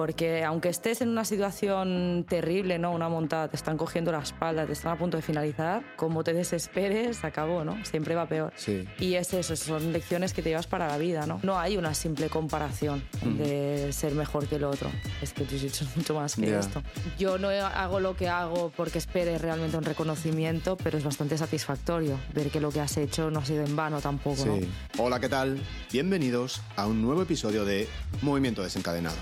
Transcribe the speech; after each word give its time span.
Porque 0.00 0.44
aunque 0.44 0.68
estés 0.68 1.00
en 1.00 1.08
una 1.08 1.24
situación 1.24 2.24
terrible, 2.28 2.78
¿no? 2.78 2.92
Una 2.92 3.08
montada, 3.08 3.48
te 3.48 3.56
están 3.56 3.76
cogiendo 3.76 4.12
la 4.12 4.20
espalda, 4.20 4.64
te 4.64 4.72
están 4.72 4.92
a 4.92 4.96
punto 4.96 5.16
de 5.16 5.22
finalizar, 5.22 5.82
como 5.96 6.22
te 6.22 6.32
desesperes, 6.32 7.24
acabó, 7.24 7.64
¿no? 7.64 7.84
Siempre 7.84 8.14
va 8.14 8.26
peor. 8.26 8.52
Sí. 8.54 8.84
Y 9.00 9.14
es 9.14 9.34
eso, 9.34 9.56
son 9.56 9.92
lecciones 9.92 10.32
que 10.32 10.42
te 10.42 10.50
llevas 10.50 10.68
para 10.68 10.86
la 10.86 10.96
vida, 10.96 11.26
¿no? 11.26 11.40
No 11.42 11.58
hay 11.58 11.76
una 11.76 11.92
simple 11.94 12.28
comparación 12.28 13.02
de 13.36 13.92
ser 13.92 14.14
mejor 14.14 14.46
que 14.46 14.56
el 14.56 14.64
otro. 14.64 14.88
Es 15.22 15.32
que 15.32 15.42
tú 15.42 15.56
jiu 15.56 15.66
es 15.66 15.82
mucho 15.96 16.14
más 16.14 16.36
que 16.36 16.46
Ya. 16.46 16.60
esto. 16.60 16.84
Yo 17.18 17.38
no 17.38 17.48
hago 17.48 17.98
lo 17.98 18.14
que 18.14 18.28
hago 18.28 18.70
porque 18.76 18.98
espere 18.98 19.38
realmente 19.38 19.76
un 19.76 19.82
reconocimiento, 19.84 20.76
pero 20.76 20.98
es 20.98 21.04
bastante 21.04 21.36
satisfactorio 21.36 22.16
ver 22.32 22.50
que 22.50 22.60
lo 22.60 22.70
que 22.70 22.80
has 22.80 22.96
hecho 22.96 23.28
no 23.32 23.40
ha 23.40 23.44
sido 23.44 23.64
en 23.64 23.74
vano 23.74 24.00
tampoco, 24.00 24.46
¿no? 24.46 24.56
Sí. 24.56 24.68
Hola, 24.98 25.18
¿qué 25.18 25.28
tal? 25.28 25.60
Bienvenidos 25.92 26.62
a 26.76 26.86
un 26.86 27.02
nuevo 27.02 27.22
episodio 27.22 27.64
de 27.64 27.88
Movimiento 28.22 28.62
Desencadenado. 28.62 29.16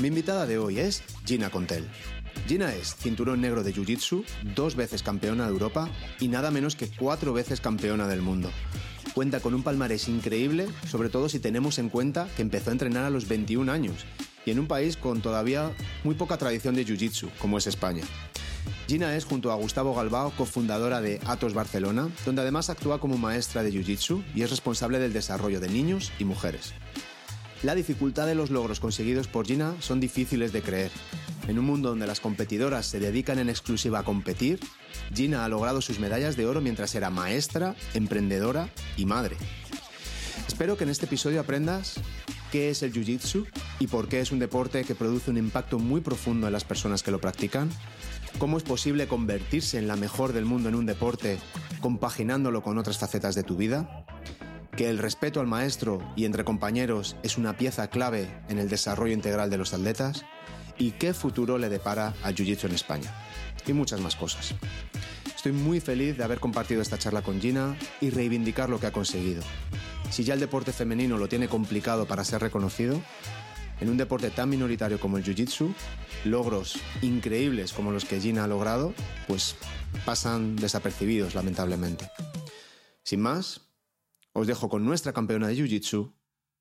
Mi 0.00 0.06
invitada 0.06 0.46
de 0.46 0.58
hoy 0.58 0.78
es 0.78 1.02
Gina 1.26 1.50
Contel. 1.50 1.84
Gina 2.46 2.72
es 2.72 2.94
cinturón 2.94 3.40
negro 3.40 3.64
de 3.64 3.74
Jiu-Jitsu, 3.74 4.24
dos 4.54 4.76
veces 4.76 5.02
campeona 5.02 5.44
de 5.44 5.50
Europa 5.50 5.88
y 6.20 6.28
nada 6.28 6.52
menos 6.52 6.76
que 6.76 6.88
cuatro 6.88 7.32
veces 7.32 7.60
campeona 7.60 8.06
del 8.06 8.22
mundo. 8.22 8.48
Cuenta 9.12 9.40
con 9.40 9.54
un 9.54 9.64
palmarés 9.64 10.06
increíble, 10.06 10.68
sobre 10.88 11.08
todo 11.08 11.28
si 11.28 11.40
tenemos 11.40 11.80
en 11.80 11.88
cuenta 11.88 12.28
que 12.36 12.42
empezó 12.42 12.70
a 12.70 12.74
entrenar 12.74 13.04
a 13.04 13.10
los 13.10 13.26
21 13.26 13.72
años 13.72 14.06
y 14.46 14.52
en 14.52 14.60
un 14.60 14.68
país 14.68 14.96
con 14.96 15.20
todavía 15.20 15.72
muy 16.04 16.14
poca 16.14 16.36
tradición 16.36 16.76
de 16.76 16.86
Jiu-Jitsu, 16.86 17.30
como 17.40 17.58
es 17.58 17.66
España. 17.66 18.04
Gina 18.86 19.16
es, 19.16 19.24
junto 19.24 19.50
a 19.50 19.56
Gustavo 19.56 19.96
Galbao, 19.96 20.30
cofundadora 20.30 21.00
de 21.00 21.20
Atos 21.26 21.54
Barcelona, 21.54 22.08
donde 22.24 22.42
además 22.42 22.70
actúa 22.70 23.00
como 23.00 23.18
maestra 23.18 23.64
de 23.64 23.72
Jiu-Jitsu 23.72 24.22
y 24.36 24.42
es 24.42 24.50
responsable 24.50 25.00
del 25.00 25.12
desarrollo 25.12 25.58
de 25.58 25.68
niños 25.68 26.12
y 26.20 26.24
mujeres. 26.24 26.72
La 27.64 27.74
dificultad 27.74 28.26
de 28.26 28.36
los 28.36 28.50
logros 28.50 28.78
conseguidos 28.78 29.26
por 29.26 29.44
Gina 29.44 29.74
son 29.80 29.98
difíciles 29.98 30.52
de 30.52 30.62
creer. 30.62 30.92
En 31.48 31.58
un 31.58 31.64
mundo 31.64 31.88
donde 31.88 32.06
las 32.06 32.20
competidoras 32.20 32.86
se 32.86 33.00
dedican 33.00 33.40
en 33.40 33.48
exclusiva 33.48 33.98
a 33.98 34.04
competir, 34.04 34.60
Gina 35.12 35.44
ha 35.44 35.48
logrado 35.48 35.80
sus 35.80 35.98
medallas 35.98 36.36
de 36.36 36.46
oro 36.46 36.60
mientras 36.60 36.94
era 36.94 37.10
maestra, 37.10 37.74
emprendedora 37.94 38.68
y 38.96 39.06
madre. 39.06 39.36
Espero 40.46 40.76
que 40.76 40.84
en 40.84 40.90
este 40.90 41.06
episodio 41.06 41.40
aprendas 41.40 41.94
qué 42.52 42.70
es 42.70 42.84
el 42.84 42.92
Jiu-Jitsu 42.92 43.46
y 43.80 43.88
por 43.88 44.08
qué 44.08 44.20
es 44.20 44.30
un 44.30 44.38
deporte 44.38 44.84
que 44.84 44.94
produce 44.94 45.30
un 45.30 45.36
impacto 45.36 45.80
muy 45.80 46.00
profundo 46.00 46.46
en 46.46 46.52
las 46.52 46.64
personas 46.64 47.02
que 47.02 47.10
lo 47.10 47.20
practican, 47.20 47.70
cómo 48.38 48.56
es 48.56 48.62
posible 48.62 49.08
convertirse 49.08 49.78
en 49.78 49.88
la 49.88 49.96
mejor 49.96 50.32
del 50.32 50.44
mundo 50.44 50.68
en 50.68 50.76
un 50.76 50.86
deporte 50.86 51.38
compaginándolo 51.80 52.62
con 52.62 52.78
otras 52.78 52.98
facetas 52.98 53.34
de 53.34 53.42
tu 53.42 53.56
vida, 53.56 54.04
que 54.78 54.88
el 54.88 54.98
respeto 54.98 55.40
al 55.40 55.48
maestro 55.48 56.00
y 56.14 56.24
entre 56.24 56.44
compañeros 56.44 57.16
es 57.24 57.36
una 57.36 57.56
pieza 57.56 57.90
clave 57.90 58.28
en 58.48 58.60
el 58.60 58.68
desarrollo 58.68 59.12
integral 59.12 59.50
de 59.50 59.58
los 59.58 59.74
atletas 59.74 60.24
y 60.78 60.92
qué 60.92 61.12
futuro 61.14 61.58
le 61.58 61.68
depara 61.68 62.14
al 62.22 62.36
Jiu-Jitsu 62.36 62.66
en 62.66 62.76
España. 62.76 63.12
Y 63.66 63.72
muchas 63.72 64.00
más 64.00 64.14
cosas. 64.14 64.54
Estoy 65.34 65.50
muy 65.50 65.80
feliz 65.80 66.16
de 66.16 66.22
haber 66.22 66.38
compartido 66.38 66.80
esta 66.80 66.96
charla 66.96 67.22
con 67.22 67.40
Gina 67.40 67.76
y 68.00 68.10
reivindicar 68.10 68.70
lo 68.70 68.78
que 68.78 68.86
ha 68.86 68.92
conseguido. 68.92 69.42
Si 70.12 70.22
ya 70.22 70.34
el 70.34 70.40
deporte 70.40 70.72
femenino 70.72 71.18
lo 71.18 71.28
tiene 71.28 71.48
complicado 71.48 72.06
para 72.06 72.22
ser 72.22 72.40
reconocido, 72.40 73.02
en 73.80 73.88
un 73.88 73.96
deporte 73.96 74.30
tan 74.30 74.48
minoritario 74.48 75.00
como 75.00 75.18
el 75.18 75.24
Jiu-Jitsu, 75.24 75.74
logros 76.24 76.78
increíbles 77.02 77.72
como 77.72 77.90
los 77.90 78.04
que 78.04 78.20
Gina 78.20 78.44
ha 78.44 78.46
logrado, 78.46 78.94
pues 79.26 79.56
pasan 80.04 80.54
desapercibidos 80.54 81.34
lamentablemente. 81.34 82.08
Sin 83.02 83.20
más, 83.20 83.67
os 84.38 84.46
dejo 84.46 84.68
con 84.68 84.84
nuestra 84.84 85.12
campeona 85.12 85.48
de 85.48 85.56
Jiu-Jitsu, 85.56 86.12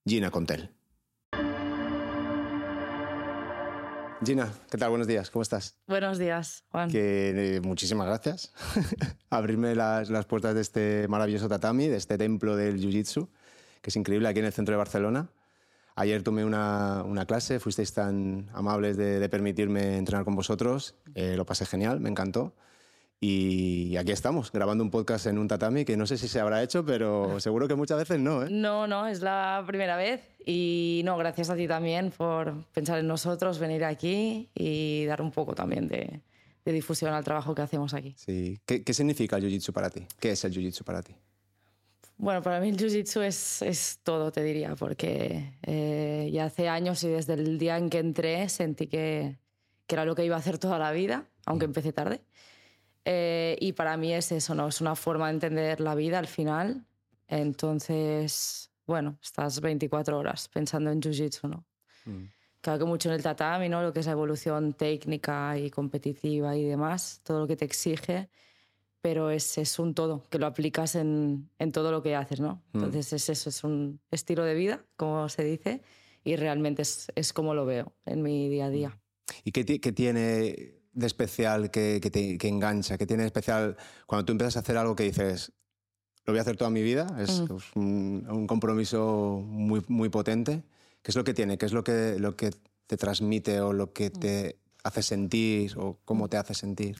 Gina 0.05 0.31
Contel. 0.31 0.71
Gina, 4.25 4.51
¿qué 4.71 4.77
tal? 4.79 4.89
Buenos 4.89 5.05
días, 5.05 5.29
¿cómo 5.29 5.43
estás? 5.43 5.77
Buenos 5.85 6.17
días, 6.17 6.63
Juan. 6.69 6.89
Que 6.89 7.57
eh, 7.57 7.61
muchísimas 7.61 8.07
gracias. 8.07 8.51
Abrirme 9.29 9.75
las, 9.75 10.09
las 10.09 10.25
puertas 10.25 10.55
de 10.55 10.61
este 10.61 11.07
maravilloso 11.07 11.47
tatami, 11.47 11.87
de 11.87 11.97
este 11.97 12.17
templo 12.17 12.55
del 12.55 12.79
Jiu-Jitsu, 12.79 13.29
que 13.81 13.91
es 13.91 13.95
increíble 13.95 14.27
aquí 14.27 14.39
en 14.39 14.45
el 14.45 14.53
centro 14.53 14.73
de 14.73 14.77
Barcelona. 14.77 15.29
Ayer 15.95 16.23
tomé 16.23 16.45
una, 16.45 17.03
una 17.03 17.27
clase, 17.27 17.59
fuisteis 17.59 17.93
tan 17.93 18.49
amables 18.53 18.97
de, 18.97 19.19
de 19.19 19.29
permitirme 19.29 19.97
entrenar 19.97 20.25
con 20.25 20.35
vosotros, 20.35 20.95
eh, 21.13 21.35
lo 21.37 21.45
pasé 21.45 21.67
genial, 21.67 21.99
me 21.99 22.09
encantó. 22.09 22.55
Y 23.19 23.97
aquí 23.97 24.11
estamos, 24.11 24.51
grabando 24.51 24.83
un 24.83 24.91
podcast 24.91 25.25
en 25.25 25.39
un 25.39 25.47
tatami 25.47 25.85
que 25.85 25.97
no 25.97 26.05
sé 26.05 26.17
si 26.17 26.27
se 26.27 26.39
habrá 26.39 26.61
hecho, 26.61 26.85
pero 26.85 27.39
seguro 27.39 27.67
que 27.67 27.75
muchas 27.75 27.97
veces 27.97 28.19
no. 28.19 28.43
¿eh? 28.43 28.47
No, 28.51 28.85
no, 28.85 29.07
es 29.07 29.21
la 29.21 29.63
primera 29.65 29.97
vez. 29.97 30.21
Y 30.45 31.01
no, 31.03 31.17
gracias 31.17 31.49
a 31.49 31.55
ti 31.55 31.67
también 31.67 32.11
por 32.11 32.65
pensar 32.73 32.99
en 32.99 33.07
nosotros, 33.07 33.57
venir 33.59 33.83
aquí 33.83 34.49
y 34.53 35.05
dar 35.05 35.21
un 35.21 35.31
poco 35.31 35.55
también 35.55 35.87
de, 35.87 36.21
de 36.63 36.71
difusión 36.71 37.13
al 37.13 37.23
trabajo 37.23 37.55
que 37.55 37.63
hacemos 37.63 37.93
aquí. 37.93 38.13
Sí. 38.17 38.59
¿Qué, 38.65 38.83
qué 38.83 38.93
significa 38.93 39.37
el 39.37 39.43
Jiu-Jitsu 39.43 39.73
para 39.73 39.89
ti? 39.89 40.05
¿Qué 40.19 40.31
es 40.31 40.45
el 40.45 40.53
Jiu-Jitsu 40.53 40.83
para 40.83 41.01
ti? 41.01 41.15
Bueno, 42.17 42.41
para 42.41 42.59
mí 42.59 42.69
el 42.69 42.77
Jiu-Jitsu 42.77 43.21
es, 43.21 43.61
es 43.61 43.99
todo, 44.03 44.31
te 44.31 44.43
diría, 44.43 44.75
porque 44.75 45.53
eh, 45.63 46.29
ya 46.31 46.45
hace 46.45 46.67
años 46.67 47.03
y 47.03 47.09
desde 47.09 47.33
el 47.33 47.57
día 47.57 47.77
en 47.77 47.89
que 47.89 47.99
entré 47.99 48.49
sentí 48.49 48.87
que, 48.87 49.37
que 49.85 49.95
era 49.95 50.05
lo 50.05 50.15
que 50.15 50.25
iba 50.25 50.35
a 50.35 50.39
hacer 50.39 50.57
toda 50.57 50.79
la 50.79 50.91
vida, 50.91 51.25
aunque 51.45 51.65
empecé 51.65 51.93
tarde. 51.93 52.21
Eh, 53.09 53.55
y 53.61 53.71
para 53.71 53.95
mí 53.95 54.13
es 54.13 54.33
eso, 54.33 54.53
¿no? 54.53 54.67
Es 54.67 54.81
una 54.81 54.93
forma 54.93 55.27
de 55.27 55.35
entender 55.35 55.79
la 55.79 55.95
vida 55.95 56.19
al 56.19 56.27
final. 56.27 56.85
Entonces, 57.29 58.69
bueno, 58.85 59.17
estás 59.23 59.61
24 59.61 60.19
horas 60.19 60.49
pensando 60.49 60.91
en 60.91 60.99
Jiu-Jitsu, 60.99 61.47
¿no? 61.47 61.65
Claro 62.59 62.79
que 62.79 62.85
mucho 62.85 63.07
en 63.07 63.15
el 63.15 63.23
tatami, 63.23 63.69
¿no? 63.69 63.81
Lo 63.81 63.93
que 63.93 64.01
es 64.01 64.07
la 64.07 64.11
evolución 64.11 64.73
técnica 64.73 65.57
y 65.57 65.69
competitiva 65.69 66.57
y 66.57 66.65
demás, 66.65 67.21
todo 67.23 67.39
lo 67.39 67.47
que 67.47 67.55
te 67.55 67.63
exige, 67.63 68.29
pero 68.99 69.29
es, 69.29 69.57
es 69.57 69.79
un 69.79 69.93
todo, 69.93 70.25
que 70.29 70.37
lo 70.37 70.45
aplicas 70.45 70.95
en, 70.95 71.49
en 71.59 71.71
todo 71.71 71.93
lo 71.93 72.03
que 72.03 72.13
haces, 72.13 72.41
¿no? 72.41 72.61
Entonces 72.73 73.13
es 73.13 73.29
eso, 73.29 73.49
es 73.49 73.63
un 73.63 74.01
estilo 74.11 74.43
de 74.43 74.53
vida, 74.53 74.85
como 74.97 75.29
se 75.29 75.45
dice, 75.45 75.81
y 76.25 76.35
realmente 76.35 76.81
es, 76.81 77.07
es 77.15 77.31
como 77.31 77.53
lo 77.53 77.65
veo 77.65 77.93
en 78.05 78.21
mi 78.21 78.49
día 78.49 78.65
a 78.65 78.69
día. 78.69 78.99
¿Y 79.45 79.53
qué, 79.53 79.79
qué 79.79 79.91
tiene 79.93 80.76
de 80.97 81.05
especial 81.05 81.69
que, 81.69 81.99
que 82.01 82.09
te 82.09 82.37
que 82.37 82.47
engancha? 82.47 82.97
¿Qué 82.97 83.05
tiene 83.05 83.23
de 83.23 83.27
especial 83.27 83.77
cuando 84.07 84.25
tú 84.25 84.31
empiezas 84.31 84.57
a 84.57 84.59
hacer 84.61 84.77
algo 84.77 84.95
que 84.95 85.03
dices, 85.03 85.51
lo 86.25 86.33
voy 86.33 86.39
a 86.39 86.41
hacer 86.41 86.57
toda 86.57 86.71
mi 86.71 86.81
vida? 86.81 87.05
Es 87.19 87.41
Mm. 87.41 87.47
pues, 87.47 87.63
un, 87.75 88.27
un 88.29 88.47
compromiso 88.47 89.41
muy, 89.45 89.83
muy 89.87 90.09
potente. 90.09 90.63
¿Qué 91.03 91.11
es 91.11 91.15
lo 91.15 91.23
que 91.23 91.33
tiene? 91.35 91.57
¿Qué 91.57 91.67
es 91.67 91.73
lo 91.73 91.83
que, 91.83 92.17
lo 92.19 92.35
que 92.35 92.49
te 92.87 92.97
transmite 92.97 93.61
o 93.61 93.73
lo 93.73 93.93
que 93.93 94.09
te 94.09 94.57
hace 94.83 95.03
sentir 95.03 95.77
o 95.77 95.99
cómo 96.03 96.27
te 96.29 96.37
hace 96.37 96.53
sentir? 96.53 96.97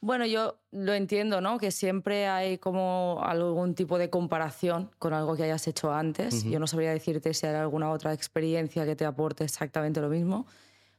Bueno, 0.00 0.26
yo 0.26 0.58
lo 0.72 0.94
entiendo, 0.94 1.40
¿no? 1.40 1.58
Que 1.58 1.70
siempre 1.70 2.26
hay 2.26 2.58
como 2.58 3.20
algún 3.22 3.74
tipo 3.74 3.98
de 3.98 4.08
comparación 4.08 4.90
con 4.98 5.12
algo 5.12 5.36
que 5.36 5.42
hayas 5.44 5.66
hecho 5.68 5.92
antes. 5.92 6.44
Yo 6.44 6.58
no 6.58 6.66
sabría 6.66 6.90
decirte 6.90 7.34
si 7.34 7.46
hay 7.46 7.54
alguna 7.54 7.90
otra 7.90 8.12
experiencia 8.12 8.84
que 8.84 8.94
te 8.94 9.04
aporte 9.04 9.44
exactamente 9.44 10.00
lo 10.00 10.08
mismo, 10.08 10.46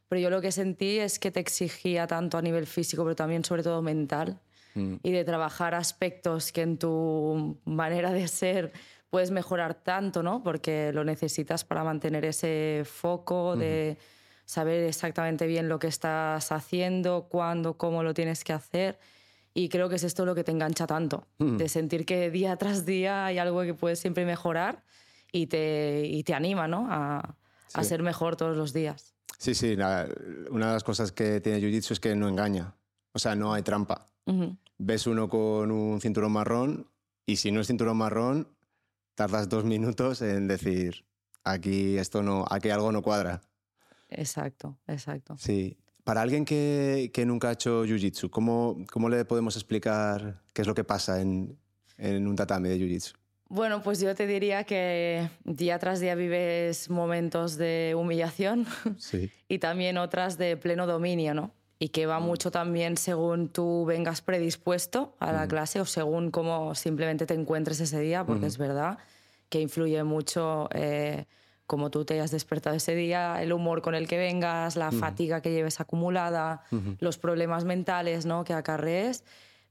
pero 0.08 0.20
yo 0.20 0.30
lo 0.30 0.40
que 0.40 0.52
sentí 0.52 0.98
es 0.98 1.18
que 1.18 1.30
te 1.30 1.40
exigía 1.40 2.06
tanto 2.06 2.38
a 2.38 2.42
nivel 2.42 2.66
físico, 2.66 3.04
pero 3.04 3.14
también 3.14 3.44
sobre 3.44 3.62
todo 3.62 3.82
mental, 3.82 4.40
y 5.02 5.10
de 5.10 5.24
trabajar 5.24 5.74
aspectos 5.74 6.52
que 6.52 6.62
en 6.62 6.78
tu 6.78 7.58
manera 7.64 8.12
de 8.12 8.28
ser 8.28 8.72
puedes 9.10 9.32
mejorar 9.32 9.74
tanto, 9.74 10.22
¿no? 10.22 10.44
Porque 10.44 10.92
lo 10.92 11.02
necesitas 11.02 11.64
para 11.64 11.82
mantener 11.82 12.24
ese 12.24 12.82
foco 12.84 13.56
de 13.56 13.98
saber 14.44 14.84
exactamente 14.84 15.48
bien 15.48 15.68
lo 15.68 15.80
que 15.80 15.88
estás 15.88 16.52
haciendo, 16.52 17.26
cuándo, 17.28 17.76
cómo 17.76 18.04
lo 18.04 18.14
tienes 18.14 18.44
que 18.44 18.52
hacer. 18.52 19.00
Y 19.52 19.68
creo 19.68 19.88
que 19.88 19.96
es 19.96 20.04
esto 20.04 20.24
lo 20.24 20.36
que 20.36 20.44
te 20.44 20.52
engancha 20.52 20.86
tanto, 20.86 21.26
de 21.38 21.68
sentir 21.68 22.06
que 22.06 22.30
día 22.30 22.54
tras 22.56 22.86
día 22.86 23.26
hay 23.26 23.38
algo 23.38 23.62
que 23.62 23.74
puedes 23.74 23.98
siempre 23.98 24.24
mejorar 24.24 24.84
y 25.32 25.48
te, 25.48 26.02
y 26.06 26.22
te 26.22 26.34
anima 26.34 26.68
¿no? 26.68 26.86
a, 26.88 27.34
a 27.74 27.84
ser 27.84 28.02
mejor 28.02 28.36
todos 28.36 28.56
los 28.56 28.72
días. 28.72 29.17
Sí, 29.38 29.54
sí, 29.54 29.76
la- 29.76 30.08
una 30.50 30.66
de 30.68 30.72
las 30.74 30.84
cosas 30.84 31.12
que 31.12 31.40
tiene 31.40 31.60
Jiu-Jitsu 31.60 31.92
es 31.92 32.00
que 32.00 32.14
no 32.16 32.28
engaña. 32.28 32.74
O 33.12 33.18
sea, 33.18 33.34
no 33.34 33.52
hay 33.54 33.62
trampa. 33.62 34.06
Ves 34.78 35.06
uno 35.06 35.28
con 35.28 35.70
un 35.70 36.00
cinturón 36.00 36.32
marrón 36.32 36.86
y 37.24 37.36
si 37.36 37.50
no 37.50 37.60
es 37.60 37.66
cinturón 37.68 37.96
marrón, 37.96 38.48
tardas 39.14 39.48
dos 39.48 39.64
minutos 39.64 40.20
en 40.22 40.46
decir, 40.48 41.04
aquí 41.44 41.96
esto 41.96 42.22
no, 42.22 42.44
aquí 42.50 42.68
algo 42.70 42.92
no 42.92 43.00
cuadra. 43.02 43.40
Exacto, 44.10 44.78
exacto. 44.86 45.36
Sí. 45.38 45.76
Para 46.04 46.22
alguien 46.22 46.44
que, 46.44 47.10
que 47.12 47.24
nunca 47.26 47.48
ha 47.48 47.52
hecho 47.52 47.84
jiu-jitsu, 47.84 48.30
¿cómo, 48.30 48.84
¿cómo 48.90 49.08
le 49.08 49.24
podemos 49.24 49.56
explicar 49.56 50.42
qué 50.52 50.62
es 50.62 50.68
lo 50.68 50.74
que 50.74 50.84
pasa 50.84 51.20
en, 51.20 51.58
en 51.96 52.26
un 52.26 52.36
tatami 52.36 52.68
de 52.70 52.78
jiu-jitsu? 52.78 53.14
Bueno, 53.50 53.82
pues 53.82 53.98
yo 54.00 54.14
te 54.14 54.26
diría 54.26 54.64
que 54.64 55.30
día 55.44 55.78
tras 55.78 56.00
día 56.00 56.14
vives 56.14 56.90
momentos 56.90 57.56
de 57.56 57.94
humillación 57.96 58.66
Sí. 58.98 59.30
y 59.48 59.58
también 59.58 59.96
otras 59.96 60.36
de 60.36 60.56
pleno 60.56 60.86
dominio, 60.86 61.32
¿no? 61.34 61.50
Y 61.78 61.88
que 61.90 62.06
va 62.06 62.18
mucho 62.18 62.50
también 62.50 62.96
según 62.96 63.48
tú 63.48 63.84
vengas 63.86 64.20
predispuesto 64.20 65.14
a 65.20 65.32
la 65.32 65.46
clase 65.46 65.80
o 65.80 65.84
según 65.84 66.30
cómo 66.30 66.74
simplemente 66.74 67.24
te 67.24 67.34
encuentres 67.34 67.80
ese 67.80 68.00
día, 68.00 68.24
porque 68.24 68.46
es 68.46 68.58
verdad 68.58 68.98
que 69.48 69.60
influye 69.60 70.02
mucho 70.02 70.68
eh, 70.74 71.24
como 71.66 71.90
tú 71.90 72.04
te 72.04 72.14
hayas 72.14 72.32
despertado 72.32 72.74
ese 72.74 72.94
día, 72.96 73.40
el 73.42 73.52
humor 73.52 73.80
con 73.80 73.94
el 73.94 74.08
que 74.08 74.18
vengas, 74.18 74.74
la 74.74 74.90
fatiga 74.90 75.40
que 75.40 75.52
lleves 75.52 75.80
acumulada, 75.80 76.62
los 76.98 77.16
problemas 77.16 77.64
mentales 77.64 78.26
¿no? 78.26 78.42
que 78.42 78.54
acarrees, 78.54 79.22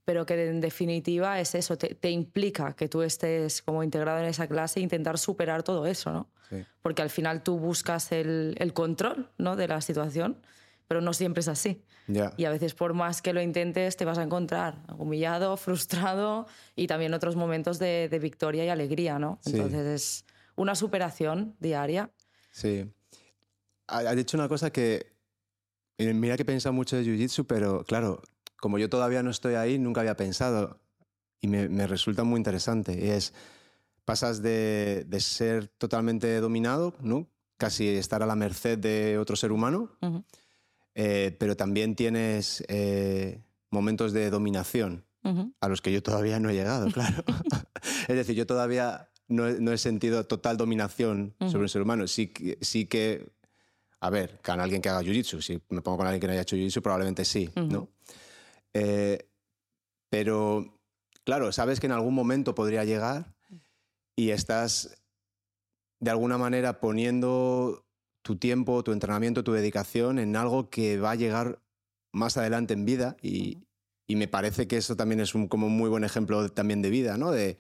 pero 0.07 0.25
que 0.25 0.47
en 0.47 0.61
definitiva 0.61 1.37
es 1.41 1.53
eso, 1.53 1.77
te, 1.77 2.09
implica 2.09 2.71
que 2.77 2.87
tú 2.87 3.01
estés 3.01 3.61
como 3.61 3.83
integrado 3.83 4.19
en 4.19 4.27
esa 4.27 4.47
clase 4.47 4.79
e 4.79 4.83
intentar 4.83 5.17
superar 5.17 5.63
todo 5.63 5.85
eso, 5.85 6.13
¿no? 6.13 6.29
Porque 6.81 7.01
al 7.01 7.09
final 7.09 7.43
tú 7.43 7.59
buscas 7.59 8.13
el, 8.13 8.55
el, 8.57 8.71
control 8.71 9.29
¿no? 9.37 9.57
de 9.57 9.67
la 9.67 9.81
situación, 9.81 10.37
pero 10.87 11.01
no 11.01 11.11
siempre 11.11 11.41
es 11.41 11.49
así. 11.49 11.83
Y 12.37 12.45
a 12.45 12.49
veces 12.49 12.73
por 12.73 12.93
más 12.93 13.21
que 13.21 13.33
lo 13.33 13.41
intentes 13.41 13.97
te 13.97 14.05
vas 14.05 14.17
a 14.17 14.23
encontrar 14.23 14.77
humillado, 14.97 15.57
frustrado 15.57 16.47
y 16.73 16.87
también 16.87 17.13
otros 17.13 17.35
momentos 17.35 17.77
de, 17.77 18.07
de 18.07 18.19
victoria 18.19 18.63
y 18.63 18.69
alegría, 18.69 19.19
¿no? 19.19 19.41
Entonces 19.45 19.85
es 19.85 20.25
una 20.55 20.75
superación 20.75 21.57
diaria. 21.59 22.11
Sí. 22.51 22.89
Has 23.87 24.15
dicho 24.15 24.37
una 24.37 24.47
cosa 24.47 24.71
que, 24.71 25.11
eh, 25.97 26.13
mira 26.13 26.37
que 26.37 26.45
pensado 26.45 26.71
mucho 26.71 26.95
de 26.95 27.03
Jiu-Jitsu, 27.03 27.45
pero 27.45 27.83
claro, 27.83 28.21
como 28.59 28.77
yo 28.77 28.89
todavía 28.89 29.23
no 29.23 29.29
estoy 29.29 29.55
ahí, 29.55 29.79
nunca 29.79 30.01
había 30.01 30.17
pensado 30.17 30.79
y 31.39 31.47
me, 31.47 31.87
resulta 31.87 32.23
muy 32.23 32.37
interesante. 32.37 32.93
Y 32.93 33.09
es, 33.09 33.33
pasas 34.05 34.41
de, 34.41 35.05
ser 35.19 35.67
totalmente 35.67 36.39
dominado, 36.39 36.95
¿no? 37.01 37.27
casi 37.57 37.87
estar 37.87 38.21
a 38.21 38.27
la 38.27 38.35
merced 38.35 38.77
de 38.77 39.17
otro 39.17 39.35
ser 39.35 39.51
humano, 39.51 39.91
eh, 40.93 41.35
pero 41.39 41.57
también 41.57 41.95
tienes 41.95 42.63
eh, 42.67 43.41
momentos 43.71 44.13
de 44.13 44.29
dominación 44.29 45.05
a 45.59 45.67
los 45.67 45.81
que 45.81 45.91
yo 45.91 46.01
todavía 46.01 46.39
no 46.39 46.49
he 46.49 46.53
llegado, 46.53 46.87
claro. 46.93 47.23
es 48.07 48.15
decir, 48.15 48.35
yo 48.35 48.47
todavía 48.47 49.09
no 49.27 49.73
he, 49.73 49.77
sentido 49.77 50.25
total 50.25 50.55
dominación 50.55 51.35
sobre 51.39 51.63
un 51.63 51.69
ser 51.69 51.81
humano. 51.81 52.07
Sí, 52.07 52.31
sí 52.61 52.85
que, 52.85 53.29
a 53.99 54.09
ver, 54.09 54.39
con 54.41 54.61
alguien 54.61 54.81
que 54.81 54.87
haga 54.87 55.01
jiu-jitsu, 55.01 55.41
si 55.41 55.61
me 55.69 55.81
pongo 55.81 55.97
con 55.97 56.07
alguien 56.07 56.21
que 56.21 56.27
no 56.27 56.33
haya 56.33 56.43
hecho 56.43 56.55
jiu-jitsu, 56.55 56.81
probablemente 56.81 57.25
sí, 57.25 57.49
¿no? 57.55 57.89
Eh, 58.73 59.29
pero, 60.09 60.79
claro, 61.23 61.51
sabes 61.51 61.79
que 61.79 61.87
en 61.87 61.91
algún 61.91 62.13
momento 62.13 62.55
podría 62.55 62.83
llegar 62.83 63.33
y 64.15 64.31
estás 64.31 64.97
de 65.99 66.11
alguna 66.11 66.37
manera 66.37 66.79
poniendo 66.79 67.85
tu 68.21 68.35
tiempo, 68.37 68.83
tu 68.83 68.91
entrenamiento, 68.91 69.43
tu 69.43 69.53
dedicación 69.53 70.19
en 70.19 70.35
algo 70.35 70.69
que 70.69 70.99
va 70.99 71.11
a 71.11 71.15
llegar 71.15 71.59
más 72.11 72.37
adelante 72.37 72.73
en 72.73 72.85
vida 72.85 73.17
y, 73.21 73.63
me 74.09 74.29
parece 74.29 74.67
que 74.67 74.77
eso 74.77 74.95
también 74.95 75.19
es 75.19 75.35
un 75.35 75.49
como 75.49 75.67
muy 75.67 75.89
buen 75.89 76.05
ejemplo 76.05 76.47
también 76.47 76.81
de 76.81 76.89
vida, 76.89 77.17
¿no? 77.17 77.31
De, 77.31 77.57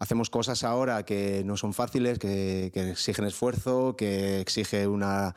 hacemos 0.00 0.28
cosas 0.28 0.64
ahora 0.64 1.04
que 1.04 1.42
no 1.44 1.56
son 1.56 1.72
fáciles, 1.72 2.18
que, 2.18 2.66
exigen 2.74 3.24
esfuerzo, 3.26 3.94
que 3.96 4.40
exige 4.40 4.86
una 4.88 5.36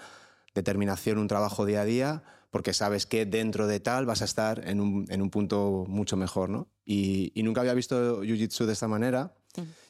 determinación, 0.55 1.19
un 1.19 1.27
trabajo 1.27 1.65
día 1.65 1.81
a 1.81 1.85
día, 1.85 2.23
porque 2.49 2.73
sabes 2.73 3.05
que 3.05 3.25
dentro 3.25 3.67
de 3.67 3.79
tal 3.79 4.05
vas 4.05 4.21
a 4.21 4.25
estar 4.25 4.67
en 4.67 4.79
un, 4.79 5.29
punto 5.29 5.85
mucho 5.87 6.15
mejor, 6.17 6.49
¿no? 6.49 6.69
Y, 6.85 7.31
nunca 7.43 7.61
había 7.61 7.73
visto 7.73 8.23
Jiu-Jitsu 8.23 8.65
de 8.65 8.73
esta 8.73 8.87
manera, 8.87 9.35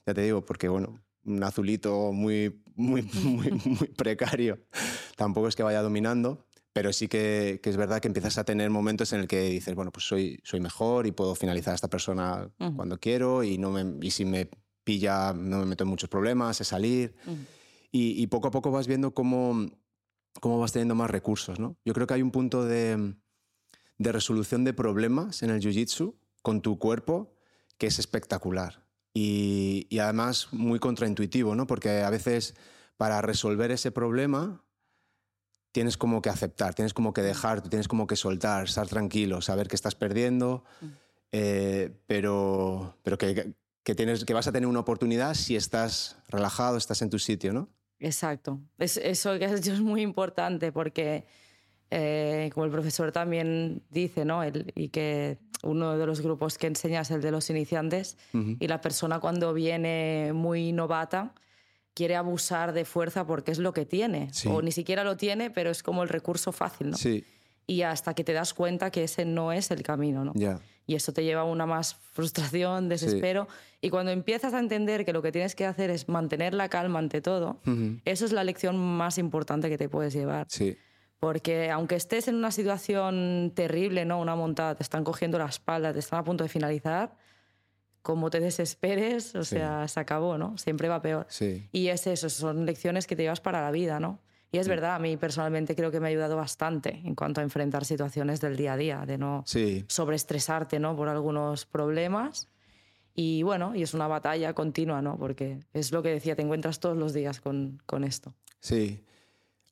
ya 0.06 0.13
te 0.13 0.21
digo, 0.21 0.45
porque 0.45 0.68
bueno, 0.68 1.00
un 1.25 1.44
azulito 1.44 2.12
muy, 2.12 2.62
muy, 2.75 3.01
muy, 3.24 3.51
muy 3.51 3.88
precario, 3.95 4.59
tampoco 5.15 5.48
es 5.48 5.56
que 5.56 5.63
vaya 5.63 5.81
dominando, 5.81 6.45
pero 6.74 6.94
sí 6.94 7.07
que, 7.07 7.59
es 7.63 7.77
verdad 7.77 8.00
que 8.00 8.07
empiezas 8.07 8.38
a 8.38 8.44
tener 8.44 8.69
momentos 8.69 9.12
en 9.13 9.21
el 9.21 9.27
que 9.27 9.50
dices, 9.50 9.75
bueno, 9.75 9.92
pues 9.92 10.07
soy, 10.07 10.39
soy 10.44 10.59
mejor 10.59 11.07
y 11.07 11.12
puedo 11.12 11.36
finalizar 11.36 11.71
a 11.71 11.75
esta 11.75 11.89
persona 11.89 12.50
cuando 12.75 13.00
quiero 13.00 13.44
y, 13.44 13.57
no 13.57 13.71
me, 13.71 14.06
y 14.06 14.12
si 14.12 14.25
me 14.25 14.50
pilla 14.83 15.33
no 15.33 15.59
me 15.59 15.65
meto 15.65 15.83
en 15.83 15.89
muchos 15.89 16.09
problemas, 16.09 16.62
es 16.62 16.68
salir. 16.68 17.15
y, 17.92 18.25
poco 18.27 18.48
a 18.50 18.51
poco 18.51 18.71
vas 18.71 18.88
viendo 18.88 19.12
cómo, 19.13 19.69
cómo 20.39 20.60
vas 20.60 20.72
teniendo 20.72 20.95
más 20.95 21.10
recursos. 21.10 21.60
¿no? 21.60 21.78
Yo 21.86 21.94
creo 21.94 22.07
que 22.07 22.13
hay 22.13 22.22
un 22.22 22.31
punto 22.31 22.66
de, 22.66 23.16
de 23.98 24.12
resolución 24.12 24.63
de 24.63 24.74
problemas 24.74 25.44
en 25.44 25.50
el 25.50 25.62
Jiu-Jitsu 25.62 26.16
con 26.42 26.62
tu 26.62 26.80
cuerpo 26.80 27.34
que 27.78 27.88
es 27.88 28.00
espectacular. 28.00 28.86
Y, 29.13 29.88
y, 29.89 30.00
además 30.00 30.50
muy 30.51 30.80
contraintuitivo, 30.80 31.56
¿no? 31.56 31.66
porque 31.66 32.01
a 32.01 32.10
veces 32.10 32.56
para 32.98 33.22
resolver 33.22 33.72
ese 33.72 33.92
problema 33.92 34.63
tienes 35.72 35.98
como 35.98 36.22
que 36.22 36.30
aceptar, 36.30 36.74
tienes 36.74 36.94
como 36.94 37.13
que 37.13 37.22
dejar, 37.22 37.62
tienes 37.62 37.88
como 37.88 38.07
que 38.07 38.16
soltar, 38.16 38.66
estar 38.66 38.88
tranquilo, 38.88 39.42
saber 39.42 39.68
que 39.68 39.75
estás 39.75 39.95
perdiendo, 39.95 40.63
mm. 40.81 40.86
eh, 41.31 42.01
pero, 42.07 42.98
pero 43.04 43.18
que, 43.18 43.54
que, 43.83 43.95
tienes, 43.95 44.25
que 44.25 44.33
vas 44.33 44.48
a 44.48 44.51
tener 44.51 44.68
una 44.68 44.80
oportunidad 44.80 45.36
si 45.36 45.56
estás 45.56 46.18
relajado, 46.30 46.78
estás 46.78 47.01
en 47.01 47.10
tu 47.10 47.19
sitio, 47.19 47.54
¿no? 47.54 47.69
Exacto. 48.00 48.60
eso 48.78 49.40
que 49.40 49.46
has 49.46 49.62
dicho 49.62 49.74
es 49.74 49.82
muy 49.82 50.02
importante 50.02 50.72
porque, 50.72 51.26
eh, 51.90 52.50
como 52.54 52.66
el 52.66 52.72
profesor 52.72 53.12
también 53.12 53.82
dice, 53.90 54.26
¿no? 54.26 54.42
y 54.46 54.90
que 54.90 55.40
uno 55.64 55.98
de 55.98 56.06
los 56.06 56.22
grupos 56.22 56.58
que 56.58 56.68
enseña 56.68 57.02
es 57.02 57.12
el 57.12 57.22
de 57.22 57.32
los 57.32 57.50
iniciantes, 57.50 58.18
y 58.34 58.68
la 58.68 58.82
persona 58.82 59.20
cuando 59.20 59.54
viene 59.54 60.32
muy 60.34 60.72
novata, 60.72 61.34
quiere 61.94 62.16
abusar 62.16 62.74
de 62.74 62.86
fuerza 62.86 63.26
porque 63.26 63.52
es 63.52 63.58
lo 63.58 63.74
que 63.74 63.86
tiene. 63.86 64.30
O 64.46 64.62
ni 64.62 64.72
siquiera 64.72 65.04
lo 65.04 65.18
tiene, 65.18 65.50
pero 65.50 65.72
es 65.72 65.82
como 65.82 66.04
el 66.04 66.10
recurso 66.10 66.52
fácil, 66.52 66.92
¿no? 66.92 66.98
Sí. 66.98 67.24
Y 67.66 67.82
hasta 67.82 68.14
que 68.14 68.24
te 68.24 68.34
das 68.34 68.54
cuenta 68.54 68.92
que 68.92 69.04
ese 69.04 69.26
no 69.26 69.52
es 69.52 69.72
el 69.72 69.82
camino, 69.82 70.24
¿no? 70.24 70.34
Y 70.88 70.95
eso 70.95 71.12
te 71.13 71.24
lleva 71.24 71.42
a 71.42 71.44
una 71.44 71.66
más 71.66 71.95
frustración, 72.13 72.89
desespero. 72.89 73.48
Y 73.81 73.89
cuando 73.89 74.12
empiezas 74.12 74.54
a 74.54 74.60
entender 74.60 75.06
que 75.06 75.13
lo 75.13 75.22
que 75.22 75.31
tienes 75.31 75.54
que 75.54 75.66
hacer 75.66 75.92
es 75.92 76.10
mantener 76.10 76.54
la 76.54 76.69
calma 76.69 76.98
ante 76.98 77.22
todo, 77.22 77.60
eso 78.06 78.25
es 78.25 78.31
la 78.31 78.44
lección 78.44 78.78
más 78.78 79.19
importante 79.19 79.69
que 79.69 79.78
te 79.78 79.89
puedes 79.89 80.13
llevar. 80.13 80.48
Sí. 80.50 80.78
Porque 81.19 81.69
aunque 81.69 81.95
estés 81.95 82.28
en 82.28 82.36
una 82.36 82.51
situación 82.51 83.51
terrible, 83.56 84.06
¿no? 84.06 84.19
Una 84.19 84.36
montada, 84.36 84.75
te 84.75 84.84
están 84.84 85.04
cogiendo 85.04 85.38
la 85.38 85.45
espalda, 85.45 85.94
te 85.94 86.00
están 86.00 86.19
a 86.19 86.24
punto 86.24 86.44
de 86.44 86.50
finalizar, 86.50 87.16
como 88.01 88.30
te 88.30 88.40
desesperes, 88.40 89.36
o 89.36 89.44
sea, 89.44 89.88
se 89.88 90.00
acabó, 90.00 90.38
¿no? 90.38 90.57
Siempre 90.57 90.88
va 90.88 91.01
peor. 91.01 91.25
Sí. 91.30 91.68
Y 91.72 91.90
es 91.90 92.07
eso, 92.07 92.30
son 92.30 92.66
lecciones 92.66 93.06
que 93.06 93.16
te 93.16 93.24
llevas 93.24 93.42
para 93.42 93.62
la 93.62 93.72
vida, 93.72 94.00
¿no? 94.00 94.19
Y 94.52 94.60
es 94.60 94.68
verdad, 94.68 94.96
a 94.96 95.00
mí 95.00 95.18
personalmente 95.18 95.76
creo 95.76 95.92
que 95.92 96.00
me 96.00 96.08
ha 96.08 96.10
ayudado 96.10 96.38
bastante 96.38 97.02
en 97.04 97.16
cuanto 97.16 97.42
a 97.42 97.44
enfrentar 97.44 97.84
situaciones 97.84 98.40
del 98.40 98.56
día 98.56 98.74
a 98.74 98.78
día, 98.78 99.06
de 99.06 99.18
no 99.18 99.44
sobreestresarte 99.46 100.80
¿no? 100.80 100.96
por 100.96 101.10
algunos 101.10 101.66
problemas. 101.66 102.48
Y 103.14 103.44
bueno, 103.44 103.76
y 103.76 103.82
es 103.82 103.94
una 103.94 104.08
batalla 104.08 104.54
continua, 104.54 105.02
¿no? 105.02 105.18
Porque 105.18 105.60
es 105.74 105.92
lo 105.92 106.04
que 106.04 106.10
decía, 106.10 106.36
te 106.36 106.44
encuentras 106.44 106.80
todos 106.80 106.96
los 106.96 107.14
días 107.14 107.42
con, 107.42 107.82
con 107.86 108.04
esto. 108.04 108.36
Sí. 108.60 109.04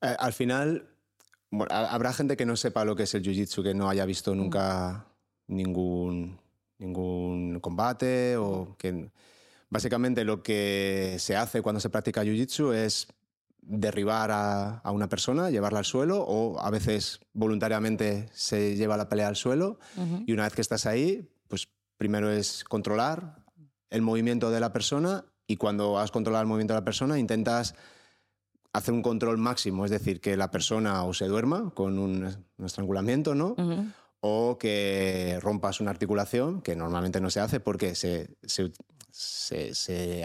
al 0.02 0.34
final, 0.34 0.90
habrá 1.70 2.12
gente 2.12 2.36
que 2.36 2.46
no 2.46 2.56
sepa 2.56 2.84
lo 2.86 2.96
que 2.96 3.04
es 3.04 3.14
el 3.14 3.24
jiu-jitsu, 3.24 3.64
que 3.64 3.74
no 3.76 3.88
haya 3.88 4.06
visto 4.06 4.34
nunca 4.34 5.06
ningún 5.48 6.40
ningún 6.78 7.60
combate 7.60 8.36
o 8.38 8.76
que 8.78 9.10
básicamente 9.70 10.24
lo 10.24 10.44
que 10.44 11.16
se 11.20 11.36
hace 11.36 11.62
cuando 11.62 11.80
se 11.80 11.90
practica 11.90 12.24
jiu-jitsu 12.24 12.74
es 12.74 13.08
derribar 13.68 14.30
a, 14.32 14.92
una 14.92 15.10
persona, 15.10 15.50
llevarla 15.50 15.80
al 15.80 15.86
suelo 15.86 16.22
o 16.22 16.60
a 16.60 16.70
veces 16.70 17.20
voluntariamente 17.34 18.30
se 18.32 18.76
lleva 18.76 18.98
la 18.98 19.10
pelea 19.10 19.28
al 19.28 19.36
suelo 19.36 19.80
y 20.26 20.32
una 20.32 20.44
vez 20.44 20.54
que 20.54 20.62
estás 20.62 20.86
ahí, 20.86 21.30
pues 21.48 21.68
primero 21.98 22.32
es 22.32 22.64
controlar 22.64 23.44
el 23.90 24.02
movimiento 24.02 24.52
de 24.52 24.60
la 24.60 24.72
persona 24.72 25.26
y 25.48 25.58
cuando 25.58 26.00
has 26.00 26.12
controlado 26.12 26.44
el 26.44 26.48
movimiento 26.48 26.74
de 26.74 26.80
la 26.80 26.86
persona 26.86 27.20
intentas 27.20 27.76
hacer 28.74 28.94
un 28.94 29.02
control 29.02 29.38
máximo, 29.38 29.86
es 29.86 29.92
decir, 29.92 30.20
que 30.22 30.38
la 30.38 30.52
persona 30.52 31.04
o 31.04 31.14
se 31.14 31.26
duerma 31.26 31.72
con 31.74 31.98
un, 31.98 32.46
estrangulamiento, 32.64 33.34
¿no? 33.34 33.56
o 34.28 34.58
que 34.58 35.38
rompas 35.42 35.80
una 35.80 35.92
articulación, 35.92 36.62
que 36.62 36.76
normalmente 36.76 37.22
no 37.22 37.30
se 37.30 37.40
hace 37.40 37.60
porque 37.60 37.94
se, 37.94 38.36
se, 38.42 38.72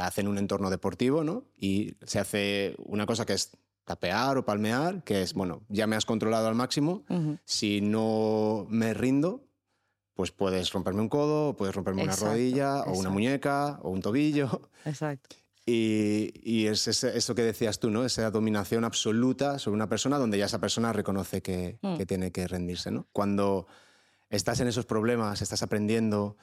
hace 0.00 0.20
en 0.20 0.28
un 0.28 0.38
entorno 0.38 0.70
deportivo, 0.70 1.24
¿no? 1.24 1.44
Y 1.56 1.94
se 2.04 2.18
hace 2.18 2.74
una 2.78 3.06
cosa 3.06 3.26
que 3.26 3.34
es 3.34 3.56
tapear 3.84 4.38
o 4.38 4.44
palmear, 4.44 5.02
que 5.02 5.22
es, 5.22 5.34
bueno, 5.34 5.62
ya 5.68 5.86
me 5.86 5.96
has 5.96 6.06
controlado 6.06 6.48
al 6.48 6.54
máximo, 6.54 7.04
si 7.44 7.80
no 7.80 8.66
me 8.68 8.94
rindo, 8.94 9.44
pues 10.14 10.30
puedes 10.30 10.72
romperme 10.72 11.00
un 11.00 11.08
codo, 11.08 11.56
puedes 11.56 11.74
romperme 11.74 12.04
una 12.04 12.14
rodilla, 12.14 12.82
o 12.82 12.98
una 12.98 13.10
muñeca, 13.10 13.78
o 13.82 13.90
un 13.90 14.02
tobillo. 14.02 14.70
Exacto. 14.84 15.36
Y, 15.66 16.66
es 16.66 16.86
eso 16.88 17.34
que 17.34 17.42
decías 17.42 17.78
tú, 17.78 17.90
¿no? 17.90 18.04
Esa 18.04 18.30
dominación 18.30 18.84
absoluta 18.84 19.58
sobre 19.58 19.76
una 19.76 19.88
persona 19.88 20.18
donde 20.18 20.38
ya 20.38 20.46
esa 20.46 20.58
persona 20.58 20.92
reconoce 20.92 21.42
que, 21.42 21.78
mm. 21.82 21.96
que 21.96 22.06
tiene 22.06 22.32
que 22.32 22.48
rendirse, 22.48 22.90
¿no? 22.90 23.06
Cuando 23.12 23.66
estás 24.30 24.60
en 24.60 24.68
esos 24.68 24.86
problemas, 24.86 25.42
estás 25.42 25.62
aprendiendo, 25.62 26.36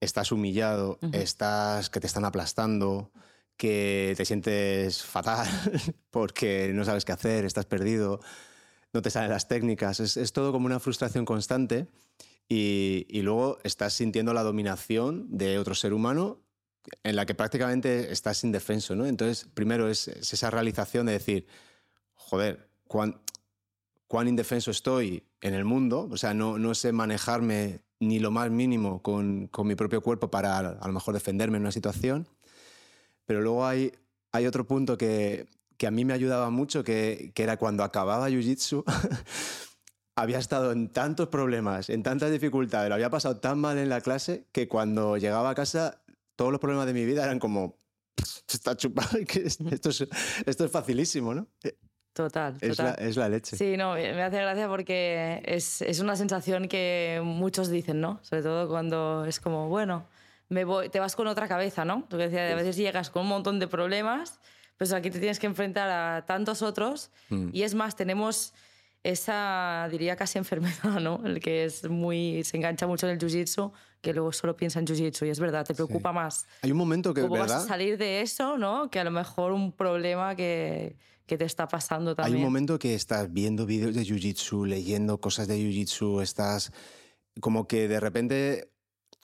estás 0.00 0.32
humillado, 0.32 0.98
estás 1.12 1.90
que 1.90 2.00
te 2.00 2.06
están 2.06 2.24
aplastando, 2.24 3.10
que 3.56 4.14
te 4.16 4.24
sientes 4.24 5.02
fatal 5.02 5.46
porque 6.10 6.72
no 6.72 6.84
sabes 6.84 7.04
qué 7.04 7.12
hacer, 7.12 7.44
estás 7.44 7.66
perdido, 7.66 8.20
no 8.94 9.02
te 9.02 9.10
salen 9.10 9.30
las 9.30 9.48
técnicas, 9.48 10.00
es, 10.00 10.32
todo 10.32 10.52
como 10.52 10.66
una 10.66 10.80
frustración 10.80 11.26
constante 11.26 11.86
y, 12.48 13.20
luego 13.22 13.58
estás 13.62 13.92
sintiendo 13.92 14.32
la 14.32 14.42
dominación 14.42 15.26
de 15.28 15.58
otro 15.58 15.74
ser 15.74 15.92
humano 15.92 16.40
en 17.04 17.14
la 17.14 17.26
que 17.26 17.34
prácticamente 17.34 18.10
estás 18.10 18.42
indefenso, 18.42 18.96
¿no? 18.96 19.06
Entonces, 19.06 19.46
primero 19.52 19.88
es, 19.88 20.08
esa 20.08 20.50
realización 20.50 21.06
de 21.06 21.12
decir, 21.12 21.46
joder, 22.14 22.70
cuán, 22.88 23.20
cuán, 24.08 24.26
indefenso 24.26 24.70
estoy 24.70 25.28
en 25.42 25.52
el 25.52 25.66
mundo, 25.66 26.08
o 26.10 26.16
sea, 26.16 26.32
no, 26.32 26.58
no 26.58 26.74
sé 26.74 26.92
manejarme 26.92 27.82
ni 28.00 28.18
lo 28.18 28.30
más 28.30 28.50
mínimo 28.50 29.02
con, 29.02 29.46
con, 29.48 29.66
mi 29.66 29.74
propio 29.74 30.00
cuerpo 30.00 30.30
para 30.30 30.58
a 30.58 30.86
lo 30.86 30.92
mejor 30.92 31.14
defenderme 31.14 31.58
en 31.58 31.62
una 31.62 31.72
situación, 31.72 32.26
pero 33.26 33.42
luego 33.42 33.66
hay, 33.66 33.92
hay 34.32 34.46
otro 34.46 34.66
punto 34.66 34.96
que, 34.98 35.46
que 35.76 35.86
a 35.86 35.90
mí 35.90 36.04
me 36.04 36.14
ayudaba 36.14 36.50
mucho, 36.50 36.82
que, 36.82 37.30
que 37.34 37.42
era 37.42 37.58
cuando 37.58 37.84
acababa 37.84 38.28
Jiu-Jitsu, 38.28 38.84
había 40.16 40.38
estado 40.38 40.72
en 40.72 40.88
tantos 40.88 41.28
problemas, 41.28 41.90
en 41.90 42.02
tantas 42.02 42.30
dificultades, 42.30 42.88
lo 42.88 42.94
había 42.94 43.10
pasado 43.10 43.36
tan 43.36 43.58
mal 43.58 43.78
en 43.78 43.90
la 43.90 44.00
clase 44.00 44.46
que 44.52 44.66
cuando 44.66 45.16
llegaba 45.16 45.50
a 45.50 45.54
casa 45.54 46.02
todos 46.36 46.52
los 46.52 46.60
problemas 46.60 46.86
de 46.86 46.94
mi 46.94 47.04
vida 47.04 47.24
eran 47.24 47.38
como, 47.38 47.76
está 48.48 48.76
chupado, 48.76 49.18
esto 49.70 49.90
es, 49.90 50.08
esto 50.46 50.64
es 50.64 50.70
facilísimo, 50.70 51.34
¿no? 51.34 51.46
Total, 52.12 52.56
es. 52.60 52.78
La, 52.78 52.90
es 52.94 53.16
la 53.16 53.28
leche. 53.28 53.56
Sí, 53.56 53.76
no, 53.76 53.94
me 53.94 54.22
hace 54.22 54.38
gracia 54.38 54.68
porque 54.68 55.42
es, 55.44 55.80
es, 55.82 56.00
una 56.00 56.16
sensación 56.16 56.66
que 56.66 57.20
muchos 57.22 57.70
dicen, 57.70 58.00
¿no? 58.00 58.18
Sobre 58.22 58.42
todo 58.42 58.68
cuando 58.68 59.24
es 59.26 59.38
como, 59.38 59.68
bueno, 59.68 60.06
me 60.48 60.64
voy, 60.64 60.88
te 60.88 60.98
vas 60.98 61.14
con 61.14 61.28
otra 61.28 61.46
cabeza, 61.46 61.84
¿no? 61.84 62.04
Tú 62.08 62.16
decías, 62.16 62.52
a 62.52 62.56
veces 62.56 62.76
llegas 62.76 63.10
con 63.10 63.22
un 63.22 63.28
montón 63.28 63.60
de 63.60 63.68
problemas, 63.68 64.40
pues 64.76 64.92
aquí 64.92 65.10
te 65.10 65.20
tienes 65.20 65.38
que 65.38 65.46
enfrentar 65.46 65.88
a 65.88 66.26
tantos 66.26 66.62
otros 66.62 67.10
mm. 67.28 67.50
y 67.52 67.62
es 67.62 67.74
más, 67.74 67.94
tenemos 67.94 68.52
esa, 69.04 69.88
diría 69.90 70.16
casi 70.16 70.38
enfermedad, 70.38 71.00
¿no? 71.00 71.22
El 71.24 71.38
que 71.38 71.64
es 71.64 71.88
muy, 71.88 72.42
se 72.42 72.56
engancha 72.56 72.88
mucho 72.88 73.06
en 73.06 73.12
el 73.12 73.18
jiu-jitsu, 73.18 73.70
que 74.00 74.12
luego 74.12 74.32
solo 74.32 74.56
piensa 74.56 74.80
en 74.80 74.86
jiu-jitsu 74.86 75.26
y 75.26 75.30
es 75.30 75.38
verdad, 75.38 75.64
te 75.64 75.74
preocupa 75.74 76.12
más. 76.12 76.46
Hay 76.62 76.72
un 76.72 76.78
momento 76.78 77.14
que, 77.14 77.20
¿Cómo 77.20 77.34
¿verdad? 77.34 77.56
vas 77.56 77.64
a 77.64 77.68
salir 77.68 77.98
de 77.98 78.20
eso, 78.20 78.58
¿no? 78.58 78.90
Que 78.90 78.98
a 78.98 79.04
lo 79.04 79.12
mejor 79.12 79.52
un 79.52 79.70
problema 79.70 80.34
que, 80.34 80.96
que 81.30 81.38
te 81.38 81.44
está 81.44 81.68
pasando 81.68 82.16
también. 82.16 82.34
Hay 82.34 82.40
un 82.40 82.44
momento 82.44 82.76
que 82.76 82.92
estás 82.92 83.32
viendo 83.32 83.64
vídeos 83.64 83.94
de 83.94 84.02
jiu-jitsu, 84.02 84.66
leyendo 84.66 85.20
cosas 85.20 85.46
de 85.46 85.58
jiu-jitsu, 85.58 86.20
estás 86.20 86.72
como 87.40 87.68
que 87.68 87.86
de 87.86 88.00
repente 88.00 88.72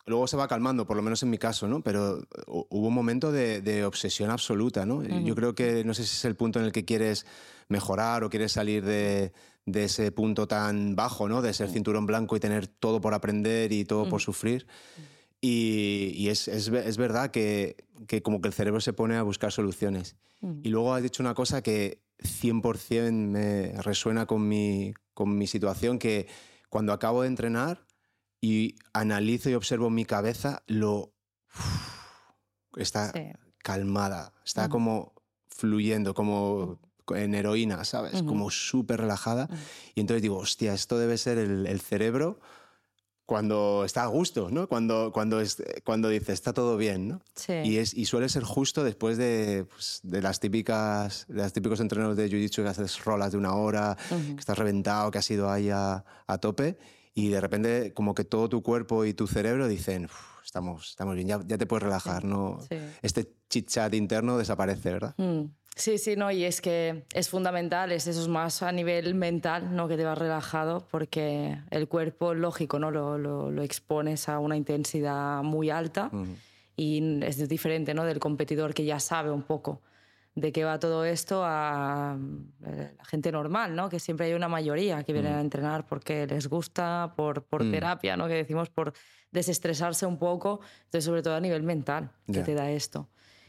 luego 0.07 0.29
se 0.29 0.37
va 0.37 0.47
calmando, 0.47 0.87
por 0.87 0.97
lo 0.97 1.03
menos 1.03 1.25
en 1.25 1.31
mi 1.31 1.39
caso, 1.39 1.67
¿no? 1.67 1.83
Pero 1.83 2.23
hubo 2.47 2.87
un 2.87 2.95
momento 2.95 3.33
de, 3.33 3.61
de 3.61 3.85
obsesión 3.85 4.31
absoluta, 4.31 4.87
¿no? 4.87 5.03
Yo 5.03 5.35
creo 5.35 5.57
que 5.57 5.83
no 5.83 5.95
sé 5.95 6.05
si 6.05 6.15
es 6.15 6.25
el 6.25 6.37
punto 6.37 6.61
en 6.61 6.67
el 6.67 6.71
que 6.71 6.85
quieres 6.85 7.27
mejorar 7.69 8.23
o 8.23 8.31
quieres 8.31 8.53
salir 8.53 8.85
de, 8.85 9.33
de 9.65 9.85
ese 9.85 10.13
punto 10.13 10.47
tan 10.47 10.95
bajo, 10.95 11.29
¿no? 11.29 11.43
De 11.43 11.53
ser 11.53 11.69
cinturón 11.71 12.07
blanco 12.07 12.37
y 12.37 12.41
tener 12.41 12.69
todo 12.69 13.01
por 13.01 13.15
aprender 13.15 13.73
y 13.73 13.85
todo 13.85 14.09
por 14.09 14.21
sufrir. 14.21 14.69
Y, 15.41 16.13
y 16.15 16.29
es, 16.29 16.47
es, 16.47 16.69
es, 16.69 16.97
verdad 16.97 17.33
que, 17.33 17.77
que, 18.07 18.23
como 18.23 18.41
que 18.41 18.49
el 18.49 18.55
cerebro 18.55 18.81
se 18.81 18.93
pone 18.93 19.17
a 19.17 19.23
buscar 19.23 19.53
soluciones. 19.53 20.17
Y 20.63 20.69
luego 20.69 20.95
has 20.95 21.03
dicho 21.03 21.23
una 21.23 21.35
cosa 21.35 21.63
que 21.63 22.03
100% 22.19 23.13
me 23.13 23.73
resuena 23.83 24.27
con 24.27 24.47
mi, 24.47 24.95
con 25.15 25.37
mi 25.37 25.47
situación, 25.47 25.99
que 25.99 26.29
cuando 26.69 26.93
acabo 26.93 27.23
de 27.23 27.29
entrenar 27.29 27.87
y 28.41 28.77
analizo 28.93 29.51
y 29.51 29.55
observo 29.55 29.91
mi 29.91 30.05
cabeza, 30.05 30.63
lo... 30.67 31.15
está 32.77 33.13
calmada, 33.63 34.33
está 34.45 34.69
como 34.69 35.15
fluyendo, 35.49 36.15
como 36.15 36.79
en 37.15 37.35
heroína, 37.35 37.85
¿sabes? 37.85 38.23
Como 38.23 38.51
súper 38.51 39.01
relajada. 39.01 39.49
Y 39.95 40.01
entonces 40.01 40.23
digo, 40.23 40.37
hostia, 40.37 40.75
esto 40.75 40.99
debe 40.99 41.19
ser 41.19 41.39
el, 41.39 41.67
el, 41.67 41.81
cerebro 41.81 42.41
cuando 43.27 43.83
está 43.85 44.05
a 44.05 44.07
gusto, 44.07 44.51
¿no? 44.51 44.69
Cuando, 44.69 45.11
cuando, 45.13 45.41
es, 45.41 45.63
cuando 45.85 46.09
dice, 46.09 46.33
está 46.33 46.53
todo 46.53 46.77
bien, 46.77 47.09
¿no? 47.09 47.21
Sí. 47.35 47.55
Y, 47.65 47.79
es, 47.79 47.93
y 47.93 48.07
suele 48.07 48.29
ser 48.29 48.45
justo 48.45 48.85
después 48.85 49.19
de, 49.19 49.67
pues, 49.69 50.01
de 50.05 50.23
las 50.23 50.39
típicas, 50.39 51.27
de 51.29 51.43
los 51.43 51.53
típicos 51.53 51.81
entrenos 51.81 52.17
de 52.17 52.31
Jiu-Jitsu 52.31 52.63
que 52.63 52.69
haces 52.69 53.05
rolas 53.05 53.33
de 53.33 53.39
una 53.39 53.55
hora, 53.55 53.97
que 54.09 54.39
estás 54.39 54.57
reventado, 54.57 55.11
que 55.11 55.19
has 55.19 55.31
ido 55.31 55.51
ahí 55.51 55.71
a, 55.71 56.05
a, 56.27 56.39
tope, 56.39 56.79
y 57.15 57.29
de 57.29 57.41
repente 57.41 57.93
como 57.93 58.15
que 58.15 58.25
todo 58.25 58.49
tu 58.49 58.63
cuerpo 58.63 59.05
y 59.05 59.13
tu 59.13 59.27
cerebro 59.27 59.67
dicen, 59.67 60.09
estamos, 60.45 60.91
estamos 60.91 61.17
bien, 61.17 61.27
ya, 61.27 61.41
ya, 61.45 61.59
te 61.59 61.67
puedes 61.67 61.83
relajar, 61.83 62.23
sí. 62.23 62.29
¿no? 62.29 62.61
Sí. 62.69 62.77
Este 63.03 63.35
chit-chat 63.51 63.93
interno 63.95 64.39
desaparece, 64.39 64.93
¿verdad? 64.93 65.15
Mm. 65.19 65.47
Sí, 65.79 65.99
sí, 65.99 66.17
no, 66.17 66.31
y 66.31 66.45
es 66.45 66.63
que 66.63 67.05
es 67.13 67.29
fundamental, 67.29 67.93
es 67.93 68.07
eso 68.07 68.23
es 68.23 68.29
más 68.29 68.63
a 68.63 68.73
nivel 68.73 69.15
mental, 69.15 69.77
¿no? 69.77 69.89
Que 69.89 69.99
te 69.99 70.05
vas 70.05 70.17
relajado, 70.17 70.87
porque 70.91 71.59
el 71.71 71.87
cuerpo, 71.87 72.33
lógico, 72.33 72.79
¿no? 72.79 72.91
Lo, 72.91 73.19
lo, 73.19 73.51
lo 73.51 73.63
expones 73.63 74.31
a 74.31 74.39
una 74.39 74.57
intensidad 74.57 75.43
muy 75.43 75.69
alta 75.69 76.09
uh 76.13 76.17
-huh. 76.17 76.37
y 76.77 77.23
es 77.23 77.47
diferente, 77.47 77.93
¿no? 77.93 78.05
Del 78.05 78.19
competidor 78.21 78.73
que 78.73 78.87
ya 78.87 78.99
sabe 78.99 79.31
un 79.31 79.43
poco 79.43 79.83
de 80.35 80.51
qué 80.51 80.65
va 80.65 80.79
todo 80.79 81.05
esto 81.05 81.43
a 81.45 82.17
la 82.61 83.05
gente 83.05 83.31
normal, 83.31 83.75
¿no? 83.77 83.89
Que 83.91 83.99
siempre 84.01 84.27
hay 84.27 84.33
una 84.35 84.49
mayoría 84.49 85.03
que 85.03 85.13
viene 85.13 85.31
-huh. 85.31 85.37
a 85.37 85.41
entrenar 85.41 85.87
porque 85.87 86.27
les 86.27 86.47
gusta, 86.49 87.13
por, 87.17 87.43
por 87.45 87.71
terapia, 87.71 88.17
¿no? 88.17 88.29
Que 88.29 88.35
decimos 88.35 88.71
por 88.71 88.95
desestresarse 89.31 90.07
un 90.07 90.19
poco, 90.19 90.61
entonces 90.85 91.05
sobre 91.05 91.23
todo 91.23 91.35
a 91.37 91.41
nivel 91.41 91.63
mental 91.63 92.11
que 92.27 92.33
yeah. 92.33 92.45
te 92.45 92.55
da 92.55 92.71
esto. 92.71 93.09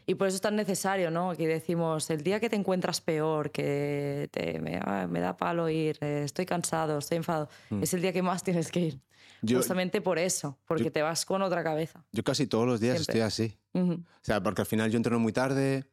Y 0.09 0.15
por 0.15 0.29
eso 0.29 0.35
es 0.35 0.41
tan 0.41 0.55
necesario, 0.55 1.11
¿no? 1.11 1.35
Que 1.35 1.45
decimos, 1.47 2.09
el 2.09 2.23
día 2.23 2.39
que 2.39 2.49
te 2.49 2.55
encuentras 2.55 3.01
peor, 3.01 3.51
que 3.51 4.29
te, 4.31 4.57
me, 4.59 4.79
me, 5.07 5.19
da 5.19 5.35
palo 5.35 5.67
ir, 5.67 5.97
eh, 5.99 6.21
estoy 6.23 6.45
cansado, 6.45 6.97
estoy 6.97 7.17
enfadado, 7.17 7.49
mm. 7.69 7.83
es 7.83 7.93
el 7.93 8.01
día 8.01 8.13
que 8.13 8.21
más 8.21 8.41
tienes 8.41 8.71
que 8.71 8.79
ir. 8.79 9.01
Yo, 9.41 9.57
Justamente 9.57 9.99
por 9.99 10.17
eso, 10.17 10.57
porque 10.65 10.85
yo, 10.85 10.91
te 10.93 11.01
vas 11.01 11.25
con 11.25 11.41
otra 11.41 11.61
cabeza. 11.61 12.05
Yo 12.13 12.23
casi 12.23 12.47
todos 12.47 12.65
los 12.65 12.79
días 12.79 12.95
Siempre. 12.95 13.19
estoy 13.19 13.21
así. 13.21 13.59
Uh 13.73 13.79
-huh. 13.79 13.99
O 13.99 14.23
sea, 14.23 14.41
porque 14.41 14.61
al 14.61 14.65
final 14.65 14.89
yo 14.89 14.95
entreno 14.95 15.19
muy 15.19 15.33
tarde, 15.33 15.83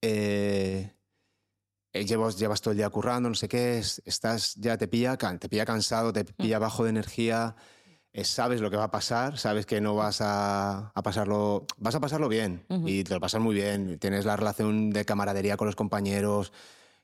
eh, 0.00 0.92
eh, 1.92 2.04
llevas, 2.04 2.38
llevas 2.38 2.60
todo 2.60 2.70
el 2.72 2.78
día 2.78 2.88
currando, 2.90 3.28
no 3.28 3.34
sé 3.34 3.48
qué, 3.48 3.78
estás, 3.78 4.54
ya 4.54 4.78
te 4.78 4.86
pilla, 4.86 5.16
te 5.16 5.48
pilla 5.48 5.66
cansado, 5.66 6.12
te 6.12 6.24
pilla 6.24 6.58
mm. 6.58 6.62
bajo 6.62 6.84
de 6.84 6.90
energía 6.90 7.56
sabes 8.22 8.60
lo 8.60 8.70
que 8.70 8.76
va 8.76 8.84
a 8.84 8.90
pasar, 8.90 9.38
sabes 9.38 9.66
que 9.66 9.80
no 9.80 9.96
vas 9.96 10.20
a, 10.20 10.92
a 10.94 11.02
pasarlo, 11.02 11.66
vas 11.78 11.96
a 11.96 12.00
pasarlo 12.00 12.28
bien 12.28 12.64
uh 12.68 12.76
-huh. 12.76 12.88
y 12.88 13.02
te 13.02 13.14
lo 13.14 13.20
pasas 13.20 13.40
muy 13.40 13.54
bien, 13.54 13.98
tienes 13.98 14.24
la 14.24 14.36
relación 14.36 14.90
de 14.90 15.04
camaradería 15.04 15.56
con 15.56 15.66
los 15.66 15.74
compañeros, 15.74 16.52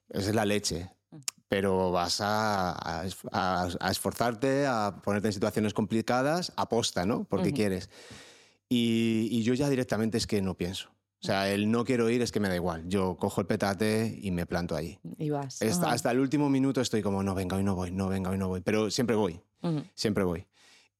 esa 0.09 0.29
es 0.29 0.35
la 0.35 0.45
leche, 0.45 0.91
uh 1.11 1.17
-huh. 1.17 1.23
pero 1.49 1.91
vas 1.91 2.21
a, 2.21 2.71
a, 2.71 3.69
a, 3.81 3.91
esforzarte, 3.91 4.67
a 4.67 5.01
ponerte 5.03 5.29
en 5.29 5.33
situaciones 5.33 5.75
complicadas, 5.75 6.53
aposta, 6.57 7.05
¿no? 7.05 7.25
Porque 7.25 7.49
uh 7.49 7.53
-huh. 7.53 7.57
quieres. 7.57 7.91
Y, 8.69 9.27
y, 9.33 9.43
yo 9.43 9.55
ya 9.55 9.69
directamente 9.69 10.17
es 10.17 10.29
que 10.29 10.41
no 10.41 10.55
pienso. 10.55 10.91
O 11.23 11.27
sea, 11.27 11.53
el 11.53 11.71
no 11.71 11.85
quiero 11.85 12.09
ir 12.09 12.23
es 12.23 12.31
que 12.33 12.41
me 12.41 12.49
da 12.49 12.55
igual. 12.55 12.89
Yo 12.89 13.17
cojo 13.17 13.41
el 13.43 13.47
petate 13.47 14.19
y 14.23 14.31
me 14.31 14.47
planto 14.47 14.75
ahí. 14.75 14.99
Y 15.19 15.29
vas. 15.29 15.61
Hasta, 15.61 15.91
hasta 15.91 16.11
el 16.13 16.21
último 16.21 16.49
minuto 16.49 16.81
estoy 16.81 17.03
como, 17.03 17.23
no, 17.23 17.35
venga, 17.35 17.57
hoy 17.57 17.65
no 17.65 17.75
voy, 17.75 17.91
no, 17.91 18.09
venga, 18.09 18.31
hoy 18.31 18.39
no 18.39 18.49
voy. 18.49 18.63
Pero 18.63 18.91
siempre 18.91 19.17
voy. 19.17 19.41
Siempre 19.95 20.25
voy. 20.25 20.47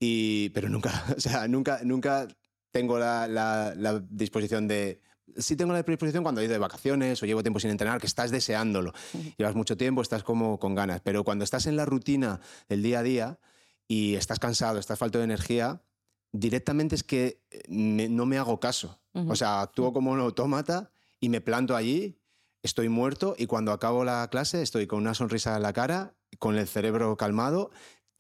Y, 0.01 0.49
pero 0.51 0.69
nunca, 0.71 1.05
o 1.17 1.21
sea, 1.21 1.47
nunca, 1.47 1.81
nunca 1.85 2.27
tengo 2.73 2.99
la, 2.99 3.29
la, 3.29 3.75
la, 3.77 4.01
disposición 4.09 4.67
de... 4.67 5.01
Sí 5.37 5.55
tengo 5.55 5.73
la 5.73 5.83
disposición 5.83 6.25
cuando 6.25 6.41
he 6.41 6.45
ido 6.45 6.55
de 6.55 6.59
vacaciones 6.59 7.23
o 7.23 7.27
llevo 7.27 7.43
tiempo 7.43 7.61
sin 7.61 7.71
entrenar, 7.71 8.01
que 8.01 8.09
estás 8.09 8.33
deseándolo. 8.33 8.93
Llevas 9.39 9.55
mucho 9.55 9.77
tiempo, 9.77 10.03
estás 10.03 10.25
como 10.25 10.59
con 10.59 10.75
ganas. 10.75 11.03
Pero 11.03 11.23
cuando 11.23 11.45
estás 11.45 11.67
en 11.67 11.77
la 11.77 11.85
rutina 11.85 12.41
del 12.69 12.83
día 12.83 12.99
a 12.99 13.03
día 13.05 13.39
y 13.87 14.17
estás 14.17 14.41
cansado, 14.41 14.81
estás 14.81 14.99
falto 14.99 15.19
de 15.19 15.25
energía, 15.25 15.83
directamente 16.33 16.97
es 16.97 17.05
que 17.05 17.45
me, 17.69 18.09
no 18.09 18.27
me 18.27 18.39
hago 18.39 18.59
caso. 18.59 19.01
Uh 19.13 19.21
-huh. 19.21 19.33
O 19.33 19.37
sea, 19.37 19.61
actúo 19.61 19.93
como 19.93 20.11
un 20.11 20.19
autómata 20.19 20.91
y 21.21 21.29
me 21.29 21.41
planto 21.41 21.77
allí, 21.77 22.19
estoy 22.65 22.89
muerto 22.89 23.37
y 23.39 23.47
cuando 23.47 23.71
acabo 23.71 24.05
la 24.05 24.27
clase 24.33 24.63
estoy 24.63 24.89
con 24.89 24.99
una 24.99 25.15
sonrisa 25.15 25.57
en 25.57 25.63
la 25.63 25.73
cara, 25.73 26.15
con 26.41 26.57
el 26.57 26.67
cerebro 26.67 27.17
calmado 27.17 27.71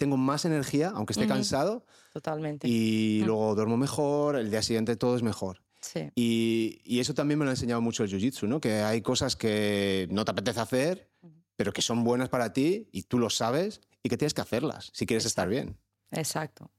tengo 0.00 0.16
más 0.16 0.46
energía, 0.46 0.92
aunque 0.94 1.12
esté 1.12 1.26
uh 1.26 1.28
-huh. 1.28 1.34
cansado. 1.34 1.84
Totalmente. 2.14 2.66
Y 2.66 3.20
uh 3.20 3.22
-huh. 3.22 3.26
luego 3.26 3.54
duermo 3.54 3.76
mejor, 3.76 4.36
el 4.36 4.50
día 4.50 4.62
siguiente 4.62 4.96
todo 4.96 5.14
es 5.14 5.22
mejor. 5.22 5.60
Sí. 5.82 6.10
Y, 6.14 6.80
y, 6.84 7.00
eso 7.00 7.12
también 7.12 7.38
me 7.38 7.44
lo 7.44 7.50
ha 7.50 7.52
enseñado 7.52 7.82
mucho 7.82 8.02
el 8.02 8.10
jiu-jitsu, 8.10 8.48
¿no? 8.48 8.60
Que 8.60 8.80
hay 8.80 9.02
cosas 9.02 9.36
que 9.36 10.08
no 10.10 10.24
te 10.24 10.30
apetece 10.30 10.58
hacer, 10.58 11.10
uh 11.20 11.26
-huh. 11.26 11.42
pero 11.54 11.72
que 11.74 11.82
son 11.82 12.02
buenas 12.02 12.30
para 12.30 12.54
ti 12.54 12.88
y 12.92 13.02
tú 13.02 13.18
lo 13.18 13.28
sabes 13.28 13.82
y 14.02 14.08
que 14.08 14.16
tienes 14.16 14.32
que 14.32 14.40
hacerlas 14.40 14.90
si 14.94 15.04
quieres 15.04 15.24
Exacto. 15.26 15.28
estar 15.28 15.48
bien. 15.48 15.78
Exacto. 16.12 16.70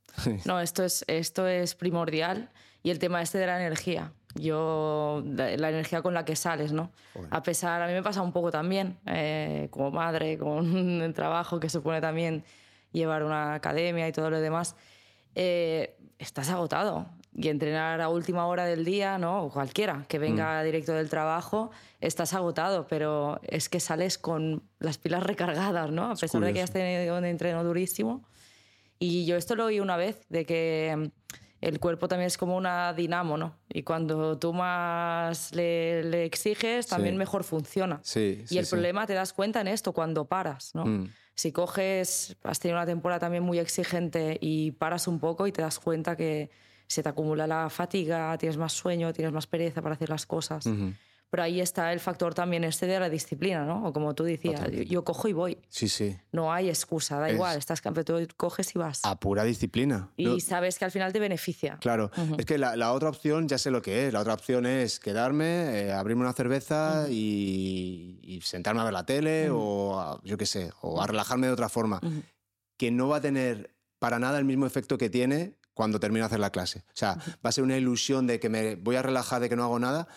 No, 0.46 0.60
esto 0.60 0.84
es, 0.84 1.06
esto 1.08 1.48
es 1.48 1.76
primordial. 1.76 2.50
Y 2.84 2.90
el 2.90 2.98
tema 2.98 3.22
este 3.22 3.38
de 3.38 3.46
la 3.46 3.60
energía. 3.60 4.14
Yo, 4.34 5.24
la 5.26 5.70
energía 5.70 6.02
con 6.02 6.16
la 6.16 6.26
que 6.26 6.36
sales, 6.36 6.72
¿no? 6.72 6.92
Joder. 7.14 7.30
A 7.32 7.44
pesar, 7.44 7.82
a 7.84 7.88
mí 7.88 7.94
me 7.94 8.02
pasa 8.02 8.24
un 8.24 8.32
poco 8.32 8.50
también, 8.50 8.98
eh, 9.06 9.68
como 9.70 9.92
madre, 9.92 10.40
con 10.40 10.66
el 11.04 11.14
trabajo 11.14 11.60
que 11.60 11.70
supone 11.70 12.02
también 12.02 12.44
llevar 12.92 13.24
una 13.24 13.56
academia 13.56 14.08
y 14.08 14.12
todo 14.12 14.30
lo 14.30 14.40
demás, 14.40 14.76
eh, 15.36 15.98
estás 16.20 16.50
agotado. 16.50 17.08
Y 17.34 17.48
entrenar 17.48 18.02
a 18.02 18.10
última 18.10 18.46
hora 18.46 18.66
del 18.66 18.84
día, 18.84 19.18
¿no? 19.18 19.44
O 19.44 19.50
cualquiera 19.50 20.06
que 20.10 20.20
venga 20.20 20.62
mm. 20.62 20.66
directo 20.66 20.92
del 20.92 21.10
trabajo, 21.10 21.72
estás 22.02 22.34
agotado, 22.34 22.88
pero 22.88 23.40
es 23.44 23.70
que 23.70 23.80
sales 23.80 24.18
con 24.18 24.64
las 24.80 24.98
pilas 24.98 25.24
recargadas, 25.24 25.92
¿no? 25.92 26.08
A 26.08 26.16
pesar 26.16 26.30
curioso. 26.30 26.48
de 26.48 26.54
que 26.54 26.62
has 26.62 26.72
tenido 26.72 27.18
un 27.18 27.24
entreno 27.24 27.64
durísimo. 27.64 28.26
Y 29.00 29.26
yo 29.26 29.38
esto 29.38 29.56
lo 29.56 29.66
oí 29.66 29.80
una 29.80 29.96
vez, 29.96 30.20
de 30.28 30.46
que 30.46 31.12
el 31.62 31.80
cuerpo 31.80 32.08
también 32.08 32.28
es 32.28 32.38
como 32.38 32.58
una 32.58 32.92
dinamo, 32.94 33.38
¿no? 33.38 33.56
Y 33.70 33.84
cuando 33.84 34.38
tú 34.38 34.52
más 34.52 35.54
le, 35.54 36.26
exiges, 36.26 36.88
también 36.88 37.18
mejor 37.18 37.44
funciona. 37.44 38.00
Sí, 38.04 38.44
y 38.50 38.58
el 38.58 38.66
problema 38.66 39.06
te 39.06 39.14
das 39.14 39.32
cuenta 39.32 39.62
en 39.62 39.68
esto 39.68 39.94
cuando 39.94 40.26
paras, 40.26 40.74
¿no? 40.74 40.86
Mm. 40.86 41.10
Si 41.42 41.52
coges, 41.52 42.36
has 42.44 42.60
tenido 42.60 42.78
una 42.78 42.86
temporada 42.86 43.22
también 43.22 43.42
muy 43.42 43.58
exigente 43.58 44.38
y 44.40 44.74
paras 44.74 45.08
un 45.08 45.18
poco 45.18 45.48
y 45.48 45.52
te 45.52 45.64
das 45.64 45.80
cuenta 45.80 46.16
que 46.16 46.52
se 46.86 47.02
te 47.02 47.10
acumula 47.10 47.48
la 47.48 47.68
fatiga, 47.72 48.38
tienes 48.38 48.58
más 48.58 48.74
sueño, 48.74 49.12
tienes 49.12 49.34
más 49.34 49.48
pereza 49.48 49.82
para 49.82 49.96
hacer 49.96 50.10
las 50.10 50.28
cosas. 50.28 50.70
Pero 51.32 51.44
ahí 51.44 51.62
está 51.62 51.94
el 51.94 52.02
factor 52.02 52.34
también 52.34 52.66
este 52.66 52.86
de 52.88 53.00
la 53.00 53.10
disciplina, 53.10 53.64
¿no? 53.64 53.88
O 53.88 53.94
como 53.94 54.14
tú 54.14 54.26
decías, 54.26 54.70
yo, 54.86 55.06
cojo 55.06 55.30
y 55.30 55.34
voy. 55.34 55.58
Sí, 55.70 55.88
sí. 55.88 56.18
No 56.34 56.52
hay 56.52 56.68
excusa, 56.68 57.20
da 57.20 57.32
igual, 57.32 57.58
estás 57.58 57.80
campeón, 57.80 58.28
tú 58.28 58.36
coges 58.36 58.76
y 58.76 58.78
vas. 58.78 59.00
A 59.04 59.18
pura 59.18 59.46
disciplina. 59.46 60.12
Y 60.18 60.42
sabes 60.42 60.78
que 60.78 60.84
al 60.84 60.92
final 60.92 61.14
te 61.14 61.22
beneficia. 61.22 61.78
Claro, 61.80 62.12
es 62.38 62.46
que 62.46 62.58
la, 62.58 62.92
otra 62.92 63.08
opción 63.08 63.48
ya 63.48 63.58
sé 63.58 63.72
lo 63.72 63.82
que 63.82 64.08
es. 64.08 64.14
La 64.14 64.20
otra 64.20 64.34
opción 64.34 64.66
es 64.66 65.00
quedarme, 65.00 65.80
eh, 65.80 65.94
abrirme 65.94 66.24
una 66.24 66.34
cerveza 66.34 67.06
y, 67.10 68.42
sentarme 68.44 68.82
a 68.82 68.84
ver 68.84 68.94
la 68.94 69.06
tele 69.06 69.48
o, 69.52 70.20
yo 70.26 70.38
qué 70.38 70.46
sé, 70.46 70.72
o 70.82 71.02
a 71.02 71.08
relajarme 71.08 71.48
de 71.48 71.54
otra 71.54 71.70
forma. 71.70 72.02
Que 72.76 72.92
no 72.92 73.08
va 73.08 73.18
a 73.18 73.22
tener 73.22 73.74
para 74.00 74.20
nada 74.20 74.38
el 74.38 74.44
mismo 74.44 74.66
efecto 74.66 74.98
que 74.98 75.10
tiene 75.10 75.56
cuando 75.74 76.02
termino 76.02 76.24
de 76.24 76.28
hacer 76.28 76.40
la 76.42 76.50
clase. 76.50 76.80
O 76.90 76.96
sea, 76.96 77.16
va 77.46 77.50
a 77.50 77.52
ser 77.54 77.64
una 77.64 77.78
ilusión 77.78 78.28
de 78.28 78.42
que 78.42 78.50
me 78.50 78.76
voy 78.76 78.98
a 78.98 79.02
relajar, 79.02 79.40
de 79.40 79.48
que 79.48 79.56
no 79.56 79.64
hago 79.64 79.80
nada 79.80 80.10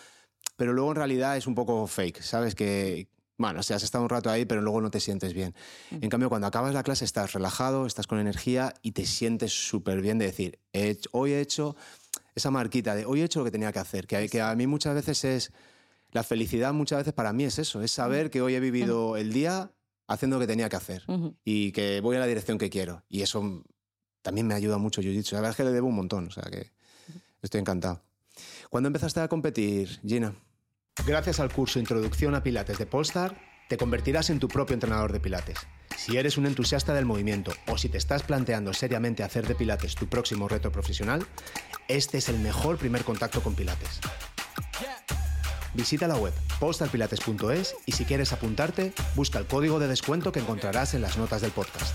pero 0.55 0.73
luego 0.73 0.91
en 0.91 0.95
realidad 0.97 1.37
es 1.37 1.47
un 1.47 1.55
poco 1.55 1.85
fake, 1.87 2.21
¿sabes? 2.21 2.55
Que, 2.55 3.07
bueno, 3.37 3.59
o 3.59 3.63
sea, 3.63 3.77
has 3.77 3.83
estado 3.83 4.03
un 4.03 4.09
rato 4.09 4.29
ahí, 4.29 4.45
pero 4.45 4.61
luego 4.61 4.81
no 4.81 4.91
te 4.91 4.99
sientes 4.99 5.33
bien. 5.33 5.53
Mm. 5.91 5.97
En 6.01 6.09
cambio, 6.09 6.29
cuando 6.29 6.47
acabas 6.47 6.73
la 6.73 6.83
clase 6.83 7.05
estás 7.05 7.33
relajado, 7.33 7.85
estás 7.85 8.07
con 8.07 8.19
energía 8.19 8.73
y 8.81 8.91
te 8.91 9.05
sientes 9.05 9.51
súper 9.51 10.01
bien 10.01 10.17
de 10.17 10.25
decir, 10.25 10.59
hoy 11.11 11.31
he 11.33 11.41
hecho 11.41 11.75
esa 12.35 12.51
marquita 12.51 12.95
de 12.95 13.05
hoy 13.05 13.21
he 13.21 13.23
hecho 13.23 13.39
lo 13.39 13.45
que 13.45 13.51
tenía 13.51 13.71
que 13.71 13.79
hacer, 13.79 14.07
que, 14.07 14.27
que 14.27 14.41
a 14.41 14.53
mí 14.55 14.67
muchas 14.67 14.93
veces 14.93 15.23
es, 15.23 15.51
la 16.11 16.23
felicidad 16.23 16.73
muchas 16.73 16.99
veces 16.99 17.13
para 17.13 17.33
mí 17.33 17.45
es 17.45 17.59
eso, 17.59 17.81
es 17.81 17.91
saber 17.91 18.29
que 18.29 18.41
hoy 18.41 18.55
he 18.55 18.59
vivido 18.59 19.17
el 19.17 19.33
día 19.33 19.71
haciendo 20.07 20.35
lo 20.35 20.41
que 20.41 20.47
tenía 20.47 20.69
que 20.69 20.75
hacer 20.75 21.03
y 21.43 21.71
que 21.71 22.01
voy 22.01 22.15
en 22.15 22.21
la 22.21 22.27
dirección 22.27 22.57
que 22.57 22.69
quiero. 22.69 23.03
Y 23.09 23.21
eso 23.21 23.63
también 24.21 24.47
me 24.47 24.53
ayuda 24.53 24.77
mucho 24.77 25.01
Jiu-Jitsu. 25.01 25.33
La 25.33 25.39
verdad 25.39 25.51
es 25.51 25.57
que 25.57 25.63
le 25.63 25.71
debo 25.71 25.87
un 25.87 25.95
montón, 25.95 26.27
o 26.27 26.31
sea 26.31 26.43
que 26.43 26.71
estoy 27.41 27.61
encantado. 27.61 28.01
¿Cuándo 28.69 28.87
empezaste 28.87 29.19
a 29.19 29.27
competir, 29.27 29.99
Gina? 30.05 30.33
Gracias 31.05 31.39
al 31.39 31.51
curso 31.51 31.79
Introducción 31.79 32.35
a 32.35 32.43
Pilates 32.43 32.77
de 32.77 32.85
Polestar, 32.85 33.37
te 33.69 33.77
convertirás 33.77 34.29
en 34.29 34.39
tu 34.39 34.47
propio 34.47 34.73
entrenador 34.73 35.11
de 35.11 35.19
Pilates. 35.19 35.59
Si 35.97 36.17
eres 36.17 36.37
un 36.37 36.45
entusiasta 36.45 36.93
del 36.93 37.05
movimiento 37.05 37.51
o 37.67 37.77
si 37.77 37.89
te 37.89 37.97
estás 37.97 38.23
planteando 38.23 38.73
seriamente 38.73 39.23
hacer 39.23 39.47
de 39.47 39.55
Pilates 39.55 39.95
tu 39.95 40.07
próximo 40.07 40.47
reto 40.47 40.71
profesional, 40.71 41.25
este 41.87 42.17
es 42.17 42.29
el 42.29 42.39
mejor 42.39 42.77
primer 42.77 43.03
contacto 43.03 43.41
con 43.41 43.55
Pilates. 43.55 43.99
Visita 45.73 46.07
la 46.07 46.15
web 46.15 46.33
polestarpilates.es 46.59 47.75
y 47.85 47.91
si 47.91 48.05
quieres 48.05 48.31
apuntarte, 48.31 48.93
busca 49.15 49.39
el 49.39 49.45
código 49.45 49.79
de 49.79 49.87
descuento 49.87 50.31
que 50.31 50.39
encontrarás 50.39 50.93
en 50.93 51.01
las 51.01 51.17
notas 51.17 51.41
del 51.41 51.51
podcast. 51.51 51.93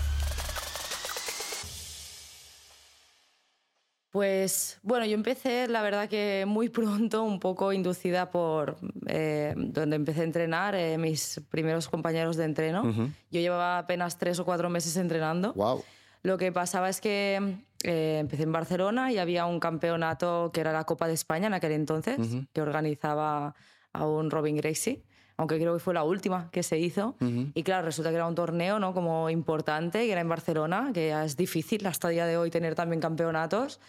Pues 4.21 4.77
bueno, 4.83 5.03
yo 5.07 5.15
empecé, 5.15 5.67
la 5.67 5.81
verdad 5.81 6.07
que 6.07 6.43
muy 6.47 6.69
pronto, 6.79 7.23
un 7.23 7.39
poco 7.39 7.73
inducida 7.73 8.29
por 8.29 8.77
eh, 9.07 9.55
donde 9.57 9.95
empecé 9.95 10.21
a 10.21 10.25
entrenar, 10.25 10.75
eh, 10.75 10.99
mis 10.99 11.41
primeros 11.49 11.89
compañeros 11.89 12.37
de 12.37 12.45
entreno. 12.45 12.83
Yo 13.31 13.41
llevaba 13.41 13.79
apenas 13.79 14.19
tres 14.19 14.37
o 14.37 14.45
cuatro 14.45 14.69
meses 14.69 14.95
entrenando. 14.97 15.53
Wow. 15.53 15.83
Lo 16.21 16.37
que 16.37 16.51
pasaba 16.51 16.87
es 16.87 17.01
que 17.01 17.63
eh, 17.83 18.17
empecé 18.19 18.43
en 18.43 18.51
Barcelona 18.51 19.11
y 19.11 19.17
había 19.17 19.47
un 19.47 19.59
campeonato 19.59 20.51
que 20.53 20.61
era 20.61 20.71
la 20.71 20.83
Copa 20.83 21.07
de 21.07 21.15
España 21.15 21.47
en 21.47 21.55
aquel 21.55 21.71
entonces, 21.71 22.19
que 22.53 22.61
organizaba 22.61 23.55
a 23.91 24.05
un 24.05 24.29
Robin 24.29 24.55
Gracie 24.55 25.01
aunque 25.37 25.57
creo 25.57 25.73
que 25.73 25.79
fue 25.79 25.95
la 25.95 26.03
última 26.03 26.51
que 26.51 26.61
se 26.61 26.77
hizo. 26.77 27.15
Y 27.55 27.63
claro, 27.63 27.87
resulta 27.87 28.11
que 28.11 28.17
era 28.17 28.27
un 28.27 28.35
torneo 28.35 28.77
¿no? 28.77 28.93
como 28.93 29.27
importante, 29.31 30.05
que 30.05 30.11
era 30.11 30.21
en 30.21 30.29
Barcelona, 30.29 30.91
que 30.93 31.19
es 31.19 31.35
difícil 31.35 31.83
hasta 31.87 32.09
el 32.09 32.13
día 32.13 32.27
de 32.27 32.37
hoy 32.37 32.51
tener 32.51 32.75
también 32.75 33.01
campeonatos. 33.01 33.79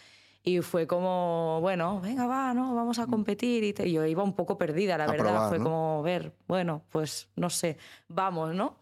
Y 0.45 0.59
fue 0.59 0.85
como, 0.87 1.59
bueno, 1.61 2.01
venga, 2.01 2.27
va, 2.27 2.53
¿no? 2.53 2.75
Vamos 2.75 2.99
a 2.99 3.07
competir. 3.07 3.63
Y, 3.63 3.91
yo 3.91 4.05
iba 4.05 4.23
un 4.23 4.35
poco 4.35 4.57
perdida, 4.57 4.97
la 4.97 5.07
verdad. 5.07 5.47
fue 5.47 5.59
como, 5.59 6.03
ver, 6.03 6.33
bueno, 6.47 6.83
pues 6.89 7.29
no 7.37 7.49
sé, 7.49 7.77
vamos, 8.09 8.53
¿no? 8.53 8.77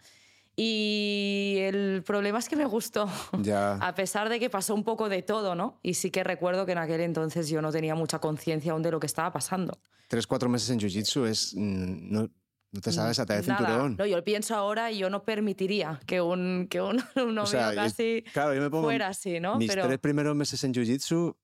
Y 0.56 1.58
el 1.62 2.04
problema 2.06 2.40
es 2.40 2.50
que 2.50 2.56
me 2.56 2.66
gustó, 2.66 3.08
ya. 3.42 3.74
a 3.82 3.96
pesar 3.96 4.30
de 4.30 4.40
que 4.40 4.50
pasó 4.50 4.74
un 4.74 4.84
poco 4.84 5.08
de 5.08 5.22
todo, 5.22 5.56
¿no? 5.56 5.80
Y 5.82 5.94
sí 5.94 6.12
que 6.12 6.24
recuerdo 6.24 6.66
que 6.66 6.74
en 6.74 6.80
aquel 6.80 7.02
entonces 7.02 7.48
yo 7.48 7.62
no 7.62 7.72
tenía 7.72 7.96
mucha 7.96 8.20
conciencia 8.20 8.74
aún 8.74 8.82
de 8.82 8.92
lo 8.92 9.00
que 9.00 9.08
estaba 9.08 9.32
pasando. 9.32 9.80
Tres, 10.08 10.28
cuatro 10.28 10.50
meses 10.50 10.70
en 10.72 10.80
Jiu-Jitsu 10.80 11.26
es... 11.26 11.54
Mm, 11.56 12.12
no, 12.12 12.30
no 12.72 12.80
te 12.82 12.92
sabes 12.92 13.20
hasta 13.20 13.36
de 13.36 13.44
cinturón. 13.44 13.98
No, 13.98 14.06
yo 14.06 14.16
lo 14.16 14.24
pienso 14.24 14.56
ahora 14.56 14.92
y 14.92 14.98
yo 14.98 15.10
no 15.10 15.24
permitiría 15.24 16.00
que 16.06 16.22
un, 16.22 16.68
que 16.70 16.82
un, 16.82 16.98
novio 17.16 17.60
casi 17.76 18.24
claro, 18.34 18.54
yo 18.54 18.62
me 18.62 18.70
pongo 18.70 18.86
fuera 18.86 19.08
así, 19.10 19.40
¿no? 19.40 19.58
Mis 19.58 19.72
tres 19.72 20.00
primeros 20.00 20.36
meses 20.36 20.64
en 20.64 20.74
Jiu-Jitsu 20.74 21.36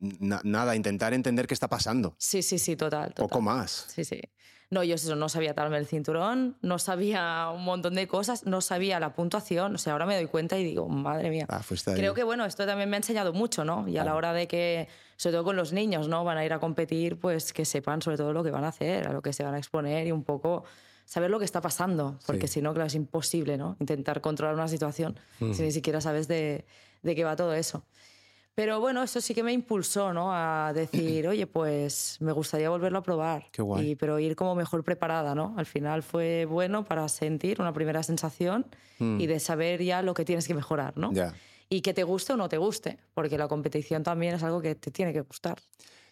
nada, 0.00 0.76
intentar 0.76 1.14
entender 1.14 1.46
qué 1.46 1.54
está 1.54 1.68
pasando. 1.68 2.14
Sí, 2.18 2.42
sí, 2.42 2.58
sí, 2.58 2.76
total, 2.76 3.12
Poco 3.14 3.40
más. 3.40 3.86
Sí, 3.88 4.04
sí. 4.04 4.20
No, 4.70 4.84
yo 4.84 4.96
eso, 4.96 5.16
no 5.16 5.30
sabía 5.30 5.54
darme 5.54 5.78
el 5.78 5.86
cinturón, 5.86 6.58
no 6.60 6.78
sabía 6.78 7.48
un 7.54 7.64
montón 7.64 7.94
de 7.94 8.06
cosas, 8.06 8.44
no 8.44 8.60
sabía 8.60 9.00
la 9.00 9.14
puntuación. 9.14 9.74
O 9.74 9.78
sea, 9.78 9.94
ahora 9.94 10.04
me 10.04 10.14
doy 10.14 10.26
cuenta 10.26 10.58
y 10.58 10.64
digo, 10.64 10.88
madre 10.88 11.30
mía. 11.30 11.46
Ah, 11.48 11.62
Creo 11.94 12.12
que, 12.12 12.22
bueno, 12.22 12.44
esto 12.44 12.66
también 12.66 12.90
me 12.90 12.96
ha 12.96 12.98
enseñado 12.98 13.32
mucho, 13.32 13.64
¿no? 13.64 13.88
Y 13.88 13.96
a 13.96 14.04
la 14.04 14.14
hora 14.14 14.34
de 14.34 14.46
que, 14.46 14.88
sobre 15.16 15.34
todo 15.36 15.44
con 15.44 15.56
los 15.56 15.72
niños, 15.72 16.08
¿no? 16.08 16.22
Van 16.22 16.36
a 16.36 16.44
ir 16.44 16.52
a 16.52 16.58
competir, 16.58 17.18
pues 17.18 17.54
que 17.54 17.64
sepan 17.64 18.02
sobre 18.02 18.18
todo 18.18 18.34
lo 18.34 18.44
que 18.44 18.50
van 18.50 18.64
a 18.64 18.68
hacer, 18.68 19.08
a 19.08 19.12
lo 19.14 19.22
que 19.22 19.32
se 19.32 19.42
van 19.42 19.54
a 19.54 19.58
exponer 19.58 20.06
y 20.06 20.12
un 20.12 20.22
poco 20.22 20.64
saber 21.06 21.30
lo 21.30 21.38
que 21.38 21.46
está 21.46 21.62
pasando, 21.62 22.18
porque 22.26 22.48
si 22.48 22.60
no, 22.60 22.74
claro, 22.74 22.88
es 22.88 22.94
imposible, 22.94 23.56
¿no? 23.56 23.78
Intentar 23.80 24.20
controlar 24.20 24.54
una 24.54 24.68
situación 24.68 25.18
mm. 25.40 25.54
si 25.54 25.62
ni 25.62 25.72
siquiera 25.72 26.02
sabes 26.02 26.28
de, 26.28 26.66
de 27.02 27.14
qué 27.14 27.24
va 27.24 27.34
todo 27.34 27.54
eso. 27.54 27.86
Pero 28.58 28.80
bueno, 28.80 29.04
eso 29.04 29.20
sí 29.20 29.34
que 29.36 29.44
me 29.44 29.52
impulsó, 29.52 30.12
¿no? 30.12 30.34
A 30.34 30.72
decir, 30.72 31.28
oye, 31.28 31.46
pues 31.46 32.16
me 32.18 32.32
gustaría 32.32 32.68
volverlo 32.68 32.98
a 32.98 33.02
probar. 33.04 33.46
Qué 33.52 33.62
guay. 33.62 33.90
Y, 33.90 33.94
pero 33.94 34.18
ir 34.18 34.34
como 34.34 34.56
mejor 34.56 34.82
preparada, 34.82 35.32
¿no? 35.36 35.54
Al 35.56 35.64
final 35.64 36.02
fue 36.02 36.44
bueno 36.44 36.84
para 36.84 37.08
sentir 37.08 37.60
una 37.60 37.72
primera 37.72 38.02
sensación 38.02 38.66
mm. 38.98 39.20
y 39.20 39.28
de 39.28 39.38
saber 39.38 39.84
ya 39.84 40.02
lo 40.02 40.12
que 40.12 40.24
tienes 40.24 40.48
que 40.48 40.54
mejorar, 40.54 40.98
¿no? 40.98 41.12
Ya. 41.12 41.34
Y 41.68 41.82
que 41.82 41.94
te 41.94 42.02
guste 42.02 42.32
o 42.32 42.36
no 42.36 42.48
te 42.48 42.58
guste, 42.58 42.98
porque 43.14 43.38
la 43.38 43.46
competición 43.46 44.02
también 44.02 44.34
es 44.34 44.42
algo 44.42 44.60
que 44.60 44.74
te 44.74 44.90
tiene 44.90 45.12
que 45.12 45.20
gustar. 45.20 45.60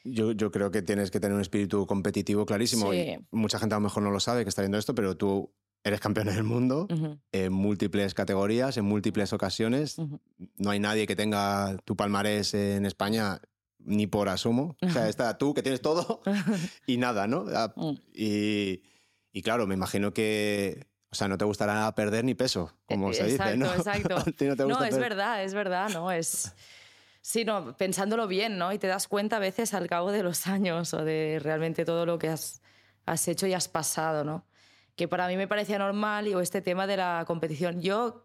Yo, 0.04 0.30
yo 0.30 0.52
creo 0.52 0.70
que 0.70 0.82
tienes 0.82 1.10
que 1.10 1.18
tener 1.18 1.34
un 1.34 1.40
espíritu 1.40 1.84
competitivo 1.84 2.46
clarísimo. 2.46 2.94
Y 2.94 3.18
mucha 3.32 3.58
gente 3.58 3.74
a 3.74 3.78
lo 3.78 3.82
mejor 3.82 4.04
no 4.04 4.12
lo 4.12 4.20
sabe 4.20 4.44
que 4.44 4.50
está 4.50 4.62
viendo 4.62 4.78
esto, 4.78 4.94
pero 4.94 5.16
tú 5.16 5.50
eres 5.86 6.00
campeón 6.00 6.26
del 6.26 6.42
mundo 6.42 6.88
en 7.30 7.52
múltiples 7.52 8.12
categorías, 8.12 8.76
en 8.76 8.84
múltiples 8.84 9.32
ocasiones. 9.32 9.96
No 10.56 10.70
hay 10.70 10.80
nadie 10.80 11.06
que 11.06 11.14
tenga 11.14 11.76
tu 11.84 11.94
palmarés 11.94 12.54
en 12.54 12.86
España 12.86 13.40
ni 13.78 14.08
por 14.08 14.28
asumo. 14.28 14.76
O 14.82 14.90
sea, 14.90 15.08
está 15.08 15.38
tú 15.38 15.54
que 15.54 15.62
tienes 15.62 15.80
todo 15.80 16.22
y 16.88 16.96
nada, 16.96 17.28
¿no? 17.28 17.44
Ah, 17.54 17.72
mm. 17.76 17.92
Y, 18.12 18.82
y, 19.32 19.42
claro, 19.42 19.68
me 19.68 19.74
imagino 19.74 20.12
que, 20.12 20.88
o 21.10 21.14
sea, 21.14 21.28
no 21.28 21.38
te 21.38 21.44
gustará 21.44 21.94
perder 21.94 22.24
ni 22.24 22.34
peso, 22.34 22.72
como 22.86 23.12
se 23.12 23.24
dice, 23.24 23.56
¿no? 23.56 23.72
Exacto, 23.72 24.16
exacto. 24.26 24.66
no, 24.68 24.84
es 24.84 24.98
verdad, 24.98 25.44
es 25.44 25.54
verdad, 25.54 25.90
¿no? 25.90 26.10
Es... 26.10 26.52
Sí, 27.20 27.44
no, 27.44 27.76
pensándolo 27.76 28.26
bien, 28.26 28.58
¿no? 28.58 28.72
Y 28.72 28.78
te 28.78 28.88
das 28.88 29.06
cuenta 29.06 29.36
a 29.36 29.40
veces 29.40 29.72
al 29.72 29.88
cabo 29.88 30.10
de 30.10 30.24
los 30.24 30.48
años 30.48 30.92
o 30.94 31.04
de 31.04 31.40
realmente 31.40 31.84
todo 31.84 32.06
lo 32.06 32.18
que 32.18 32.28
has, 32.28 32.60
has 33.04 33.26
hecho 33.28 33.46
y 33.46 33.52
has 33.52 33.68
pasado, 33.68 34.24
¿no? 34.24 34.44
Que 34.96 35.08
para 35.08 35.28
mí 35.28 35.36
me 35.36 35.46
parecía 35.46 35.78
normal, 35.78 36.26
y 36.26 36.32
este 36.32 36.62
tema 36.62 36.86
de 36.86 36.96
la 36.96 37.24
competición. 37.26 37.80
Yo 37.80 38.24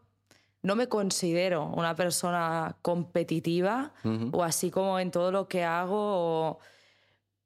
no 0.64 0.76
me 0.76 0.88
considero 0.88 1.68
una 1.68 1.96
persona 1.96 2.78
competitiva 2.82 3.94
o 4.32 4.44
así 4.44 4.72
como 4.72 5.00
en 5.00 5.12
todo 5.12 5.32
lo 5.32 5.48
que 5.48 5.64
hago. 5.64 6.60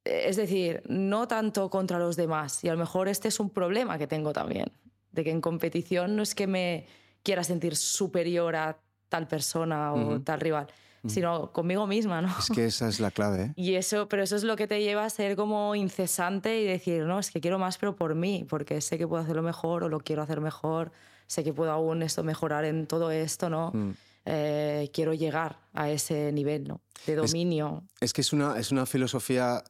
es 0.03 0.35
decir, 0.35 0.83
no 0.87 1.27
tanto 1.27 1.69
contra 1.69 1.97
los 1.97 2.15
demás. 2.15 2.63
Y 2.63 2.69
a 2.69 2.73
lo 2.73 2.77
mejor 2.77 3.07
este 3.07 3.27
es 3.27 3.39
un 3.39 3.49
problema 3.49 3.97
que 3.97 4.05
tengo 4.05 4.33
también, 4.33 4.71
de 5.11 5.23
que 5.23 5.31
en 5.31 5.41
competición 5.41 6.15
no 6.15 6.21
es 6.21 6.35
que 6.35 6.45
me 6.45 6.85
quiera 7.23 7.43
sentir 7.43 7.75
superior 7.75 8.55
a 8.55 8.77
tal 9.09 9.27
persona 9.27 9.93
o 9.93 10.21
tal 10.21 10.39
rival, 10.39 10.67
sino 11.07 11.51
conmigo 11.51 11.87
misma, 11.87 12.21
¿no? 12.21 12.33
Es 12.37 12.49
que 12.49 12.65
esa 12.65 12.87
es 12.87 12.99
la 12.99 13.11
clave. 13.11 13.43
¿eh? 13.43 13.53
Y 13.55 13.75
eso, 13.75 14.07
pero 14.07 14.23
eso 14.23 14.35
es 14.35 14.43
lo 14.43 14.55
que 14.55 14.67
te 14.67 14.81
lleva 14.81 15.05
a 15.05 15.09
ser 15.09 15.35
como 15.35 15.75
incesante 15.75 16.59
y 16.59 16.65
decir, 16.65 17.03
no, 17.03 17.19
es 17.19 17.31
que 17.31 17.41
quiero 17.41 17.59
más, 17.59 17.77
pero 17.77 17.95
por 17.95 18.15
mí, 18.15 18.45
porque 18.49 18.81
sé 18.81 18.97
que 18.97 19.07
puedo 19.07 19.21
hacerlo 19.21 19.41
mejor 19.41 19.83
o 19.83 19.89
lo 19.89 19.99
quiero 19.99 20.21
hacer 20.21 20.41
mejor, 20.41 20.91
sé 21.27 21.43
que 21.43 21.53
puedo 21.53 21.71
aún 21.71 22.03
esto 22.03 22.23
mejorar 22.23 22.65
en 22.65 22.87
todo 22.87 23.11
esto, 23.11 23.49
¿no? 23.49 23.71
Mm. 23.73 23.91
Eh, 24.25 24.89
quiero 24.91 25.13
llegar 25.13 25.59
a 25.73 25.89
ese 25.89 26.31
nivel, 26.31 26.67
¿no? 26.67 26.81
De 27.05 27.15
dominio. 27.15 27.83
Es, 27.99 28.11
que 28.11 28.21
es 28.21 28.33
una, 28.33 28.57
es 28.57 28.71
una 28.71 28.85
filosofía 28.85 29.63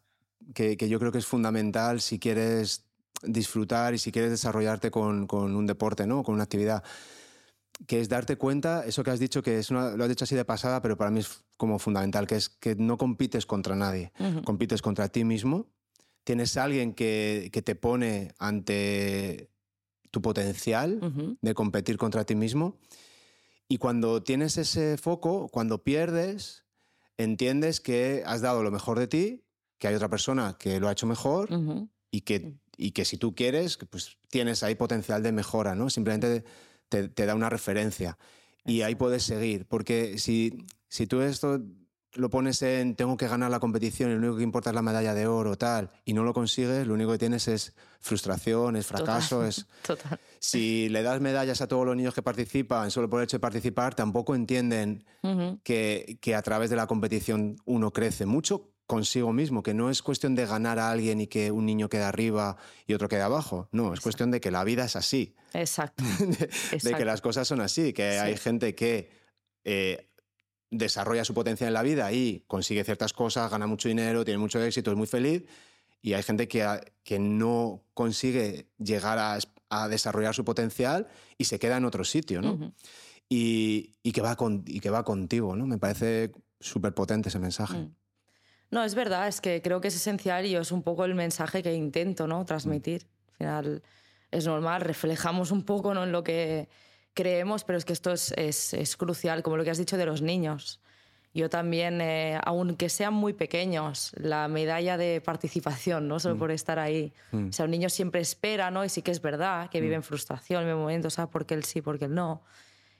que, 0.54 0.78
que, 0.78 0.88
yo 0.88 1.00
creo 1.00 1.12
que 1.12 1.18
es 1.18 1.26
fundamental 1.26 2.00
si 2.00 2.20
quieres 2.20 2.86
disfrutar 3.24 3.94
y 3.94 3.98
si 3.98 4.12
quieres 4.12 4.32
desarrollarte 4.32 4.92
con, 4.92 5.28
con 5.28 5.56
un 5.56 5.66
deporte, 5.66 6.08
¿no? 6.08 6.24
Con 6.24 6.36
una 6.36 6.44
actividad 6.44 6.84
que 7.88 8.00
es 8.00 8.10
darte 8.10 8.38
cuenta, 8.38 8.86
eso 8.86 9.04
que 9.04 9.12
has 9.12 9.20
dicho, 9.20 9.42
que 9.42 9.60
es 9.60 9.72
lo 9.72 9.80
has 9.80 10.10
dicho 10.10 10.24
así 10.24 10.36
de 10.36 10.46
pasada, 10.46 10.82
pero 10.82 10.98
para 10.98 11.12
mí 11.12 11.20
es 11.20 11.44
como 11.58 11.80
fundamental, 11.80 12.28
que 12.28 12.36
es 12.36 12.50
que 12.50 12.76
no 12.76 12.98
compites 12.98 13.46
contra 13.46 13.76
nadie, 13.76 14.12
compites 14.44 14.82
contra 14.82 15.10
ti 15.10 15.24
mismo. 15.24 15.68
Tienes 16.24 16.58
a 16.58 16.64
alguien 16.64 16.94
que, 16.94 17.50
que 17.54 17.62
te 17.62 17.76
pone 17.76 18.34
ante 18.40 19.52
tu 20.10 20.22
potencial 20.22 21.38
de 21.42 21.54
competir 21.54 21.98
contra 21.98 22.24
ti 22.24 22.36
mismo. 22.36 22.78
Y 23.68 23.78
cuando 23.78 24.24
tienes 24.24 24.58
ese 24.58 24.98
foco, 24.98 25.50
cuando 25.50 25.84
pierdes, 25.84 26.64
entiendes 27.18 27.82
que 27.82 28.24
has 28.26 28.42
dado 28.42 28.64
lo 28.64 28.72
mejor 28.72 28.98
de 28.98 29.08
ti, 29.08 29.44
que 29.78 29.88
hay 29.88 29.96
otra 29.96 30.10
persona 30.10 30.56
que 30.58 30.80
lo 30.80 30.88
ha 30.88 30.94
hecho 30.94 31.06
mejor 31.06 31.50
y, 32.12 32.22
que, 32.22 32.56
y 32.78 32.92
que 32.92 33.06
si 33.06 33.18
tú 33.18 33.36
quieres, 33.36 33.78
pues 33.90 34.18
tienes 34.30 34.64
ahí 34.64 34.76
potencial 34.76 35.22
de 35.22 35.32
mejora, 35.32 35.76
¿no? 35.76 35.90
Simplemente 35.90 36.46
te, 36.90 37.26
da 37.26 37.36
una 37.36 37.50
referencia. 37.50 38.18
Y 38.66 38.82
ahí 38.82 38.96
puedes 38.96 39.24
seguir, 39.24 39.66
porque 39.68 40.18
si, 40.18 40.66
si 40.88 41.08
tú 41.08 41.22
esto 41.22 41.62
lo 42.14 42.30
pones 42.30 42.62
en 42.62 42.96
tengo 42.96 43.18
que 43.18 43.28
ganar 43.28 43.52
la 43.52 43.60
competición 43.60 44.10
y 44.10 44.14
lo 44.14 44.20
único 44.20 44.38
que 44.38 44.44
importa 44.44 44.70
es 44.70 44.76
la 44.76 44.82
medalla 44.82 45.14
de 45.14 45.28
oro 45.28 45.58
tal 45.58 45.92
y 46.06 46.14
no 46.14 46.24
lo 46.24 46.34
consigues, 46.34 46.88
lo 46.88 46.94
único 46.94 47.12
que 47.12 47.18
tienes 47.18 47.48
es 47.50 47.76
frustración, 48.00 48.78
es 48.78 48.88
fracaso, 48.88 49.46
es 49.46 49.68
Total. 49.86 50.20
si 50.40 50.88
le 50.90 51.04
das 51.04 51.20
medallas 51.20 51.62
a 51.62 51.68
todos 51.68 51.86
los 51.86 51.96
niños 51.96 52.14
que 52.14 52.24
participan 52.24 52.90
solo 52.90 53.10
por 53.10 53.20
el 53.20 53.26
hecho 53.26 53.38
de 53.38 53.42
participar, 53.42 53.96
tampoco 53.96 54.34
entienden 54.34 55.04
que, 55.64 56.18
que, 56.22 56.36
a 56.36 56.42
través 56.42 56.70
de 56.70 56.78
la 56.78 56.88
competición 56.88 57.58
uno 57.66 57.92
crece 57.92 58.26
mucho 58.26 58.75
consigo 58.88 59.34
mismo, 59.34 59.64
que 59.64 59.74
no 59.74 59.90
es 59.90 60.02
cuestión 60.02 60.36
de 60.36 60.46
ganar 60.46 60.80
a 60.80 60.92
alguien 60.92 61.22
y 61.22 61.28
que 61.28 61.52
un 61.52 61.66
niño 61.66 61.90
quede 61.90 62.04
arriba 62.04 62.58
y 62.86 62.94
otro 62.94 63.08
quede 63.08 63.22
abajo. 63.22 63.68
No, 63.72 63.94
es 63.94 64.00
cuestión 64.00 64.32
de 64.32 64.40
que 64.40 64.52
la 64.52 64.64
vida 64.64 64.86
es 64.86 64.96
así. 64.96 65.36
Exacto. 65.54 66.04
de, 66.20 66.94
que 66.94 67.06
las 67.06 67.22
cosas 67.22 67.48
son 67.48 67.62
así, 67.62 67.94
que 67.94 68.20
hay 68.20 68.38
gente 68.38 68.76
que 68.76 69.10
eh, 69.64 70.10
desarrolla 70.70 71.26
su 71.26 71.34
potencia 71.34 71.68
en 71.68 71.74
la 71.74 71.82
vida 71.82 72.12
y 72.12 72.44
consigue 72.48 72.84
ciertas 72.84 73.14
cosas, 73.14 73.50
gana 73.50 73.68
mucho 73.68 73.90
dinero, 73.90 74.24
tiene 74.24 74.38
mucho 74.38 74.62
éxito, 74.64 74.92
es 74.92 74.98
muy 74.98 75.08
feliz. 75.08 75.44
Y 76.02 76.14
hay 76.14 76.22
gente 76.22 76.48
que, 76.48 76.94
que 77.04 77.18
no 77.18 77.84
consigue 77.96 78.70
llegar 78.78 79.18
a, 79.18 79.40
desarrollar 79.90 80.34
su 80.34 80.46
potencial 80.46 81.08
y 81.38 81.46
se 81.46 81.60
queda 81.60 81.78
en 81.78 81.86
otro 81.86 82.06
sitio, 82.06 82.42
¿no? 82.42 82.72
y, 83.28 84.12
que 84.12 84.22
va 84.22 84.36
con, 84.36 84.64
y 84.68 84.80
que 84.80 84.90
va 84.90 85.04
contigo, 85.04 85.56
¿no? 85.56 85.66
Me 85.68 85.78
parece 85.78 86.32
súper 86.60 86.94
potente 86.94 87.30
ese 87.30 87.40
mensaje. 87.40 87.78
Mm. 87.78 87.96
No, 88.76 88.84
es 88.84 88.94
verdad, 88.94 89.30
es 89.30 89.40
que 89.40 89.62
creo 89.62 89.80
que 89.80 89.88
es 89.88 89.96
esencial 89.96 90.46
y 90.46 90.54
es 90.54 90.70
un 90.74 90.84
poco 90.84 91.06
el 91.06 91.16
mensaje 91.16 91.64
que 91.64 91.74
intento 91.74 92.28
¿no? 92.28 92.44
transmitir. 92.44 93.04
Al 93.04 93.38
final 93.38 93.84
es 94.32 94.46
normal, 94.46 94.82
reflejamos 94.82 95.52
un 95.52 95.64
poco 95.64 95.94
¿no? 95.94 96.04
en 96.04 96.12
lo 96.12 96.26
que 96.26 96.68
creemos, 97.14 97.64
pero 97.64 97.78
es 97.78 97.86
que 97.86 97.94
esto 97.94 98.12
es, 98.12 98.34
es, 98.34 98.98
crucial, 98.98 99.44
como 99.44 99.56
lo 99.56 99.64
que 99.64 99.70
has 99.70 99.78
dicho 99.78 99.96
de 99.96 100.06
los 100.06 100.22
niños. 100.22 100.82
Yo 101.34 101.50
también, 101.50 102.02
eh, 102.02 102.38
aunque 102.44 102.90
sean 102.90 103.14
muy 103.14 103.32
pequeños, 103.32 104.12
la 104.18 104.50
medalla 104.50 104.98
de 104.98 105.22
participación, 105.22 106.10
no 106.10 106.20
solo 106.20 106.36
mm. 106.36 106.40
por 106.40 106.52
estar 106.52 106.78
ahí. 106.78 107.14
Mm. 107.32 107.48
O 107.48 107.54
sea, 107.54 107.64
un 107.64 107.72
niño 107.72 107.88
siempre 107.88 108.20
espera, 108.20 108.72
¿no? 108.72 108.84
Y 108.84 108.90
sí 108.90 109.02
que 109.02 109.12
es 109.12 109.22
verdad 109.22 109.70
que 109.70 109.80
vive 109.80 109.96
en 109.96 110.02
mm. 110.02 110.04
frustración 110.04 110.68
en 110.68 110.76
momentos, 110.76 111.14
¿sabes? 111.14 111.32
Porque 111.32 111.54
él 111.54 111.64
sí, 111.64 111.80
porque 111.80 112.06
él 112.06 112.14
no. 112.14 112.42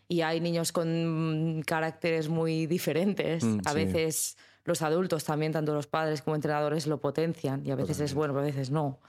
Y 0.08 0.22
hay 0.22 0.40
niños 0.40 0.72
con 0.72 1.64
caracteres 1.66 2.30
muy 2.30 2.66
diferentes. 2.66 3.44
a 3.66 3.74
veces 3.74 4.38
los 4.66 4.82
adultos 4.82 5.24
también, 5.24 5.52
tanto 5.54 5.74
los 5.74 5.88
padres 5.88 6.22
como 6.22 6.36
entrenadores, 6.36 6.88
lo 6.88 7.00
potencian 7.00 7.66
y 7.66 7.72
a 7.72 7.76
veces 7.76 8.00
es 8.00 8.14
bueno, 8.14 8.38
a 8.38 8.42
veces 8.42 8.72
no. 8.72 9.00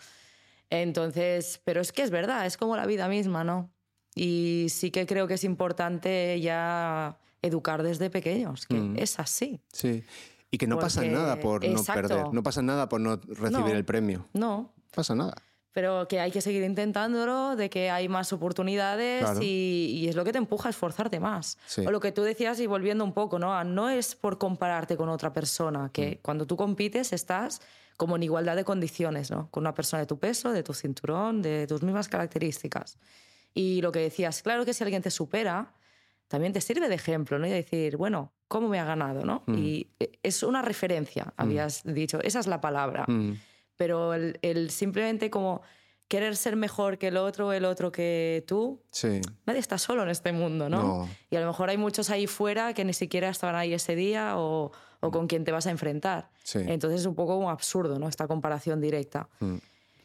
Entonces, 0.70 1.60
pero 1.64 1.80
es 1.80 1.92
que 1.92 2.02
es 2.02 2.10
verdad, 2.10 2.46
es 2.46 2.56
como 2.56 2.76
la 2.76 2.86
vida 2.86 3.08
misma, 3.08 3.42
¿no? 3.42 3.70
Y 4.14 4.66
sí 4.70 4.90
que 4.90 5.06
creo 5.06 5.26
que 5.26 5.34
es 5.34 5.44
importante 5.44 6.40
ya 6.40 7.18
educar 7.42 7.82
desde 7.82 8.10
pequeños, 8.10 8.66
que 8.66 8.74
mm. 8.74 8.96
es 8.98 9.18
así. 9.18 9.60
Sí. 9.72 10.04
Y 10.50 10.58
que 10.58 10.66
no 10.66 10.78
pasa 10.78 11.02
nada 11.02 11.40
por 11.40 11.66
no 11.66 11.82
perder, 11.82 12.32
no 12.32 12.42
pasa 12.42 12.62
nada 12.62 12.88
por 12.88 13.00
no 13.00 13.16
recibir 13.16 13.74
el 13.74 13.84
premio. 13.84 14.28
No. 14.32 14.72
Pasa 14.94 15.14
nada 15.14 15.34
pero 15.76 16.08
que 16.08 16.20
hay 16.20 16.30
que 16.30 16.40
seguir 16.40 16.62
intentándolo, 16.62 17.54
de 17.54 17.68
que 17.68 17.90
hay 17.90 18.08
más 18.08 18.32
oportunidades 18.32 19.28
y, 19.42 20.06
es 20.08 20.16
lo 20.16 20.24
que 20.24 20.32
te 20.32 20.38
empuja 20.38 20.70
a 20.70 20.70
esforzarte 20.70 21.20
más. 21.20 21.58
O 21.86 21.90
lo 21.90 22.00
que 22.00 22.12
tú 22.12 22.22
decías 22.22 22.58
y 22.60 22.66
volviendo 22.66 23.04
un 23.04 23.12
poco, 23.12 23.38
¿no? 23.38 23.62
No 23.62 23.90
es 23.90 24.14
por 24.14 24.38
compararte 24.38 24.96
con 24.96 25.10
otra 25.10 25.34
persona, 25.34 25.90
que 25.92 26.12
mm. 26.12 26.18
cuando 26.22 26.46
tú 26.46 26.56
compites 26.56 27.12
estás 27.12 27.60
como 27.98 28.16
en 28.16 28.22
igualdad 28.22 28.56
de 28.56 28.64
condiciones, 28.64 29.30
¿no? 29.30 29.50
Con 29.50 29.64
una 29.64 29.74
persona 29.74 30.00
de 30.00 30.06
tu 30.06 30.18
peso, 30.18 30.50
de 30.50 30.62
tu 30.62 30.72
cinturón, 30.72 31.42
de 31.42 31.66
tus 31.66 31.82
mismas 31.82 32.08
características. 32.08 32.96
Y 33.52 33.82
lo 33.82 33.92
que 33.92 33.98
decías, 33.98 34.40
claro 34.40 34.64
que 34.64 34.72
si 34.72 34.82
alguien 34.82 35.02
te 35.02 35.10
supera, 35.10 35.74
también 36.26 36.54
te 36.54 36.62
sirve 36.62 36.88
de 36.88 36.94
ejemplo, 36.94 37.38
¿no? 37.38 37.46
Y 37.46 37.50
decir, 37.50 37.98
bueno, 37.98 38.32
¿cómo 38.48 38.68
me 38.68 38.80
ha 38.80 38.86
ganado, 38.86 39.26
no? 39.26 39.42
Mm. 39.44 39.58
Y 39.58 39.90
es 40.22 40.42
una 40.42 40.62
referencia, 40.62 41.24
mm. 41.26 41.32
habías 41.36 41.82
dicho, 41.84 42.18
esa 42.22 42.40
es 42.40 42.46
la 42.46 42.62
palabra 42.62 43.04
pero 43.76 44.14
el, 44.14 44.70
simplemente 44.70 45.30
como 45.30 45.62
querer 46.08 46.36
ser 46.36 46.56
mejor 46.56 46.98
que 46.98 47.08
el 47.08 47.16
otro, 47.16 47.52
el 47.52 47.64
otro 47.64 47.90
que 47.90 48.44
tú, 48.46 48.80
sí. 48.90 49.20
nadie 49.44 49.58
está 49.58 49.76
solo 49.76 50.02
en 50.04 50.08
este 50.08 50.32
mundo, 50.32 50.68
¿no? 50.68 51.08
Y 51.30 51.36
a 51.36 51.40
lo 51.40 51.46
mejor 51.46 51.68
hay 51.68 51.76
muchos 51.76 52.10
ahí 52.10 52.26
fuera 52.26 52.74
que 52.74 52.84
ni 52.84 52.92
siquiera 52.92 53.28
estaban 53.28 53.56
ahí 53.56 53.74
ese 53.74 53.96
día 53.96 54.38
o, 54.38 54.70
o 55.00 55.10
con 55.10 55.26
quien 55.26 55.44
te 55.44 55.52
vas 55.52 55.66
a 55.66 55.70
enfrentar. 55.70 56.30
Entonces 56.54 57.00
es 57.00 57.06
un 57.06 57.14
poco 57.14 57.50
absurdo, 57.50 57.98
¿no? 57.98 58.08
Esta 58.08 58.28
comparación 58.28 58.80
directa. 58.80 59.28
Mm. 59.40 59.56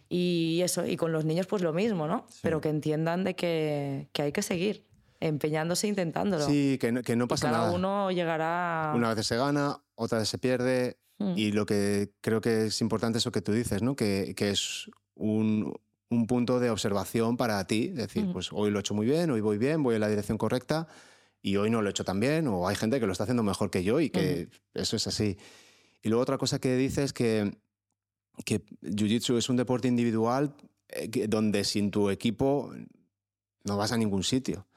Y 0.10 0.60
eso, 0.62 0.86
y 0.86 0.98
con 0.98 1.14
los 1.14 1.24
niños 1.24 1.48
pues 1.48 1.62
lo 1.62 1.72
mismo, 1.72 2.06
¿no? 2.08 2.26
Pero 2.42 2.60
que 2.60 2.70
entiendan 2.70 3.24
de 3.24 3.36
que, 3.36 4.10
que, 4.12 4.24
hay 4.24 4.32
que 4.34 4.42
seguir 4.42 4.86
empeñándose 5.22 5.88
intentándolo. 5.88 6.46
Sí, 6.46 6.78
que 6.82 6.92
no, 6.92 7.02
que 7.02 7.16
no 7.16 7.28
pasa 7.28 7.50
cada 7.50 7.66
nada. 7.66 7.72
uno 7.72 8.12
llegará... 8.12 8.92
Una 8.94 9.14
vez 9.14 9.26
se 9.26 9.38
gana, 9.38 9.82
otra 9.96 10.20
vez 10.20 10.28
se 10.28 10.38
pierde, 10.38 10.98
Mm. 11.34 11.38
Y 11.38 11.52
lo 11.52 11.66
que 11.66 12.12
creo 12.22 12.42
que 12.42 12.68
es 12.68 12.82
importante 12.82 13.18
es 13.18 13.26
lo 13.26 13.32
que 13.32 13.42
tú 13.42 13.52
dices, 13.52 13.82
¿no? 13.82 13.96
que, 13.96 14.34
que 14.36 14.50
es 14.50 14.90
un, 15.16 15.74
un, 16.10 16.28
punto 16.28 16.60
de 16.60 16.70
observación 16.70 17.38
para 17.38 17.66
ti, 17.68 17.88
decir, 17.88 18.26
mm. 18.26 18.34
pues 18.34 18.50
hoy 18.52 18.72
lo 18.72 18.80
he 18.80 18.82
hecho 18.82 18.94
muy 18.94 19.06
bien, 19.06 19.30
hoy 19.32 19.42
voy 19.42 19.58
bien, 19.58 19.84
voy 19.84 19.96
en 19.96 20.02
la 20.02 20.10
dirección 20.10 20.38
correcta 20.38 20.88
y 21.42 21.56
hoy 21.56 21.70
no 21.70 21.82
lo 21.82 21.88
he 21.88 21.92
hecho 21.92 22.06
tan 22.06 22.20
bien, 22.20 22.48
o 22.48 22.68
hay 22.68 22.76
gente 22.76 23.00
que 23.00 23.06
lo 23.06 23.12
está 23.12 23.24
haciendo 23.24 23.44
mejor 23.44 23.72
que 23.72 23.84
yo 23.84 24.00
y 24.00 24.10
que 24.10 24.50
eso 24.74 24.96
es 24.96 25.08
así. 25.08 25.38
Y 26.04 26.10
luego 26.10 26.22
otra 26.22 26.38
cosa 26.38 26.60
que 26.60 26.76
dices 26.76 27.06
es 27.06 27.14
que, 27.14 27.58
que 28.46 28.64
Jiu-Jitsu 28.82 29.38
es 29.38 29.50
un 29.50 29.58
deporte 29.58 29.88
individual 29.88 30.56
eh, 30.90 31.28
donde 31.28 31.64
sin 31.64 31.92
tu 31.92 32.10
equipo 32.10 32.72
no 33.64 33.78
vas 33.78 33.92
a 33.92 33.98
ningún 33.98 34.24
sitio. 34.24 34.68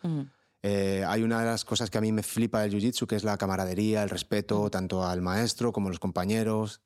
Eh, 0.66 1.04
hay 1.06 1.22
una 1.22 1.40
de 1.40 1.44
las 1.44 1.62
cosas 1.62 1.90
que 1.90 1.98
a 1.98 2.00
mí 2.00 2.10
me 2.10 2.22
flipa 2.22 2.62
del 2.62 2.72
jiu-jitsu, 2.72 3.06
que 3.06 3.16
es 3.16 3.22
la 3.22 3.36
camaradería, 3.36 4.02
el 4.02 4.08
respeto 4.08 4.70
tanto 4.70 5.04
al 5.04 5.20
maestro 5.20 5.72
como 5.72 5.88
a 5.88 5.90
los 5.90 6.00
compañeros. 6.00 6.80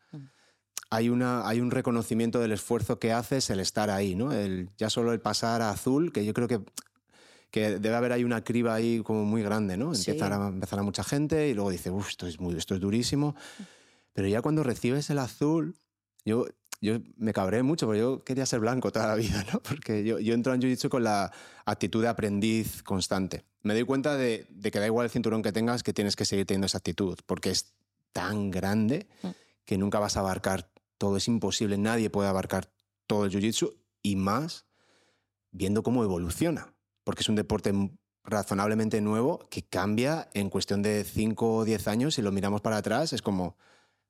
Hay, 0.90 1.08
una, 1.08 1.46
hay 1.46 1.60
un 1.60 1.70
reconocimiento 1.70 2.40
del 2.40 2.50
esfuerzo 2.50 2.98
que 2.98 3.12
haces 3.12 3.50
el 3.50 3.60
estar 3.60 3.88
ahí, 3.88 4.16
¿no? 4.16 4.32
El, 4.32 4.70
ya 4.76 4.90
solo 4.90 5.12
el 5.12 5.20
pasar 5.20 5.62
a 5.62 5.70
azul, 5.70 6.12
que 6.12 6.24
yo 6.24 6.34
creo 6.34 6.48
que, 6.48 6.60
que 7.52 7.78
debe 7.78 7.94
haber 7.94 8.10
ahí 8.10 8.24
una 8.24 8.42
criba 8.42 8.74
ahí 8.74 9.00
como 9.04 9.24
muy 9.24 9.44
grande, 9.44 9.76
¿no? 9.76 9.94
Empezar, 9.94 10.32
a, 10.32 10.48
empezar 10.48 10.80
a 10.80 10.82
mucha 10.82 11.04
gente 11.04 11.48
y 11.48 11.54
luego 11.54 11.70
dice, 11.70 11.92
uff, 11.92 12.08
esto 12.08 12.26
es, 12.26 12.40
muy, 12.40 12.56
esto 12.56 12.74
es 12.74 12.80
durísimo. 12.80 13.36
Pero 14.12 14.26
ya 14.26 14.42
cuando 14.42 14.64
recibes 14.64 15.08
el 15.10 15.20
azul, 15.20 15.76
yo 16.24 16.46
yo 16.80 16.98
me 17.16 17.32
cabré 17.32 17.62
mucho 17.62 17.86
porque 17.86 18.00
yo 18.00 18.24
quería 18.24 18.46
ser 18.46 18.60
blanco 18.60 18.92
toda 18.92 19.08
la 19.08 19.14
vida, 19.14 19.44
¿no? 19.52 19.60
Porque 19.68 20.04
yo, 20.04 20.18
yo 20.20 20.34
entro 20.34 20.54
en 20.54 20.60
Jiu-Jitsu 20.60 20.88
con 20.88 21.02
la 21.02 21.32
actitud 21.64 22.02
de 22.02 22.08
aprendiz 22.08 22.82
constante. 22.82 23.44
Me 23.62 23.74
doy 23.74 23.84
cuenta 23.84 24.16
de, 24.16 24.46
que 24.62 24.78
da 24.78 24.86
igual 24.86 25.06
el 25.06 25.10
cinturón 25.10 25.42
que 25.42 25.52
tengas, 25.52 25.82
que 25.82 25.92
tienes 25.92 26.14
que 26.14 26.24
seguir 26.24 26.46
teniendo 26.46 26.66
esa 26.66 26.78
actitud, 26.78 27.18
porque 27.26 27.50
es 27.50 27.74
tan 28.12 28.50
grande 28.50 29.08
mm. 29.22 29.28
que 29.64 29.78
nunca 29.78 29.98
vas 29.98 30.16
a 30.16 30.20
abarcar 30.20 30.70
todo. 30.98 31.16
Es 31.16 31.26
imposible, 31.26 31.76
nadie 31.78 32.10
puede 32.10 32.28
abarcar 32.28 32.70
todo 33.06 33.24
el 33.24 33.32
Jiu-Jitsu 33.32 33.74
y 34.02 34.16
más 34.16 34.66
viendo 35.50 35.82
cómo 35.82 36.04
evoluciona, 36.04 36.74
porque 37.02 37.22
es 37.22 37.28
un 37.28 37.34
deporte 37.34 37.72
razonablemente 38.22 39.00
nuevo 39.00 39.48
que 39.50 39.62
cambia 39.62 40.28
en 40.34 40.50
cuestión 40.50 40.82
de 40.82 41.02
5 41.02 41.56
o 41.56 41.64
10 41.64 41.88
años. 41.88 42.14
Si 42.14 42.22
lo 42.22 42.30
miramos 42.30 42.60
para 42.60 42.76
atrás, 42.76 43.12
es 43.12 43.22
como 43.22 43.56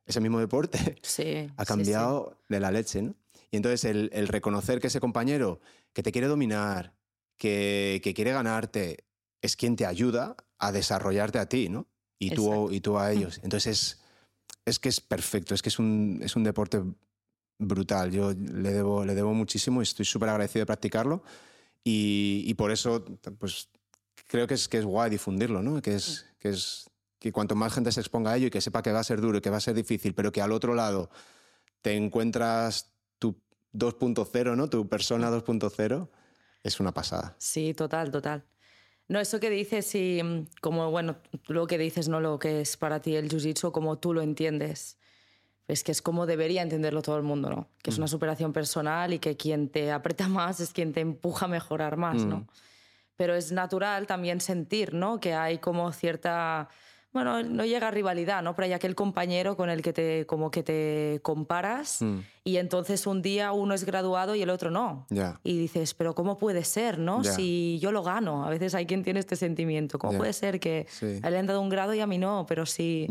ese 0.09 0.21
mismo 0.21 0.41
deporte 0.41 0.97
ha 1.57 1.65
cambiado 1.65 2.37
de 2.49 2.59
la 2.59 2.73
leche, 2.73 3.03
¿no? 3.03 3.15
Y 3.51 3.57
entonces 3.57 3.85
el, 3.85 4.29
reconocer 4.29 4.81
que 4.81 4.89
ese 4.89 5.01
compañero 5.01 5.61
que 5.93 6.03
te 6.03 6.13
quiere 6.13 6.27
dominar, 6.27 6.95
que, 7.39 8.01
quiere 8.15 8.33
ganarte, 8.33 9.05
es 9.41 9.57
quien 9.57 9.77
te 9.77 9.87
ayuda 9.87 10.37
a 10.59 10.73
desarrollarte 10.73 11.39
a 11.39 11.49
ti, 11.49 11.69
¿no? 11.69 11.87
Y, 12.19 12.33
tú, 12.33 12.71
y 12.73 12.81
tú 12.81 12.99
a 12.99 13.13
ellos. 13.13 13.41
Entonces 13.43 14.03
es, 14.65 14.79
que 14.79 14.89
es 14.89 15.01
perfecto, 15.01 15.55
es 15.55 15.63
que 15.63 15.69
es 15.69 15.79
un, 15.79 16.21
es 16.23 16.37
un 16.37 16.45
deporte 16.45 16.83
brutal. 17.59 18.11
Yo 18.11 18.33
le 18.33 18.73
debo, 18.73 19.05
le 19.05 19.15
debo 19.15 19.33
muchísimo 19.33 19.81
y 19.81 19.85
estoy 19.85 20.05
súper 20.05 20.29
agradecido 20.31 20.63
de 20.63 20.67
practicarlo. 20.67 21.23
Y, 21.85 22.53
por 22.55 22.71
eso, 22.71 23.03
pues 23.39 23.71
creo 24.27 24.47
que 24.47 24.55
es, 24.55 24.69
que 24.69 24.79
es 24.79 24.85
guay 24.85 25.09
difundirlo, 25.09 25.63
¿no? 25.63 25.81
Que 25.81 25.95
es, 25.95 26.27
que 26.39 26.51
es 26.51 26.91
que 27.19 27.33
cuanto 27.33 27.55
más 27.55 27.73
gente 27.73 27.93
se 27.93 28.01
exponga 28.01 28.33
a 28.33 28.37
ello 28.37 28.47
y 28.47 28.51
que 28.51 28.61
sepa 28.61 28.83
que 28.83 28.93
va 28.93 29.01
a 29.01 29.05
ser 29.05 29.21
duro 29.21 29.39
y 29.39 29.41
que 29.41 29.51
va 29.51 29.57
a 29.57 29.61
ser 29.61 29.75
difícil, 29.75 30.15
pero 30.15 30.33
que 30.33 30.41
al 30.41 30.53
otro 30.53 30.75
lado 30.75 31.11
te 31.83 31.95
encuentras 31.95 32.93
tu 33.19 33.41
2.0, 33.75 34.57
¿no? 34.57 34.69
Tu 34.69 34.89
persona 34.89 35.31
2.0, 35.31 36.09
es 36.63 36.81
una 36.81 36.93
pasada. 36.93 37.35
Sí, 37.39 37.75
total, 37.75 38.11
total. 38.11 38.45
No, 39.09 39.19
eso 39.19 39.41
que 39.41 39.49
dices 39.49 39.95
y 39.95 40.21
como, 40.61 40.91
bueno, 40.91 41.17
lo 41.47 41.67
que 41.67 41.79
dices, 41.79 42.09
no 42.09 42.21
lo 42.21 42.39
que 42.39 42.61
es 42.61 42.77
para 42.77 43.01
ti 43.01 43.17
el 43.17 43.31
jiu-jitsu, 43.31 43.73
como 43.73 43.99
tú 43.99 44.13
lo 44.13 44.21
entiendes. 44.21 44.99
Es 45.67 45.83
que 45.83 45.93
es 45.93 46.03
como 46.03 46.27
debería 46.27 46.63
entenderlo 46.63 47.03
todo 47.03 47.17
el 47.17 47.23
mundo, 47.23 47.49
¿no? 47.51 47.69
Que 47.83 47.91
es 47.91 47.99
una 47.99 48.09
superación 48.09 48.53
personal 48.53 49.13
y 49.13 49.19
que 49.19 49.37
quien 49.37 49.69
te 49.69 49.91
aprieta 49.93 50.29
más 50.29 50.61
es 50.61 50.73
quien 50.73 50.93
te 50.93 51.01
empuja 51.01 51.47
a 51.47 51.49
mejorar 51.49 51.97
más, 51.97 52.25
¿no? 52.25 52.47
Pero 53.17 53.35
es 53.35 53.51
natural 53.51 54.07
también 54.07 54.41
sentir, 54.41 54.95
¿no? 54.95 55.21
Que 55.21 55.35
hay 55.35 55.59
como 55.59 55.91
cierta 55.93 56.69
bueno, 57.13 57.43
no 57.43 57.65
llega 57.65 57.89
a 57.89 57.91
rivalidad, 57.91 58.43
¿no? 58.43 58.55
Pero 58.55 58.67
hay 58.67 58.73
aquel 58.75 58.95
compañero 58.95 59.57
con 59.57 59.71
el 59.71 59.81
que 59.81 59.93
te, 59.93 60.27
como 60.27 60.51
que 60.51 60.63
te 60.63 61.21
comparas 61.23 62.03
mm. 62.03 62.19
y 62.45 62.59
entonces 62.59 63.07
un 63.07 63.23
día 63.23 63.53
uno 63.53 63.75
es 63.75 63.85
graduado 63.85 64.35
y 64.35 64.43
el 64.43 64.51
otro 64.51 64.71
no. 64.71 65.07
Y 65.43 65.59
dices, 65.59 65.95
pero 65.95 66.15
¿cómo 66.15 66.37
puede 66.37 66.65
ser, 66.65 66.99
no? 66.99 67.25
Si 67.25 67.79
yo 67.81 67.93
lo 67.93 68.03
gano. 68.03 68.45
A 68.45 68.51
veces 68.51 68.75
hay 68.75 68.87
quien 68.87 69.03
tiene 69.03 69.21
este 69.21 69.37
sentimiento. 69.37 69.99
¿Cómo 69.99 70.19
puede 70.19 70.33
ser 70.33 70.61
que 70.61 70.87
a 71.03 71.29
él 71.29 71.33
le 71.33 71.39
han 71.39 71.47
dado 71.47 71.61
un 71.63 71.71
grado 71.71 71.95
y 71.95 72.01
a 72.01 72.07
mí 72.07 72.19
no? 72.19 72.45
Pero 72.47 72.67
sí... 72.67 73.09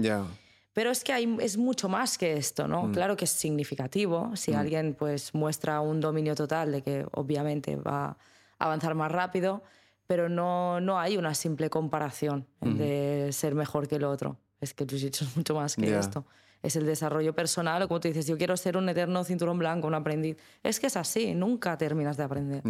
Pero 0.74 0.92
es 0.92 1.04
que 1.04 1.12
hay, 1.12 1.38
es 1.42 1.58
mucho 1.58 1.90
más 1.90 2.20
que 2.20 2.38
esto, 2.38 2.68
¿no? 2.68 2.84
Mm. 2.84 2.94
Claro 2.94 3.18
que 3.18 3.26
es 3.26 3.32
significativo. 3.32 4.36
Si 4.36 4.52
mm. 4.52 4.56
alguien 4.56 4.94
pues 4.94 5.34
muestra 5.34 5.82
un 5.82 6.00
dominio 6.00 6.36
total 6.36 6.72
de 6.72 6.84
que 6.84 7.04
obviamente 7.14 7.78
va 7.78 8.16
a 8.60 8.66
avanzar 8.66 8.94
más 8.94 9.12
rápido, 9.12 9.64
pero 10.08 10.30
no, 10.30 10.80
no 10.80 11.00
hay 11.00 11.18
una 11.18 11.36
simple 11.36 11.70
comparación 11.70 12.48
de 12.62 13.30
ser 13.32 13.54
mejor 13.54 13.88
que 13.88 13.96
el 13.96 14.06
otro. 14.06 14.38
Es 14.62 14.74
que 14.74 14.86
el 14.86 14.90
jiu-jitsu 14.90 15.22
es 15.24 15.38
mucho 15.38 15.54
más 15.54 15.76
que 15.76 15.98
esto. 15.98 16.26
Es 16.64 16.76
el 16.76 16.86
desarrollo 16.86 17.36
personal, 17.36 17.84
o 17.84 17.88
como 17.88 18.00
tú 18.00 18.08
dices, 18.08 18.26
yo 18.26 18.38
quiero 18.38 18.58
ser 18.58 18.78
un 18.78 18.90
eterno 18.90 19.24
cinturón 19.24 19.60
blanco, 19.60 19.86
un 19.86 19.94
aprendiz. 19.94 20.38
Es 20.64 20.80
que 20.80 20.88
es 20.88 20.98
así, 20.98 21.36
nunca 21.36 21.78
terminas 21.78 22.18
de 22.18 22.24
aprender. 22.24 22.64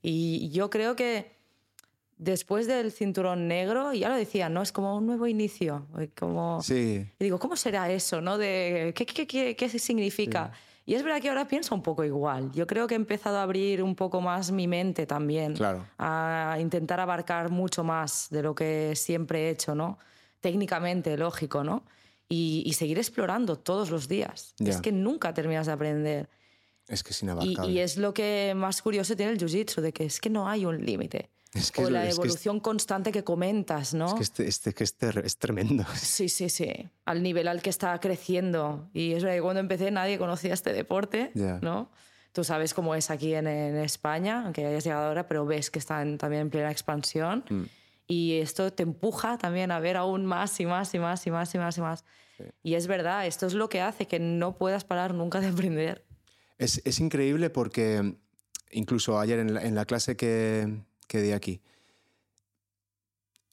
Y 0.00 0.50
yo 0.50 0.70
creo 0.70 0.96
que 0.96 1.32
después 2.16 2.68
del 2.68 2.92
cinturón 2.92 3.48
negro, 3.48 3.92
ya 3.92 4.08
lo 4.08 4.14
decía, 4.14 4.48
¿no? 4.48 4.62
Es 4.62 4.70
como 4.70 4.96
un 4.96 5.06
nuevo 5.06 5.26
inicio. 5.26 5.86
Como... 6.16 6.62
Sí. 6.62 7.04
Y 7.18 7.24
digo, 7.24 7.38
¿cómo 7.40 7.56
será 7.56 7.90
eso, 7.90 8.20
no? 8.20 8.38
De, 8.38 8.94
¿qué, 8.96 9.04
qué, 9.04 9.26
qué, 9.26 9.56
qué 9.56 9.68
significa? 9.68 10.52
Y 10.84 10.94
es 10.94 11.02
verdad 11.02 11.20
que 11.20 11.28
ahora 11.28 11.46
pienso 11.46 11.74
un 11.74 11.82
poco 11.82 12.04
igual. 12.04 12.50
Yo 12.52 12.66
creo 12.66 12.86
que 12.86 12.94
he 12.94 12.96
empezado 12.96 13.38
a 13.38 13.42
abrir 13.42 13.82
un 13.82 13.94
poco 13.94 14.20
más 14.20 14.50
mi 14.50 14.66
mente 14.66 15.06
también. 15.06 15.54
Claro. 15.54 15.86
A 15.98 16.56
intentar 16.60 16.98
abarcar 16.98 17.50
mucho 17.50 17.84
más 17.84 18.28
de 18.30 18.42
lo 18.42 18.54
que 18.54 18.94
siempre 18.96 19.46
he 19.46 19.50
hecho, 19.50 19.74
¿no? 19.74 19.98
Técnicamente, 20.40 21.16
lógico, 21.16 21.62
¿no? 21.62 21.84
Y, 22.28 22.72
seguir 22.72 22.98
explorando 22.98 23.58
todos 23.58 23.90
los 23.90 24.08
días. 24.08 24.54
Es 24.58 24.80
que 24.80 24.90
nunca 24.90 25.34
terminas 25.34 25.66
de 25.66 25.72
aprender. 25.72 26.30
Es 26.88 27.02
que 27.02 27.10
es 27.10 27.22
inabarcable. 27.22 27.70
Y, 27.70 27.76
y 27.76 27.78
es 27.80 27.98
lo 27.98 28.14
que 28.14 28.54
más 28.56 28.80
curioso 28.80 29.14
tiene 29.14 29.32
el 29.32 29.38
jiu-jitsu, 29.38 29.82
de 29.82 29.92
que 29.92 30.06
es 30.06 30.18
que 30.18 30.30
no 30.30 30.48
hay 30.48 30.64
un 30.64 30.82
límite. 30.84 31.28
O 31.76 31.90
la 31.90 32.08
evolución 32.08 32.60
constante 32.60 33.12
que 33.12 33.24
comentas, 33.24 33.92
¿no? 33.92 34.06
Es 34.06 34.14
que, 34.14 34.22
este, 34.22 34.48
este, 34.48 34.72
que 34.72 34.84
este, 34.84 35.26
es 35.26 35.36
tremendo. 35.36 35.84
Sí, 35.94 36.28
sí, 36.28 36.48
sí. 36.48 36.88
Al 37.04 37.22
nivel 37.22 37.48
al 37.48 37.62
que 37.62 37.70
está 37.70 37.98
creciendo. 38.00 38.88
Y 38.94 39.12
es 39.12 39.22
verdad 39.22 39.36
que 39.36 39.42
cuando 39.42 39.60
empecé 39.60 39.90
nadie 39.90 40.18
conocía 40.18 40.54
este 40.54 40.72
deporte, 40.72 41.30
¿no? 41.60 41.90
Tú 42.32 42.44
sabes 42.44 42.72
cómo 42.72 42.94
es 42.94 43.10
aquí 43.10 43.34
en, 43.34 43.46
en, 43.46 43.76
España, 43.76 44.44
aunque 44.44 44.64
hayas 44.64 44.84
llegado 44.84 45.08
ahora, 45.08 45.28
pero 45.28 45.44
ves 45.44 45.70
que 45.70 45.78
están 45.78 46.16
también 46.16 46.42
en 46.42 46.50
plena 46.50 46.70
expansión. 46.70 47.44
Mm. 47.50 47.62
Y 48.06 48.38
esto 48.38 48.72
te 48.72 48.84
empuja 48.84 49.36
también 49.36 49.70
a 49.70 49.80
ver 49.80 49.98
aún 49.98 50.24
más 50.24 50.58
y 50.58 50.64
más 50.64 50.94
y 50.94 50.98
más 50.98 51.26
y 51.26 51.30
más 51.30 51.54
y 51.54 51.58
más 51.58 51.76
y 51.76 51.80
más. 51.82 52.04
Y 52.62 52.74
es 52.74 52.86
verdad, 52.86 53.26
esto 53.26 53.46
es 53.46 53.52
lo 53.52 53.68
que 53.68 53.82
hace 53.82 54.06
que 54.06 54.18
no 54.18 54.56
puedas 54.56 54.84
parar 54.84 55.12
nunca 55.12 55.40
de 55.40 55.48
aprender. 55.48 56.06
Es, 56.56 56.80
es 56.86 56.98
increíble 56.98 57.50
porque 57.50 58.16
incluso 58.70 59.20
ayer 59.20 59.38
en 59.38 59.56
en 59.58 59.74
la 59.74 59.84
clase 59.84 60.16
que, 60.16 60.82
que 61.06 61.20
di 61.20 61.32
aquí. 61.32 61.60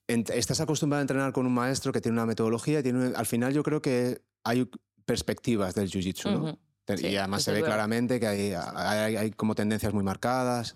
Estás 0.07 0.59
acostumbrado 0.59 0.99
a 0.99 1.03
entrenar 1.03 1.33
con 1.33 1.45
un 1.45 1.53
maestro 1.53 1.91
que 1.91 2.01
tiene 2.01 2.17
una 2.17 2.25
metodología, 2.25 2.81
tiene, 2.81 3.13
al 3.15 3.25
final 3.25 3.53
yo 3.53 3.61
creo 3.61 3.81
que 3.81 4.21
hay 4.43 4.69
perspectivas 5.05 5.75
del 5.75 5.89
jiu-jitsu, 5.89 6.31
¿no? 6.31 6.59
y 6.97 7.15
además 7.15 7.43
se 7.43 7.51
ve 7.51 7.61
claramente 7.61 8.19
que 8.19 8.27
hay, 8.27 8.53
hay, 8.53 9.31
como 9.31 9.53
tendencias 9.53 9.93
muy 9.93 10.03
marcadas 10.03 10.75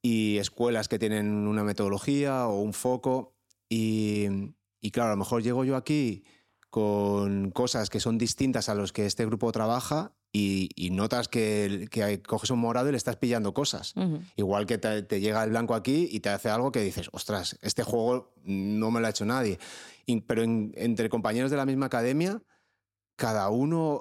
y 0.00 0.38
escuelas 0.38 0.86
que 0.86 1.00
tienen 1.00 1.48
una 1.48 1.64
metodología 1.64 2.46
o 2.46 2.60
un 2.60 2.72
foco. 2.72 3.34
Y, 3.68 4.26
y, 4.80 4.92
claro, 4.92 5.08
a 5.08 5.14
lo 5.14 5.18
mejor 5.18 5.42
llego 5.42 5.64
yo 5.64 5.74
aquí 5.74 6.24
con 6.70 7.50
cosas 7.50 7.90
que 7.90 7.98
son 7.98 8.18
distintas 8.18 8.68
a 8.68 8.74
los 8.74 8.92
que 8.92 9.06
este 9.06 9.26
grupo 9.26 9.50
trabaja 9.50 10.15
y, 10.38 10.90
notas 10.90 11.28
que, 11.28 11.88
coges 12.26 12.50
un 12.50 12.58
morado 12.58 12.88
y 12.88 12.92
le 12.92 12.96
estás 12.98 13.16
pillando 13.16 13.54
cosas. 13.54 13.94
Igual 14.36 14.66
que 14.66 14.78
te, 14.78 15.20
llega 15.20 15.42
el 15.44 15.50
blanco 15.50 15.74
aquí 15.74 16.08
y 16.10 16.20
te 16.20 16.28
hace 16.28 16.50
algo 16.50 16.72
que 16.72 16.80
dices, 16.80 17.08
ostras, 17.12 17.58
este 17.62 17.82
juego 17.82 18.34
no 18.44 18.90
me 18.90 19.00
lo 19.00 19.06
ha 19.06 19.10
hecho 19.10 19.24
nadie. 19.24 19.58
pero 20.26 20.42
entre 20.42 21.08
compañeros 21.08 21.50
de 21.50 21.56
la 21.56 21.66
misma 21.66 21.86
academia, 21.86 22.42
cada 23.16 23.48
uno 23.48 24.00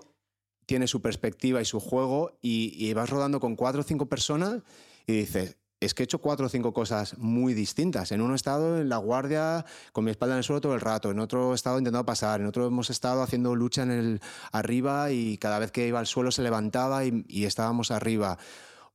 tiene 0.65 0.87
su 0.87 1.01
perspectiva 1.01 1.61
y 1.61 1.65
su 1.65 1.79
juego 1.79 2.37
y, 2.41 2.73
y 2.75 2.93
vas 2.93 3.09
rodando 3.09 3.39
con 3.39 3.55
cuatro 3.55 3.81
o 3.81 3.83
cinco 3.83 4.07
personas 4.07 4.61
y 5.05 5.13
dices, 5.13 5.57
es 5.85 5.93
que 5.93 6.03
he 6.03 6.05
hecho 6.05 6.19
cuatro 6.19 6.45
o 6.47 6.49
cinco 6.49 6.73
cosas 6.73 7.17
muy 7.17 7.53
distintas. 7.53 8.11
En 8.11 8.21
uno 8.21 8.33
he 8.33 8.35
estado 8.35 8.79
en 8.79 8.89
la 8.89 8.97
guardia 8.97 9.65
con 9.91 10.03
mi 10.03 10.11
espalda 10.11 10.35
en 10.35 10.39
el 10.39 10.43
suelo 10.43 10.61
todo 10.61 10.73
el 10.73 10.81
rato, 10.81 11.11
en 11.11 11.19
otro 11.19 11.51
he 11.51 11.55
estado 11.55 11.77
intentando 11.77 12.05
pasar, 12.05 12.41
en 12.41 12.47
otro 12.47 12.67
hemos 12.67 12.89
estado 12.89 13.21
haciendo 13.21 13.55
lucha 13.55 13.83
en 13.83 13.91
el 13.91 14.21
arriba 14.51 15.11
y 15.11 15.37
cada 15.37 15.59
vez 15.59 15.71
que 15.71 15.87
iba 15.87 15.99
al 15.99 16.07
suelo 16.07 16.31
se 16.31 16.41
levantaba 16.41 17.05
y, 17.05 17.45
estábamos 17.45 17.91
arriba. 17.91 18.37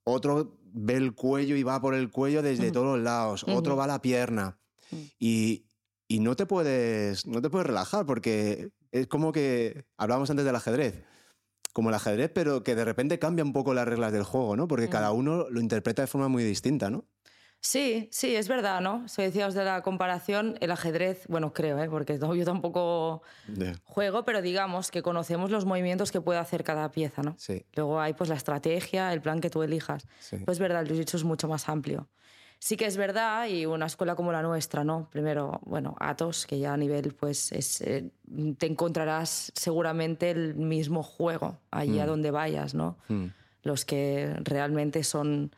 Otro 0.05 0.59
ve 0.73 0.97
el 0.97 1.15
cuello 1.15 1.57
y 1.57 1.63
va 1.63 1.81
por 1.81 1.95
el 1.95 2.11
cuello 2.11 2.43
desde 2.43 2.73
todos 2.73 2.97
los 2.97 3.05
lados. 3.05 3.45
Otro 3.47 3.77
va 3.77 3.85
a 3.85 3.89
la 3.89 4.03
pierna. 4.03 4.59
Y, 5.19 5.67
y 6.09 6.19
no 6.19 6.35
te 6.35 6.47
puedes 6.47 7.27
no 7.27 7.41
te 7.41 7.49
puedes 7.49 7.67
relajar 7.67 8.05
porque 8.05 8.71
es 8.91 9.07
como 9.07 9.31
que 9.31 9.85
hablábamos 9.97 10.31
antes 10.31 10.45
del 10.45 10.57
ajedrez 10.57 11.05
como 11.73 11.91
el 11.91 11.95
ajedrez, 11.95 12.31
pero 12.35 12.63
que 12.63 12.75
de 12.75 12.85
repente 12.85 13.19
cambia 13.19 13.45
un 13.45 13.53
poco 13.53 13.75
las 13.75 13.87
reglas 13.87 14.13
del 14.13 14.25
juego, 14.25 14.57
¿no? 14.57 14.69
Porque 14.69 14.89
cada 14.89 15.13
uno 15.13 15.49
lo 15.51 15.61
interpreta 15.61 16.03
de 16.03 16.09
forma 16.09 16.29
muy 16.29 16.45
distinta, 16.45 16.91
¿no? 16.91 17.07
Sí, 17.63 18.09
sí, 18.11 18.35
es 18.35 18.49
verdad, 18.49 18.81
¿no? 18.81 19.07
Si 19.07 19.21
decíamos 19.21 19.53
de 19.53 19.65
la 19.65 19.83
comparación, 19.83 20.57
el 20.61 20.71
ajedrez, 20.71 21.27
bueno, 21.29 21.53
creo, 21.53 21.79
¿eh? 21.79 21.91
porque 21.91 22.19
yo 22.19 22.45
tampoco 22.45 23.23
juego, 23.85 24.25
pero 24.25 24.41
digamos 24.41 24.91
que 24.91 25.03
conocemos 25.03 25.51
los 25.51 25.67
movimientos 25.67 26.11
que 26.11 26.23
puede 26.23 26.39
hacer 26.39 26.65
cada 26.65 26.91
pieza, 26.91 27.23
¿no? 27.23 27.35
Sí. 27.39 27.67
Luego 27.75 28.01
hay 28.01 28.15
pues 28.15 28.31
la 28.31 28.37
estrategia, 28.37 29.13
el 29.13 29.21
plan 29.21 29.41
que 29.41 29.51
tú 29.51 29.63
elijas. 29.63 30.07
Pues 30.31 30.57
es 30.57 30.59
verdad, 30.59 30.81
el 30.83 30.89
jiu 30.89 31.05
es 31.05 31.25
mucho 31.25 31.49
más 31.49 31.69
amplio. 31.69 32.09
Sí 32.63 32.77
que 32.77 32.85
es 32.85 32.99
verdad, 32.99 33.49
y 33.49 33.65
una 33.65 33.87
escuela 33.87 34.15
como 34.15 34.33
la 34.33 34.43
nuestra, 34.43 34.85
¿no? 34.85 35.09
Primero, 35.11 35.61
bueno, 35.65 35.97
Atos, 35.99 36.47
que 36.47 36.59
ya 36.59 36.75
a 36.75 36.77
nivel, 36.77 37.15
pues, 37.15 37.53
es, 37.53 37.81
eh, 37.81 38.11
te 38.59 38.67
encontrarás 38.67 39.51
seguramente 39.55 40.31
el 40.31 40.55
mismo 40.55 41.03
juego 41.03 41.57
allí 41.71 41.99
a 41.99 42.05
mm. 42.05 42.09
donde 42.09 42.31
vayas, 42.31 42.75
¿no? 42.75 42.99
Mm. 43.09 43.29
Los 43.63 43.87
que 43.87 44.35
realmente 44.45 45.05
son 45.05 45.53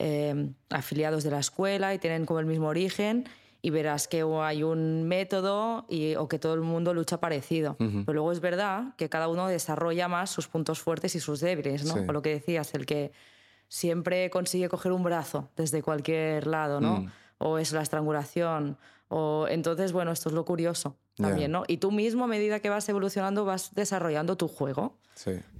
eh, 0.00 0.50
afiliados 0.70 1.22
de 1.22 1.30
la 1.30 1.38
escuela 1.38 1.94
y 1.94 1.98
tienen 1.98 2.26
como 2.26 2.40
el 2.40 2.46
mismo 2.46 2.66
origen 2.66 3.28
y 3.62 3.70
verás 3.70 4.08
que 4.08 4.24
hay 4.40 4.64
un 4.64 5.06
método 5.06 5.86
y, 5.88 6.16
o 6.16 6.28
que 6.28 6.40
todo 6.40 6.54
el 6.54 6.60
mundo 6.60 6.92
lucha 6.92 7.20
parecido. 7.20 7.76
Pero 7.78 8.12
luego 8.12 8.32
es 8.32 8.40
verdad 8.40 8.94
que 8.96 9.08
cada 9.08 9.28
uno 9.28 9.46
desarrolla 9.48 10.08
más 10.08 10.30
sus 10.30 10.48
puntos 10.48 10.80
fuertes 10.80 11.14
y 11.14 11.20
sus 11.20 11.40
débiles, 11.40 11.84
¿no? 11.84 12.04
Por 12.04 12.14
lo 12.14 12.22
que 12.22 12.30
decías, 12.30 12.74
el 12.74 12.86
que 12.86 13.12
siempre 13.68 14.30
consigue 14.30 14.68
coger 14.68 14.92
un 14.92 15.02
brazo 15.02 15.50
desde 15.56 15.82
cualquier 15.82 16.46
lado, 16.46 16.80
¿no? 16.80 17.02
Mm. 17.02 17.10
O 17.38 17.58
es 17.58 17.72
la 17.72 17.82
estrangulación. 17.82 18.78
O... 19.08 19.46
Entonces, 19.48 19.92
bueno, 19.92 20.10
esto 20.10 20.30
es 20.30 20.34
lo 20.34 20.44
curioso 20.44 20.96
también, 21.16 21.50
¿no? 21.50 21.64
Y 21.66 21.78
tú 21.78 21.90
mismo, 21.90 22.24
a 22.24 22.26
medida 22.28 22.60
que 22.60 22.70
vas 22.70 22.88
evolucionando, 22.88 23.44
vas 23.44 23.74
desarrollando 23.74 24.36
tu 24.36 24.48
juego. 24.48 24.96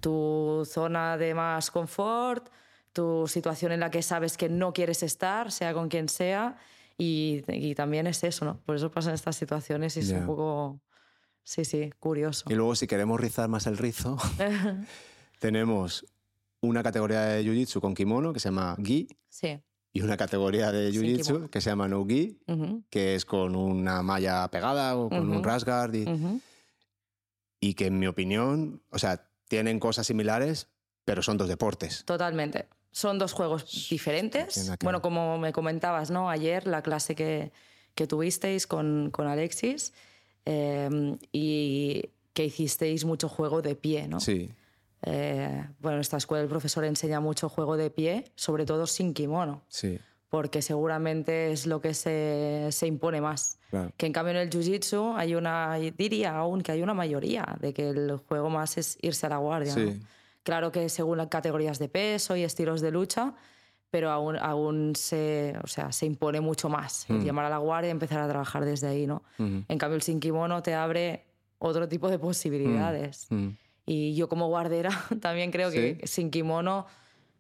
Tu 0.00 0.62
zona 0.70 1.16
de 1.16 1.34
más 1.34 1.72
confort, 1.72 2.48
tu 2.92 3.26
situación 3.26 3.72
en 3.72 3.80
la 3.80 3.90
que 3.90 4.02
sabes 4.02 4.36
que 4.36 4.48
no 4.48 4.72
quieres 4.72 5.02
estar, 5.02 5.50
sea 5.50 5.74
con 5.74 5.88
quien 5.88 6.08
sea. 6.08 6.56
Y, 6.96 7.44
y 7.48 7.74
también 7.74 8.06
es 8.06 8.22
eso, 8.22 8.44
¿no? 8.44 8.60
Por 8.64 8.76
eso 8.76 8.90
pasan 8.90 9.14
estas 9.14 9.36
situaciones 9.36 9.96
y 9.96 10.00
es 10.00 10.10
un 10.10 10.26
poco, 10.26 10.80
sí, 11.42 11.64
sí, 11.64 11.92
curioso. 11.98 12.44
Y 12.48 12.54
luego, 12.54 12.76
si 12.76 12.86
queremos 12.86 13.20
rizar 13.20 13.48
más 13.48 13.66
el 13.66 13.78
rizo, 13.78 14.16
tenemos 15.40 16.06
una 16.60 16.82
categoría 16.82 17.20
de 17.22 17.44
Jiu-Jitsu 17.44 17.80
con 17.80 17.94
kimono 17.94 18.32
que 18.32 18.40
se 18.40 18.48
llama 18.48 18.76
Gi. 18.82 19.08
Sí. 19.28 19.60
Y 19.92 20.02
una 20.02 20.16
categoría 20.16 20.70
de 20.70 20.90
Jiu-Jitsu 20.92 21.48
que 21.50 21.60
se 21.60 21.70
llama 21.70 21.88
No 21.88 22.06
Gi, 22.06 22.38
que 22.90 23.14
es 23.14 23.24
con 23.24 23.56
una 23.56 24.02
malla 24.02 24.48
pegada 24.50 24.96
o 24.96 25.08
con 25.08 25.30
un 25.30 25.42
rasguard. 25.42 25.94
Y, 25.94 26.40
y 27.60 27.74
que 27.74 27.86
en 27.86 27.98
mi 27.98 28.06
opinión, 28.06 28.82
o 28.90 28.98
sea, 28.98 29.28
tienen 29.48 29.80
cosas 29.80 30.06
similares, 30.06 30.68
pero 31.04 31.22
son 31.22 31.38
dos 31.38 31.48
deportes. 31.48 32.04
Totalmente. 32.04 32.68
Son 32.90 33.18
dos 33.18 33.32
juegos 33.32 33.88
diferentes. 33.90 34.70
Bueno, 34.82 35.00
como 35.00 35.38
me 35.38 35.52
comentabas, 35.52 36.10
¿no? 36.10 36.28
Ayer 36.28 36.66
la 36.66 36.82
clase 36.82 37.14
que, 37.14 37.52
que 37.94 38.06
tuvisteis 38.06 38.66
con, 38.66 39.10
con 39.10 39.26
Alexis 39.26 39.92
eh, 40.44 41.16
y 41.32 42.10
que 42.32 42.44
hicisteis 42.44 43.04
mucho 43.04 43.28
juego 43.28 43.62
de 43.62 43.74
pie, 43.74 44.06
¿no? 44.06 44.20
Sí. 44.20 44.50
Eh, 45.02 45.64
bueno, 45.80 45.96
en 45.96 46.00
esta 46.00 46.16
escuela 46.16 46.42
el 46.42 46.48
profesor 46.48 46.84
enseña 46.84 47.20
mucho 47.20 47.48
juego 47.48 47.76
de 47.76 47.90
pie, 47.90 48.32
sobre 48.34 48.66
todo 48.66 48.86
sin 48.86 49.14
kimono. 49.14 49.62
Sí. 49.68 49.98
porque 50.28 50.60
seguramente 50.60 51.52
es 51.52 51.66
lo 51.66 51.80
que 51.80 51.94
se, 51.94 52.68
se 52.70 52.86
impone 52.86 53.20
más. 53.20 53.58
Que 53.96 54.04
en 54.04 54.12
cambio 54.12 54.32
en 54.32 54.36
el 54.36 54.50
Jiu-Jitsu 54.50 55.14
hay 55.16 55.34
una, 55.34 55.76
diría 55.76 56.36
aún 56.36 56.60
que 56.60 56.72
hay 56.72 56.82
una 56.82 56.92
mayoría 56.92 57.56
de 57.60 57.72
que 57.72 57.88
el 57.88 58.18
juego 58.28 58.50
más 58.50 58.76
es 58.76 58.98
irse 59.00 59.24
a 59.24 59.30
la 59.30 59.38
guardia. 59.38 59.74
Claro 60.42 60.70
que 60.70 60.88
según 60.88 61.16
las 61.18 61.28
categorías 61.28 61.78
de 61.78 61.88
peso 61.88 62.36
y 62.36 62.42
estilos 62.42 62.80
de 62.80 62.90
lucha, 62.90 63.34
pero 63.90 64.10
aún, 64.10 64.36
aún 64.38 64.94
se, 64.96 65.54
o 65.62 65.66
sea, 65.66 65.92
se 65.92 66.06
impone 66.06 66.40
mucho 66.40 66.68
más 66.68 67.06
mm. 67.08 67.24
llamar 67.24 67.46
a 67.46 67.50
la 67.50 67.58
guardia 67.58 67.88
y 67.88 67.90
empezar 67.90 68.20
a 68.20 68.28
trabajar 68.28 68.64
desde 68.64 68.86
ahí. 68.88 69.06
¿no? 69.06 69.22
En 69.38 69.78
cambio 69.78 69.96
el 69.96 70.02
sin 70.02 70.20
kimono 70.20 70.62
te 70.62 70.74
abre 70.74 71.24
otro 71.58 71.88
tipo 71.88 72.10
de 72.10 72.18
posibilidades. 72.18 73.26
Mm. 73.30 73.48
Y 73.90 74.14
yo 74.14 74.28
como 74.28 74.48
guardera 74.48 74.90
también 75.20 75.50
creo 75.50 75.70
que 75.70 76.00
sin 76.04 76.30
kimono 76.30 76.86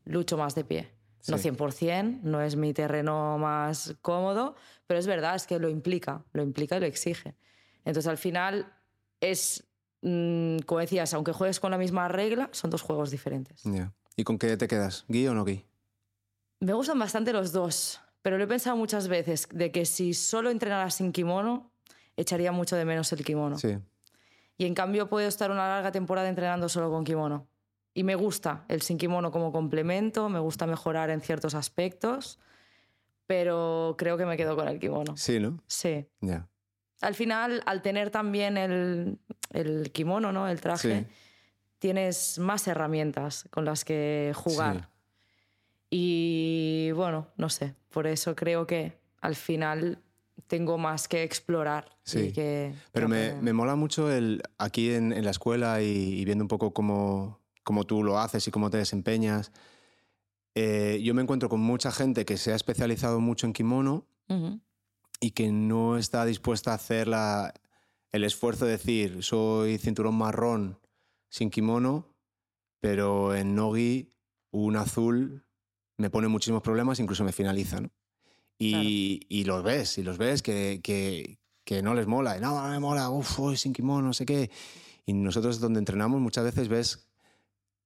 lucho 0.06 0.38
más 0.38 0.54
de 0.54 0.64
pie. 0.64 0.88
No 1.28 1.36
100%, 1.36 2.22
no 2.22 2.40
es 2.40 2.56
mi 2.56 2.72
terreno 2.72 3.36
más 3.36 3.94
cómodo, 4.00 4.56
pero 4.86 4.98
es 4.98 5.06
verdad, 5.06 5.34
es 5.36 5.46
que 5.46 5.58
lo 5.58 5.68
implica, 5.68 6.24
lo 6.32 6.42
implica 6.42 6.78
y 6.78 6.80
lo 6.80 6.86
exige. 6.86 7.34
Entonces 7.84 8.08
al 8.08 8.16
final 8.16 8.72
es, 9.20 9.68
mm, 10.00 10.60
como 10.60 10.80
decías, 10.80 11.12
aunque 11.12 11.32
juegues 11.32 11.60
con 11.60 11.70
la 11.70 11.76
misma 11.76 12.08
regla, 12.08 12.48
son 12.52 12.70
dos 12.70 12.80
juegos 12.80 13.10
diferentes. 13.10 13.62
¿Y 14.16 14.24
con 14.24 14.38
qué 14.38 14.56
te 14.56 14.68
quedas? 14.68 15.04
¿Gui 15.08 15.26
o 15.26 15.34
no 15.34 15.44
gui? 15.44 15.66
Me 16.60 16.72
gustan 16.72 16.98
bastante 16.98 17.34
los 17.34 17.52
dos, 17.52 18.00
pero 18.22 18.38
lo 18.38 18.44
he 18.44 18.46
pensado 18.46 18.74
muchas 18.74 19.08
veces 19.08 19.48
de 19.52 19.70
que 19.70 19.84
si 19.84 20.14
solo 20.14 20.48
entrenara 20.48 20.88
sin 20.90 21.12
kimono, 21.12 21.70
echaría 22.16 22.52
mucho 22.52 22.74
de 22.74 22.86
menos 22.86 23.12
el 23.12 23.22
kimono. 23.22 23.58
Sí. 23.58 23.76
Y 24.58 24.66
en 24.66 24.74
cambio 24.74 25.08
puedo 25.08 25.26
estar 25.26 25.50
una 25.52 25.68
larga 25.68 25.92
temporada 25.92 26.28
entrenando 26.28 26.68
solo 26.68 26.90
con 26.90 27.04
kimono. 27.04 27.46
Y 27.94 28.02
me 28.02 28.16
gusta 28.16 28.64
el 28.68 28.82
sin 28.82 28.98
kimono 28.98 29.30
como 29.30 29.52
complemento, 29.52 30.28
me 30.28 30.40
gusta 30.40 30.66
mejorar 30.66 31.10
en 31.10 31.20
ciertos 31.20 31.54
aspectos, 31.54 32.38
pero 33.26 33.94
creo 33.96 34.16
que 34.18 34.26
me 34.26 34.36
quedo 34.36 34.56
con 34.56 34.68
el 34.68 34.80
kimono. 34.80 35.16
Sí, 35.16 35.38
¿no? 35.38 35.62
Sí. 35.68 36.06
Ya. 36.20 36.48
Al 37.00 37.14
final, 37.14 37.62
al 37.66 37.82
tener 37.82 38.10
también 38.10 38.56
el, 38.56 39.18
el 39.52 39.92
kimono, 39.92 40.32
¿no? 40.32 40.48
El 40.48 40.60
traje, 40.60 41.06
tienes 41.78 42.38
más 42.40 42.66
herramientas 42.66 43.48
con 43.50 43.64
las 43.64 43.84
que 43.84 44.32
jugar. 44.34 44.90
Y 45.90 46.90
bueno, 46.96 47.28
no 47.36 47.48
sé, 47.48 47.74
por 47.90 48.06
eso 48.06 48.34
creo 48.34 48.66
que 48.66 48.98
al 49.20 49.36
final 49.36 50.02
tengo 50.48 50.78
más 50.78 51.06
que 51.06 51.22
explorar. 51.22 51.96
Sí, 52.02 52.32
que, 52.32 52.74
pero 52.90 53.08
me, 53.08 53.34
me, 53.34 53.52
mola 53.52 53.76
mucho 53.76 54.10
el, 54.10 54.42
aquí 54.58 54.90
en, 54.92 55.12
en 55.12 55.24
la 55.24 55.30
escuela 55.30 55.82
y, 55.82 55.86
y, 55.86 56.24
viendo 56.24 56.42
un 56.42 56.48
poco 56.48 56.72
cómo, 56.72 57.40
cómo 57.62 57.84
tú 57.84 58.02
lo 58.02 58.18
haces 58.18 58.48
y 58.48 58.50
cómo 58.50 58.70
te 58.70 58.78
desempeñas. 58.78 59.52
Eh, 60.54 61.00
yo 61.04 61.14
me 61.14 61.22
encuentro 61.22 61.48
con 61.48 61.60
mucha 61.60 61.92
gente 61.92 62.24
que 62.24 62.36
se 62.36 62.52
ha 62.52 62.56
especializado 62.56 63.20
mucho 63.20 63.46
en 63.46 63.52
kimono 63.52 64.08
y 65.20 65.30
que 65.30 65.52
no 65.52 65.96
está 65.96 66.24
dispuesta 66.24 66.72
a 66.72 66.74
hacer 66.74 67.08
el 68.10 68.24
esfuerzo 68.24 68.64
de 68.64 68.72
decir, 68.72 69.22
soy 69.22 69.78
cinturón 69.78 70.16
marrón 70.16 70.80
sin 71.28 71.50
kimono, 71.50 72.12
pero 72.80 73.36
en 73.36 73.54
nogi 73.54 74.12
un 74.50 74.76
azul 74.76 75.46
me 75.96 76.10
pone 76.10 76.26
muchísimos 76.26 76.62
problemas, 76.62 76.98
incluso 76.98 77.22
me 77.22 77.32
finaliza. 77.32 77.80
Y, 78.58 79.44
los 79.44 79.62
ves, 79.62 79.98
y 79.98 80.02
los 80.02 80.18
ves 80.18 80.42
que, 80.42 80.80
que, 81.64 81.82
no 81.82 81.94
les 81.94 82.06
mola. 82.06 82.38
no, 82.40 82.60
no 82.60 82.68
me 82.68 82.80
mola, 82.80 83.10
uff, 83.10 83.38
sin 83.56 83.72
kimono, 83.72 84.08
no 84.08 84.12
sé 84.12 84.26
qué. 84.26 84.50
Y 85.06 85.12
nosotros 85.12 85.60
donde 85.60 85.78
entrenamos 85.78 86.20
muchas 86.20 86.44
veces 86.44 86.68
ves 86.68 87.08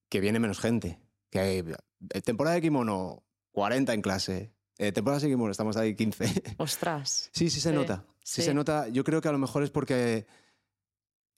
que 0.09 0.21
viene 0.21 0.39
menos 0.41 0.61
gente. 0.61 0.99
Que 1.31 1.39
hay 1.39 1.65
eh, 2.11 2.21
temporada 2.23 2.57
de 2.57 2.63
kimono, 2.63 3.23
40 3.53 3.93
en 3.95 4.03
clase. 4.03 4.53
Eh, 4.79 4.93
temporada 4.93 5.21
de 5.21 5.29
kimono, 5.29 5.51
estamos 5.51 5.77
ahí 5.77 5.95
15. 5.95 6.43
Ostras. 6.59 7.31
sí, 7.33 7.51
sí 7.51 7.61
se 7.61 7.73
nota. 7.73 8.05
Sí. 8.23 8.43
se 8.43 8.55
nota. 8.55 8.89
Yo 8.89 9.05
creo 9.05 9.21
que 9.21 9.29
a 9.29 9.33
lo 9.33 9.39
mejor 9.39 9.63
es 9.63 9.71
porque 9.71 10.27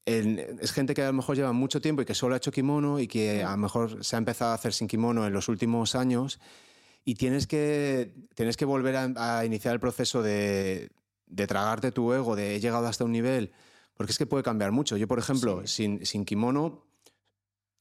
es 0.07 0.73
gente 0.73 0.93
que 0.95 1.03
a 1.03 1.07
lo 1.07 1.13
mejor 1.15 1.35
lleva 1.35 1.53
mucho 1.53 1.81
tiempo 1.81 2.03
y 2.03 2.05
que 2.05 2.15
solo 2.15 2.35
ha 2.35 2.37
hecho 2.37 2.53
kimono 2.53 3.01
y 3.01 3.07
que 3.07 3.43
a 3.43 3.53
lo 3.53 3.57
mejor 3.57 4.05
se 4.05 4.17
ha 4.17 4.19
empezado 4.19 4.53
a 4.53 4.55
hacer 4.55 4.73
sin 4.75 4.87
kimono 4.87 5.27
en 5.27 5.33
los 5.33 5.49
últimos 5.49 5.95
años 5.95 6.41
y 7.05 7.15
tienes 7.15 7.47
que, 7.47 8.15
tienes 8.35 8.57
que 8.57 8.65
volver 8.65 8.97
a, 8.97 9.45
iniciar 9.45 9.75
el 9.75 9.81
proceso 9.81 10.23
de, 10.23 10.91
de, 11.27 11.47
tragarte 11.47 11.93
tu 11.93 12.13
ego, 12.13 12.35
de 12.35 12.57
he 12.57 12.61
llegado 12.61 12.87
hasta 12.87 13.05
un 13.05 13.13
nivel, 13.13 13.53
porque 13.95 14.13
es 14.13 14.19
que 14.19 14.27
puede 14.27 14.43
cambiar 14.43 14.73
mucho. 14.73 14.97
Yo, 14.97 15.07
por 15.07 15.19
ejemplo, 15.19 15.67
sin, 15.67 16.05
sin 16.07 16.25
kimono 16.25 16.85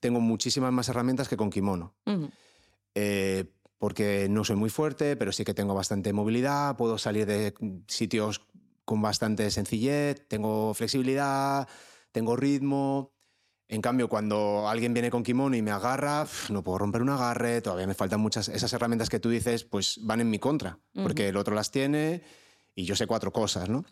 tengo 0.03 0.19
muchísimas 0.19 0.73
más 0.73 0.89
herramientas 0.89 1.29
que 1.29 1.37
con 1.37 1.49
kimono. 1.49 1.95
Eh, 2.93 3.45
porque 3.77 4.27
no 4.29 4.43
soy 4.43 4.57
muy 4.57 4.69
fuerte, 4.69 5.15
pero 5.15 5.31
sí 5.31 5.45
que 5.45 5.53
tengo 5.53 5.73
bastante 5.73 6.11
movilidad, 6.11 6.75
puedo 6.75 6.97
salir 6.97 7.25
de 7.25 7.53
sitios 7.87 8.41
con 8.83 9.01
bastante 9.01 9.49
sencillez, 9.49 10.27
tengo 10.27 10.73
flexibilidad, 10.73 11.67
tengo 12.11 12.35
ritmo. 12.35 13.12
En 13.67 13.81
cambio, 13.81 14.09
cuando 14.09 14.67
alguien 14.67 14.93
viene 14.93 15.09
con 15.09 15.23
kimono 15.23 15.55
y 15.55 15.61
me 15.61 15.71
agarra, 15.71 16.27
no 16.49 16.63
puedo 16.63 16.77
romper 16.79 17.01
un 17.01 17.09
agarre, 17.09 17.61
todavía 17.61 17.87
me 17.87 17.93
faltan 17.93 18.19
muchas. 18.19 18.49
Esas 18.49 18.71
herramientas 18.73 19.09
que 19.09 19.19
tú 19.19 19.29
dices, 19.29 19.63
pues 19.63 19.99
van 20.01 20.21
en 20.21 20.29
mi 20.29 20.37
contra, 20.37 20.79
porque 20.93 21.29
el 21.29 21.37
otro 21.37 21.55
las 21.55 21.71
tiene 21.71 22.21
y 22.75 22.85
yo 22.85 22.95
sé 22.95 23.07
cuatro 23.07 23.31
cosas, 23.31 23.69
¿no? 23.69 23.85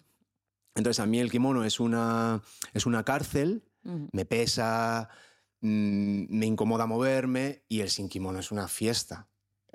Entonces, 0.75 0.99
a 0.99 1.05
mí 1.05 1.19
el 1.19 1.31
kimono 1.31 1.63
es 1.63 1.79
una, 1.79 2.41
es 2.73 2.85
una 2.85 3.03
cárcel, 3.03 3.63
me 3.83 4.25
pesa, 4.25 5.09
Mm, 5.61 6.25
me 6.29 6.47
incomoda 6.47 6.87
moverme 6.87 7.63
y 7.69 7.81
el 7.81 7.89
sin 7.89 8.09
kimono 8.09 8.39
es 8.39 8.51
una 8.51 8.67
fiesta. 8.67 9.27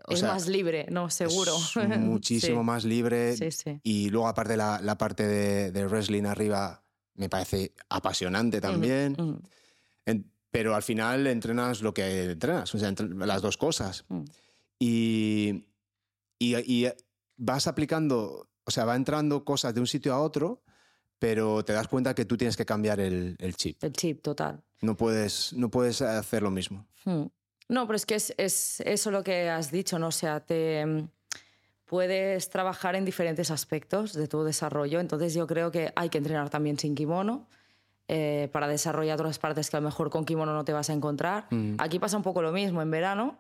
es 0.08 0.22
más 0.22 0.48
libre, 0.48 0.86
no, 0.90 1.10
seguro. 1.10 1.56
muchísimo 2.00 2.64
más 2.64 2.84
libre. 2.84 3.36
Y 3.84 4.10
luego, 4.10 4.28
aparte, 4.28 4.56
la, 4.56 4.80
la 4.82 4.98
parte 4.98 5.26
de, 5.26 5.86
wrestling 5.86 6.24
arriba 6.24 6.84
me 7.14 7.28
parece 7.28 7.72
apasionante 7.88 8.60
también. 8.60 9.16
Pero 10.50 10.74
al 10.74 10.82
final 10.82 11.26
entrenas 11.26 11.82
lo 11.82 11.92
que 11.92 12.30
entrenas, 12.30 12.74
o 12.74 12.78
sea, 12.78 12.94
las 12.98 13.42
dos 13.42 13.56
cosas. 13.56 14.04
Mm. 14.08 14.24
Y, 14.78 15.66
y, 16.38 16.56
y, 16.56 16.88
vas 17.36 17.66
aplicando, 17.66 18.48
o 18.64 18.70
sea, 18.70 18.84
va 18.84 18.96
entrando 18.96 19.44
cosas 19.44 19.74
de 19.74 19.80
un 19.80 19.86
sitio 19.86 20.14
a 20.14 20.20
otro 20.20 20.62
pero 21.18 21.64
te 21.64 21.72
das 21.72 21.88
cuenta 21.88 22.14
que 22.14 22.24
tú 22.24 22.36
tienes 22.36 22.56
que 22.56 22.66
cambiar 22.66 23.00
el, 23.00 23.36
el 23.38 23.56
chip. 23.56 23.82
El 23.82 23.92
chip, 23.92 24.22
total. 24.22 24.62
No 24.82 24.96
puedes, 24.96 25.52
no 25.54 25.70
puedes 25.70 26.02
hacer 26.02 26.42
lo 26.42 26.50
mismo. 26.50 26.86
Hmm. 27.04 27.26
No, 27.68 27.86
pero 27.86 27.96
es 27.96 28.06
que 28.06 28.14
es, 28.14 28.34
es, 28.36 28.80
eso 28.80 29.10
lo 29.10 29.24
que 29.24 29.48
has 29.48 29.70
dicho, 29.70 29.98
¿no? 29.98 30.08
O 30.08 30.12
sea, 30.12 30.40
te 30.40 30.84
mm, 30.84 31.08
puedes 31.86 32.48
trabajar 32.50 32.94
en 32.94 33.04
diferentes 33.04 33.50
aspectos 33.50 34.12
de 34.12 34.28
tu 34.28 34.44
desarrollo, 34.44 35.00
entonces 35.00 35.34
yo 35.34 35.46
creo 35.46 35.70
que 35.70 35.92
hay 35.96 36.08
que 36.08 36.18
entrenar 36.18 36.50
también 36.50 36.78
sin 36.78 36.94
kimono. 36.94 37.48
Eh, 38.08 38.48
para 38.52 38.68
desarrollar 38.68 39.18
otras 39.18 39.40
partes 39.40 39.68
que 39.68 39.76
a 39.76 39.80
lo 39.80 39.86
mejor 39.86 40.10
con 40.10 40.24
kimono 40.24 40.54
no 40.54 40.64
te 40.64 40.72
vas 40.72 40.90
a 40.90 40.92
encontrar. 40.92 41.46
Mm. 41.50 41.74
Aquí 41.78 41.98
pasa 41.98 42.16
un 42.16 42.22
poco 42.22 42.40
lo 42.40 42.52
mismo. 42.52 42.80
En 42.80 42.90
verano 42.90 43.36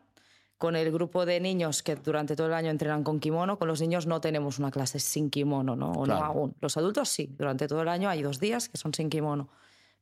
con 0.58 0.74
el 0.74 0.90
grupo 0.90 1.26
de 1.26 1.38
niños 1.38 1.82
que 1.82 1.96
durante 1.96 2.34
todo 2.34 2.46
el 2.46 2.54
año 2.54 2.70
entrenan 2.70 3.04
con 3.04 3.20
kimono, 3.20 3.58
con 3.58 3.68
los 3.68 3.80
niños 3.80 4.06
no 4.06 4.20
tenemos 4.20 4.58
una 4.58 4.70
clase 4.70 4.98
sin 4.98 5.30
kimono, 5.30 5.76
¿no? 5.76 5.92
O 5.92 6.06
no 6.06 6.14
aún. 6.14 6.54
Los 6.60 6.76
adultos 6.76 7.08
sí, 7.10 7.34
durante 7.36 7.68
todo 7.68 7.82
el 7.82 7.88
año 7.88 8.08
hay 8.08 8.22
dos 8.22 8.40
días 8.40 8.68
que 8.68 8.78
son 8.78 8.94
sin 8.94 9.10
kimono, 9.10 9.48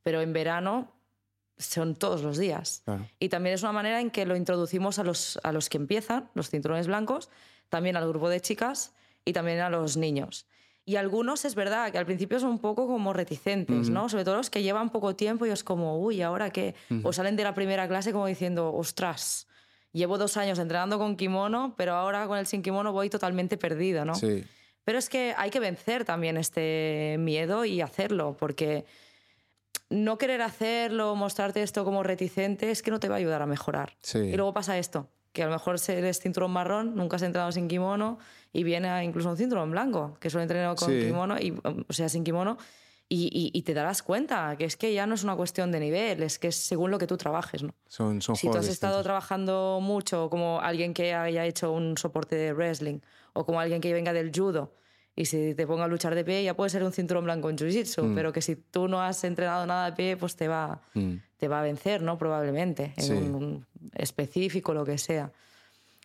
pero 0.01 0.21
en 0.21 0.31
verano 0.31 0.93
son 1.57 1.95
todos 1.95 2.21
los 2.21 2.37
días. 2.37 2.83
Y 3.19 3.29
también 3.29 3.55
es 3.55 3.63
una 3.63 3.71
manera 3.71 3.99
en 3.99 4.11
que 4.11 4.25
lo 4.25 4.35
introducimos 4.35 4.99
a 4.99 5.03
los, 5.03 5.39
a 5.43 5.51
los 5.51 5.69
que 5.69 5.77
empiezan, 5.77 6.29
los 6.33 6.49
cinturones 6.49 6.87
blancos, 6.87 7.29
también 7.69 7.97
al 7.97 8.07
grupo 8.07 8.29
de 8.29 8.41
chicas 8.41 8.93
y 9.25 9.33
también 9.33 9.59
a 9.59 9.69
los 9.69 9.97
niños. 9.97 10.47
Y 10.87 10.97
algunos 10.97 11.45
es 11.45 11.55
verdad 11.55 11.91
que 11.91 11.97
al 11.97 12.05
principio 12.05 12.39
son 12.39 12.51
un 12.51 12.59
poco 12.59 12.85
como 12.85 13.11
reticentes, 13.11 13.89
¿no? 13.89 14.07
Sobre 14.07 14.23
todo 14.23 14.35
los 14.37 14.51
que 14.51 14.61
llevan 14.61 14.91
poco 14.91 15.15
tiempo 15.15 15.47
y 15.47 15.49
es 15.49 15.63
como, 15.63 15.99
uy, 15.99 16.21
¿ahora 16.21 16.51
qué? 16.51 16.75
O 17.01 17.11
salen 17.11 17.35
de 17.35 17.43
la 17.43 17.55
primera 17.55 17.87
clase 17.87 18.11
como 18.11 18.27
diciendo, 18.27 18.71
ostras, 18.71 19.47
llevo 19.93 20.19
dos 20.19 20.37
años 20.37 20.59
entrenando 20.59 20.99
con 20.99 21.15
kimono, 21.15 21.73
pero 21.75 21.95
ahora 21.95 22.27
con 22.27 22.37
el 22.37 22.45
sin 22.45 22.61
kimono 22.61 22.93
voy 22.93 23.09
totalmente 23.09 23.57
perdido, 23.57 24.05
¿no? 24.05 24.13
Sí. 24.13 24.43
Pero 24.83 24.99
es 24.99 25.09
que 25.09 25.33
hay 25.35 25.49
que 25.49 25.59
vencer 25.59 26.05
también 26.05 26.37
este 26.37 27.15
miedo 27.17 27.65
y 27.65 27.81
hacerlo, 27.81 28.37
porque 28.39 28.85
no 29.89 30.19
querer 30.19 30.43
hacerlo, 30.43 31.15
mostrarte 31.15 31.63
esto 31.63 31.83
como 31.83 32.03
reticente, 32.03 32.69
es 32.69 32.83
que 32.83 32.91
no 32.91 32.99
te 32.99 33.09
va 33.09 33.15
a 33.15 33.17
ayudar 33.17 33.41
a 33.41 33.47
mejorar. 33.47 33.97
Sí. 34.03 34.19
Y 34.19 34.35
luego 34.35 34.53
pasa 34.53 34.77
esto, 34.77 35.09
que 35.35 35.43
a 35.43 35.47
lo 35.47 35.51
mejor 35.51 35.75
eres 35.89 36.19
cinturón 36.19 36.51
marrón, 36.51 36.95
nunca 36.95 37.17
has 37.17 37.21
entrenado 37.21 37.51
sin 37.51 37.67
kimono 37.67 38.17
y 38.53 38.63
viene 38.63 39.03
incluso 39.03 39.29
un 39.29 39.37
cinturón 39.37 39.69
blanco, 39.69 40.17
que 40.21 40.29
solo 40.29 40.43
entrenado 40.43 40.75
con 40.75 40.87
kimono, 40.87 41.37
y, 41.37 41.53
o 41.61 41.93
sea, 41.93 42.07
sin 42.07 42.23
kimono, 42.23 42.57
y, 43.07 43.61
te 43.63 43.73
darás 43.73 44.01
cuenta 44.01 44.55
que 44.57 44.65
es 44.65 44.77
que 44.77 44.93
ya 44.93 45.05
no 45.05 45.13
es 45.13 45.23
una 45.23 45.35
cuestión 45.35 45.71
de 45.71 45.79
nivel, 45.79 46.23
es 46.23 46.39
que 46.39 46.47
es 46.47 46.55
según 46.55 46.89
lo 46.89 46.97
que 46.97 47.05
tú 47.05 47.17
trabajes. 47.17 47.61
¿no? 47.61 47.75
Son, 47.87 48.21
son 48.21 48.35
si 48.35 48.49
tú 48.49 48.57
has 48.57 48.69
estado 48.69 49.03
trabajando 49.03 49.79
mucho 49.81 50.29
como 50.29 50.61
alguien 50.61 50.93
que 50.93 51.13
haya 51.13 51.45
hecho 51.45 51.71
un 51.71 51.97
soporte 51.97 52.35
de 52.35 52.53
wrestling 52.53 53.01
o 53.33 53.45
como 53.45 53.59
alguien 53.59 53.81
que 53.81 53.93
venga 53.93 54.13
del 54.13 54.31
judo 54.33 54.71
y 55.15 55.25
si 55.25 55.55
te 55.55 55.65
ponga 55.65 55.85
a 55.85 55.87
luchar 55.87 56.13
de 56.13 56.25
pie 56.25 56.43
ya 56.43 56.55
puede 56.55 56.69
ser 56.69 56.83
un 56.83 56.91
cinturón 56.91 57.23
blanco 57.23 57.49
en 57.49 57.57
jiu-jitsu, 57.57 58.03
mm. 58.03 58.15
pero 58.15 58.33
que 58.33 58.41
si 58.41 58.55
tú 58.55 58.87
no 58.87 59.01
has 59.01 59.23
entrenado 59.23 59.65
nada 59.65 59.91
de 59.91 59.95
pie 59.95 60.17
pues 60.17 60.35
te 60.35 60.47
va, 60.47 60.81
mm. 60.93 61.13
te 61.37 61.47
va 61.47 61.59
a 61.59 61.63
vencer, 61.63 62.01
¿no? 62.01 62.17
probablemente, 62.17 62.93
en 62.97 63.35
un, 63.35 63.65
específico, 63.93 64.73
lo 64.73 64.85
que 64.85 64.97
sea. 64.97 65.31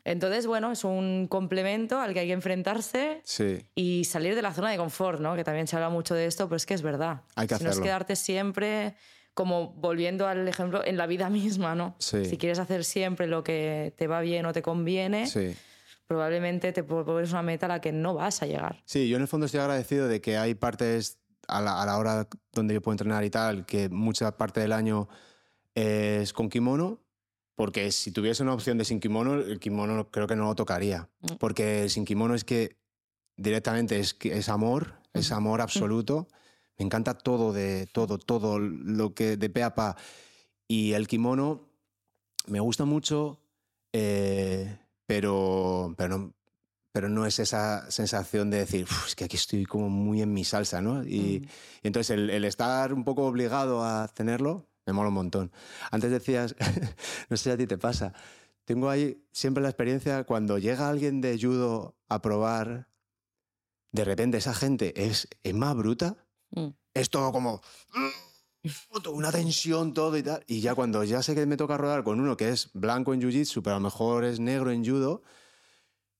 Entonces, 0.05 0.47
bueno, 0.47 0.72
es 0.72 0.83
un 0.85 1.26
complemento 1.28 1.99
al 2.01 2.14
que 2.14 2.20
hay 2.20 2.26
que 2.28 2.33
enfrentarse 2.33 3.20
Sí. 3.24 3.59
y 3.74 4.05
salir 4.05 4.35
de 4.35 4.43
la 4.43 4.55
zona 4.55 4.70
de 4.70 4.78
confort, 4.78 5.20
¿no? 5.20 5.37
Que 5.37 5.45
también 5.45 5.66
se 5.66 5.76
habla 5.76 5.91
mucho 5.91 6.14
de 6.14 6.26
esto, 6.26 6.47
pero 6.49 6.57
es 6.57 6.64
que 6.64 6.74
es 6.74 6.83
verdad. 6.83 7.20
Hay 7.37 7.47
que 7.47 7.57
si 7.57 7.64
no 7.64 7.70
es 7.70 7.81
quedarte 7.81 8.16
siempre, 8.16 8.95
como 9.35 9.72
volviendo 9.74 10.26
al 10.26 10.49
ejemplo, 10.49 10.83
en 10.85 10.97
la 10.97 11.07
vida 11.07 11.28
misma, 11.31 11.74
¿no? 11.74 11.97
Sí. 11.99 12.24
Si 12.24 12.39
quieres 12.39 12.59
hacer 12.59 12.85
siempre 12.85 13.26
lo 13.26 13.45
que 13.45 13.93
te 13.99 14.07
va 14.07 14.20
bien 14.22 14.47
o 14.47 14.53
te 14.55 14.62
conviene, 14.62 15.26
Sí. 15.26 15.55
probablemente 16.07 16.72
te 16.72 16.83
pones 16.83 17.31
una 17.33 17.43
meta 17.43 17.66
a 17.66 17.68
la 17.68 17.81
que 17.83 17.93
no 17.93 18.14
vas 18.14 18.41
a 18.43 18.47
llegar. 18.47 18.83
Sí, 18.87 19.07
yo 19.09 19.16
en 19.16 19.22
el 19.22 19.28
fondo 19.28 19.45
estoy 19.47 19.61
agradecido 19.61 20.09
de 20.09 20.22
que 20.22 20.39
hay 20.39 20.55
partes 20.55 21.18
a 21.47 21.61
la, 21.61 21.83
a 21.83 21.85
la 21.85 21.99
hora 21.99 22.26
donde 22.53 22.72
yo 22.72 22.81
puedo 22.81 22.95
entrenar 22.95 23.22
y 23.24 23.31
tal, 23.31 23.66
que 23.66 23.91
mucha 23.91 24.37
parte 24.39 24.61
del 24.61 24.72
año 24.72 25.09
es 25.74 26.33
con 26.33 26.49
kimono, 26.49 27.01
porque 27.61 27.92
si 27.92 28.11
tuviese 28.11 28.42
una 28.42 28.54
opción 28.54 28.78
de 28.78 28.86
sin 28.86 29.00
kimono, 29.00 29.34
el 29.34 29.61
kimono 29.61 30.11
creo 30.11 30.26
que 30.26 30.34
no 30.34 30.44
lo 30.46 30.54
tocaría. 30.54 31.11
Mm. 31.20 31.34
Porque 31.38 31.90
sin 31.90 32.06
kimono 32.06 32.34
es 32.34 32.42
que 32.42 32.78
directamente 33.36 34.00
es, 34.00 34.16
es 34.22 34.48
amor, 34.48 34.94
es 35.12 35.30
amor 35.30 35.61
absoluto. 35.61 36.26
Me 36.78 36.86
encanta 36.86 37.12
todo 37.18 37.52
de 37.52 37.86
todo, 37.92 38.16
todo 38.16 38.58
lo 38.58 39.12
que 39.12 39.36
de 39.36 39.50
pe 39.50 39.62
a 39.62 39.74
pa. 39.74 39.94
Y 40.68 40.92
el 40.94 41.06
kimono 41.06 41.68
me 42.46 42.61
gusta 42.61 42.86
mucho, 42.86 43.42
eh, 43.92 44.78
pero, 45.04 45.94
pero, 45.98 46.16
no, 46.16 46.32
pero 46.92 47.11
no 47.11 47.26
es 47.26 47.40
esa 47.40 47.90
sensación 47.90 48.48
de 48.48 48.61
decir, 48.61 48.84
"Uf, 48.84 49.08
es 49.08 49.14
que 49.14 49.24
aquí 49.24 49.36
estoy 49.36 49.66
como 49.66 49.90
muy 49.90 50.22
en 50.22 50.32
mi 50.32 50.44
salsa, 50.44 50.80
¿no? 50.80 51.04
Y, 51.06 51.42
Mm. 51.42 51.48
y 51.82 51.86
entonces 51.88 52.08
el, 52.16 52.30
el 52.30 52.46
estar 52.46 52.94
un 52.94 53.04
poco 53.04 53.26
obligado 53.26 53.84
a 53.84 54.08
tenerlo 54.08 54.69
me 54.91 54.97
mola 54.97 55.09
un 55.09 55.14
montón. 55.14 55.53
Antes 55.91 56.11
decías, 56.11 56.55
no 57.28 57.36
sé 57.36 57.45
si 57.45 57.51
a 57.51 57.57
ti 57.57 57.66
te 57.66 57.78
pasa, 57.78 58.12
tengo 58.64 58.91
ahí 58.91 59.24
siempre 59.32 59.62
la 59.62 59.68
experiencia 59.68 60.24
cuando 60.24 60.59
llega 60.59 60.88
alguien 60.88 61.20
de 61.20 61.38
judo 61.41 61.97
a 62.09 62.20
probar, 62.20 62.88
de 63.93 64.05
repente 64.05 64.38
esa 64.38 64.55
gente 64.55 65.07
es, 65.07 65.28
es 65.43 65.55
más 65.55 65.74
bruta, 65.76 66.16
Mm. 66.53 66.68
es 66.95 67.11
todo 67.11 67.30
como 67.30 67.61
una 69.12 69.30
tensión 69.32 69.95
todo 69.95 70.16
y 70.16 70.22
tal 70.22 70.43
y 70.47 70.61
ya 70.61 70.74
cuando 70.74 71.05
ya 71.05 71.22
sé 71.22 71.34
que 71.34 71.47
me 71.47 71.57
toca 71.57 71.76
rodar 71.78 72.03
con 72.03 72.20
uno 72.20 72.36
que 72.36 72.49
es 72.49 72.70
blanco 72.74 73.14
en 73.14 73.20
jiu-jitsu 73.20 73.62
pero 73.62 73.76
a 73.76 73.78
lo 73.78 73.84
mejor 73.84 74.24
es 74.24 74.41
negro 74.41 74.70
en 74.72 74.84
judo 74.84 75.22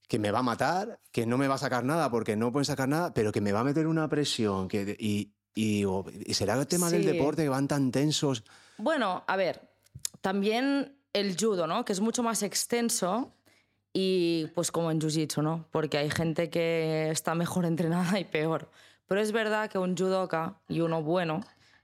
que 0.09 0.19
me 0.21 0.31
va 0.31 0.39
a 0.39 0.43
matar 0.43 1.01
que 1.11 1.27
no 1.27 1.37
me 1.37 1.49
va 1.49 1.57
a 1.57 1.59
sacar 1.59 1.85
nada 1.85 2.11
porque 2.11 2.37
no 2.37 2.53
pueden 2.53 2.65
sacar 2.65 2.89
nada 2.89 3.13
pero 3.13 3.33
que 3.33 3.41
me 3.41 3.53
va 3.53 3.61
a 3.61 3.65
meter 3.65 3.89
una 3.89 4.09
presión 4.09 4.69
que 4.69 4.97
y, 4.99 5.35
y, 5.55 5.85
y 6.27 6.35
será 6.35 6.55
el 6.59 6.67
tema 6.67 6.91
del 6.91 7.03
Sí. 7.03 7.09
deporte 7.09 7.43
que 7.43 7.49
van 7.49 7.69
tan 7.69 7.91
tensos 7.91 8.45
Bueno, 8.79 9.25
a 9.27 9.37
ver, 9.37 9.61
también 10.21 10.97
el 11.13 11.37
judo, 11.39 11.67
¿no? 11.67 11.85
Que 11.85 11.93
es 11.93 12.01
mucho 12.01 12.23
más 12.23 12.43
extenso 12.43 13.33
y 13.93 14.47
pues 14.55 14.71
como 14.71 14.91
en 14.91 15.01
jiu-jitsu, 15.01 15.43
¿no? 15.43 15.67
Porque 15.73 15.99
hay 15.99 16.11
gente 16.11 16.49
que 16.51 17.11
está 17.11 17.35
mejor 17.35 17.65
entrenada 17.67 18.19
y 18.21 18.25
peor. 18.25 18.71
Pero 19.09 19.21
es 19.21 19.33
verdad 19.33 19.69
que 19.69 19.79
un 19.79 19.97
judoka 19.97 20.61
y 20.69 20.81
uno 20.81 21.03
bueno 21.03 21.41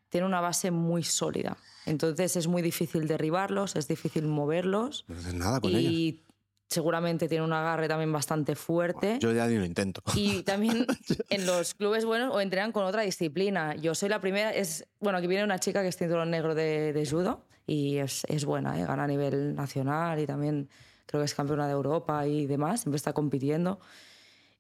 tiene 0.09 0.27
una 0.27 0.41
base 0.41 0.71
muy 0.71 1.03
sólida. 1.03 1.57
Entonces 1.85 2.37
es 2.37 2.47
muy 2.47 2.63
difícil 2.63 3.09
derribarlos, 3.09 3.75
es 3.77 3.89
difícil 3.89 4.27
moverlos 4.27 5.05
no 5.09 5.17
haces 5.19 5.35
nada 5.35 5.61
con 5.61 5.75
ellos 5.75 5.93
y 5.93 6.23
seguramente 6.69 7.29
tiene 7.29 7.45
un 7.45 7.53
agarre 7.53 7.89
también 7.89 8.13
bastante 8.13 8.57
fuerte. 8.57 9.19
yo 9.21 9.33
ya 9.33 9.47
ni 9.47 9.57
lo 9.57 9.65
intento 9.65 10.03
Y 10.15 10.43
también 10.43 10.87
en 11.31 11.47
los 11.47 11.75
clubes 11.75 12.05
buenos 12.05 12.35
o 12.35 12.41
entrenan 12.41 12.73
con 12.73 12.85
otra 12.85 13.03
disciplina. 13.03 13.75
Yo 13.77 13.95
soy 13.95 14.09
la 14.09 14.21
primera, 14.21 14.51
es 14.51 14.87
bueno, 15.01 15.19
aquí 15.19 15.27
viene 15.27 15.45
una 15.45 15.59
chica 15.59 15.83
que 15.83 15.89
es 15.89 15.97
cinturón 15.97 16.31
negro 16.31 16.55
de, 16.55 16.93
de 16.93 17.07
judo 17.07 17.45
y 17.67 17.97
es, 17.99 18.25
es 18.29 18.45
buena, 18.45 18.81
¿eh? 18.81 18.85
gana 18.85 19.05
a 19.05 19.07
nivel 19.07 19.55
nacional 19.55 20.19
y 20.21 20.27
también 20.27 20.69
creo 21.07 21.21
que 21.21 21.27
es 21.27 21.35
campeona 21.35 21.67
de 21.67 21.73
Europa 21.73 22.27
y 22.27 22.47
demás, 22.47 22.83
siempre 22.83 22.97
está 22.97 23.13
compitiendo. 23.13 23.81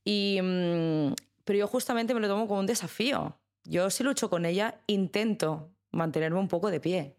Y, 0.04 0.38
mm, 0.42 1.14
pero 1.44 1.59
yo 1.59 1.66
justamente 1.66 2.14
me 2.14 2.20
lo 2.20 2.28
tomo 2.28 2.46
como 2.46 2.61
un 2.61 2.66
desafío. 2.66 3.36
Yo 3.64 3.90
si 3.90 4.04
lucho 4.04 4.30
con 4.30 4.46
ella, 4.46 4.80
intento 4.86 5.70
mantenerme 5.90 6.38
un 6.38 6.48
poco 6.48 6.70
de 6.70 6.80
pie. 6.80 7.16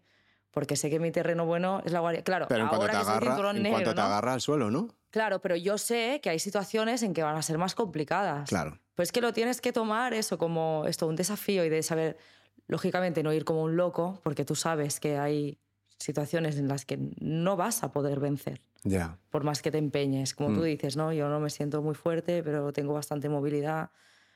Porque 0.50 0.76
sé 0.76 0.90
que 0.90 0.98
mi 0.98 1.10
terreno 1.10 1.44
bueno 1.46 1.82
es 1.84 1.92
la 1.92 2.00
guardia. 2.00 2.22
Claro, 2.24 2.46
pero 2.48 2.62
en 2.62 2.68
cuanto 2.68 2.82
ahora 2.86 2.92
te 2.94 2.98
que 2.98 3.04
soy 3.04 3.12
agarra 3.14 3.26
cinturón 3.32 3.56
en 3.56 3.62
negro, 3.62 3.74
cuanto 3.76 3.94
te 3.94 4.00
¿no? 4.00 4.06
agarra 4.06 4.32
al 4.32 4.40
suelo 4.40 4.70
no 4.70 4.88
Claro, 5.10 5.40
pero 5.40 5.56
yo 5.56 5.78
sé 5.78 6.20
que 6.22 6.30
hay 6.30 6.38
situaciones 6.38 7.02
en 7.02 7.14
que 7.14 7.22
van 7.22 7.36
a 7.36 7.42
ser 7.42 7.56
más 7.58 7.74
complicadas. 7.74 8.48
claro 8.50 8.78
Pues 8.94 9.10
que 9.12 9.20
lo 9.20 9.32
tienes 9.32 9.60
que 9.60 9.72
tomar 9.72 10.12
eso 10.14 10.36
como 10.38 10.84
esto, 10.86 11.06
un 11.06 11.16
desafío 11.16 11.64
y 11.64 11.68
de 11.70 11.82
saber, 11.82 12.18
lógicamente, 12.66 13.22
no 13.22 13.32
ir 13.32 13.44
como 13.44 13.62
un 13.62 13.76
loco, 13.76 14.20
porque 14.22 14.44
tú 14.44 14.54
sabes 14.54 15.00
que 15.00 15.16
hay 15.18 15.58
situaciones 15.98 16.58
en 16.58 16.68
las 16.68 16.84
que 16.84 16.98
no 17.20 17.56
vas 17.56 17.82
a 17.82 17.90
poder 17.92 18.20
vencer, 18.20 18.60
ya 18.84 19.18
por 19.30 19.44
más 19.44 19.62
que 19.62 19.70
te 19.70 19.78
empeñes. 19.78 20.34
Como 20.34 20.52
tú 20.52 20.60
Mm. 20.60 20.64
dices, 20.64 20.96
¿no? 20.96 21.12
Yo 21.12 21.28
no 21.28 21.40
me 21.40 21.50
siento 21.50 21.82
muy 21.82 21.94
fuerte, 21.94 22.42
pero 22.42 22.72
tengo 22.72 22.92
bastante 22.94 23.28
movilidad, 23.28 23.90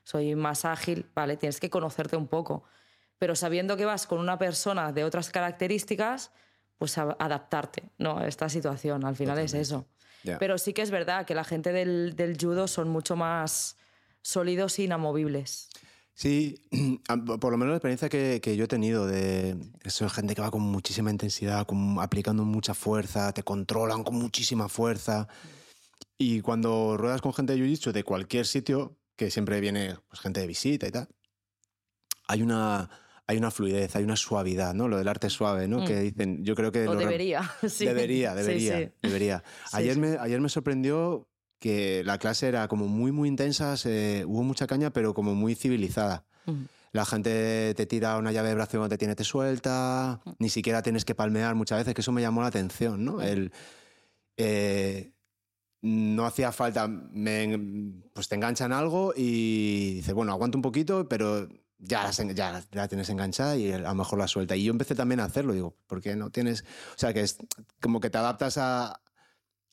soy 0.05 0.35
más 0.35 0.65
ágil, 0.65 1.07
vale, 1.15 1.37
tienes 1.37 1.61
que 1.61 1.71
conocerte 1.71 2.17
un 2.17 2.29
poco. 2.29 2.65
Pero 3.19 3.37
sabiendo 3.37 3.77
que 3.77 3.85
vas 3.85 4.07
con 4.07 4.19
una 4.19 4.39
persona 4.39 4.93
de 4.93 5.05
otras 5.05 5.31
características, 5.31 6.31
pues 6.79 6.99
a- 6.99 7.17
adaptarte 7.19 7.85
¿no? 7.99 8.19
a 8.19 8.27
esta 8.27 8.49
situación. 8.49 9.05
Al 9.05 9.15
final 9.17 9.39
es 9.39 9.55
eso. 9.55 9.87
ya 10.25 10.39
Pero 10.39 10.59
sí 10.59 10.73
que 10.73 10.83
es 10.83 10.91
verdad 10.91 11.25
que 11.27 11.35
la 11.35 11.45
gente 11.45 11.73
del, 11.73 12.15
del 12.17 12.37
judo 12.41 12.67
son 12.67 12.89
mucho 12.89 13.15
más 13.17 13.77
sólidos 14.23 14.79
e 14.79 14.83
inamovibles. 14.85 15.69
Sí, 16.15 16.61
a- 17.09 17.17
por 17.39 17.53
lo 17.53 17.59
menos 17.59 17.71
la 17.73 17.77
experiencia 17.77 18.09
que, 18.09 18.41
que 18.43 18.57
yo 18.57 18.65
he 18.65 18.69
tenido 18.69 19.07
de 19.07 19.57
son 19.87 20.11
gente 20.11 20.35
que 20.35 20.43
va 20.43 20.51
con 20.51 20.63
muchísima 20.63 21.11
intensidad, 21.11 21.67
con- 21.67 21.99
aplicando 22.01 22.45
mucha 22.45 22.75
fuerza, 22.75 23.33
te 23.33 23.43
controlan 23.45 24.03
con 24.03 24.17
muchísima 24.17 24.69
fuerza. 24.69 25.29
Y 26.19 26.41
cuando 26.41 26.97
ruedas 26.97 27.21
con 27.23 27.33
gente 27.33 27.55
de 27.55 27.61
jiu-jitsu 27.61 27.93
de 27.93 28.05
cualquier 28.05 28.47
sitio, 28.47 28.97
que 29.17 29.31
siempre 29.31 29.61
viene 29.61 29.97
pues, 30.09 30.21
gente 30.21 30.41
de 30.41 30.47
visita 30.47 30.87
y 30.87 30.91
tal, 30.91 31.09
hay 32.29 32.43
una, 32.43 32.89
hay 33.33 33.39
una 33.39 33.51
fluidez, 33.51 33.97
hay 33.97 34.05
una 34.05 34.17
suavidad, 34.17 34.75
¿no? 34.75 34.89
Lo 34.89 34.99
del 34.99 35.09
arte 35.09 35.29
suave, 35.31 35.67
¿no? 35.69 35.81
Mm. 35.81 35.87
Que 35.87 36.01
dicen, 36.01 36.45
yo 36.45 36.55
creo 36.55 36.71
que... 36.71 36.87
O 36.87 36.95
debería. 36.97 37.51
sí. 37.69 37.85
Debería, 37.85 38.35
debería, 38.35 38.79
sí. 38.79 38.93
debería. 39.03 39.43
Sí, 39.67 39.77
ayer, 39.77 39.95
sí. 39.95 40.01
Me, 40.01 40.17
ayer 40.19 40.41
me 40.41 40.49
sorprendió 40.49 41.29
que 41.59 42.03
la 42.05 42.19
clase 42.19 42.49
era 42.49 42.67
como 42.69 42.89
muy, 42.89 43.13
muy 43.13 43.29
intensa, 43.29 43.77
se- 43.77 44.25
hubo 44.27 44.43
mucha 44.43 44.67
caña, 44.67 44.93
pero 44.93 45.15
como 45.15 45.35
muy 45.35 45.55
civilizada. 45.55 46.25
Mm. 46.47 46.63
La 46.93 47.07
gente 47.07 47.73
te 47.75 47.87
tira 47.87 48.19
una 48.19 48.33
llave 48.33 48.49
de 48.51 48.55
brazo 48.55 48.73
cuando 48.73 48.91
te 48.91 48.99
tiene 48.99 49.15
te 49.15 49.25
suelta, 49.25 50.21
Mm. 50.25 50.31
ni 50.41 50.49
siquiera 50.49 50.83
tienes 50.83 51.05
que 51.05 51.15
palmear 51.15 51.55
muchas 51.55 51.79
veces, 51.79 51.95
que 51.95 52.01
eso 52.03 52.13
me 52.13 52.21
llamó 52.21 52.43
la 52.43 52.49
atención, 52.49 53.05
¿no? 53.05 53.23
El, 53.23 53.51
eh, 54.37 55.13
no 55.83 56.27
hacía 56.27 56.53
falta, 56.53 56.87
me- 56.89 57.93
pues 58.13 58.29
te 58.29 58.35
enganchan 58.37 58.73
algo 58.73 59.13
y 59.17 59.95
dices, 59.95 60.15
bueno, 60.15 60.33
aguanta 60.33 60.57
un 60.59 60.63
poquito, 60.63 61.09
pero 61.09 61.49
ya, 61.83 62.05
las 62.05 62.17
ya 62.17 62.65
la 62.73 62.89
tienes 62.89 63.09
enganchada 63.11 63.57
y 63.57 63.73
a 63.73 63.79
lo 63.79 63.95
mejor 63.95 64.19
la 64.19 64.29
suelta. 64.29 64.57
Y 64.57 64.65
yo 64.65 64.71
empecé 64.71 64.95
también 64.95 65.21
a 65.21 65.25
hacerlo, 65.25 65.53
digo, 65.53 65.77
¿por 65.87 66.01
qué 66.01 66.17
no 66.17 66.31
tienes...? 66.31 66.63
O 66.95 66.99
sea, 66.99 67.13
que 67.13 67.21
es 67.21 67.37
como 67.81 68.01
que 68.01 68.09
te 68.09 68.19
adaptas 68.19 68.57
a, 68.59 69.01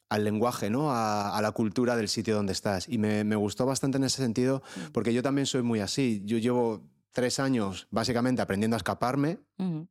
al 0.10 0.24
lenguaje, 0.24 0.70
¿no? 0.70 0.92
A, 0.92 1.38
a 1.38 1.42
la 1.42 1.52
cultura 1.52 1.96
del 1.96 2.10
sitio 2.10 2.36
donde 2.36 2.54
estás. 2.54 2.90
Y 2.90 2.98
me, 2.98 3.24
me 3.24 3.36
gustó 3.36 3.66
bastante 3.66 3.98
en 3.98 4.04
ese 4.04 4.18
sentido, 4.24 4.62
porque 4.92 5.14
yo 5.14 5.22
también 5.22 5.46
soy 5.46 5.62
muy 5.62 5.80
así. 5.80 6.22
Yo 6.26 6.38
llevo 6.38 6.84
tres 7.12 7.40
años 7.40 7.88
básicamente 7.92 8.42
aprendiendo 8.42 8.76
a 8.76 8.78
escaparme 8.78 9.40
Ujú. 9.58 9.88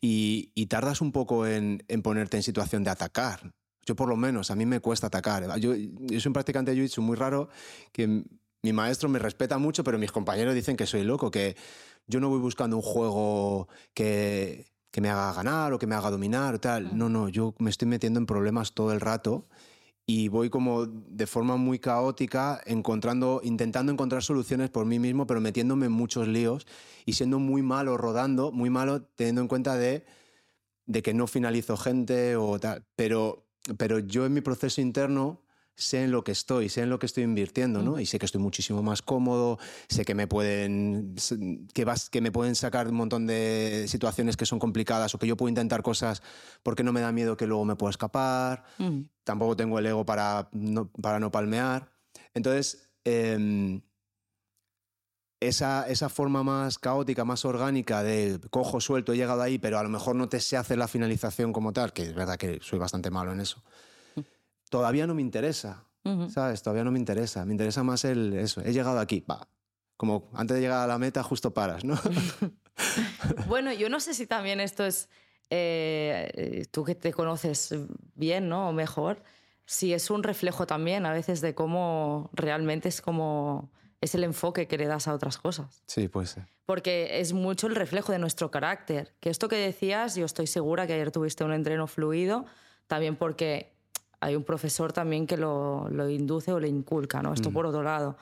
y, 0.00 0.52
y 0.54 0.66
tardas 0.66 1.00
un 1.00 1.12
poco 1.12 1.46
en, 1.46 1.84
en 1.88 2.02
ponerte 2.02 2.36
en 2.36 2.42
situación 2.42 2.84
de 2.84 2.90
atacar. 2.90 3.52
Yo 3.86 3.96
por 3.96 4.08
lo 4.08 4.16
menos, 4.16 4.50
a 4.50 4.54
mí 4.56 4.66
me 4.66 4.80
cuesta 4.80 5.06
atacar. 5.06 5.58
Yo, 5.58 5.74
yo 5.74 6.20
soy 6.20 6.28
un 6.28 6.32
practicante 6.34 6.74
de 6.74 6.76
jiu-jitsu 6.76 7.00
muy 7.00 7.16
raro, 7.16 7.48
que 7.92 8.24
mi 8.62 8.72
maestro 8.72 9.08
me 9.08 9.18
respeta 9.18 9.58
mucho, 9.58 9.84
pero 9.84 9.98
mis 9.98 10.12
compañeros 10.12 10.54
dicen 10.54 10.76
que 10.76 10.86
soy 10.86 11.04
loco, 11.04 11.30
que 11.30 11.56
yo 12.06 12.20
no 12.20 12.28
voy 12.28 12.40
buscando 12.40 12.76
un 12.76 12.82
juego 12.82 13.68
que, 13.94 14.66
que 14.90 15.00
me 15.00 15.08
haga 15.08 15.32
ganar 15.32 15.72
o 15.72 15.78
que 15.78 15.86
me 15.86 15.94
haga 15.94 16.10
dominar 16.10 16.54
o 16.54 16.60
tal. 16.60 16.96
No, 16.96 17.08
no, 17.08 17.28
yo 17.28 17.54
me 17.58 17.70
estoy 17.70 17.88
metiendo 17.88 18.18
en 18.18 18.26
problemas 18.26 18.72
todo 18.72 18.92
el 18.92 19.00
rato 19.00 19.46
y 20.06 20.28
voy 20.28 20.50
como 20.50 20.86
de 20.86 21.26
forma 21.26 21.56
muy 21.56 21.78
caótica 21.78 22.60
encontrando 22.66 23.40
intentando 23.44 23.92
encontrar 23.92 24.24
soluciones 24.24 24.68
por 24.68 24.84
mí 24.84 24.98
mismo 24.98 25.24
pero 25.26 25.40
metiéndome 25.40 25.86
en 25.86 25.92
muchos 25.92 26.26
líos 26.26 26.66
y 27.06 27.12
siendo 27.12 27.38
muy 27.38 27.62
malo 27.62 27.96
rodando 27.96 28.50
muy 28.50 28.70
malo 28.70 29.02
teniendo 29.02 29.42
en 29.42 29.46
cuenta 29.46 29.76
de, 29.76 30.04
de 30.86 31.02
que 31.02 31.14
no 31.14 31.28
finalizo 31.28 31.76
gente 31.76 32.34
o 32.34 32.58
tal 32.58 32.84
pero 32.96 33.46
pero 33.78 34.00
yo 34.00 34.26
en 34.26 34.32
mi 34.32 34.40
proceso 34.40 34.80
interno 34.80 35.42
sé 35.80 36.04
en 36.04 36.12
lo 36.12 36.22
que 36.22 36.32
estoy, 36.32 36.68
sé 36.68 36.82
en 36.82 36.90
lo 36.90 36.98
que 36.98 37.06
estoy 37.06 37.24
invirtiendo, 37.24 37.82
¿no? 37.82 37.98
Y 37.98 38.06
sé 38.06 38.18
que 38.18 38.26
estoy 38.26 38.40
muchísimo 38.40 38.82
más 38.82 39.02
cómodo, 39.02 39.58
sé 39.88 40.04
que 40.04 40.14
me 40.14 40.26
pueden 40.26 41.14
que 41.72 41.84
vas 41.84 42.10
que 42.10 42.20
me 42.20 42.30
pueden 42.30 42.54
sacar 42.54 42.88
un 42.88 42.94
montón 42.94 43.26
de 43.26 43.86
situaciones 43.88 44.36
que 44.36 44.46
son 44.46 44.58
complicadas 44.58 45.14
o 45.14 45.18
que 45.18 45.26
yo 45.26 45.36
puedo 45.36 45.48
intentar 45.48 45.82
cosas 45.82 46.22
porque 46.62 46.82
no 46.82 46.92
me 46.92 47.00
da 47.00 47.12
miedo 47.12 47.36
que 47.36 47.46
luego 47.46 47.64
me 47.64 47.76
pueda 47.76 47.90
escapar 47.90 48.64
Ujú. 48.78 49.06
tampoco 49.24 49.56
tengo 49.56 49.78
el 49.78 49.86
ego 49.86 50.04
para 50.04 50.48
no, 50.52 50.90
para 50.90 51.18
no 51.18 51.30
palmear. 51.30 51.90
Entonces, 52.34 52.90
em, 53.04 53.80
esa, 55.40 55.88
esa 55.88 56.08
forma 56.08 56.42
más 56.42 56.78
caótica, 56.78 57.24
más 57.24 57.44
orgánica 57.44 58.02
de 58.02 58.38
cojo, 58.50 58.80
suelto, 58.80 59.12
he 59.12 59.16
llegado 59.16 59.40
ahí, 59.42 59.58
pero 59.58 59.78
a 59.78 59.82
lo 59.82 59.88
mejor 59.88 60.14
no 60.14 60.28
te 60.28 60.38
sé 60.40 60.56
hacer 60.56 60.76
la 60.78 60.86
finalización 60.86 61.52
como 61.52 61.72
tal, 61.72 61.92
que 61.92 62.02
es 62.02 62.14
verdad 62.14 62.36
que 62.36 62.58
soy 62.62 62.78
bastante 62.78 63.10
malo 63.10 63.32
en 63.32 63.40
eso. 63.40 63.62
Todavía 64.70 65.06
no 65.06 65.14
me 65.14 65.20
interesa, 65.20 65.84
¿sabes? 66.30 66.62
Todavía 66.62 66.84
no 66.84 66.90
me 66.90 66.98
interesa. 66.98 67.44
Me 67.44 67.52
interesa 67.52 67.82
más 67.82 68.04
el 68.06 68.32
eso. 68.32 68.62
He 68.62 68.72
llegado 68.72 68.98
aquí, 68.98 69.22
va. 69.30 69.46
Como 69.98 70.30
antes 70.32 70.54
de 70.54 70.62
llegar 70.62 70.82
a 70.82 70.86
la 70.86 70.98
meta, 70.98 71.22
justo 71.22 71.52
paras, 71.52 71.84
¿no? 71.84 71.98
bueno, 73.48 73.70
yo 73.72 73.90
no 73.90 74.00
sé 74.00 74.14
si 74.14 74.26
también 74.26 74.60
esto 74.60 74.86
es. 74.86 75.10
Eh, 75.50 76.64
tú 76.70 76.84
que 76.84 76.94
te 76.94 77.12
conoces 77.12 77.74
bien, 78.14 78.48
¿no? 78.48 78.68
O 78.68 78.72
mejor, 78.72 79.22
si 79.66 79.92
es 79.92 80.08
un 80.08 80.22
reflejo 80.22 80.66
también 80.66 81.04
a 81.04 81.12
veces 81.12 81.40
de 81.40 81.54
cómo 81.54 82.30
realmente 82.32 82.88
es 82.88 83.02
como. 83.02 83.70
Es 84.00 84.14
el 84.14 84.24
enfoque 84.24 84.66
que 84.66 84.78
le 84.78 84.86
das 84.86 85.08
a 85.08 85.12
otras 85.12 85.36
cosas. 85.36 85.82
Sí, 85.84 86.08
puede 86.08 86.26
ser. 86.26 86.46
Porque 86.64 87.20
es 87.20 87.34
mucho 87.34 87.66
el 87.66 87.74
reflejo 87.74 88.12
de 88.12 88.18
nuestro 88.18 88.50
carácter. 88.50 89.12
Que 89.20 89.28
esto 89.28 89.48
que 89.48 89.56
decías, 89.56 90.14
yo 90.14 90.24
estoy 90.24 90.46
segura 90.46 90.86
que 90.86 90.94
ayer 90.94 91.10
tuviste 91.10 91.44
un 91.44 91.52
entreno 91.52 91.86
fluido, 91.86 92.46
también 92.86 93.16
porque 93.16 93.74
hay 94.20 94.36
un 94.36 94.44
profesor 94.44 94.92
también 94.92 95.26
que 95.26 95.36
lo, 95.36 95.88
lo 95.90 96.08
induce 96.08 96.52
o 96.52 96.60
le 96.60 96.68
inculca, 96.68 97.22
¿no? 97.22 97.32
Esto 97.32 97.50
mm. 97.50 97.52
por 97.52 97.66
otro 97.66 97.82
lado. 97.82 98.16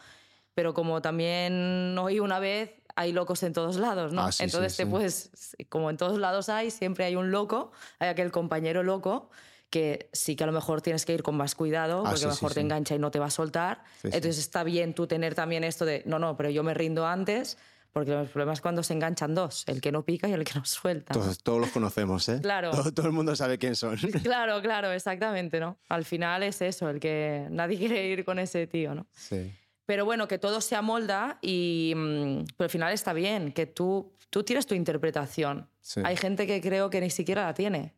Pero 0.54 0.74
como 0.74 1.02
también 1.02 1.96
oí 1.98 2.20
una 2.20 2.38
vez, 2.38 2.72
hay 2.96 3.12
locos 3.12 3.42
en 3.42 3.52
todos 3.52 3.76
lados, 3.76 4.12
¿no? 4.12 4.22
Ah, 4.22 4.30
Entonces, 4.40 4.86
pues, 4.90 5.30
como 5.68 5.90
en 5.90 5.96
todos 5.96 6.18
lados 6.18 6.48
hay, 6.48 6.70
siempre 6.70 7.04
hay 7.04 7.14
un 7.14 7.30
loco, 7.30 7.70
hay 7.98 8.08
aquel 8.08 8.32
compañero 8.32 8.82
loco 8.82 9.30
que 9.70 10.08
sí 10.12 10.34
que 10.34 10.44
a 10.44 10.46
lo 10.46 10.52
mejor 10.52 10.80
tienes 10.80 11.04
que 11.04 11.12
ir 11.12 11.22
con 11.22 11.36
más 11.36 11.54
cuidado 11.54 12.02
ah, 12.04 12.10
porque 12.10 12.24
a 12.24 12.28
lo 12.28 12.34
mejor 12.34 12.54
te 12.54 12.60
engancha 12.60 12.94
y 12.94 12.98
no 12.98 13.10
te 13.10 13.18
va 13.18 13.26
a 13.26 13.30
soltar. 13.30 13.84
Entonces 14.02 14.38
está 14.38 14.64
bien 14.64 14.94
tú 14.94 15.06
tener 15.06 15.34
también 15.34 15.62
esto 15.62 15.84
de, 15.84 16.02
no, 16.06 16.18
no, 16.18 16.36
pero 16.36 16.50
yo 16.50 16.62
me 16.62 16.74
rindo 16.74 17.06
antes 17.06 17.58
porque 17.98 18.12
los 18.12 18.28
problemas 18.28 18.58
es 18.58 18.62
cuando 18.62 18.84
se 18.84 18.94
enganchan 18.94 19.34
dos, 19.34 19.64
el 19.66 19.80
que 19.80 19.90
no 19.90 20.04
pica 20.04 20.28
y 20.28 20.32
el 20.32 20.44
que 20.44 20.54
no 20.54 20.64
suelta. 20.64 21.14
Todos, 21.14 21.42
todos 21.42 21.60
los 21.60 21.70
conocemos, 21.70 22.28
¿eh? 22.28 22.38
Claro. 22.40 22.70
Todo, 22.94 23.08
el 23.08 23.12
mundo 23.12 23.34
sabe 23.34 23.58
quién 23.58 23.74
son. 23.74 23.96
Claro, 24.22 24.62
claro, 24.62 24.92
exactamente, 24.92 25.58
¿no? 25.58 25.78
Al 25.88 26.04
final 26.04 26.44
es 26.44 26.62
eso, 26.62 26.88
el 26.88 27.00
que 27.00 27.48
nadie 27.50 27.76
quiere 27.78 28.06
ir 28.06 28.24
con 28.24 28.38
ese 28.38 28.68
tío, 28.68 28.94
¿no? 28.94 29.08
Sí. 29.12 29.52
Pero 29.84 30.04
bueno, 30.04 30.28
que 30.28 30.38
todo 30.38 30.60
se 30.60 30.76
amolda 30.76 31.38
y 31.42 31.92
mm, 31.96 32.44
pero 32.56 32.66
al 32.66 32.70
final 32.70 32.92
está 32.92 33.12
bien, 33.12 33.52
que 33.52 33.66
tú, 33.66 34.12
tú 34.30 34.44
tienes 34.44 34.66
tu 34.66 34.76
interpretación. 34.76 35.68
Hay 36.04 36.16
gente 36.16 36.46
que 36.46 36.60
creo 36.60 36.88
que 36.88 37.00
ni 37.00 37.10
siquiera 37.10 37.46
la 37.46 37.54
tiene. 37.54 37.96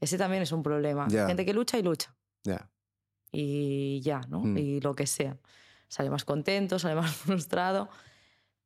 Ese 0.00 0.16
también 0.16 0.44
es 0.44 0.52
un 0.52 0.62
problema. 0.62 1.08
Gente 1.10 1.44
que 1.44 1.52
lucha 1.52 1.76
y 1.76 1.82
lucha. 1.82 2.14
Ya. 2.44 2.70
Y 3.32 4.00
ya, 4.02 4.20
¿no? 4.28 4.40
Mm. 4.40 4.58
Y 4.58 4.80
lo 4.80 4.94
que 4.94 5.08
sea. 5.08 5.38
Sale 5.88 6.08
más 6.08 6.24
contento, 6.24 6.78
sale 6.78 6.94
más 6.94 7.16
frustrado. 7.16 7.88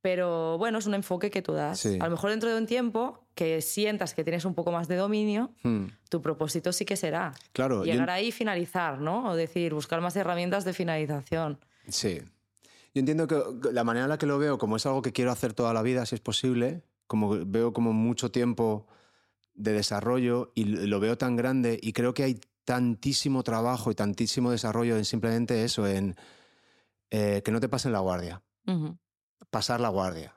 Pero 0.05 0.59
bueno, 0.59 0.81
es 0.81 0.87
un 0.87 0.93
enfoque 0.93 1.31
que 1.31 1.41
tú 1.41 1.55
das. 1.55 1.87
A 1.87 2.05
lo 2.05 2.11
mejor 2.11 2.29
dentro 2.29 2.51
de 2.51 2.59
un 2.59 2.67
tiempo 2.67 3.25
que 3.35 3.63
sientas 3.63 4.13
que 4.13 4.23
tienes 4.23 4.45
un 4.45 4.55
poco 4.55 4.71
más 4.71 4.87
de 4.87 4.97
dominio, 4.97 5.55
hmm. 5.63 5.87
tu 6.11 6.21
propósito 6.21 6.75
sí 6.75 6.85
que 6.85 6.95
será 6.95 7.33
claro, 7.55 7.85
llegar 7.85 8.11
ahí 8.11 8.27
y 8.27 8.31
finalizar, 8.31 9.01
¿no? 9.01 9.31
O 9.31 9.35
decir, 9.35 9.73
buscar 9.73 10.03
más 10.03 10.15
herramientas 10.15 10.67
de 10.67 10.75
finalización. 10.75 11.59
Sí. 11.89 12.21
Yo 12.93 13.01
entiendo 13.01 13.27
que 13.27 13.43
la 13.73 13.83
manera 13.83 14.05
en 14.05 14.11
la 14.11 14.19
que 14.19 14.27
lo 14.27 14.39
veo, 14.39 14.59
como 14.59 14.77
es 14.77 14.85
algo 14.85 15.01
que 15.01 15.15
quiero 15.15 15.31
hacer 15.31 15.55
toda 15.55 15.73
la 15.73 15.81
vida, 15.81 16.05
si 16.05 16.17
es 16.17 16.21
posible, 16.21 16.83
como 17.07 17.39
veo 17.47 17.73
como 17.73 17.95
mucho 17.95 18.31
tiempo 18.31 18.87
de 19.55 19.73
desarrollo 19.73 20.53
y 20.55 20.65
lo 20.65 21.01
veo 21.01 21.17
tan 21.17 21.35
grande 21.35 21.81
y 21.81 21.95
creo 21.95 22.13
que 22.13 22.25
hay 22.25 22.41
tantísimo 22.67 23.43
trabajo 23.43 23.91
y 23.91 23.95
tantísimo 23.95 24.51
desarrollo 24.51 24.99
en 24.99 25.07
simplemente 25.07 25.65
eso, 25.65 25.87
en 25.87 26.15
eh, 27.09 27.41
que 27.43 27.51
no 27.51 27.59
te 27.59 27.71
pasen 27.71 27.93
la 27.93 28.01
guardia 28.01 28.43
pasar 29.51 29.81
la 29.81 29.89
guardia, 29.89 30.35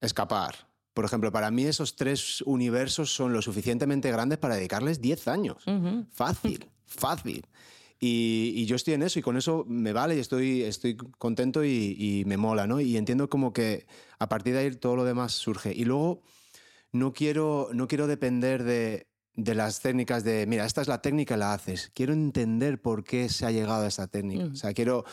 escapar. 0.00 0.68
Por 0.94 1.04
ejemplo, 1.04 1.30
para 1.32 1.50
mí 1.50 1.64
esos 1.64 1.96
tres 1.96 2.42
universos 2.42 3.14
son 3.14 3.32
lo 3.32 3.42
suficientemente 3.42 4.10
grandes 4.10 4.38
para 4.38 4.56
dedicarles 4.56 5.00
10 5.00 5.28
años. 5.28 5.64
Fácil, 6.12 6.68
fácil. 6.86 7.46
Y, 8.02 8.64
yo 8.64 8.76
estoy 8.76 8.94
en 8.94 9.02
eso 9.02 9.18
y 9.18 9.22
con 9.22 9.36
eso 9.36 9.64
me 9.68 9.92
vale 9.92 10.16
y 10.16 10.20
estoy, 10.20 10.62
estoy 10.62 10.96
contento 10.96 11.64
y, 11.64 12.22
me 12.26 12.38
mola, 12.38 12.66
¿no? 12.66 12.80
Y 12.80 12.96
entiendo 12.96 13.28
como 13.28 13.52
que 13.52 13.86
a 14.18 14.28
partir 14.28 14.54
de 14.54 14.60
ahí 14.60 14.70
todo 14.76 14.96
lo 14.96 15.04
demás 15.04 15.32
surge. 15.32 15.72
Y 15.74 15.84
luego 15.84 16.22
no 16.92 17.12
quiero, 17.12 17.68
no 17.72 17.86
quiero 17.88 18.06
depender 18.06 18.64
de, 18.64 19.06
de 19.34 19.54
las 19.54 19.80
técnicas 19.80 20.24
de, 20.24 20.46
mira, 20.46 20.64
esta 20.64 20.80
es 20.80 20.88
la 20.88 21.02
técnica, 21.02 21.36
la 21.36 21.52
haces. 21.52 21.92
Quiero 21.94 22.14
entender 22.14 22.80
por 22.80 23.04
qué 23.04 23.28
se 23.28 23.44
ha 23.44 23.50
llegado 23.50 23.84
a 23.84 23.88
esa 23.88 24.06
técnica. 24.08 24.46
O 24.46 24.56
sea, 24.56 24.72
quiero 24.72 25.04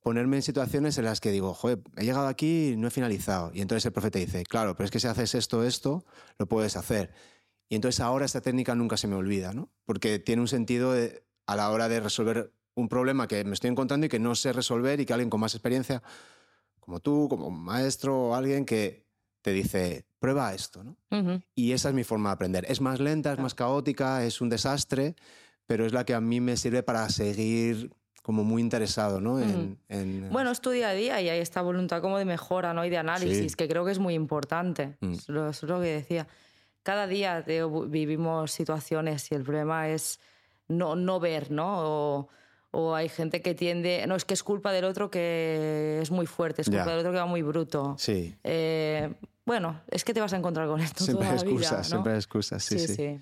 ponerme 0.00 0.36
en 0.36 0.42
situaciones 0.42 0.96
en 0.98 1.04
las 1.04 1.20
que 1.20 1.30
digo, 1.30 1.54
joder, 1.54 1.80
he 1.96 2.04
llegado 2.04 2.28
aquí 2.28 2.70
y 2.70 2.76
no 2.76 2.88
he 2.88 2.90
finalizado. 2.90 3.50
Y 3.54 3.60
entonces 3.60 3.84
el 3.86 3.92
profeta 3.92 4.18
dice, 4.18 4.44
claro, 4.44 4.74
pero 4.76 4.84
es 4.84 4.90
que 4.90 5.00
si 5.00 5.06
haces 5.06 5.34
esto, 5.34 5.64
esto, 5.64 6.04
lo 6.38 6.46
puedes 6.46 6.76
hacer. 6.76 7.12
Y 7.68 7.74
entonces 7.74 8.00
ahora 8.00 8.24
esta 8.24 8.40
técnica 8.40 8.74
nunca 8.74 8.96
se 8.96 9.08
me 9.08 9.16
olvida, 9.16 9.52
¿no? 9.52 9.70
Porque 9.84 10.18
tiene 10.18 10.42
un 10.42 10.48
sentido 10.48 10.94
a 11.46 11.56
la 11.56 11.70
hora 11.70 11.88
de 11.88 12.00
resolver 12.00 12.52
un 12.74 12.88
problema 12.88 13.26
que 13.28 13.44
me 13.44 13.54
estoy 13.54 13.70
encontrando 13.70 14.06
y 14.06 14.08
que 14.08 14.18
no 14.18 14.34
sé 14.34 14.52
resolver 14.52 15.00
y 15.00 15.06
que 15.06 15.12
alguien 15.12 15.30
con 15.30 15.40
más 15.40 15.54
experiencia, 15.54 16.02
como 16.80 17.00
tú, 17.00 17.26
como 17.28 17.48
un 17.48 17.60
maestro 17.62 18.28
o 18.28 18.34
alguien 18.34 18.64
que 18.64 19.06
te 19.42 19.52
dice, 19.52 20.06
prueba 20.18 20.54
esto, 20.54 20.84
¿no? 20.84 20.96
Y 21.54 21.72
esa 21.72 21.88
es 21.88 21.94
mi 21.94 22.04
forma 22.04 22.30
de 22.30 22.34
aprender. 22.34 22.66
Es 22.68 22.80
más 22.80 23.00
lenta, 23.00 23.32
es 23.32 23.38
más 23.38 23.54
caótica, 23.54 24.24
es 24.24 24.40
un 24.40 24.48
desastre, 24.48 25.16
pero 25.66 25.84
es 25.84 25.92
la 25.92 26.04
que 26.04 26.14
a 26.14 26.20
mí 26.20 26.40
me 26.40 26.56
sirve 26.56 26.82
para 26.82 27.08
seguir 27.10 27.92
como 28.28 28.44
muy 28.44 28.60
interesado 28.60 29.22
¿no? 29.22 29.40
en, 29.40 30.28
Bueno, 30.30 30.50
es 30.50 30.60
tu 30.60 30.68
día 30.68 30.90
a 30.90 30.92
día 30.92 31.18
y 31.22 31.30
hay 31.30 31.38
esta 31.38 31.62
voluntad 31.62 32.02
como 32.02 32.18
de 32.18 32.26
mejora 32.26 32.74
¿no? 32.74 32.84
y 32.84 32.90
de 32.90 32.98
análisis, 32.98 33.56
que 33.56 33.66
creo 33.66 33.86
que 33.86 33.92
es 33.92 33.98
muy 33.98 34.12
importante. 34.12 34.98
Mm. 35.00 35.12
Es, 35.14 35.62
lo, 35.62 35.80
que 35.80 35.86
decía. 35.86 36.28
Cada 36.82 37.06
día 37.06 37.42
vivimos 37.86 38.52
situaciones 38.52 39.32
y 39.32 39.34
el 39.34 39.44
problema 39.44 39.88
es 39.88 40.20
no, 40.68 40.94
no 40.94 41.20
ver, 41.20 41.50
¿no? 41.50 41.78
O, 41.78 42.28
o, 42.70 42.94
hay 42.94 43.08
gente 43.08 43.40
que 43.40 43.54
tiende... 43.54 44.04
No, 44.06 44.14
es 44.14 44.26
que 44.26 44.34
es 44.34 44.42
culpa 44.42 44.72
del 44.72 44.84
otro 44.84 45.10
que 45.10 45.98
es 46.02 46.10
muy 46.10 46.26
fuerte, 46.26 46.60
es 46.60 46.68
culpa 46.68 46.90
del 46.90 46.98
otro 46.98 47.12
que 47.12 47.18
va 47.18 47.24
muy 47.24 47.40
bruto. 47.40 47.96
Sí. 47.96 48.36
Eh, 48.44 49.10
bueno, 49.46 49.80
es 49.90 50.04
que 50.04 50.12
te 50.12 50.20
vas 50.20 50.34
a 50.34 50.36
encontrar 50.36 50.68
con 50.68 50.82
esto 50.82 51.02
siempre 51.02 51.28
toda 51.28 51.40
hay 51.40 51.42
excusas, 51.42 51.78
¿no? 51.78 51.84
Siempre 51.84 52.12
hay 52.12 52.18
excusas, 52.18 52.62
sí. 52.62 52.78
sí. 52.78 52.94
sí. 52.94 53.20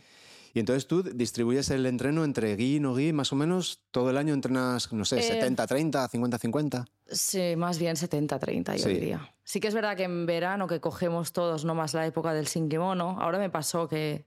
Y 0.57 0.61
entonces 0.61 0.87
tú 0.87 1.03
distribuyes 1.03 1.69
el 1.69 1.85
entreno 1.85 2.25
entre 2.25 2.57
gui 2.57 2.77
y 2.77 2.81
no 2.81 2.95
gui, 2.95 3.13
más 3.13 3.31
o 3.31 3.37
menos 3.37 3.83
todo 3.91 4.09
el 4.09 4.17
año 4.17 4.33
entrenas, 4.33 4.91
no 4.91 5.05
sé, 5.05 5.19
70-30, 5.19 6.07
eh, 6.07 6.19
50-50. 6.19 6.87
Sí, 7.09 7.57
más 7.57 7.79
bien 7.79 7.95
70-30, 7.95 8.79
yo 8.79 8.89
diría. 8.89 9.35
Sí 9.45 9.61
que 9.61 9.69
es 9.69 9.75
verdad 9.75 9.99
que 9.99 10.05
en 10.05 10.25
verano 10.25 10.67
que 10.67 10.81
cogemos 10.81 11.35
todos, 11.35 11.67
no 11.67 11.75
más 11.75 11.93
la 11.93 12.07
época 12.07 12.33
del 12.33 12.47
sin 12.47 12.71
kimono, 12.71 13.19
ahora 13.21 13.39
me 13.39 13.51
pasó 13.51 13.87
que 13.87 14.25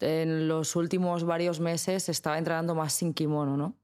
en 0.00 0.48
los 0.48 0.74
últimos 0.74 1.24
varios 1.24 1.60
meses 1.60 2.08
estaba 2.08 2.38
entrenando 2.38 2.74
más 2.74 2.94
sin 2.94 3.12
kimono, 3.12 3.58
¿no? 3.58 3.76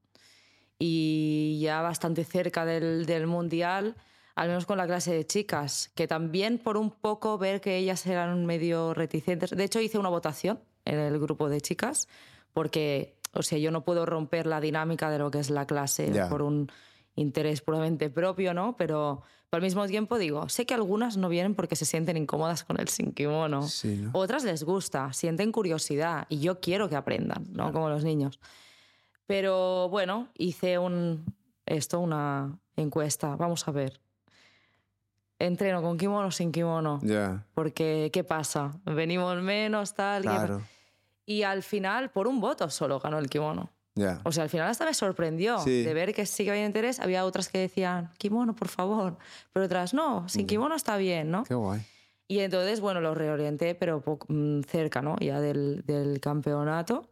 Y 0.79 1.59
ya 1.61 1.83
bastante 1.83 2.25
cerca 2.25 2.65
del, 2.65 3.05
del 3.05 3.27
mundial, 3.27 3.95
al 4.37 4.49
menos 4.49 4.65
con 4.65 4.79
la 4.79 4.87
clase 4.87 5.13
de 5.13 5.27
chicas, 5.27 5.91
que 5.95 6.09
también 6.09 6.57
por 6.57 6.79
un 6.79 6.91
poco 6.91 7.37
ver 7.37 7.61
que 7.61 7.77
ellas 7.77 8.07
eran 8.07 8.47
medio 8.47 8.95
reticentes. 8.95 9.51
De 9.51 9.65
hecho, 9.65 9.81
hice 9.81 9.99
una 9.99 10.09
votación 10.09 10.61
en 10.85 10.99
el 10.99 11.19
grupo 11.19 11.49
de 11.49 11.61
chicas, 11.61 12.09
porque, 12.53 13.17
o 13.33 13.43
sea, 13.43 13.59
yo 13.59 13.71
no 13.71 13.85
puedo 13.85 14.07
romper 14.07 14.47
la 14.47 14.61
dinámica 14.61 15.11
de 15.11 15.19
lo 15.19 15.31
que 15.31 15.39
es 15.39 15.51
la 15.51 15.67
clase 15.67 16.13
por 16.29 16.43
un 16.43 16.71
interés 17.17 17.61
puramente 17.61 18.11
propio, 18.11 18.55
¿no? 18.55 18.77
Pero, 18.77 19.23
al 19.51 19.63
mismo 19.63 19.87
tiempo 19.87 20.19
digo, 20.19 20.49
sé 20.49 20.67
que 20.67 20.75
algunas 20.75 21.17
no 21.17 21.29
vienen 21.29 21.55
porque 21.55 21.77
se 21.77 21.85
sienten 21.85 22.17
incómodas 22.17 22.65
con 22.65 22.81
el 22.81 22.89
sin 22.89 23.13
kimono. 23.13 23.67
Otras 24.13 24.43
les 24.45 24.65
gusta, 24.65 25.13
sienten 25.13 25.53
curiosidad 25.53 26.27
y 26.29 26.41
yo 26.41 26.61
quiero 26.61 26.89
que 26.89 26.97
aprendan, 26.97 27.47
¿no? 27.53 27.73
Como 27.73 27.89
los 27.89 28.03
niños. 28.03 28.41
Pero 29.27 29.89
bueno, 29.89 30.29
hice 30.35 30.79
un, 30.79 31.25
esto, 31.67 32.01
una 32.01 32.59
encuesta. 32.77 33.37
Vamos 33.37 33.67
a 33.69 33.71
ver. 33.71 34.01
Entreno 35.39 35.83
con 35.83 35.99
kimono 35.99 36.29
o 36.29 36.31
sin 36.31 36.53
kimono. 36.53 37.01
Ya. 37.03 37.47
Porque, 37.55 38.11
¿qué 38.13 38.25
pasa? 38.25 38.73
Venimos 38.85 39.41
menos, 39.43 39.95
tal. 39.95 40.23
Claro. 40.23 40.63
Y 41.27 41.43
al 41.43 41.63
final, 41.63 42.11
por 42.11 42.27
un 42.27 42.41
voto 42.41 42.69
solo 42.71 43.01
ganó 43.01 43.19
el 43.19 43.29
kimono. 43.29 43.71
O 44.25 44.33
sea, 44.33 44.43
al 44.43 44.51
final 44.51 44.69
hasta 44.69 44.85
me 44.85 44.95
sorprendió 44.95 45.63
de 45.65 45.95
ver 45.95 46.13
que 46.15 46.27
sí 46.27 46.45
que 46.45 46.51
había 46.51 46.67
interés. 46.67 46.99
Había 46.99 47.25
otras 47.25 47.49
que 47.49 47.59
decían, 47.59 48.11
kimono, 48.19 48.55
por 48.55 48.69
favor. 48.69 49.17
Pero 49.53 49.67
otras, 49.67 49.95
no, 49.95 50.29
sin 50.29 50.47
kimono 50.47 50.75
está 50.75 50.97
bien, 50.97 51.31
¿no? 51.31 51.45
Qué 51.45 51.55
guay. 51.55 51.81
Y 52.27 52.41
entonces, 52.41 52.81
bueno, 52.81 53.01
lo 53.01 53.15
reorienté, 53.15 53.75
pero 53.75 54.03
mm, 54.29 54.63
cerca, 54.63 55.03
¿no? 55.03 55.17
Ya 55.19 55.41
del, 55.41 55.85
del 55.87 56.21
campeonato. 56.21 57.09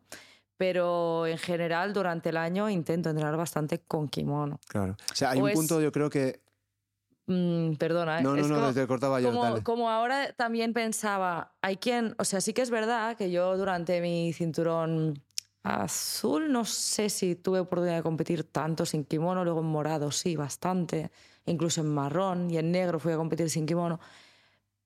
Pero 0.57 1.27
en 1.27 1.39
general, 1.39 1.93
durante 1.93 2.31
el 2.31 2.37
año 2.37 2.69
intento 2.69 3.11
entrenar 3.11 3.37
bastante 3.37 3.81
con 3.81 4.09
kimono. 4.09 4.59
Claro. 4.69 4.97
O 5.11 5.15
sea, 5.15 5.31
hay 5.31 5.41
un 5.41 5.53
punto, 5.53 5.81
yo 5.81 5.93
creo 5.93 6.09
que 6.09 6.41
Mm, 7.27 7.75
perdona. 7.75 8.21
No, 8.21 8.35
no, 8.35 8.47
no, 8.47 8.75
te 8.75 8.87
cortaba 8.87 9.21
yo. 9.21 9.33
Como, 9.33 9.63
como, 9.63 9.91
ahora 9.91 10.33
también 10.33 10.73
pensaba, 10.73 11.55
hay 11.63 11.77
quien, 11.77 12.15
o 12.19 12.25
sea, 12.25 12.41
sí 12.41 12.53
que 12.53 12.63
es 12.63 12.71
verdad 12.71 13.17
que 13.17 13.31
yo 13.31 13.57
durante 13.57 14.01
mi 14.01 14.33
cinturón 14.33 15.23
azul 15.63 16.51
no 16.51 16.65
sé 16.65 17.09
si 17.09 17.37
tuve 17.37 17.61
oportunidad 17.61 17.97
de 17.97 18.03
competir 18.03 18.45
tanto 18.45 18.85
sin 18.85 19.05
kimono, 19.05 19.45
luego 19.45 19.61
en 19.61 19.67
morado 19.67 20.11
sí, 20.11 20.35
bastante, 20.35 21.11
incluso 21.47 21.83
en 21.83 21.95
marrón 21.95 22.51
y 22.51 22.59
en 22.59 22.73
negro 22.73 22.99
fui 22.99 23.13
a 23.13 23.17
competir 23.17 23.49
sin 23.49 23.67
kimono, 23.67 24.01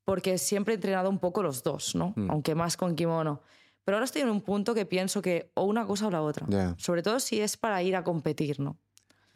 porque 0.04 0.36
siempre 0.38 0.74
he 0.74 0.76
entrenado 0.76 1.08
un 1.08 1.18
poco 1.18 1.42
los 1.42 1.62
dos, 1.62 1.94
¿no? 1.94 2.12
Mm. 2.16 2.30
Aunque 2.30 2.54
más 2.54 2.76
con 2.76 2.94
kimono. 2.94 3.40
Pero 3.84 3.96
ahora 3.96 4.04
estoy 4.04 4.22
en 4.22 4.30
un 4.30 4.42
punto 4.42 4.74
que 4.74 4.84
pienso 4.84 5.22
que 5.22 5.50
o 5.54 5.64
una 5.64 5.86
cosa 5.86 6.08
o 6.08 6.10
la 6.10 6.20
otra. 6.20 6.46
Sobre 6.76 7.02
todo 7.02 7.20
si 7.20 7.40
es 7.40 7.56
para 7.56 7.82
ir 7.82 7.94
a 7.96 8.02
competir, 8.02 8.60
¿no? 8.60 8.76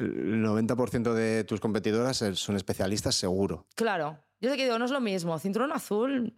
El 0.01 0.43
90% 0.45 1.13
de 1.13 1.45
tus 1.45 1.61
competidoras 1.61 2.25
son 2.35 2.57
especialistas, 2.57 3.15
seguro. 3.15 3.67
Claro, 3.75 4.19
yo 4.41 4.51
te 4.51 4.57
digo, 4.57 4.79
no 4.79 4.85
es 4.87 4.91
lo 4.91 5.01
mismo. 5.01 5.39
Cinturón 5.39 5.73
azul, 5.73 6.35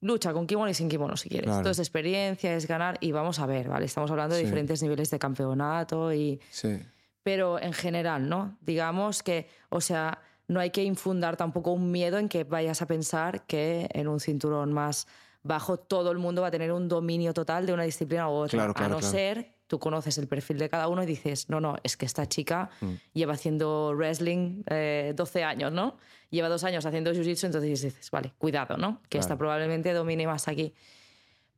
lucha 0.00 0.32
con 0.32 0.46
kimono 0.46 0.70
y 0.70 0.74
sin 0.74 0.88
kimono 0.88 1.16
si 1.16 1.28
quieres. 1.28 1.46
Claro. 1.46 1.60
Esto 1.60 1.70
es 1.70 1.78
experiencia, 1.78 2.54
es 2.54 2.66
ganar 2.68 2.98
y 3.00 3.12
vamos 3.12 3.38
a 3.40 3.46
ver, 3.46 3.68
¿vale? 3.68 3.86
Estamos 3.86 4.10
hablando 4.10 4.34
de 4.34 4.42
Sí. 4.42 4.44
diferentes 4.46 4.82
niveles 4.82 5.10
de 5.10 5.18
campeonato 5.18 6.12
y... 6.12 6.40
Sí. 6.50 6.78
Pero 7.22 7.60
en 7.60 7.72
general, 7.72 8.28
¿no? 8.28 8.56
Digamos 8.60 9.22
que, 9.24 9.48
o 9.70 9.80
sea, 9.80 10.20
no 10.46 10.60
hay 10.60 10.70
que 10.70 10.84
infundar 10.84 11.36
tampoco 11.36 11.72
un 11.72 11.90
miedo 11.90 12.18
en 12.18 12.28
que 12.28 12.44
vayas 12.44 12.82
a 12.82 12.86
pensar 12.86 13.46
que 13.46 13.88
en 13.94 14.06
un 14.06 14.20
cinturón 14.20 14.72
más 14.72 15.08
bajo 15.42 15.76
todo 15.76 16.12
el 16.12 16.18
mundo 16.18 16.42
va 16.42 16.48
a 16.48 16.50
tener 16.52 16.70
un 16.72 16.86
dominio 16.88 17.32
total 17.34 17.66
de 17.66 17.72
una 17.72 17.82
disciplina 17.82 18.28
u 18.28 18.32
otra. 18.32 18.58
Claro, 18.58 18.74
claro, 18.74 18.98
a 18.98 19.00
no 19.00 19.02
ser, 19.02 19.55
tú 19.66 19.78
conoces 19.78 20.18
el 20.18 20.28
perfil 20.28 20.58
de 20.58 20.68
cada 20.68 20.88
uno 20.88 21.02
y 21.02 21.06
dices, 21.06 21.48
no, 21.48 21.60
no, 21.60 21.76
es 21.82 21.96
que 21.96 22.06
esta 22.06 22.26
chica 22.26 22.70
Mm. 22.80 22.92
lleva 23.14 23.34
haciendo 23.34 23.92
wrestling 23.96 24.62
eh, 24.68 25.12
12 25.16 25.44
años, 25.44 25.72
¿no? 25.72 25.96
Lleva 26.30 26.48
dos 26.48 26.64
años 26.64 26.84
haciendo 26.86 27.12
jiu-jitsu, 27.12 27.46
entonces 27.46 27.82
dices, 27.82 28.10
vale, 28.10 28.32
cuidado, 28.38 28.76
¿no? 28.76 29.00
Que 29.08 29.18
esta 29.18 29.28
Claro. 29.30 29.38
probablemente 29.38 29.92
domine 29.92 30.26
más 30.26 30.48
aquí. 30.48 30.74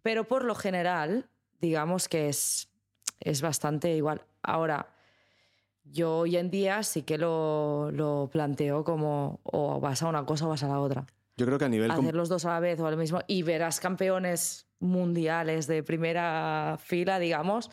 Pero 0.03 0.25
por 0.25 0.45
lo 0.45 0.55
general, 0.55 1.29
digamos 1.61 2.09
que 2.09 2.29
es, 2.29 2.69
es 3.21 3.43
bastante 3.43 3.95
igual. 3.95 4.23
Ahora, 4.43 4.89
yo 5.85 6.19
hoy 6.19 6.37
en 6.37 6.51
día 6.51 6.83
sí 6.83 7.03
que 7.03 7.19
lo, 7.19 7.91
lo 7.93 8.29
planteo 8.31 8.85
como 8.85 9.41
o 9.43 9.81
vas 9.81 10.03
a 10.03 10.09
una 10.09 10.25
cosa 10.25 10.47
o 10.47 10.51
vas 10.51 10.63
a 10.63 10.69
la 10.69 10.81
otra. 10.81 11.07
Yo 11.37 11.47
creo 11.47 11.59
que 11.59 11.65
a 11.65 11.69
nivel... 11.69 11.91
Hacer 11.91 12.15
los 12.15 12.29
dos 12.29 12.45
a 12.45 12.51
la 12.51 12.61
vez 12.61 12.79
o 12.81 12.87
al 12.87 12.97
mismo 12.97 13.21
y 13.27 13.43
verás 13.43 13.81
campeones 13.81 14.67
mundiales 14.81 15.67
de 15.67 15.83
primera 15.83 16.77
fila, 16.81 17.19
digamos, 17.19 17.71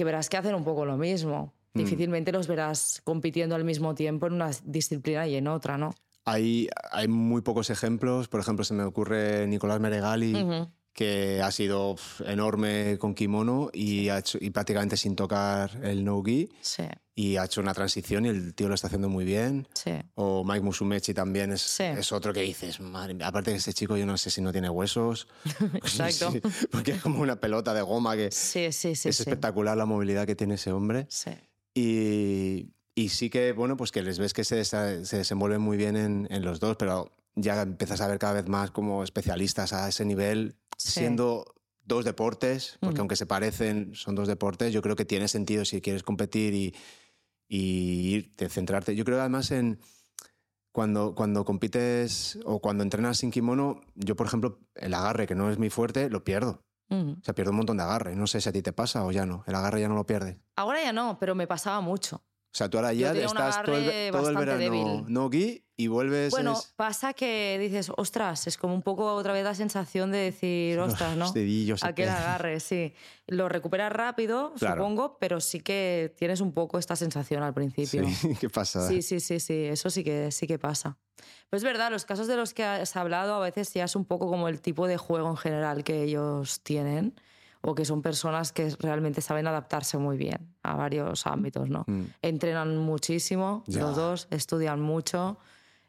que 0.00 0.04
verás 0.04 0.30
que 0.30 0.38
hacen 0.38 0.54
un 0.54 0.64
poco 0.64 0.86
lo 0.86 0.96
mismo. 0.96 1.52
Mm. 1.74 1.78
Difícilmente 1.78 2.32
los 2.32 2.46
verás 2.48 3.02
compitiendo 3.04 3.54
al 3.54 3.64
mismo 3.64 3.94
tiempo 3.94 4.26
en 4.26 4.32
una 4.32 4.50
disciplina 4.64 5.26
y 5.26 5.36
en 5.36 5.46
otra, 5.46 5.76
¿no? 5.76 5.94
Hay, 6.24 6.70
hay 6.90 7.06
muy 7.06 7.42
pocos 7.42 7.68
ejemplos. 7.68 8.26
Por 8.26 8.40
ejemplo, 8.40 8.64
se 8.64 8.72
me 8.72 8.82
ocurre 8.82 9.46
Nicolás 9.46 9.78
Meregali. 9.78 10.32
Que 10.92 11.40
ha 11.40 11.50
sido 11.52 11.96
enorme 12.26 12.98
con 12.98 13.14
kimono 13.14 13.70
y, 13.72 14.08
ha 14.08 14.18
hecho, 14.18 14.38
y 14.40 14.50
prácticamente 14.50 14.96
sin 14.96 15.14
tocar 15.16 15.78
el 15.84 16.04
no-gi. 16.04 16.50
Sí, 16.60 16.82
Y 17.14 17.36
ha 17.36 17.44
hecho 17.44 17.60
una 17.60 17.72
transición 17.74 18.26
y 18.26 18.28
el 18.28 18.54
tío 18.54 18.68
lo 18.68 18.74
está 18.74 18.88
haciendo 18.88 19.08
muy 19.08 19.24
bien. 19.24 19.68
sí. 19.74 19.92
O 20.16 20.42
Mike 20.44 20.60
Musumechi 20.62 21.14
también 21.14 21.52
es, 21.52 21.62
Sí. 21.62 21.84
es 21.84 22.10
otro 22.12 22.32
que 22.32 22.40
dices, 22.42 22.80
madre 22.80 23.14
mía, 23.14 23.28
aparte 23.28 23.52
que 23.52 23.58
ese 23.58 23.72
chico 23.72 23.96
yo 23.96 24.04
no 24.04 24.16
sé 24.18 24.30
si 24.30 24.40
no 24.42 24.52
tiene 24.52 24.68
huesos. 24.68 25.28
Exacto. 25.74 26.32
Porque 26.70 26.92
es 26.92 27.00
como 27.02 27.20
una 27.20 27.36
pelota 27.40 27.72
de 27.72 27.82
goma 27.82 28.16
que 28.16 28.26
es 28.26 28.56
espectacular 29.06 29.76
la 29.76 29.86
movilidad 29.86 30.26
que 30.26 30.34
tiene 30.34 30.54
ese 30.54 30.72
hombre. 30.72 31.06
Y, 31.74 32.72
y 32.94 33.08
sí 33.10 33.30
que, 33.30 33.52
bueno, 33.52 33.76
pues 33.76 33.92
que 33.92 34.02
les 34.02 34.18
ves 34.18 34.32
que 34.32 34.44
se, 34.44 34.64
se 34.64 35.16
desenvuelven 35.16 35.60
muy 35.60 35.76
bien 35.76 35.96
en, 35.96 36.26
en 36.30 36.44
los 36.44 36.58
dos, 36.60 36.76
pero 36.76 37.12
ya 37.36 37.62
empiezas 37.62 38.00
a 38.00 38.08
ver 38.08 38.18
cada 38.18 38.34
vez 38.34 38.48
más 38.48 38.70
como 38.70 39.04
especialistas 39.04 39.72
a 39.72 39.88
ese 39.88 40.04
nivel, 40.04 40.56
Sí. 40.82 41.00
siendo 41.00 41.44
dos 41.84 42.04
deportes, 42.04 42.78
porque 42.80 42.94
Ujú. 42.94 43.00
aunque 43.02 43.16
se 43.16 43.26
parecen, 43.26 43.94
son 43.94 44.14
dos 44.14 44.28
deportes, 44.28 44.72
yo 44.72 44.80
creo 44.80 44.96
que 44.96 45.04
tiene 45.04 45.28
sentido 45.28 45.64
si 45.64 45.80
quieres 45.80 46.02
competir 46.02 46.54
y, 46.54 46.74
y 47.48 48.14
irte, 48.14 48.48
centrarte. 48.48 48.94
Yo 48.94 49.04
creo 49.04 49.20
además 49.20 49.50
en 49.50 49.80
cuando, 50.72 51.14
cuando 51.14 51.44
compites 51.44 52.38
o 52.44 52.60
cuando 52.60 52.82
entrenas 52.84 53.18
sin 53.18 53.30
kimono, 53.30 53.80
yo 53.94 54.14
por 54.16 54.26
ejemplo, 54.26 54.60
el 54.74 54.94
agarre, 54.94 55.26
que 55.26 55.34
no 55.34 55.50
es 55.50 55.58
mi 55.58 55.68
fuerte, 55.68 56.08
lo 56.08 56.22
pierdo. 56.24 56.62
Ujú. 56.88 57.16
O 57.20 57.24
sea, 57.24 57.34
pierdo 57.34 57.50
un 57.50 57.58
montón 57.58 57.76
de 57.76 57.82
agarre. 57.82 58.16
No 58.16 58.26
sé 58.26 58.40
si 58.40 58.48
a 58.48 58.52
ti 58.52 58.62
te 58.62 58.72
pasa 58.72 59.04
o 59.04 59.12
ya 59.12 59.26
no. 59.26 59.44
El 59.46 59.54
agarre 59.54 59.80
ya 59.80 59.88
no 59.88 59.94
lo 59.94 60.06
pierdes. 60.06 60.36
Ahora 60.56 60.82
ya 60.82 60.92
no, 60.92 61.18
pero 61.18 61.34
me 61.34 61.46
pasaba 61.46 61.80
mucho. 61.80 62.22
O 62.52 62.56
sea, 62.56 62.68
tú 62.68 62.78
ahora 62.78 62.92
ya 62.92 63.12
estás 63.12 63.62
todo 63.62 63.76
el, 63.76 64.10
todo 64.10 64.34
verano 64.34 64.58
débil. 64.58 65.04
no 65.06 65.30
gi 65.30 65.64
y 65.76 65.86
vuelves. 65.86 66.32
Bueno, 66.32 66.54
es- 66.54 66.72
pasa 66.74 67.12
que 67.14 67.56
dices, 67.60 67.92
ostras, 67.96 68.48
es 68.48 68.58
como 68.58 68.74
un 68.74 68.82
poco 68.82 69.14
otra 69.14 69.32
vez 69.32 69.44
la 69.44 69.54
sensación 69.54 70.10
de 70.10 70.18
decir, 70.18 70.78
ostras, 70.80 71.16
¿no? 71.16 71.26
Aquel 71.26 72.06
te- 72.06 72.10
agarre, 72.10 72.58
sí. 72.58 72.92
Lo 73.28 73.48
recuperas 73.48 73.92
rápido, 73.92 74.52
Claro. 74.58 74.82
supongo, 74.82 75.16
pero 75.20 75.40
sí 75.40 75.60
que 75.60 76.12
tienes 76.18 76.40
un 76.40 76.52
poco 76.52 76.78
esta 76.78 76.96
sensación 76.96 77.44
al 77.44 77.54
principio. 77.54 78.04
Sí, 78.08 78.34
¿qué 78.40 78.50
pasa? 78.50 78.86
Sí, 78.88 79.00
sí, 79.02 79.20
sí, 79.20 79.38
sí, 79.38 79.66
eso 79.66 79.88
sí 79.88 80.02
que, 80.02 80.32
sí 80.32 80.48
que 80.48 80.58
pasa. 80.58 80.98
Pues 81.50 81.60
es 81.60 81.64
verdad, 81.64 81.90
los 81.92 82.04
casos 82.04 82.26
de 82.26 82.34
los 82.36 82.52
que 82.52 82.64
has 82.64 82.96
hablado 82.96 83.34
a 83.34 83.40
veces 83.40 83.72
ya 83.72 83.84
es 83.84 83.94
un 83.94 84.04
poco 84.06 84.28
como 84.28 84.48
el 84.48 84.60
tipo 84.60 84.88
de 84.88 84.96
juego 84.96 85.30
en 85.30 85.36
general 85.36 85.84
que 85.84 86.02
ellos 86.02 86.62
tienen 86.62 87.14
o 87.62 87.74
que 87.74 87.84
son 87.84 88.00
personas 88.02 88.52
que 88.52 88.70
realmente 88.78 89.20
saben 89.20 89.46
adaptarse 89.46 89.98
muy 89.98 90.16
bien 90.16 90.54
a 90.62 90.76
varios 90.76 91.26
ámbitos, 91.26 91.68
¿no? 91.68 91.84
Mm. 91.86 92.04
Entrenan 92.22 92.76
muchísimo, 92.78 93.64
Ya. 93.66 93.80
los 93.82 93.96
dos, 93.96 94.28
estudian 94.30 94.80
mucho, 94.80 95.38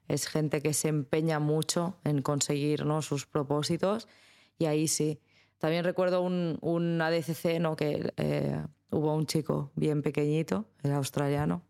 es 0.07 0.27
gente 0.27 0.61
que 0.61 0.73
se 0.73 0.89
empeña 0.89 1.39
mucho 1.39 1.95
en 2.03 2.21
conseguir 2.21 2.85
¿no? 2.85 3.01
sus 3.01 3.25
propósitos 3.25 4.07
y 4.59 4.65
ahí 4.65 4.87
sí. 4.87 5.19
También 5.59 5.85
recuerdo 5.85 6.21
un, 6.23 6.57
un 6.61 7.01
ADCC, 7.01 7.59
¿no? 7.61 7.75
que 7.77 8.11
eh, 8.17 8.61
hubo 8.89 9.15
un 9.15 9.25
chico 9.25 9.71
bien 9.75 10.01
pequeñito, 10.01 10.65
el 10.83 10.91
australiano, 10.91 11.63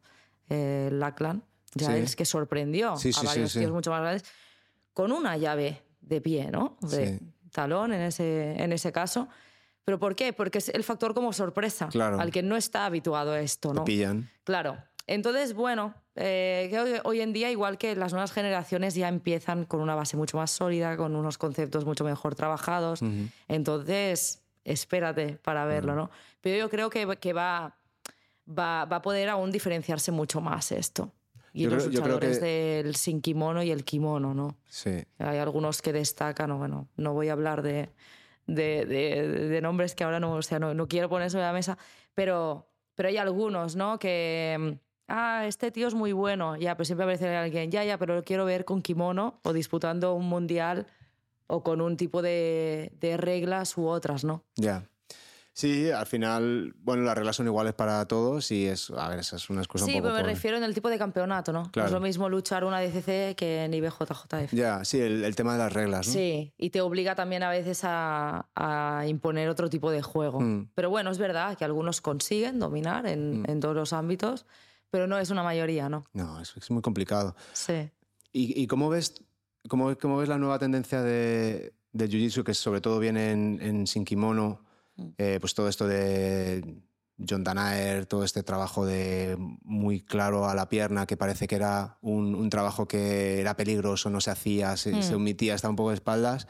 eh, 0.49 0.89
Lachlan, 0.91 1.43
ya 1.75 1.87
Sí. 1.87 1.93
es 2.01 2.15
que 2.15 2.25
sorprendió 2.25 2.97
Sí, 2.97 3.13
sí, 3.13 3.19
a 3.25 3.29
varios 3.29 3.53
tíos 3.53 3.71
mucho 3.71 3.91
más 3.91 4.01
grandes 4.01 4.23
con 4.93 5.11
una 5.11 5.37
llave 5.37 5.83
de 6.01 6.19
pie, 6.21 6.49
¿no? 6.51 6.77
De 6.81 7.19
talón 7.51 7.93
en 7.93 8.01
ese, 8.01 8.61
en 8.61 8.73
ese 8.73 8.91
caso. 8.91 9.27
¿Pero 9.85 9.99
por 9.99 10.15
qué? 10.15 10.31
Porque 10.33 10.59
es 10.59 10.69
el 10.69 10.83
factor 10.83 11.13
como 11.13 11.33
sorpresa, 11.33 11.89
Claro. 11.89 12.19
al 12.19 12.31
que 12.31 12.43
no 12.43 12.55
está 12.55 12.85
habituado 12.85 13.31
a 13.31 13.39
esto, 13.41 13.69
Te 13.69 13.75
¿no? 13.75 13.83
pillan. 13.83 14.29
Claro. 14.43 14.77
Entonces, 15.07 15.53
bueno, 15.53 15.95
eh, 16.15 16.67
creo 16.69 16.85
que 16.85 17.01
hoy 17.03 17.21
en 17.21 17.33
día, 17.33 17.49
igual 17.51 17.77
que 17.77 17.95
las 17.95 18.13
nuevas 18.13 18.31
generaciones 18.31 18.93
ya 18.95 19.07
empiezan 19.09 19.65
con 19.65 19.81
una 19.81 19.95
base 19.95 20.15
mucho 20.15 20.37
más 20.37 20.51
sólida, 20.51 20.95
con 20.95 21.15
unos 21.15 21.37
conceptos 21.37 21.85
mucho 21.85 22.03
mejor 22.03 22.35
trabajados. 22.35 23.01
Ujú. 23.01 23.27
Entonces, 23.47 24.41
espérate 24.63 25.39
para 25.43 25.65
verlo, 25.65 25.95
¿no? 25.95 26.11
Pero 26.41 26.57
yo 26.57 26.69
creo 26.69 26.89
que, 26.89 27.17
que 27.19 27.33
va, 27.33 27.75
va, 28.47 28.85
va 28.85 28.97
a 28.97 29.01
poder 29.01 29.29
aún 29.29 29.51
diferenciarse 29.51 30.11
mucho 30.11 30.39
más 30.41 30.71
esto. 30.71 31.11
Y 31.53 31.63
Yo 31.63 31.71
los 31.71 31.83
creo- 31.87 31.99
luchadores 32.01 32.39
que- 32.39 32.45
del 32.45 32.95
sin 32.95 33.21
kimono 33.21 33.61
y 33.63 33.71
el 33.71 33.83
kimono, 33.83 34.33
¿no? 34.33 34.55
Sí. 34.69 35.03
Hay 35.17 35.37
algunos 35.39 35.81
que 35.81 35.91
destacan, 35.91 36.51
o 36.51 36.57
bueno, 36.57 36.87
no 36.95 37.13
voy 37.13 37.29
a 37.29 37.33
hablar 37.33 37.61
de, 37.63 37.89
de, 38.47 38.85
de- 38.85 39.61
nombres 39.61 39.95
que 39.95 40.03
ahora 40.03 40.19
no, 40.19 40.33
o 40.33 40.41
sea, 40.41 40.59
no, 40.59 40.73
no 40.73 40.87
quiero 40.87 41.09
poner 41.09 41.29
sobre 41.31 41.45
la 41.45 41.53
mesa, 41.53 41.77
pero, 42.13 42.67
pero 42.95 43.09
hay 43.09 43.17
algunos, 43.17 43.75
¿no? 43.75 43.99
Que, 43.99 44.57
mm, 44.59 44.69
ah, 45.09 45.45
este 45.47 45.71
tío 45.71 45.87
es 45.87 45.93
muy 45.93 46.11
bueno, 46.13 46.55
ya, 46.57 46.75
pero 46.75 46.85
siempre 46.85 47.03
aparece 47.03 47.35
alguien, 47.35 47.71
ya, 47.71 47.83
ya, 47.83 47.97
pero 47.97 48.15
lo 48.15 48.23
quiero 48.23 48.45
ver 48.45 48.65
con 48.65 48.81
kimono 48.81 49.39
o 49.43 49.53
disputando 49.53 50.13
un 50.13 50.27
mundial 50.27 50.87
o 51.47 51.63
con 51.63 51.81
un 51.81 51.97
tipo 51.97 52.21
de, 52.21 52.91
de 52.99 53.17
reglas 53.17 53.77
u 53.77 53.87
otras, 53.87 54.23
¿no? 54.23 54.43
Ya. 54.55 54.83
Sí, 55.53 55.91
al 55.91 56.05
final, 56.05 56.73
bueno, 56.77 57.03
las 57.03 57.13
reglas 57.15 57.35
son 57.35 57.45
iguales 57.45 57.73
para 57.73 58.05
todos 58.07 58.51
y 58.51 58.67
es, 58.67 58.89
a 58.91 59.09
ver, 59.09 59.19
esa 59.19 59.35
es 59.35 59.49
una 59.49 59.59
excusa 59.61 59.85
Sí, 59.85 59.91
un 59.91 59.97
poco 59.97 60.03
pero 60.03 60.13
me 60.15 60.21
pobre. 60.21 60.33
refiero 60.33 60.55
en 60.57 60.63
el 60.63 60.73
tipo 60.73 60.89
de 60.89 60.97
campeonato, 60.97 61.51
¿no? 61.51 61.63
No 61.63 61.71
Claro. 61.71 61.87
es 61.87 61.93
lo 61.93 61.99
mismo 61.99 62.29
luchar 62.29 62.63
una 62.63 62.79
DCC 62.79 63.35
que 63.35 63.65
en 63.65 63.73
IBJJF. 63.73 64.53
Ya, 64.53 64.85
sí, 64.85 64.99
el, 65.01 65.25
el 65.25 65.35
tema 65.35 65.51
de 65.53 65.59
las 65.59 65.73
reglas, 65.73 66.07
¿no? 66.07 66.13
Sí, 66.13 66.53
y 66.57 66.69
te 66.69 66.79
obliga 66.79 67.15
también 67.15 67.43
a 67.43 67.49
veces 67.49 67.81
a, 67.83 68.47
a 68.55 69.05
imponer 69.07 69.49
otro 69.49 69.69
tipo 69.69 69.91
de 69.91 70.01
juego. 70.01 70.39
Mm. 70.39 70.69
Pero 70.73 70.89
bueno, 70.89 71.11
es 71.11 71.17
verdad 71.17 71.57
que 71.57 71.65
algunos 71.65 71.99
consiguen 71.99 72.57
dominar 72.59 73.05
en, 73.05 73.41
Mm. 73.41 73.49
en 73.49 73.59
todos 73.59 73.75
los 73.75 73.91
ámbitos, 73.91 74.45
pero 74.89 75.05
no 75.07 75.17
es 75.19 75.29
una 75.31 75.43
mayoría, 75.43 75.89
¿no? 75.89 76.05
No, 76.13 76.39
es, 76.41 76.55
es 76.55 76.71
muy 76.71 76.81
complicado. 76.81 77.35
Sí. 77.51 77.89
¿Y, 78.31 78.57
y 78.61 78.67
cómo, 78.67 78.89
ves, 78.89 79.15
cómo, 79.67 79.93
cómo 79.97 80.17
ves 80.17 80.29
la 80.29 80.37
nueva 80.37 80.59
tendencia 80.59 81.01
de, 81.01 81.73
del 81.91 82.09
Jiu-Jitsu, 82.09 82.43
que 82.45 82.53
sobre 82.53 82.79
todo 82.79 82.99
viene 82.99 83.31
en, 83.31 83.59
en 83.61 83.85
sin 83.87 84.05
kimono? 84.05 84.61
Mm. 84.95 85.07
Eh, 85.17 85.37
pues 85.39 85.53
todo 85.53 85.67
esto 85.69 85.87
de 85.87 86.81
John 87.29 87.43
Danaher, 87.43 88.05
todo 88.07 88.23
este 88.23 88.43
trabajo 88.43 88.85
de 88.85 89.37
muy 89.63 90.01
claro 90.01 90.47
a 90.49 90.55
la 90.55 90.69
pierna, 90.69 91.05
que 91.05 91.17
parece 91.17 91.47
que 91.47 91.55
era 91.55 91.97
un, 92.01 92.33
un 92.35 92.49
trabajo 92.49 92.87
que 92.87 93.39
era 93.39 93.55
peligroso, 93.55 94.09
no 94.09 94.21
se 94.21 94.31
hacía, 94.31 94.75
se, 94.77 94.91
Mm. 94.93 95.03
se 95.03 95.15
omitía, 95.15 95.53
estaba 95.55 95.69
un 95.69 95.75
poco 95.75 95.89
de 95.89 95.95
espaldas. 95.95 96.47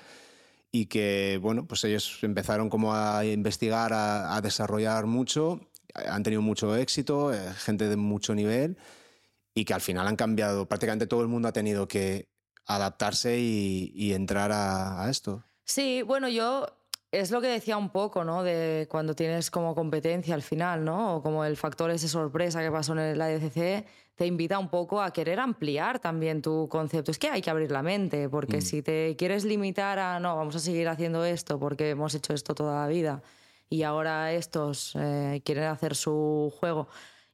Y 0.73 0.85
que, 0.85 1.37
bueno, 1.41 1.67
pues 1.67 1.83
ellos 1.83 2.19
empezaron 2.21 2.69
como 2.69 2.95
a 2.95 3.25
investigar, 3.25 3.91
a, 3.91 4.35
a 4.37 4.41
desarrollar 4.41 5.05
mucho, 5.05 5.59
han 5.93 6.23
tenido 6.23 6.41
mucho 6.41 6.77
éxito, 6.77 7.33
eh, 7.33 7.53
gente 7.57 7.89
de 7.89 7.97
mucho 7.97 8.33
nivel, 8.33 8.77
y 9.53 9.65
que 9.65 9.73
al 9.73 9.81
final 9.81 10.07
han 10.07 10.15
cambiado. 10.15 10.69
Prácticamente 10.69 11.07
todo 11.07 11.21
el 11.23 11.27
mundo 11.27 11.49
ha 11.49 11.51
tenido 11.51 11.89
que 11.89 12.29
adaptarse 12.65 13.37
y, 13.37 13.91
y 13.93 14.13
entrar 14.13 14.53
a, 14.53 15.03
a 15.03 15.09
esto. 15.09 15.43
Sí, 15.65 16.03
bueno, 16.03 16.29
yo 16.29 16.67
es 17.11 17.29
lo 17.31 17.41
que 17.41 17.47
decía 17.47 17.77
un 17.77 17.89
poco, 17.89 18.23
¿no? 18.23 18.43
De 18.43 18.87
cuando 18.89 19.13
tienes 19.13 19.51
como 19.51 19.75
competencia 19.75 20.33
al 20.33 20.41
final, 20.41 20.85
¿no? 20.85 21.17
O 21.17 21.21
como 21.21 21.43
el 21.43 21.57
factor 21.57 21.91
ese 21.91 22.07
sorpresa 22.07 22.61
que 22.61 22.71
pasó 22.71 22.97
en 22.97 23.17
la 23.17 23.25
ADCC, 23.25 23.85
te 24.15 24.25
invita 24.25 24.57
un 24.59 24.69
poco 24.69 25.01
a 25.01 25.11
querer 25.11 25.39
ampliar 25.39 25.99
también 25.99 26.41
tu 26.41 26.69
concepto. 26.69 27.11
Es 27.11 27.19
que 27.19 27.29
hay 27.29 27.41
que 27.41 27.49
abrir 27.49 27.71
la 27.71 27.83
mente, 27.83 28.29
porque 28.29 28.57
mm. 28.57 28.61
si 28.61 28.81
te 28.81 29.15
quieres 29.17 29.43
limitar 29.43 29.99
a, 29.99 30.19
no, 30.19 30.35
vamos 30.37 30.55
a 30.55 30.59
seguir 30.59 30.87
haciendo 30.87 31.25
esto 31.25 31.59
porque 31.59 31.89
hemos 31.89 32.15
hecho 32.15 32.33
esto 32.33 32.55
toda 32.55 32.81
la 32.81 32.87
vida 32.87 33.21
y 33.71 33.83
ahora 33.83 34.33
estos 34.33 34.93
eh, 34.95 35.41
quieren 35.45 35.63
hacer 35.63 35.95
su 35.95 36.53
juego 36.59 36.89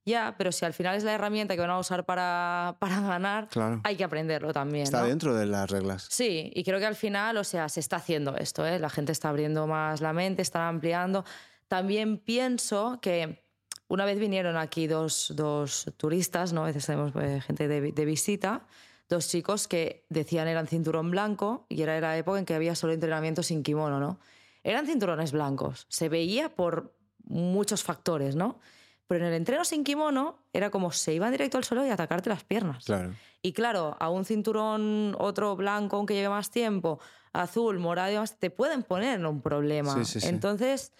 ya, 0.08 0.36
pero 0.38 0.52
si 0.52 0.66
al 0.66 0.74
final 0.74 0.96
es 0.96 1.04
la 1.04 1.14
herramienta 1.14 1.54
que 1.54 1.62
van 1.62 1.70
a 1.70 1.78
usar 1.78 2.06
para, 2.06 2.78
para 2.80 3.02
ganar, 3.02 3.50
hay 3.84 3.96
que 3.96 4.04
aprenderlo 4.04 4.54
también. 4.54 4.84
Está 4.84 5.04
dentro 5.04 5.36
de 5.36 5.46
las 5.46 5.70
reglas. 5.70 6.08
Sí, 6.10 6.52
y 6.56 6.64
creo 6.64 6.80
que 6.80 6.86
al 6.86 6.96
final, 6.96 7.38
o 7.38 7.44
sea, 7.44 7.70
se 7.70 7.80
está 7.80 7.98
haciendo 7.98 8.36
esto, 8.38 8.66
¿eh? 8.66 8.80
la 8.80 8.90
gente 8.90 9.12
está 9.12 9.30
abriendo 9.30 9.68
más 9.68 10.02
la 10.02 10.14
mente, 10.14 10.42
está 10.42 10.68
ampliando. 10.68 11.26
También 11.68 12.18
pienso 12.18 13.00
que 13.02 13.44
una 13.90 14.06
vez 14.06 14.18
vinieron 14.18 14.58
aquí 14.58 14.88
dos, 14.88 15.34
dos 15.36 15.92
turistas, 15.98 16.54
¿no? 16.54 16.64
a 16.64 16.68
veces 16.68 16.86
tenemos 16.86 17.14
eh, 17.16 17.42
gente 17.42 17.68
de, 17.68 17.92
de, 17.92 18.06
visita, 18.06 18.66
dos 19.10 19.28
chicos 19.28 19.68
que 19.68 20.06
decían 20.10 20.48
eran 20.48 20.68
cinturón 20.68 21.12
blanco 21.12 21.66
y 21.70 21.82
era 21.82 22.00
la 22.00 22.18
época 22.18 22.40
en 22.40 22.46
que 22.46 22.56
había 22.56 22.76
solo 22.76 22.94
entrenamiento 22.94 23.44
sin 23.44 23.64
kimono, 23.64 24.00
¿no? 24.00 24.20
Eran 24.64 24.86
cinturones 24.86 25.32
blancos, 25.32 25.86
se 25.90 26.10
veía 26.10 26.50
por 26.50 26.94
muchos 27.24 27.84
factores, 27.84 28.36
¿no? 28.36 28.60
Pero 29.08 29.26
en 29.26 29.32
el 29.32 29.38
entreno 29.38 29.64
sin 29.64 29.84
kimono 29.84 30.38
era 30.52 30.70
como 30.70 30.92
se 30.92 31.14
iban 31.14 31.32
directo 31.32 31.58
al 31.58 31.64
suelo 31.64 31.86
y 31.86 31.90
atacarte 31.90 32.30
las 32.30 32.44
piernas. 32.44 32.86
Claro. 32.86 33.14
Y 33.42 33.54
claro, 33.54 33.96
a 34.00 34.10
un 34.10 34.26
cinturón, 34.26 35.16
otro 35.20 35.56
blanco, 35.56 35.96
aunque 35.96 36.14
lleve 36.14 36.30
más 36.30 36.52
tiempo, 36.52 37.00
azul, 37.32 37.80
morado, 37.80 38.24
te 38.38 38.50
pueden 38.50 38.84
poner 38.84 39.26
un 39.26 39.42
problema. 39.42 40.04
Sí, 40.04 40.20
sí, 40.20 40.28
Entonces, 40.28 40.92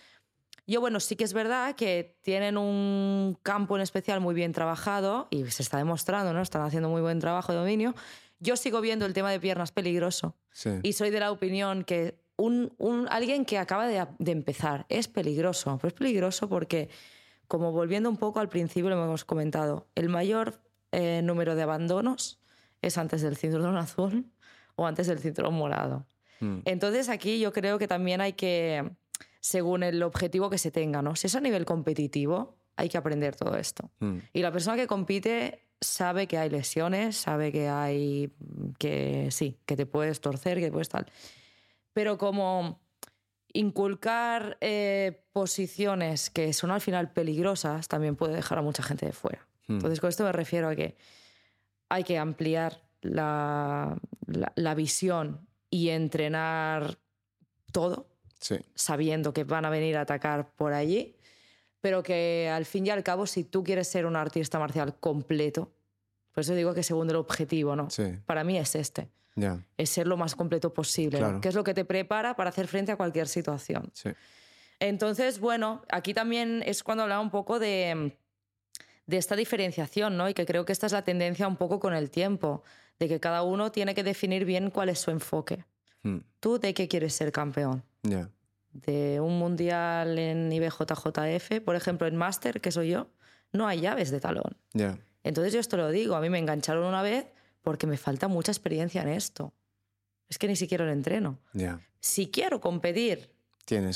yo, 0.66 0.82
bueno, 0.82 1.00
sí 1.00 1.16
que 1.16 1.24
es 1.24 1.34
verdad 1.34 1.76
que 1.76 2.18
tienen 2.22 2.58
un 2.58 3.38
campo 3.42 3.76
en 3.76 3.82
especial 3.82 4.20
muy 4.20 4.36
bien 4.36 4.52
trabajado 4.52 5.28
y 5.30 5.46
se 5.46 5.64
está 5.64 5.78
demostrando, 5.78 6.34
¿no? 6.34 6.42
Están 6.42 6.62
haciendo 6.62 6.90
muy 6.90 7.02
buen 7.02 7.20
trabajo 7.20 7.52
de 7.52 7.58
dominio. 7.60 7.96
Yo 8.40 8.56
sigo 8.56 8.82
viendo 8.82 9.06
el 9.06 9.14
tema 9.14 9.32
de 9.32 9.40
piernas 9.40 9.72
peligroso. 9.72 10.36
Y 10.84 10.94
soy 10.94 11.10
de 11.10 11.20
la 11.20 11.32
opinión 11.32 11.84
que 11.84 12.20
un, 12.36 12.74
un 12.78 13.08
alguien 13.10 13.46
que 13.46 13.58
acaba 13.58 13.88
de, 13.88 14.06
de 14.20 14.32
empezar 14.32 14.86
es 14.90 15.08
peligroso. 15.08 15.78
Pero 15.82 15.88
es 15.88 15.94
peligroso 15.94 16.50
porque 16.50 16.90
como 17.48 17.72
volviendo 17.72 18.10
un 18.10 18.18
poco 18.18 18.40
al 18.40 18.50
principio, 18.50 18.90
lo 18.90 19.04
hemos 19.04 19.26
comentado, 19.26 19.88
el 19.96 20.10
mayor 20.10 20.62
eh, 20.92 21.22
número 21.24 21.56
de 21.56 21.64
abandonos 21.64 22.40
es 22.82 22.98
antes 22.98 23.22
del 23.22 23.38
cinturón 23.38 23.78
azul 23.78 24.32
o 24.76 24.86
antes 24.86 25.08
del 25.08 25.20
cinturón 25.20 25.54
morado. 25.54 26.06
Hmm. 26.40 26.60
Entonces 26.66 27.10
aquí 27.10 27.40
yo 27.40 27.52
creo 27.52 27.80
que 27.80 27.88
también 27.88 28.22
hay 28.22 28.34
que, 28.34 28.92
según 29.40 29.84
el 29.84 30.04
objetivo 30.04 30.50
que 30.50 30.58
se 30.58 30.72
tenga, 30.72 31.02
¿no? 31.02 31.16
Si 31.16 31.28
es 31.28 31.36
a 31.36 31.42
nivel 31.42 31.66
competitivo, 31.66 32.58
hay 32.76 32.90
que 32.90 32.98
aprender 32.98 33.36
todo 33.36 33.56
esto. 33.58 33.90
Hmm. 34.00 34.20
Y 34.34 34.42
la 34.42 34.52
persona 34.52 34.76
que 34.76 34.88
compite 34.88 35.68
sabe 35.82 36.28
que 36.28 36.38
hay 36.38 36.50
lesiones, 36.50 37.18
sabe 37.18 37.52
que 37.52 37.70
hay, 37.70 38.34
que 38.78 39.30
sí, 39.32 39.58
que 39.66 39.76
te 39.76 39.86
puedes 39.86 40.22
torcer, 40.22 40.60
que 40.60 40.72
puedes 40.72 40.90
tal. 40.90 41.08
Pero 41.94 42.18
como 42.18 42.80
inculcar 43.54 44.58
eh, 44.62 45.24
posiciones 45.34 46.30
que 46.30 46.54
son 46.54 46.72
al 46.72 46.82
final 46.82 47.12
peligrosas 47.12 47.88
también 47.88 48.16
puede 48.16 48.36
dejar 48.36 48.58
a 48.58 48.62
mucha 48.62 48.84
gente 48.84 49.06
de 49.06 49.14
fuera. 49.14 49.48
Hmm. 49.68 49.76
Entonces, 49.76 50.00
con 50.00 50.10
esto 50.10 50.24
me 50.24 50.32
refiero 50.32 50.70
a 50.70 50.76
que 50.76 50.96
hay 51.90 52.04
que 52.04 52.18
ampliar 52.18 52.82
la, 53.02 53.98
la, 54.28 54.76
visión 54.76 55.48
y 55.70 55.90
entrenar 55.90 56.98
todo, 57.72 58.08
sabiendo 58.76 59.34
que 59.34 59.44
van 59.44 59.66
a 59.66 59.70
venir 59.70 59.98
a 59.98 60.02
atacar 60.02 60.52
por 60.56 60.74
allí, 60.74 61.16
pero 61.80 62.04
que 62.04 62.50
al 62.54 62.66
fin 62.66 62.88
y 62.88 62.90
al 62.90 63.04
cabo, 63.04 63.26
si 63.28 63.44
tú 63.44 63.64
quieres 63.64 63.88
ser 63.88 64.06
un 64.06 64.16
artista 64.16 64.60
marcial 64.60 64.96
completo, 65.00 65.72
por 66.34 66.42
eso 66.42 66.54
digo 66.54 66.74
que 66.74 66.84
según 66.84 67.10
el 67.10 67.16
objetivo, 67.16 67.76
¿no? 67.76 67.88
Para 68.26 68.44
mí 68.44 68.58
es 68.58 68.76
este. 68.76 69.10
Es 69.78 69.90
ser 69.90 70.08
lo 70.08 70.18
más 70.18 70.36
completo 70.36 70.74
posible, 70.74 71.22
que 71.42 71.50
es 71.50 71.56
lo 71.56 71.64
que 71.64 71.74
te 71.74 71.86
prepara 71.86 72.36
para 72.36 72.50
hacer 72.50 72.68
frente 72.68 72.92
a 72.92 72.98
cualquier 72.98 73.28
situación. 73.28 73.92
Entonces, 74.80 75.40
bueno, 75.40 75.84
aquí 75.90 76.14
también 76.14 76.64
es 76.66 76.84
cuando 76.84 77.04
hablaba 77.04 77.22
un 77.22 77.32
poco 77.32 77.60
de, 77.60 78.16
de 79.06 79.18
esta 79.18 79.36
diferenciación, 79.36 80.18
¿no? 80.18 80.30
Y 80.30 80.34
que 80.34 80.46
creo 80.46 80.66
que 80.66 80.74
esta 80.74 80.86
es 80.86 80.92
la 80.92 81.04
tendencia 81.04 81.48
un 81.48 81.56
poco 81.56 81.80
con 81.80 81.94
el 81.94 82.12
tiempo, 82.12 82.64
de 83.00 83.08
que 83.08 83.20
cada 83.20 83.44
uno 83.44 83.72
tiene 83.72 83.94
que 83.96 84.04
definir 84.04 84.46
bien 84.46 84.70
cuál 84.70 84.90
es 84.90 85.00
su 85.00 85.12
enfoque. 85.12 85.66
Hmm. 86.04 86.20
¿Tú 86.40 86.60
de 86.60 86.74
qué 86.74 86.88
quieres 86.88 87.14
ser 87.14 87.32
campeón? 87.32 87.84
De 88.74 89.20
un 89.20 89.40
mundial 89.40 90.18
en 90.20 90.52
IBJJF, 90.52 91.62
por 91.64 91.76
ejemplo, 91.76 92.08
en 92.08 92.16
Master, 92.16 92.62
que 92.62 92.72
soy 92.72 92.90
yo, 92.90 93.08
no 93.52 93.68
hay 93.68 93.82
llaves 93.82 94.12
de 94.12 94.20
talón. 94.20 94.58
Entonces 95.24 95.54
yo 95.54 95.60
esto 95.60 95.78
lo 95.78 95.90
digo, 95.90 96.16
a 96.16 96.22
mí 96.22 96.30
me 96.30 96.40
engancharon 96.40 96.86
una 96.86 97.02
vez 97.02 97.26
porque 97.68 97.86
me 97.86 97.98
falta 97.98 98.30
mucha 98.30 98.50
experiencia 98.50 99.02
en 99.02 99.10
esto. 99.10 99.54
Es 100.30 100.38
que 100.38 100.48
ni 100.48 100.56
siquiera 100.56 100.86
lo 100.86 100.94
entreno. 100.94 101.38
Si 102.00 102.32
quiero 102.32 102.62
competir 102.62 103.30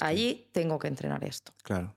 allí, 0.01 0.49
tengo 0.51 0.77
que 0.77 0.89
entrenar 0.89 1.23
esto. 1.23 1.53
Claro. 1.63 1.95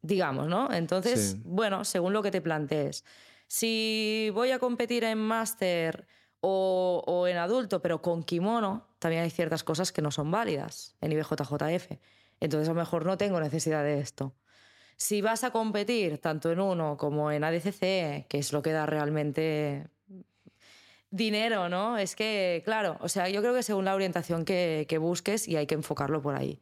Digamos, 0.00 0.46
¿no? 0.46 0.72
Entonces, 0.72 1.42
bueno, 1.42 1.84
según 1.84 2.12
lo 2.12 2.22
que 2.22 2.30
te 2.30 2.40
plantees. 2.40 3.04
Si 3.48 4.30
voy 4.32 4.52
a 4.52 4.60
competir 4.60 5.02
en 5.02 5.18
máster 5.18 6.06
o, 6.40 7.02
o, 7.04 7.26
en 7.26 7.38
adulto, 7.38 7.82
pero 7.82 8.00
con 8.00 8.22
kimono, 8.22 8.86
también 9.00 9.24
hay 9.24 9.30
ciertas 9.30 9.64
cosas 9.64 9.90
que 9.90 10.02
no 10.02 10.12
son 10.12 10.30
válidas 10.30 10.94
en 11.00 11.10
IBJJF. 11.10 11.98
Entonces, 12.38 12.68
a 12.68 12.74
lo 12.74 12.78
mejor 12.78 13.04
no 13.04 13.18
tengo 13.18 13.40
necesidad 13.40 13.82
de 13.82 13.98
esto. 13.98 14.36
Si 14.96 15.20
vas 15.20 15.42
a 15.42 15.50
competir 15.50 16.18
tanto 16.18 16.52
en 16.52 16.60
uno 16.60 16.96
como 16.96 17.32
en 17.32 17.42
ADCC, 17.42 18.28
que 18.28 18.38
es 18.38 18.52
lo 18.52 18.62
que 18.62 18.70
da 18.70 18.86
realmente 18.86 19.88
dinero, 21.10 21.68
¿no? 21.68 21.98
Es 21.98 22.14
que, 22.14 22.62
claro, 22.64 22.98
o 23.00 23.08
sea, 23.08 23.28
yo 23.28 23.40
creo 23.40 23.54
que 23.54 23.62
según 23.62 23.84
la 23.84 23.94
orientación 23.94 24.44
que, 24.44 24.98
busques 25.00 25.48
y 25.48 25.56
hay 25.56 25.66
que 25.66 25.74
enfocarlo 25.74 26.22
por 26.22 26.34
ahí. 26.34 26.60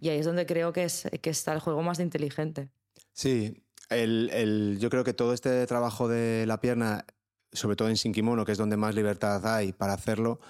Y 0.00 0.08
ahí 0.08 0.18
es 0.18 0.26
donde 0.26 0.46
creo 0.46 0.72
que, 0.72 0.84
es, 0.84 1.06
que 1.20 1.30
está 1.30 1.52
el 1.52 1.60
juego 1.60 1.82
más 1.82 2.00
inteligente. 2.00 2.70
Sí, 3.12 3.62
el, 3.90 4.78
yo 4.80 4.88
creo 4.90 5.04
que 5.04 5.12
todo 5.12 5.32
este 5.32 5.66
trabajo 5.66 6.08
de 6.08 6.46
la 6.46 6.60
pierna, 6.60 7.04
sobre 7.52 7.76
todo 7.76 7.88
en 7.88 7.96
sin 7.96 8.12
kimono, 8.12 8.44
que 8.44 8.52
es 8.52 8.58
donde 8.58 8.76
más 8.76 8.94
libertad 8.94 9.46
hay 9.46 9.72
para 9.72 9.92
hacerlo, 9.92 10.40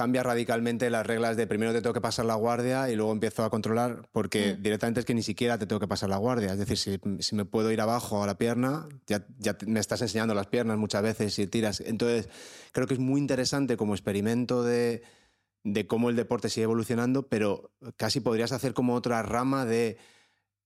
cambia 0.00 0.22
radicalmente 0.22 0.88
las 0.88 1.06
reglas 1.06 1.36
de 1.36 1.46
primero 1.46 1.74
te 1.74 1.82
tengo 1.82 1.92
que 1.92 2.00
pasar 2.00 2.24
la 2.24 2.34
guardia 2.34 2.88
y 2.88 2.96
luego 2.96 3.12
empiezo 3.12 3.44
a 3.44 3.50
controlar, 3.50 4.08
porque 4.12 4.54
mm. 4.54 4.62
directamente 4.62 5.00
es 5.00 5.04
que 5.04 5.12
ni 5.12 5.22
siquiera 5.22 5.58
te 5.58 5.66
tengo 5.66 5.78
que 5.78 5.86
pasar 5.86 6.08
la 6.08 6.16
guardia. 6.16 6.54
Es 6.54 6.58
decir, 6.58 6.98
si, 7.20 7.34
me 7.34 7.44
puedo 7.44 7.70
ir 7.70 7.82
abajo 7.82 8.22
a 8.22 8.26
la 8.26 8.38
pierna, 8.38 8.88
ya, 9.06 9.26
ya, 9.36 9.58
me 9.66 9.78
estás 9.78 10.00
enseñando 10.00 10.32
las 10.32 10.46
piernas 10.46 10.78
muchas 10.78 11.02
veces 11.02 11.38
y 11.38 11.46
tiras. 11.48 11.82
Entonces, 11.82 12.30
creo 12.72 12.86
que 12.86 12.94
es 12.94 13.00
muy 13.00 13.20
interesante 13.20 13.76
como 13.76 13.92
experimento 13.92 14.62
de, 14.62 15.02
de 15.64 15.86
cómo 15.86 16.08
el 16.08 16.16
deporte 16.16 16.48
sigue 16.48 16.64
evolucionando, 16.64 17.28
pero 17.28 17.70
casi 17.98 18.20
podrías 18.20 18.52
hacer 18.52 18.72
como 18.72 18.94
otra 18.94 19.22
rama 19.22 19.66
de 19.66 19.98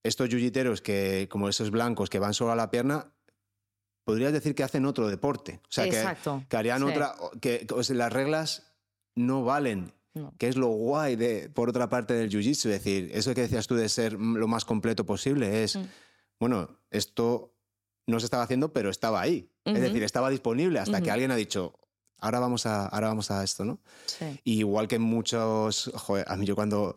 estos 0.05 0.29
yuyiteros 0.29 0.81
que, 0.81 1.27
como 1.29 1.49
esos 1.49 1.73
blancos 1.73 2.09
que 2.09 2.21
van 2.21 2.35
solo 2.35 2.53
a 2.53 2.57
la 2.57 2.71
pierna, 2.71 3.11
podrías 4.05 4.33
decir 4.33 4.55
que 4.55 4.63
hacen 4.63 4.87
otro 4.87 5.09
deporte. 5.09 5.61
O 5.65 5.73
sea, 5.73 5.89
que, 5.89 6.57
harían 6.57 6.85
otra. 6.85 7.17
que 7.41 7.67
las 7.89 8.13
reglas 8.13 8.74
no 9.15 9.45
valen. 9.45 9.93
Que 10.39 10.47
es 10.47 10.57
lo 10.57 10.69
guay 10.69 11.17
de, 11.17 11.49
por 11.49 11.69
otra 11.69 11.89
parte 11.89 12.15
del 12.15 12.31
jiu-jitsu. 12.31 12.71
Es 12.71 12.85
decir, 12.85 13.11
eso 13.13 13.35
que 13.35 13.41
decías 13.41 13.67
tú 13.67 13.75
de 13.75 13.89
ser 13.89 14.13
lo 14.13 14.47
más 14.47 14.65
completo 14.65 15.05
posible 15.05 15.65
es, 15.65 15.75
mm. 15.75 15.83
bueno, 16.39 16.79
esto 16.91 17.53
no 18.07 18.21
se 18.21 18.27
estaba 18.27 18.45
haciendo, 18.45 18.73
pero 18.73 18.91
estaba 18.91 19.21
ahí. 19.21 19.51
Es 19.65 19.81
decir, 19.81 20.05
estaba 20.05 20.31
disponible 20.31 20.79
hasta 20.79 21.01
que 21.01 21.11
alguien 21.11 21.31
ha 21.31 21.37
dicho, 21.37 21.81
ahora 22.19 22.39
vamos 22.39 22.67
a, 22.67 22.87
ahora 22.87 23.09
vamos 23.09 23.31
a 23.31 23.43
esto, 23.43 23.65
¿no? 23.65 23.81
igual 24.45 24.89
que 24.89 24.99
muchos, 24.99 25.91
joder, 25.95 26.27
a 26.29 26.37
mí 26.37 26.45
yo 26.47 26.55
cuando 26.55 26.97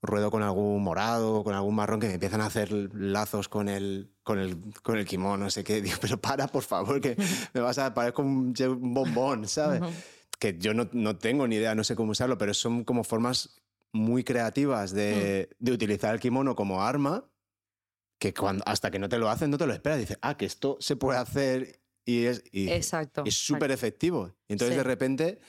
ruedo 0.00 0.30
con 0.30 0.42
algún 0.42 0.82
morado, 0.82 1.42
con 1.42 1.54
algún 1.54 1.74
marrón, 1.74 2.00
que 2.00 2.08
me 2.08 2.14
empiezan 2.14 2.40
a 2.40 2.46
hacer 2.46 2.70
lazos 2.72 3.48
con 3.48 3.68
el, 3.68 4.12
con 4.22 4.38
el, 4.38 4.58
con 4.82 4.98
el 4.98 5.06
kimono, 5.06 5.44
no 5.44 5.50
sé 5.50 5.64
qué, 5.64 5.80
digo, 5.80 5.96
pero 6.00 6.20
para, 6.20 6.46
por 6.46 6.62
favor, 6.62 7.00
que 7.00 7.16
me 7.54 7.60
vas 7.60 7.78
a 7.78 7.94
parecer 7.94 8.14
como 8.14 8.28
un, 8.28 8.94
bombón, 8.94 9.48
¿sabes? 9.48 9.82
Que 10.36 10.56
yo 10.58 10.74
no, 10.74 10.88
no, 10.92 11.16
tengo 11.16 11.46
ni 11.46 11.56
idea, 11.56 11.74
no 11.74 11.84
sé 11.84 11.96
cómo 11.96 12.12
usarlo, 12.12 12.38
pero 12.38 12.54
son 12.54 12.84
como 12.84 13.04
formas 13.04 13.62
muy 13.92 14.24
creativas 14.24 14.92
de, 14.92 15.48
mm. 15.50 15.64
de 15.64 15.72
utilizar 15.72 16.14
el 16.14 16.20
kimono 16.20 16.54
como 16.54 16.82
arma, 16.82 17.24
que 18.18 18.34
cuando, 18.34 18.64
hasta 18.66 18.90
que 18.90 18.98
no 18.98 19.08
te 19.08 19.18
lo 19.18 19.28
hacen 19.28 19.50
no 19.50 19.58
te 19.58 19.66
lo 19.66 19.72
esperas. 19.72 19.98
Dices, 19.98 20.18
ah, 20.22 20.36
que 20.36 20.46
esto 20.46 20.76
se 20.80 20.96
puede 20.96 21.18
hacer 21.18 21.80
y 22.04 22.24
es 22.24 22.42
y, 22.52 22.70
exacto, 22.70 23.22
es 23.24 23.36
súper 23.36 23.70
efectivo. 23.70 24.34
Entonces 24.48 24.76
de 24.76 24.82
repente 24.82 25.40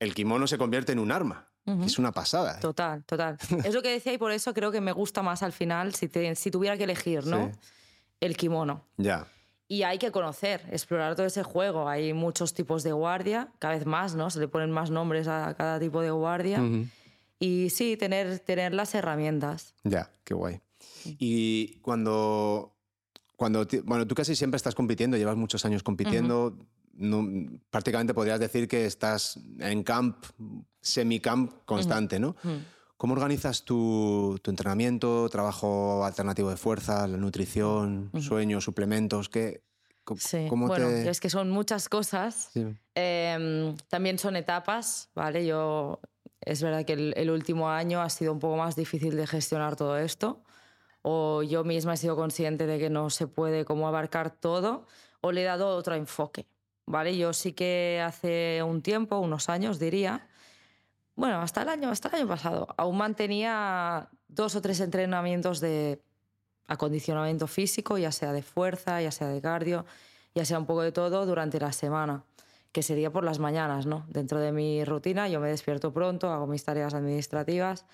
el 0.00 0.14
kimono 0.14 0.46
se 0.46 0.58
convierte 0.58 0.92
en 0.92 0.98
un 0.98 1.12
arma. 1.12 1.50
Es 1.82 1.98
una 1.98 2.12
pasada. 2.12 2.58
¿eh? 2.58 2.60
Total, 2.60 3.02
total. 3.04 3.38
es 3.64 3.72
lo 3.72 3.80
que 3.80 3.88
decía 3.88 4.12
y 4.12 4.18
por 4.18 4.32
eso 4.32 4.52
creo 4.52 4.70
que 4.70 4.82
me 4.82 4.92
gusta 4.92 5.22
más 5.22 5.42
al 5.42 5.52
final, 5.52 5.94
si, 5.94 6.10
si 6.34 6.50
tuviera 6.50 6.76
que 6.76 6.84
elegir, 6.84 7.24
¿no? 7.26 7.50
El 8.20 8.36
kimono. 8.36 8.84
Ya. 8.98 9.26
Y 9.74 9.82
hay 9.82 9.98
que 9.98 10.12
conocer, 10.12 10.64
explorar 10.70 11.16
todo 11.16 11.26
ese 11.26 11.42
juego. 11.42 11.88
Hay 11.88 12.12
muchos 12.12 12.54
tipos 12.54 12.84
de 12.84 12.92
guardia, 12.92 13.48
cada 13.58 13.74
vez 13.74 13.86
más, 13.86 14.14
¿no? 14.14 14.30
Se 14.30 14.38
le 14.38 14.46
ponen 14.46 14.70
más 14.70 14.90
nombres 14.90 15.26
a 15.26 15.52
cada 15.54 15.80
tipo 15.80 16.00
de 16.00 16.12
guardia. 16.12 16.62
Y 17.40 17.70
sí, 17.70 17.96
tener, 17.96 18.38
tener 18.38 18.72
las 18.72 18.94
herramientas. 18.94 19.74
Ya, 19.82 20.12
qué 20.22 20.32
guay. 20.32 20.60
Y 21.18 21.80
cuando, 21.80 22.76
cuando, 23.34 23.66
bueno, 23.82 24.06
tú 24.06 24.14
casi 24.14 24.36
siempre 24.36 24.58
estás 24.58 24.76
compitiendo, 24.76 25.16
llevas 25.16 25.36
muchos 25.36 25.64
años 25.64 25.82
compitiendo, 25.82 26.56
no, 26.92 27.26
prácticamente 27.70 28.14
podrías 28.14 28.38
decir 28.38 28.68
que 28.68 28.86
estás 28.86 29.40
en 29.58 29.82
camp, 29.82 30.24
semi-camp 30.82 31.64
constante, 31.64 32.20
¿no? 32.20 32.36
¿Cómo 33.04 33.12
organizas 33.12 33.66
tu, 33.66 34.40
tu, 34.40 34.50
entrenamiento, 34.50 35.28
trabajo 35.28 36.06
alternativo 36.06 36.48
de 36.48 36.56
fuerza, 36.56 37.06
la 37.06 37.18
nutrición, 37.18 38.10
sueños, 38.18 38.64
suplementos? 38.64 39.28
¿qué, 39.28 39.60
sí. 40.16 40.48
bueno, 40.50 40.88
es 40.88 41.20
que 41.20 41.28
son 41.28 41.50
muchas 41.50 41.90
cosas. 41.90 42.50
Em, 42.94 43.76
también 43.90 44.18
son 44.18 44.36
etapas, 44.36 45.10
¿vale? 45.14 45.44
Yo, 45.44 46.00
es 46.40 46.62
verdad 46.62 46.86
que 46.86 46.94
el, 46.94 47.30
último 47.30 47.68
año 47.68 48.00
ha 48.00 48.08
sido 48.08 48.32
un 48.32 48.38
poco 48.38 48.56
más 48.56 48.74
difícil 48.74 49.16
de 49.16 49.26
gestionar 49.26 49.76
todo 49.76 49.98
esto. 49.98 50.42
O 51.02 51.42
yo 51.42 51.62
misma 51.62 51.92
he 51.92 51.96
sido 51.98 52.16
consciente 52.16 52.64
de 52.64 52.78
que 52.78 52.88
no 52.88 53.10
se 53.10 53.26
puede 53.26 53.66
como 53.66 53.86
abarcar 53.86 54.30
todo, 54.30 54.86
o 55.20 55.30
le 55.30 55.42
he 55.42 55.44
dado 55.44 55.76
otro 55.76 55.94
enfoque, 55.94 56.46
¿vale? 56.86 57.18
Yo 57.18 57.34
sí 57.34 57.52
que 57.52 58.02
hace 58.02 58.62
un 58.62 58.80
tiempo, 58.80 59.18
unos 59.18 59.50
años 59.50 59.78
diría, 59.78 60.26
bueno, 61.16 61.40
hasta 61.40 61.62
el 61.62 61.68
año, 61.68 61.90
hasta 61.90 62.08
el 62.08 62.14
año 62.16 62.28
pasado, 62.28 62.68
aún 62.76 62.96
mantenía 62.96 64.08
dos 64.28 64.56
o 64.56 64.62
tres 64.62 64.80
entrenamientos 64.80 65.60
de 65.60 66.02
acondicionamiento 66.66 67.46
físico, 67.46 67.98
ya 67.98 68.10
sea 68.10 68.32
de 68.32 68.42
fuerza, 68.42 69.00
ya 69.00 69.10
sea 69.10 69.28
de 69.28 69.40
cardio, 69.40 69.84
ya 70.34 70.44
sea 70.44 70.58
un 70.58 70.66
poco 70.66 70.82
de 70.82 70.92
todo 70.92 71.26
durante 71.26 71.60
la 71.60 71.72
semana, 71.72 72.24
que 72.72 72.82
sería 72.82 73.12
por 73.12 73.24
las 73.24 73.38
mañanas, 73.38 73.86
¿no? 73.86 74.04
Dentro 74.08 74.40
de 74.40 74.50
mi 74.50 74.84
rutina 74.84 75.28
yo 75.28 75.40
me 75.40 75.48
despierto 75.48 75.92
pronto, 75.92 76.30
hago 76.30 76.46
mis 76.46 76.64
tareas 76.64 76.94
administrativas, 76.94 77.84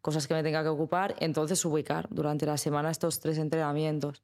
cosas 0.00 0.26
que 0.26 0.34
me 0.34 0.42
tenga 0.42 0.62
que 0.62 0.68
ocupar, 0.68 1.16
entonces 1.20 1.62
ubicar 1.64 2.08
durante 2.10 2.46
la 2.46 2.56
semana 2.56 2.90
estos 2.90 3.20
tres 3.20 3.36
entrenamientos. 3.36 4.22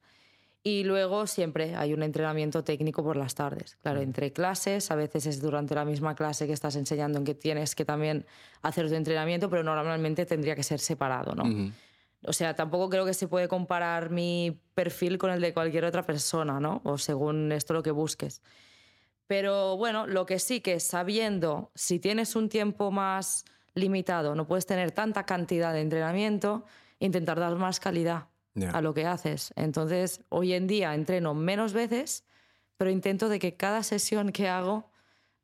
Y 0.67 0.83
luego 0.83 1.27
siempre 1.27 1.77
hay 1.77 1.93
un 1.93 2.03
entrenamiento 2.03 2.61
técnico 2.61 3.01
por 3.01 3.15
las 3.15 3.35
tardes. 3.35 3.77
Claro, 3.83 4.01
entre 4.01 4.33
clases, 4.33 4.91
a 4.91 4.95
veces 4.95 5.25
es 5.25 5.41
durante 5.41 5.73
la 5.73 5.85
misma 5.85 6.13
clase 6.13 6.45
que 6.45 6.51
estás 6.51 6.75
enseñando 6.75 7.19
en 7.19 7.23
que 7.23 7.33
tienes 7.33 7.73
que 7.73 7.85
también 7.85 8.25
hacer 8.63 8.89
tu 8.89 8.95
entrenamiento, 8.95 9.49
pero 9.49 9.63
normalmente 9.63 10.25
tendría 10.25 10.57
que 10.57 10.63
ser 10.63 10.81
separado, 10.81 11.33
¿no? 11.35 11.71
O 12.21 12.33
sea, 12.33 12.53
tampoco 12.53 12.89
creo 12.89 13.05
que 13.05 13.13
se 13.13 13.29
puede 13.29 13.47
comparar 13.47 14.09
mi 14.09 14.59
perfil 14.75 15.17
con 15.17 15.31
el 15.31 15.39
de 15.39 15.53
cualquier 15.53 15.85
otra 15.85 16.03
persona, 16.03 16.59
¿no? 16.59 16.81
O 16.83 16.97
según 16.97 17.53
esto 17.53 17.73
lo 17.73 17.81
que 17.81 17.91
busques. 17.91 18.41
Pero 19.25 19.77
bueno, 19.77 20.05
lo 20.05 20.25
que 20.25 20.37
sí 20.37 20.59
que 20.59 20.81
sabiendo 20.81 21.71
si 21.75 21.97
tienes 21.97 22.35
un 22.35 22.49
tiempo 22.49 22.91
más 22.91 23.45
limitado, 23.73 24.35
no 24.35 24.45
puedes 24.45 24.65
tener 24.65 24.91
tanta 24.91 25.25
cantidad 25.25 25.71
de 25.71 25.79
entrenamiento, 25.79 26.65
intentar 26.99 27.39
dar 27.39 27.55
más 27.55 27.79
calidad 27.79 28.25
a 28.65 28.81
lo 28.81 28.93
que 28.93 29.05
haces. 29.05 29.53
Entonces, 29.55 30.21
hoy 30.29 30.53
en 30.53 30.67
día 30.67 30.95
entreno 30.95 31.33
menos 31.33 31.73
veces, 31.73 32.23
pero 32.77 32.89
intento 32.89 33.29
de 33.29 33.39
que 33.39 33.55
cada 33.55 33.83
sesión 33.83 34.31
que 34.31 34.47
hago 34.47 34.89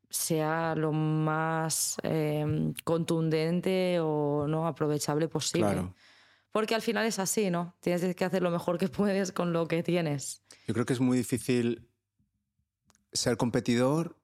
sea 0.10 0.76
lo 0.76 0.92
más 0.92 1.98
eh, 2.04 2.74
contundente 2.84 4.00
o 4.00 4.46
no 4.48 4.68
aprovechable 4.68 5.28
posible. 5.28 5.72
Claro. 5.72 5.94
Porque 6.52 6.76
al 6.76 6.84
final 6.84 7.08
es 7.08 7.18
así, 7.18 7.50
¿no? 7.50 7.76
Tienes 7.80 8.16
que 8.16 8.26
hacer 8.26 8.44
lo 8.44 8.52
mejor 8.52 8.78
que 8.78 8.88
puedes 8.90 9.32
con 9.32 9.54
lo 9.54 9.68
que 9.68 9.82
tienes. 9.82 10.44
Yo 10.68 10.74
creo 10.74 10.86
que 10.86 10.94
es 10.94 11.00
muy 11.00 11.18
difícil 11.18 11.90
ser 13.12 13.38
competidor 13.38 14.16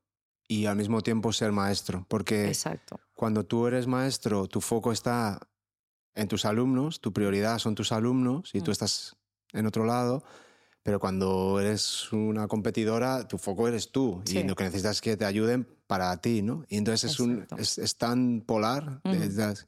y 0.47 0.65
al 0.65 0.75
mismo 0.75 1.01
tiempo 1.01 1.33
ser 1.33 1.51
maestro, 1.51 2.05
porque 2.07 2.47
Exacto. 2.47 2.99
cuando 3.13 3.45
tú 3.45 3.67
eres 3.67 3.87
maestro, 3.87 4.47
tu 4.47 4.61
foco 4.61 4.91
está 4.91 5.49
en 6.20 6.28
tus 6.28 6.45
alumnos, 6.45 7.01
tu 7.01 7.13
prioridad 7.13 7.59
son 7.59 7.76
tus 7.76 7.91
alumnos 7.91 8.51
y 8.53 8.61
tú 8.61 8.72
mm. 8.72 8.74
estás 8.74 9.15
en 9.53 9.65
otro 9.65 9.86
lado, 9.86 10.24
pero 10.84 10.99
cuando 10.99 11.59
eres 11.59 12.11
una 12.13 12.47
competidora, 12.47 13.28
tu 13.28 13.38
foco 13.38 13.67
eres 13.67 13.91
tú 13.91 14.22
y 14.28 14.43
lo 14.43 14.55
que 14.55 14.63
necesitas 14.63 14.97
es 14.97 15.01
que 15.01 15.17
te 15.17 15.26
ayuden 15.26 15.67
para 15.88 16.15
ti, 16.17 16.41
¿no? 16.41 16.65
Y 16.70 16.78
entonces 16.78 17.11
es, 17.11 17.20
un, 17.20 17.47
es, 17.57 17.97
tan 17.97 18.41
polar 18.41 19.01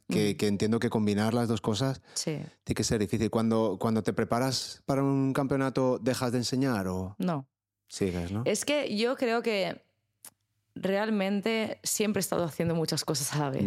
que, 0.08 0.38
que, 0.38 0.48
entiendo 0.48 0.80
que 0.80 0.90
combinar 0.90 1.34
las 1.34 1.48
dos 1.48 1.62
cosas 1.62 2.02
tiene 2.24 2.76
que 2.76 2.84
ser 2.84 3.00
difícil. 3.00 3.30
Cuando, 3.32 3.78
cuando 3.80 4.04
te 4.04 4.14
preparas 4.14 4.84
para 4.86 5.04
un 5.04 5.34
campeonato, 5.34 6.00
¿dejas 6.00 6.32
de 6.32 6.38
enseñar 6.38 6.88
o...? 6.88 7.16
No. 7.18 7.48
Sigues, 7.88 8.32
¿no? 8.32 8.44
Es 8.46 8.66
que 8.66 8.96
yo 8.96 9.18
creo 9.18 9.42
que 9.42 9.84
realmente 10.76 11.80
siempre 11.84 12.20
he 12.20 12.22
estado 12.22 12.44
haciendo 12.44 12.76
muchas 12.76 13.04
cosas 13.04 13.34
a 13.34 13.40
la 13.40 13.50
vez. 13.50 13.64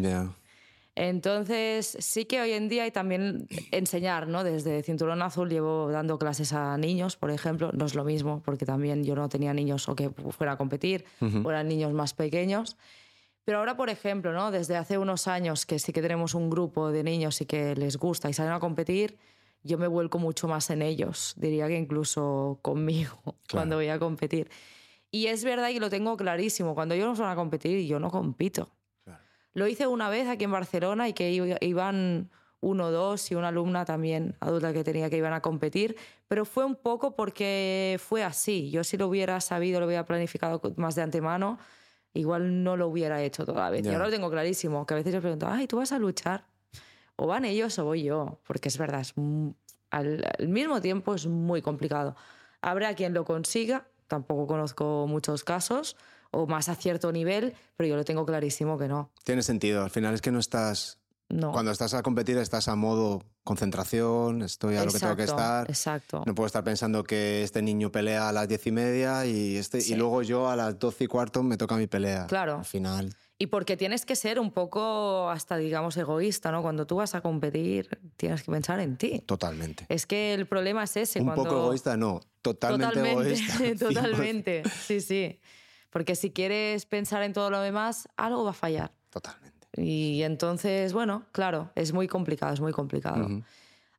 Entonces, 0.97 1.97
sí 1.99 2.25
que 2.25 2.41
hoy 2.41 2.53
en 2.53 2.69
día 2.69 2.85
hay 2.85 2.93
también 2.93 3.49
enseñar, 3.73 4.29
¿no? 4.29 4.45
Desde 4.45 4.83
Cinturón 4.83 5.23
Azul 5.23 5.49
llevo 5.49 5.91
dando 5.91 6.19
clases 6.19 6.53
a 6.53 6.77
niños, 6.79 7.17
por 7.17 7.33
ejemplo. 7.33 7.71
No 7.73 7.87
es 7.87 7.97
lo 7.97 8.05
mismo, 8.05 8.43
porque 8.45 8.65
también 8.65 9.03
yo 9.03 9.17
no 9.17 9.29
tenía 9.29 9.53
niños 9.53 9.89
o 9.89 9.97
que 9.97 10.11
fuera 10.11 10.53
a 10.53 10.57
competir, 10.57 11.05
o 11.21 11.51
eran 11.51 11.67
niños 11.67 11.93
más 11.93 12.15
pequeños. 12.15 12.77
Pero 13.45 13.59
ahora, 13.59 13.77
por 13.77 13.91
ejemplo, 13.91 14.33
¿no? 14.33 14.51
Desde 14.53 14.77
hace 14.77 14.97
unos 14.97 15.27
años 15.27 15.67
que 15.67 15.79
sí 15.79 15.93
que 15.93 16.01
tenemos 16.01 16.35
un 16.35 16.49
grupo 16.49 16.91
de 16.91 17.03
niños 17.03 17.41
y 17.41 17.47
que 17.47 17.75
les 17.75 17.97
gusta 17.97 18.31
y 18.31 18.33
salen 18.33 18.53
a 18.53 18.61
competir, 18.61 19.19
yo 19.65 19.79
me 19.79 19.89
vuelco 19.89 20.19
mucho 20.19 20.47
más 20.47 20.71
en 20.71 20.81
ellos, 20.81 21.35
diría 21.37 21.67
que 21.67 21.77
incluso 21.77 22.59
conmigo, 22.63 23.19
cuando 23.51 23.77
voy 23.77 23.89
a 23.89 23.99
competir. 23.99 24.49
Y 25.11 25.27
es 25.27 25.45
verdad 25.45 25.71
y 25.71 25.79
lo 25.79 25.91
tengo 25.91 26.17
clarísimo, 26.17 26.75
cuando 26.75 26.95
yo 26.95 27.07
no 27.07 27.15
voy 27.15 27.27
a 27.27 27.35
competir, 27.35 27.87
yo 27.87 27.99
no 27.99 28.11
compito. 28.11 28.71
Lo 29.55 29.67
hice 29.67 29.87
una 29.87 30.09
vez 30.09 30.29
aquí 30.29 30.45
en 30.45 30.53
Barcelona 30.53 31.09
y 31.09 31.13
que 31.13 31.31
iban 31.61 32.31
uno 32.61 32.87
o 32.87 32.91
dos 32.91 33.31
y 33.31 33.35
una 33.35 33.49
alumna 33.49 33.85
también 33.85 34.37
adulta 34.41 34.73
que 34.73 34.83
tenía 34.83 35.11
que 35.11 35.19
iban 35.19 35.33
a 35.33 35.41
competir, 35.41 35.97
pero 36.29 36.45
fue 36.45 36.65
un 36.65 36.75
poco 36.75 37.15
porque 37.15 38.01
fue 38.03 38.25
así. 38.25 38.71
Yo 38.71 38.83
si 38.85 38.97
lo 38.97 39.07
hubiera 39.07 39.41
sabido, 39.41 39.81
lo 39.81 39.87
hubiera 39.87 40.05
planificado 40.05 40.61
más 40.77 40.95
de 40.95 41.03
antemano, 41.03 41.59
igual 42.15 42.65
no 42.65 42.77
lo 42.77 42.89
hubiera 42.89 43.23
hecho 43.23 43.45
toda 43.45 43.71
vez. 43.71 43.85
Y 43.85 43.91
ahora 43.91 44.07
lo 44.07 44.11
tengo 44.11 44.31
clarísimo, 44.31 44.87
que 44.87 44.95
a 44.95 44.97
veces 44.97 45.13
yo 45.13 45.21
pregunto, 45.21 45.47
ay, 45.49 45.67
¿tú 45.67 45.77
vas 45.77 45.93
a 45.93 45.99
luchar? 45.99 46.47
O 47.17 47.27
van 47.27 47.45
ellos 47.45 47.79
o 47.79 47.85
voy 47.85 48.03
yo, 48.03 48.41
porque 48.47 48.69
es 48.69 48.79
verdad, 48.79 49.03
es 49.03 49.15
al, 49.91 50.25
al 50.39 50.49
mismo 50.49 50.81
tiempo 50.81 51.15
es 51.15 51.27
muy 51.27 51.63
complicado. 51.63 52.17
Habrá 52.61 52.95
quien 52.95 53.15
lo 53.15 53.25
consiga, 53.25 53.87
tampoco 54.09 54.47
conozco 54.47 55.07
muchos 55.07 55.45
casos, 55.45 55.97
o 56.35 56.47
más 56.47 56.69
a 56.69 56.75
cierto 56.75 57.13
nivel, 57.13 57.55
pero 57.77 57.89
yo 57.89 57.97
lo 57.97 58.05
tengo 58.05 58.27
clarísimo 58.27 58.79
que 58.79 58.89
no. 58.89 59.11
Tiene 59.25 59.43
sentido, 59.43 59.83
al 59.83 59.91
final 59.91 60.15
es 60.15 60.23
que 60.23 60.31
no 60.31 60.39
estás... 60.39 60.99
No. 61.31 61.53
Cuando 61.53 61.71
estás 61.71 61.95
a 61.95 62.03
competir 62.03 62.37
estás 62.37 62.69
a 62.69 62.77
modo 62.77 63.23
concentración, 63.45 64.43
estoy 64.43 64.77
a 64.77 64.85
lo 64.85 64.93
que 64.93 64.99
tengo 64.99 65.17
que 65.17 65.25
estar. 65.25 65.69
Exacto. 65.69 66.23
No 66.27 66.35
puedo 66.35 66.47
estar 66.47 66.63
pensando 66.63 67.03
que 67.03 67.43
este 67.43 67.63
niño 67.63 67.91
pelea 67.91 68.29
a 68.29 68.33
las 68.33 68.47
diez 68.47 68.67
y 68.67 68.73
media 68.73 69.25
y, 69.25 69.57
este, 69.57 69.79
y 69.79 69.95
luego 69.95 70.23
yo 70.23 70.51
a 70.51 70.57
las 70.57 70.79
doce 70.79 71.05
y 71.05 71.07
cuarto 71.07 71.43
me 71.43 71.57
toca 71.57 71.77
mi 71.77 71.87
pelea. 71.87 72.27
Claro. 72.27 72.59
Al 72.59 72.65
final. 72.65 73.15
Y 73.37 73.49
porque 73.49 73.77
tienes 73.77 74.07
que 74.07 74.17
ser 74.17 74.39
un 74.39 74.53
poco 74.53 75.29
hasta, 75.29 75.57
digamos, 75.57 75.97
egoísta, 75.97 76.53
¿no? 76.53 76.63
Cuando 76.63 76.87
tú 76.87 76.97
vas 76.97 77.15
a 77.15 77.21
competir, 77.21 77.99
tienes 78.17 78.43
que 78.43 78.53
pensar 78.53 78.79
en 78.81 78.97
ti. 78.97 79.23
Totalmente. 79.27 79.87
Es 79.89 80.07
que 80.07 80.35
el 80.35 80.47
problema 80.47 80.85
es 80.85 80.97
ese. 80.97 81.21
Un 81.21 81.35
poco 81.35 81.57
egoísta, 81.57 81.97
no. 81.97 82.21
Totalmente, 82.43 82.95
totalmente 82.95 83.33
egoísta. 83.33 83.87
totalmente. 83.87 84.63
Sí, 84.87 85.01
sí. 85.01 85.41
Porque 85.95 86.17
si 86.17 86.33
quieres 86.33 86.87
pensar 86.87 87.23
en 87.23 87.33
todo 87.33 87.51
lo 87.51 87.61
demás, 87.61 88.09
algo 88.17 88.43
va 88.43 88.51
a 88.51 88.53
fallar. 88.53 88.91
Totalmente. 89.11 89.81
Y 89.81 90.25
entonces, 90.25 90.93
bueno, 90.93 91.23
claro, 91.31 91.71
es 91.77 91.93
muy 91.93 92.09
complicado, 92.09 92.53
es 92.53 92.61
muy 92.61 92.73
complicado. 92.73 93.29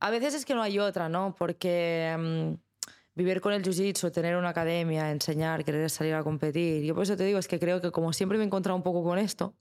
A 0.01 0.09
veces 0.09 0.33
es 0.33 0.43
que 0.43 0.53
no 0.53 0.61
hay 0.61 0.77
otra, 0.77 1.07
¿no? 1.07 1.33
Porque 1.39 2.13
mm, 2.19 2.87
vivir 3.15 3.39
con 3.39 3.53
el 3.53 3.63
jiu-jitsu, 3.63 4.11
tener 4.11 4.35
una 4.35 4.49
academia, 4.49 5.09
enseñar, 5.09 5.63
querer 5.63 5.89
salir 5.89 6.15
a 6.15 6.21
competir. 6.21 6.83
Yo 6.83 6.95
por 6.95 7.03
eso 7.03 7.15
te 7.15 7.23
digo, 7.23 7.39
es 7.39 7.47
que 7.47 7.59
creo 7.61 7.79
que 7.79 7.91
como 7.91 8.11
siempre 8.11 8.37
me 8.37 8.43
he 8.43 8.47
encontrado 8.47 8.75
un 8.75 8.83
poco 8.83 9.01
con 9.01 9.17
esto. 9.17 9.53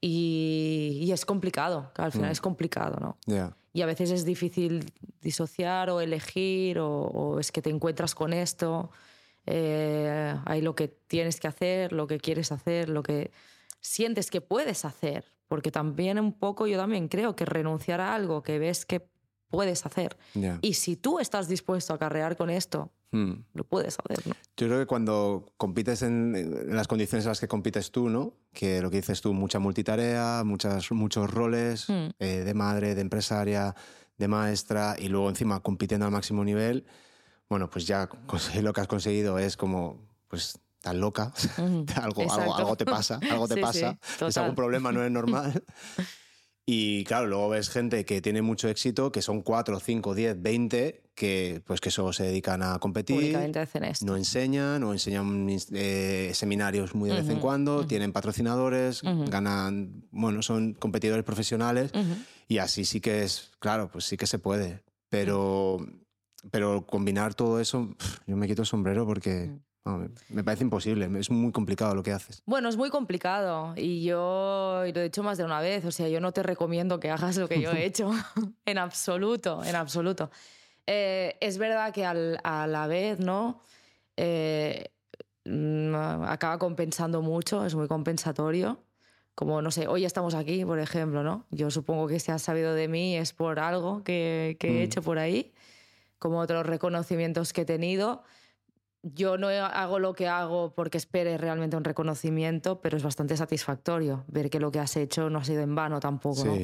Y, 0.00 1.10
es 1.12 1.26
complicado, 1.26 1.90
al 1.96 2.12
final 2.12 2.28
mm. 2.28 2.32
es 2.32 2.40
complicado, 2.40 3.00
¿no? 3.00 3.18
Y 3.72 3.82
a 3.82 3.86
veces 3.86 4.12
es 4.12 4.24
difícil 4.24 4.92
disociar 5.20 5.90
o 5.90 6.00
elegir 6.00 6.78
o, 6.78 6.88
o 6.88 7.40
es 7.40 7.50
que 7.50 7.62
te 7.62 7.70
encuentras 7.70 8.14
con 8.14 8.32
esto 8.32 8.90
eh, 9.46 10.34
hay 10.44 10.60
lo 10.62 10.74
que 10.74 10.88
tienes 10.88 11.40
que 11.40 11.48
hacer, 11.48 11.92
lo 11.92 12.06
que 12.06 12.18
quieres 12.18 12.52
hacer, 12.52 12.88
lo 12.88 13.02
que 13.02 13.30
sientes 13.80 14.30
que 14.30 14.40
puedes 14.40 14.84
hacer, 14.84 15.24
porque 15.48 15.70
también 15.70 16.18
un 16.18 16.32
poco 16.32 16.66
yo 16.66 16.78
también 16.78 17.08
creo 17.08 17.36
que 17.36 17.44
renunciar 17.44 18.00
a 18.00 18.14
algo 18.14 18.42
que 18.42 18.58
ves 18.58 18.86
que 18.86 19.06
puedes 19.54 19.86
hacer. 19.86 20.16
Y 20.62 20.74
si 20.74 20.96
tú 20.96 21.20
estás 21.20 21.48
dispuesto 21.48 21.94
a 21.94 21.98
carrear 21.98 22.36
con 22.36 22.50
esto, 22.50 22.90
hmm. 23.12 23.32
lo 23.52 23.64
puedes 23.64 23.96
hacer. 23.98 24.26
¿no? 24.26 24.34
Yo 24.56 24.66
creo 24.66 24.80
que 24.80 24.86
cuando 24.86 25.52
compites 25.56 26.02
en, 26.02 26.74
las 26.74 26.88
condiciones 26.88 27.24
en 27.24 27.30
las 27.30 27.40
que 27.40 27.46
compites 27.46 27.92
tú, 27.92 28.08
¿no? 28.08 28.34
que 28.52 28.80
lo 28.80 28.90
que 28.90 28.96
dices 28.96 29.20
tú, 29.20 29.32
mucha 29.32 29.58
multitarea, 29.58 30.42
muchas, 30.44 30.90
muchos 30.90 31.30
roles 31.30 31.88
hmm. 31.88 32.08
eh, 32.18 32.42
de 32.44 32.54
madre, 32.54 32.94
de 32.94 33.00
empresaria, 33.02 33.74
de 34.18 34.28
maestra, 34.28 34.96
y 34.98 35.08
luego 35.08 35.28
encima 35.28 35.60
compitiendo 35.60 36.06
al 36.06 36.12
máximo 36.12 36.44
nivel, 36.44 36.86
bueno, 37.54 37.70
pues 37.70 37.86
ya 37.86 38.08
lo 38.62 38.72
que 38.72 38.80
has 38.80 38.88
conseguido 38.88 39.38
es 39.38 39.56
como, 39.56 40.08
pues, 40.26 40.58
tan 40.80 40.98
loca, 40.98 41.32
algo, 42.02 42.32
algo, 42.32 42.56
algo, 42.56 42.76
te 42.76 42.84
pasa, 42.84 43.20
algo 43.30 43.46
te 43.46 43.58
pasa, 43.58 43.96
es 44.26 44.36
algún 44.36 44.56
problema, 44.56 44.90
no 44.90 45.04
es 45.04 45.10
normal. 45.20 45.62
Y 46.66 47.04
claro, 47.04 47.26
luego 47.26 47.50
ves 47.50 47.68
gente 47.68 48.04
que 48.04 48.20
tiene 48.20 48.42
mucho 48.42 48.68
éxito, 48.68 49.12
que 49.12 49.22
son 49.22 49.42
4, 49.42 49.78
5, 49.78 50.14
10, 50.16 50.42
20, 50.42 51.10
que 51.14 51.62
pues 51.64 51.80
que 51.80 51.92
solo 51.92 52.12
se 52.12 52.24
dedican 52.24 52.60
a 52.64 52.80
competir. 52.80 53.36
Hacen 53.56 53.84
esto. 53.84 54.04
No 54.04 54.16
enseñan 54.16 54.82
o 54.82 54.92
enseñan 54.92 55.46
eh, 55.72 56.32
seminarios 56.34 56.92
muy 56.96 57.10
de 57.10 57.20
vez 57.20 57.28
en 57.28 57.38
cuando, 57.38 57.86
tienen 57.86 58.12
patrocinadores, 58.12 59.02
ganan, 59.02 60.08
bueno, 60.10 60.42
son 60.42 60.74
competidores 60.74 61.24
profesionales 61.24 61.92
y 62.48 62.58
así 62.58 62.84
sí 62.84 63.00
que 63.00 63.22
es, 63.22 63.52
claro, 63.60 63.90
pues 63.92 64.06
sí 64.06 64.16
que 64.16 64.26
se 64.26 64.40
puede. 64.40 64.82
Pero, 65.08 65.78
pero 66.50 66.86
combinar 66.86 67.34
todo 67.34 67.60
eso, 67.60 67.94
yo 68.26 68.36
me 68.36 68.46
quito 68.46 68.62
el 68.62 68.66
sombrero 68.66 69.06
porque... 69.06 69.48
Mm 69.48 69.60
me 70.30 70.42
parece 70.42 70.64
imposible, 70.64 71.10
es 71.18 71.30
muy 71.30 71.52
complicado 71.52 71.94
lo 71.94 72.02
que 72.02 72.12
haces. 72.12 72.42
Bueno, 72.46 72.70
es 72.70 72.76
muy 72.76 72.88
complicado 72.88 73.74
y 73.76 74.02
yo 74.02 74.82
lo 74.94 75.00
he 75.00 75.04
hecho 75.04 75.22
más 75.22 75.36
de 75.36 75.44
una 75.44 75.60
vez, 75.60 75.84
o 75.84 75.90
sea, 75.90 76.08
yo 76.08 76.20
no 76.20 76.32
te 76.32 76.42
recomiendo 76.42 76.98
que 77.00 77.10
hagas 77.10 77.36
lo 77.36 77.48
que 77.48 77.60
yo 77.60 77.70
he 77.72 77.84
hecho, 77.84 78.10
en 78.64 78.78
absoluto, 78.78 79.62
en 79.62 79.76
absoluto. 79.76 80.30
Eh, 80.86 81.36
es 81.40 81.58
verdad 81.58 81.92
que 81.92 82.06
a 82.06 82.66
la 82.66 82.86
vez, 82.86 83.20
¿no? 83.20 83.60
Eh, 84.16 84.86
mm, 85.44 85.94
acaba 86.24 86.58
compensando 86.58 87.20
mucho, 87.20 87.66
es 87.66 87.74
muy 87.74 87.86
compensatorio. 87.86 88.82
Como, 89.34 89.60
no 89.60 89.70
sé, 89.70 89.88
hoy 89.88 90.04
estamos 90.04 90.34
aquí, 90.34 90.64
por 90.64 90.78
ejemplo, 90.78 91.24
¿no? 91.24 91.44
Yo 91.50 91.70
supongo 91.70 92.06
que 92.06 92.20
si 92.20 92.30
has 92.30 92.40
sabido 92.40 92.72
de 92.72 92.86
mí 92.88 93.16
es 93.16 93.32
por 93.32 93.58
algo 93.58 94.02
que, 94.04 94.56
que 94.60 94.68
he 94.68 94.80
mm. 94.80 94.84
hecho 94.84 95.02
por 95.02 95.18
ahí, 95.18 95.52
como 96.18 96.38
otros 96.38 96.66
reconocimientos 96.66 97.52
que 97.52 97.62
he 97.62 97.64
tenido 97.64 98.22
yo 99.04 99.36
no 99.36 99.48
hago 99.48 99.98
lo 99.98 100.14
que 100.14 100.28
hago 100.28 100.74
porque 100.74 100.96
espere 100.96 101.36
realmente 101.36 101.76
un 101.76 101.84
reconocimiento, 101.84 102.80
pero 102.80 102.96
es 102.96 103.02
bastante 103.02 103.36
satisfactorio 103.36 104.24
ver 104.28 104.48
que 104.48 104.58
lo 104.58 104.70
que 104.70 104.80
has 104.80 104.96
hecho 104.96 105.28
no 105.28 105.38
ha 105.38 105.44
sido 105.44 105.60
en 105.60 105.74
vano 105.74 106.00
tampoco, 106.00 106.44
¿no? 106.44 106.56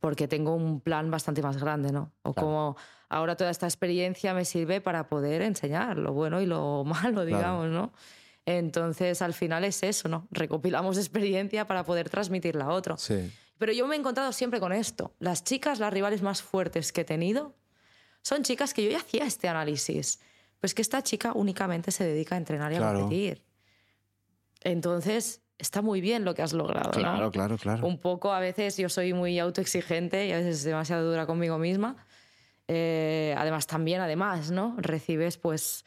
Porque 0.00 0.26
tengo 0.26 0.54
un 0.54 0.80
plan 0.80 1.10
bastante 1.10 1.42
más 1.42 1.58
grande, 1.58 1.92
¿no? 1.92 2.10
O 2.22 2.32
como 2.32 2.76
ahora 3.08 3.36
toda 3.36 3.50
esta 3.50 3.66
experiencia 3.66 4.32
me 4.32 4.44
sirve 4.44 4.80
para 4.80 5.06
poder 5.08 5.42
enseñar 5.42 5.98
lo 5.98 6.12
bueno 6.12 6.40
y 6.40 6.46
lo 6.46 6.82
malo, 6.86 7.26
digamos, 7.26 7.68
¿no? 7.68 7.92
Entonces, 8.46 9.22
al 9.22 9.34
final 9.34 9.62
es 9.62 9.82
eso, 9.82 10.08
¿no? 10.08 10.26
Recopilamos 10.30 10.96
experiencia 10.96 11.66
para 11.66 11.84
poder 11.84 12.08
transmitirla 12.08 12.64
a 12.64 12.70
otro. 12.70 12.96
Sí. 12.96 13.30
Pero 13.58 13.72
yo 13.72 13.86
me 13.86 13.94
he 13.94 13.98
encontrado 13.98 14.32
siempre 14.32 14.58
con 14.58 14.72
esto. 14.72 15.14
Las 15.20 15.44
chicas, 15.44 15.78
las 15.78 15.92
rivales 15.92 16.22
más 16.22 16.42
fuertes 16.42 16.90
que 16.90 17.02
he 17.02 17.04
tenido, 17.04 17.54
son 18.22 18.42
chicas 18.42 18.72
que 18.72 18.84
yo 18.84 18.90
ya 18.90 18.98
hacía 18.98 19.24
este 19.24 19.48
análisis 19.48 20.20
pues 20.62 20.74
que 20.74 20.82
esta 20.82 21.02
chica 21.02 21.32
únicamente 21.34 21.90
se 21.90 22.04
dedica 22.04 22.36
a 22.36 22.38
entrenar 22.38 22.72
y 22.72 22.76
a 22.76 22.92
competir. 22.94 23.42
Entonces, 24.60 25.42
está 25.58 25.82
muy 25.82 26.00
bien 26.00 26.24
lo 26.24 26.34
que 26.34 26.42
has 26.42 26.52
logrado. 26.52 26.92
Claro, 26.92 27.32
claro, 27.32 27.58
claro. 27.58 27.84
Un 27.84 27.98
poco, 27.98 28.32
a 28.32 28.38
veces 28.38 28.76
yo 28.76 28.88
soy 28.88 29.12
muy 29.12 29.40
autoexigente 29.40 30.24
y 30.28 30.30
a 30.30 30.36
veces 30.36 30.62
demasiado 30.62 31.10
dura 31.10 31.26
conmigo 31.26 31.58
misma. 31.58 31.96
Eh, 32.68 33.34
además, 33.36 33.66
también, 33.66 34.00
además, 34.02 34.52
¿no? 34.52 34.76
Recibes, 34.78 35.36
pues, 35.36 35.84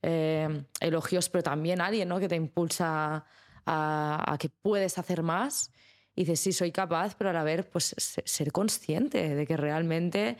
eh, 0.00 0.64
elogios, 0.80 1.28
pero 1.28 1.42
también 1.42 1.82
alguien, 1.82 2.08
¿no? 2.08 2.18
Que 2.18 2.28
te 2.28 2.36
impulsa 2.36 3.26
a, 3.66 4.32
a, 4.32 4.38
que 4.38 4.48
puedes 4.48 4.96
hacer 4.96 5.22
más. 5.22 5.70
Y 6.16 6.22
dices, 6.22 6.40
sí, 6.40 6.52
soy 6.54 6.72
capaz, 6.72 7.14
pero 7.14 7.28
a 7.28 7.34
la 7.34 7.44
vez, 7.44 7.66
pues, 7.66 7.94
ser 7.98 8.52
consciente 8.52 9.34
de 9.34 9.46
que 9.46 9.58
realmente 9.58 10.38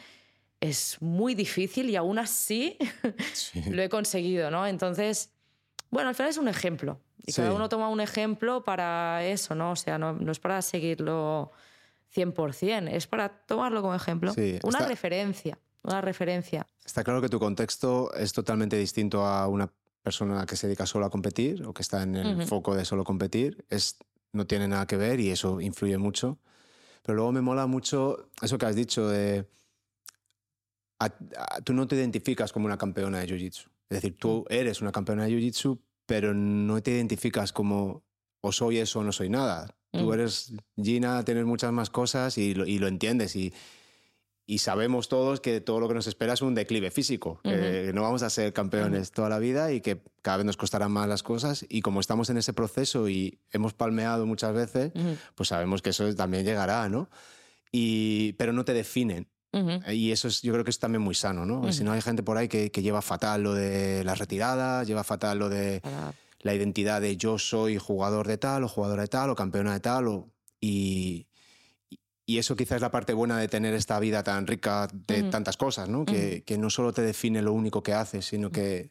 es 0.71 0.97
muy 1.01 1.35
difícil 1.35 1.91
y 1.91 1.97
aún 1.97 2.19
así 2.19 2.79
lo 3.71 3.83
he 3.83 3.89
conseguido, 3.89 4.51
¿no? 4.51 4.67
Entonces, 4.67 5.31
bueno, 5.91 6.09
al 6.09 6.15
final 6.15 6.31
es 6.31 6.39
un 6.39 6.49
ejemplo. 6.49 7.01
Y 7.27 7.33
cada 7.33 7.53
uno 7.53 7.69
toma 7.69 7.89
un 7.89 8.01
ejemplo 8.01 8.65
para 8.65 9.25
eso, 9.25 9.55
¿no? 9.55 9.73
O 9.73 9.77
sea, 9.77 9.99
no, 9.99 10.13
no 10.13 10.33
es 10.33 10.39
para 10.39 10.61
seguirlo 10.61 11.53
100%, 12.15 12.89
es 12.91 13.07
para 13.07 13.29
tomarlo 13.31 13.81
como 13.81 13.95
ejemplo. 13.95 14.33
una 14.63 14.81
referencia, 14.81 15.59
una 15.83 16.01
referencia. 16.01 16.67
Está 16.85 17.03
claro 17.03 17.23
que 17.23 17.29
tu 17.29 17.39
contexto 17.39 18.13
es 18.15 18.33
totalmente 18.33 18.77
distinto 18.77 19.25
a 19.25 19.49
una 19.49 19.71
persona 20.03 20.45
que 20.45 20.57
se 20.57 20.67
dedica 20.67 20.85
solo 20.85 21.07
a 21.07 21.11
competir 21.11 21.65
o 21.65 21.73
que 21.73 21.81
está 21.81 22.03
en 22.03 22.17
el 22.17 22.47
foco 22.47 22.75
de 22.75 22.85
solo 22.85 23.05
competir. 23.05 23.65
Es, 23.71 23.97
no 24.33 24.47
tiene 24.47 24.69
nada 24.69 24.87
que 24.87 24.97
ver 24.97 25.19
y 25.21 25.31
eso 25.31 25.63
influye 25.63 25.97
mucho. 25.97 26.39
Pero 27.03 27.17
luego 27.17 27.33
me 27.33 27.41
mola 27.41 27.67
mucho 27.67 28.29
eso 28.43 28.59
que 28.59 28.67
has 28.67 28.77
dicho 28.77 29.09
de 29.09 29.47
tú 31.65 31.73
no 31.73 31.87
te 31.87 31.97
identificas 31.97 32.53
como 32.53 32.67
una 32.67 32.79
campeona 32.79 33.21
de 33.21 33.29
Jiu-Jitsu. 33.29 33.69
Es 33.91 34.03
decir, 34.03 34.17
tú 34.19 34.45
mm. 34.49 34.53
eres 34.53 34.81
una 34.81 34.93
campeona 34.93 35.25
de 35.25 35.33
Jiu-Jitsu, 35.33 35.81
pero 36.07 36.35
no 36.35 36.83
te 36.83 36.93
identificas 36.93 37.53
como 37.53 38.05
o 38.41 38.53
soy 38.53 38.79
eso 38.79 39.01
o 39.01 39.05
no 39.05 39.13
soy 39.13 39.29
nada. 39.29 39.75
Tú 39.91 40.11
mm. 40.11 40.13
eres 40.13 40.53
Gina, 40.77 41.25
tienes 41.25 41.45
muchas 41.45 41.73
más 41.73 41.91
cosas 41.91 42.37
y 42.39 42.55
lo, 42.55 42.67
y 42.67 42.79
lo 42.79 42.89
entiendes. 42.89 43.37
Y, 43.37 43.55
y, 44.47 44.59
sabemos 44.59 45.09
todos 45.09 45.41
que 45.41 45.61
todo 45.61 45.81
lo 45.81 45.89
que 45.89 45.95
nos 45.95 46.07
espera 46.07 46.35
es 46.35 46.43
un 46.43 46.55
declive 46.55 46.91
físico, 46.91 47.41
que 47.43 47.93
no 47.95 48.03
vamos 48.03 48.23
a 48.23 48.29
ser 48.29 48.53
campeones 48.53 49.13
toda 49.13 49.31
la 49.31 49.39
vida 49.39 49.73
y 49.73 49.81
que 49.81 50.03
cada 50.21 50.39
vez 50.39 50.47
nos 50.47 50.57
costarán 50.57 50.93
más 50.93 51.09
las 51.09 51.23
cosas. 51.23 51.65
Y 51.69 51.81
como 51.81 52.01
estamos 52.01 52.29
en 52.29 52.37
ese 52.37 52.53
proceso 52.53 53.09
y 53.09 53.39
hemos 53.53 53.73
palmeado 53.73 54.27
muchas 54.27 54.53
veces, 54.53 54.93
pues 55.35 55.49
sabemos 55.49 55.81
que 55.81 55.91
eso 55.91 56.15
también 56.15 56.45
llegará, 56.45 56.89
¿no? 56.89 57.09
Y, 57.73 58.35
pero 58.35 58.53
no 58.53 58.65
te 58.65 58.75
definen. 58.75 59.29
Y 59.93 60.13
eso 60.13 60.29
es, 60.29 60.43
yo 60.43 60.53
creo 60.53 60.65
que 60.65 60.71
es 60.71 60.79
también 60.79 61.03
muy 61.03 61.15
sano, 61.15 61.47
¿no? 61.47 61.73
Si 61.73 61.85
no 61.85 61.93
hay 61.93 62.01
gente 62.01 62.23
por 62.23 62.37
ahí 62.37 62.49
que, 62.49 62.71
que, 62.71 62.83
lleva 62.83 63.03
fatal 63.03 63.43
lo 63.43 63.55
de 63.55 64.05
las 64.05 64.19
retiradas, 64.19 64.87
lleva 64.87 65.05
fatal 65.05 65.39
lo 65.39 65.49
de 65.49 65.81
la 66.41 66.55
identidad 66.55 67.01
de 67.01 67.17
yo 67.17 67.39
soy 67.39 67.79
jugador 67.79 68.27
de 68.27 68.39
tal 68.39 68.65
o 68.65 68.69
jugadora 68.69 69.03
de 69.03 69.09
tal 69.09 69.31
o 69.31 69.35
campeona 69.35 69.73
de 69.73 69.81
tal. 69.81 70.09
O, 70.09 70.31
y, 70.61 71.27
y 72.27 72.39
eso 72.39 72.57
quizás 72.57 72.77
es 72.77 72.83
la 72.83 72.91
parte 72.91 73.13
buena 73.13 73.39
de 73.39 73.49
tener 73.49 73.75
esta 73.75 73.99
vida 73.99 74.23
tan 74.23 74.47
rica 74.47 74.89
de 74.93 75.25
tantas 75.25 75.57
cosas, 75.57 75.89
¿no? 75.89 76.05
Que, 76.05 76.43
que, 76.45 76.59
no 76.59 76.71
solo 76.71 76.93
te 76.93 77.03
define 77.03 77.43
lo 77.43 77.53
único 77.53 77.83
que 77.83 77.93
haces, 77.93 78.27
sino 78.27 78.51
que 78.51 78.91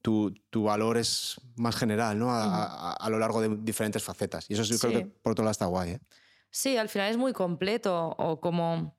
tu, 0.00 0.34
tu 0.50 0.64
valor 0.64 0.98
es 0.98 1.40
más 1.56 1.76
general, 1.76 2.18
¿no? 2.18 2.30
A, 2.30 2.92
a, 2.92 3.10
lo 3.10 3.18
largo 3.18 3.40
de 3.40 3.56
diferentes 3.62 4.02
facetas. 4.02 4.50
Y 4.50 4.54
eso 4.54 4.64
yo 4.64 4.78
creo 4.78 4.92
que 4.92 5.06
por 5.06 5.32
otro 5.32 5.44
lado 5.44 5.52
está 5.52 5.66
guay, 5.66 5.92
¿eh? 5.92 6.00
Sí, 6.50 6.76
al 6.76 6.90
final 6.90 7.10
es 7.10 7.16
muy 7.16 7.32
completo 7.32 8.14
o 8.18 8.38
como 8.38 8.94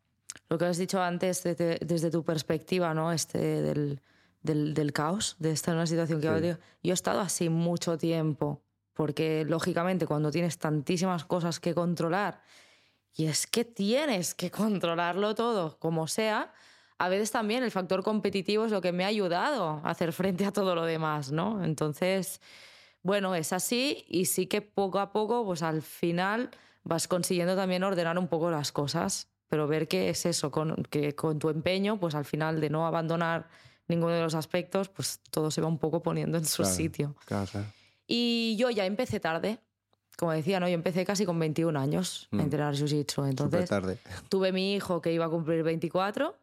lo 0.50 0.58
que 0.58 0.66
has 0.66 0.78
dicho 0.78 1.02
antes 1.02 1.44
desde, 1.44 2.12
tu 2.12 2.24
perspectiva, 2.24 2.94
¿no? 2.94 3.12
Este 3.12 3.40
del, 3.40 4.02
del, 4.42 4.94
caos, 4.94 5.36
de 5.40 5.52
estar 5.52 5.74
en 5.74 5.78
una 5.78 5.88
situación 5.88 6.22
que 6.22 6.58
yo 6.84 6.92
he 6.92 6.94
estado 6.94 7.22
así 7.22 7.50
mucho 7.50 7.98
tiempo, 7.98 8.62
porque 8.94 9.46
lógicamente 9.48 10.06
cuando 10.06 10.32
tienes 10.32 10.58
tantísimas 10.58 11.26
cosas 11.26 11.60
que 11.60 11.74
controlar, 11.74 12.42
y 13.16 13.26
es 13.26 13.48
que 13.48 13.64
tienes 13.64 14.34
que 14.34 14.52
controlarlo 14.52 15.36
todo, 15.36 15.78
como 15.80 16.08
sea, 16.08 16.54
a 16.98 17.10
veces 17.10 17.32
también 17.32 17.64
el 17.64 17.72
factor 17.72 18.04
competitivo 18.04 18.66
es 18.66 18.72
lo 18.72 18.82
que 18.82 18.92
me 18.92 19.04
ha 19.04 19.08
ayudado 19.08 19.82
a 19.84 19.90
hacer 19.90 20.14
frente 20.14 20.46
a 20.46 20.52
todo 20.52 20.76
lo 20.76 20.86
demás, 20.86 21.32
¿no? 21.32 21.64
Entonces, 21.64 22.42
bueno, 23.02 23.36
es 23.36 23.54
así 23.54 24.06
y 24.08 24.26
sí 24.26 24.48
que 24.48 24.62
poco 24.62 25.00
a 25.00 25.12
poco, 25.12 25.46
pues 25.46 25.64
al 25.64 25.82
final 25.82 26.52
vas 26.84 27.08
consiguiendo 27.08 27.56
también 27.56 27.84
ordenar 27.84 28.18
un 28.18 28.28
poco 28.28 28.50
las 28.52 28.72
cosas 28.72 29.33
pero 29.54 29.68
ver 29.68 29.88
que 29.88 30.10
es 30.10 30.26
eso, 30.26 30.50
con, 30.50 30.84
que 30.90 31.14
con 31.14 31.38
tu 31.38 31.48
empeño, 31.50 32.00
pues 32.00 32.16
al 32.16 32.26
final 32.26 32.60
de 32.60 32.72
no 32.72 32.88
abandonar 32.88 33.48
ninguno 33.88 34.12
de 34.12 34.24
los 34.24 34.34
aspectos, 34.34 34.90
pues 34.90 35.20
todo 35.30 35.52
se 35.52 35.62
va 35.62 35.68
un 35.68 35.78
poco 35.78 36.02
poniendo 36.02 36.40
en 36.40 36.46
su 36.46 36.66
sitio. 36.66 37.16
Y 38.08 38.56
yo 38.58 38.72
ya 38.72 38.88
empecé 38.88 39.20
tarde, 39.20 39.60
como 40.18 40.32
decía, 40.32 40.60
¿no? 40.60 40.68
yo 40.68 40.74
empecé 40.74 41.06
casi 41.06 41.24
con 41.24 41.38
21 41.38 41.80
años 41.80 42.30
a 42.32 42.38
mm. 42.38 42.40
entrenar 42.40 42.74
Jiu-Jitsu. 42.74 43.30
Entonces 43.30 43.70
tarde. 43.70 44.00
tuve 44.28 44.52
mi 44.52 44.74
hijo 44.74 45.04
que 45.04 45.14
iba 45.14 45.26
a 45.26 45.30
cumplir 45.30 45.62
24 45.62 46.36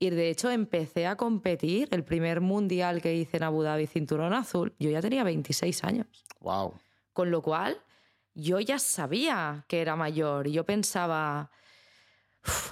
y 0.00 0.10
de 0.10 0.30
hecho 0.30 0.50
empecé 0.50 1.06
a 1.06 1.14
competir. 1.14 1.86
El 1.92 2.02
primer 2.02 2.40
mundial 2.40 3.00
que 3.00 3.14
hice 3.14 3.36
en 3.36 3.44
Abu 3.44 3.62
Dhabi, 3.62 3.86
cinturón 3.86 4.32
azul, 4.32 4.74
yo 4.80 4.90
ya 4.90 5.00
tenía 5.00 5.22
26 5.22 5.84
años. 5.84 6.24
Wow. 6.40 6.74
Con 7.12 7.30
lo 7.30 7.42
cual, 7.42 7.80
yo 8.34 8.58
ya 8.58 8.80
sabía 8.80 9.64
que 9.68 9.80
era 9.80 9.94
mayor 9.94 10.48
y 10.48 10.52
yo 10.52 10.64
pensaba 10.64 11.52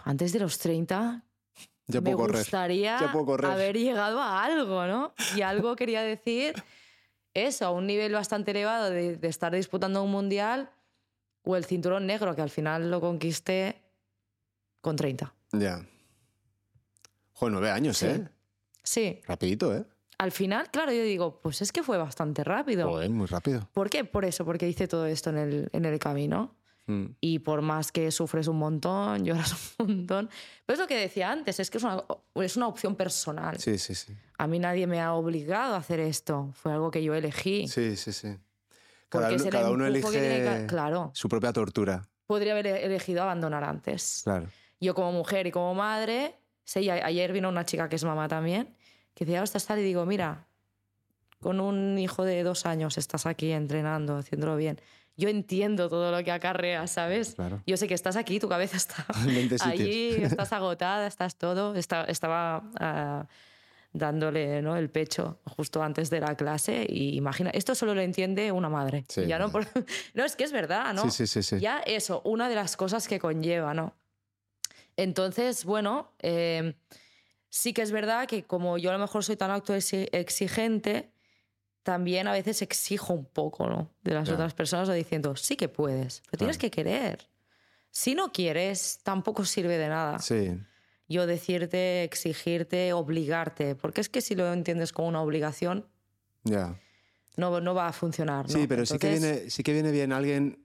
antes 0.05 0.33
de 0.33 0.41
los 0.41 0.59
30 0.59 1.25
me 2.01 2.14
gustaría 2.14 2.99
haber 2.99 3.77
llegado 3.77 4.20
a 4.20 4.45
algo, 4.45 4.87
¿no? 4.87 5.14
Y 5.37 5.43
algo 5.43 5.77
quería 5.77 6.03
decir 6.03 6.55
eso, 7.35 7.66
a 7.66 7.70
un 7.70 7.87
nivel 7.87 8.12
bastante 8.12 8.51
elevado 8.53 8.91
de, 8.91 9.18
estar 9.23 9.55
disputando 9.55 10.03
un 10.03 10.11
mundial 10.11 10.70
o 11.45 11.57
el 11.57 11.64
cinturón 11.64 12.07
negro, 12.07 12.35
que 12.35 12.43
al 12.43 12.51
final 12.51 12.91
lo 12.91 13.01
conquisté 13.01 13.83
con 14.81 14.97
30. 14.97 15.35
Ya. 15.53 15.85
Joder, 17.33 17.53
nueve 17.53 17.70
años, 17.70 18.03
¿eh? 18.03 18.29
Sí. 18.83 19.20
Rapidito, 19.27 19.75
¿eh? 19.75 19.85
Al 20.18 20.31
final, 20.31 20.70
claro, 20.70 20.93
yo 20.93 21.03
digo, 21.03 21.41
pues 21.41 21.62
es 21.62 21.73
que 21.73 21.83
fue 21.83 21.99
bastante 21.99 22.45
rápido. 22.45 22.89
Joder, 22.89 23.11
muy 23.11 23.27
rápido. 23.27 23.68
¿Por 23.73 23.91
qué? 23.91 24.05
Por 24.05 24.25
eso, 24.25 24.45
porque 24.45 24.68
hice 24.68 24.87
todo 24.87 25.07
esto 25.07 25.31
en 25.31 25.39
el, 25.39 25.68
en 25.73 25.85
el 25.85 25.99
camino. 25.99 26.55
Mm. 26.87 27.07
Y 27.20 27.39
por 27.41 27.62
más 27.62 27.93
que 27.93 28.11
sufres 28.11 28.49
un 28.49 28.59
montón, 28.59 29.24
lloras 29.24 29.74
un 29.78 29.87
montón. 29.87 30.30
Pero 30.66 30.74
es 30.74 30.80
lo 30.80 30.87
que 30.87 30.97
decía 30.97 31.30
antes, 31.30 31.61
es 31.61 31.70
que 31.70 31.78
es 31.78 31.85
una, 31.85 32.03
es 32.37 32.57
una 32.57 32.66
opción 32.68 32.97
personal. 32.97 33.59
Sí, 33.59 33.78
sí, 33.78 33.95
sí. 33.95 34.14
A 34.39 34.47
mí 34.47 34.59
nadie 34.59 34.87
me 34.87 35.01
ha 35.01 35.14
obligado 35.14 35.74
a 35.74 35.78
hacer 35.78 36.01
esto. 36.01 36.51
Fue 36.55 36.72
algo 36.72 36.91
que 36.91 37.03
yo 37.03 37.14
elegí. 37.14 37.68
Sí, 37.68 37.97
sí, 37.97 38.12
sí. 38.12 38.37
Cada, 39.09 39.37
cada 39.51 39.70
uno 39.70 39.87
elige 39.87 40.66
claro. 40.66 41.11
su 41.14 41.28
propia 41.28 41.53
tortura. 41.53 42.03
podría 42.26 42.53
haber 42.53 42.66
elegido 42.66 43.22
abandonar 43.22 43.62
antes. 43.62 44.22
Claro. 44.24 44.49
Yo 44.80 44.95
como 44.95 45.12
mujer 45.12 45.47
y 45.47 45.51
como 45.51 45.74
madre, 45.74 46.35
sí, 46.64 46.89
ayer 46.89 47.33
vino 47.33 47.51
una 47.51 47.66
chica 47.66 47.91
que 47.91 47.97
es 47.97 48.05
mamá 48.05 48.26
también, 48.26 48.74
que 49.14 49.26
decía, 49.26 49.43
estás 49.43 49.66
tal 49.66 49.80
y 49.80 49.83
digo, 49.83 50.07
mira, 50.07 50.47
con 51.41 51.61
un 51.61 51.99
hijo 51.99 52.24
de 52.24 52.43
dos 52.43 52.64
años 52.64 52.97
estás 52.97 53.26
aquí 53.26 53.53
entrenando, 53.53 54.16
haciéndolo 54.16 54.57
bien. 54.57 54.80
Yo 55.17 55.29
entiendo 55.29 55.89
todo 55.89 56.11
lo 56.11 56.25
que 56.25 56.33
acarrea, 56.33 56.87
¿sabes? 56.87 57.35
Claro. 57.35 57.63
Yo 57.67 57.77
sé 57.77 57.87
que 57.87 57.95
estás 57.95 58.17
aquí, 58.17 58.41
tu 58.41 58.49
cabeza 58.49 58.77
está 58.77 59.05
En 59.25 59.35
20 59.35 59.59
sitios. 59.59 59.81
allí, 59.81 60.15
estás 60.23 60.53
agotada, 60.53 61.07
estás 61.07 61.37
todo. 61.37 61.75
Esta- 61.75 62.05
estaba 62.05 62.63
ah, 62.81 63.27
dándole 63.93 64.63
¿no? 64.63 64.77
el 64.77 64.89
pecho 64.89 65.39
justo 65.45 65.83
antes 65.83 66.09
de 66.09 66.21
la 66.21 66.35
clase 66.35 66.87
y 66.89 67.15
imagina, 67.17 67.51
esto 67.51 67.75
solo 67.75 67.95
lo 67.95 68.01
entiende 68.01 68.51
una 68.53 68.71
madre. 68.71 69.05
Sí, 69.09 69.27
ya 69.27 69.39
no, 69.39 69.53
por- 69.53 69.67
no, 70.15 70.25
es 70.25 70.35
que 70.35 70.45
es 70.45 70.53
verdad, 70.53 70.95
¿no? 70.95 71.03
Sí, 71.11 71.11
sí, 71.11 71.27
sí, 71.27 71.43
sí. 71.43 71.61
Ya 71.61 71.81
eso, 71.81 72.23
una 72.25 72.49
de 72.49 72.55
las 72.55 72.77
cosas 72.79 73.07
que 73.07 73.19
conlleva, 73.19 73.75
¿no? 73.75 73.95
Entonces, 74.97 75.65
bueno, 75.67 76.13
eh, 76.21 76.75
sí 77.51 77.73
que 77.75 77.83
es 77.83 77.93
verdad 77.93 78.27
que 78.27 78.45
como 78.45 78.79
yo 78.79 78.91
a 78.91 78.95
lo 78.95 78.99
mejor 78.99 79.25
soy 79.25 79.37
tan 79.37 79.51
autoexigente, 79.51 81.12
también 81.83 82.28
a 82.28 82.33
veces 82.33 82.62
exijo 82.62 83.12
un 83.12 83.24
poco, 83.24 83.66
¿no? 83.68 83.91
De 84.03 84.12
las 84.14 84.28
otras 84.28 84.55
personas 84.55 84.89
o 84.89 84.93
diciendo, 84.93 85.35
sí 85.37 85.57
que 85.57 85.68
puedes, 85.68 86.22
pero 86.30 86.39
tienes 86.39 86.59
que 86.59 86.70
querer. 86.70 87.28
Si 87.91 88.14
no 88.14 88.33
quieres, 88.33 89.01
tampoco 89.03 89.45
sirve 89.45 89.76
de 89.78 89.89
nada. 89.89 90.18
Sí, 90.18 90.59
Yo 91.09 91.26
decirte, 91.26 92.05
exigirte, 92.05 92.93
obligarte, 92.93 93.74
porque 93.74 94.01
es 94.01 94.09
que 94.09 94.20
si 94.20 94.35
lo 94.35 94.51
entiendes 94.53 94.93
como 94.93 95.09
una 95.09 95.20
obligación, 95.20 95.87
ya. 96.45 96.80
no, 97.37 97.61
no 97.61 97.74
va 97.74 97.89
a 97.89 97.93
funcionar. 97.93 98.47
¿no? 98.49 98.53
Sí, 98.53 98.66
pero 98.66 98.87
sí, 98.87 98.99
que 98.99 99.09
Entonces, 99.09 99.33
viene, 99.37 99.51
sí 99.51 99.62
que 99.62 99.72
viene 99.74 99.91
bien 99.91 100.12
alguien 100.12 100.64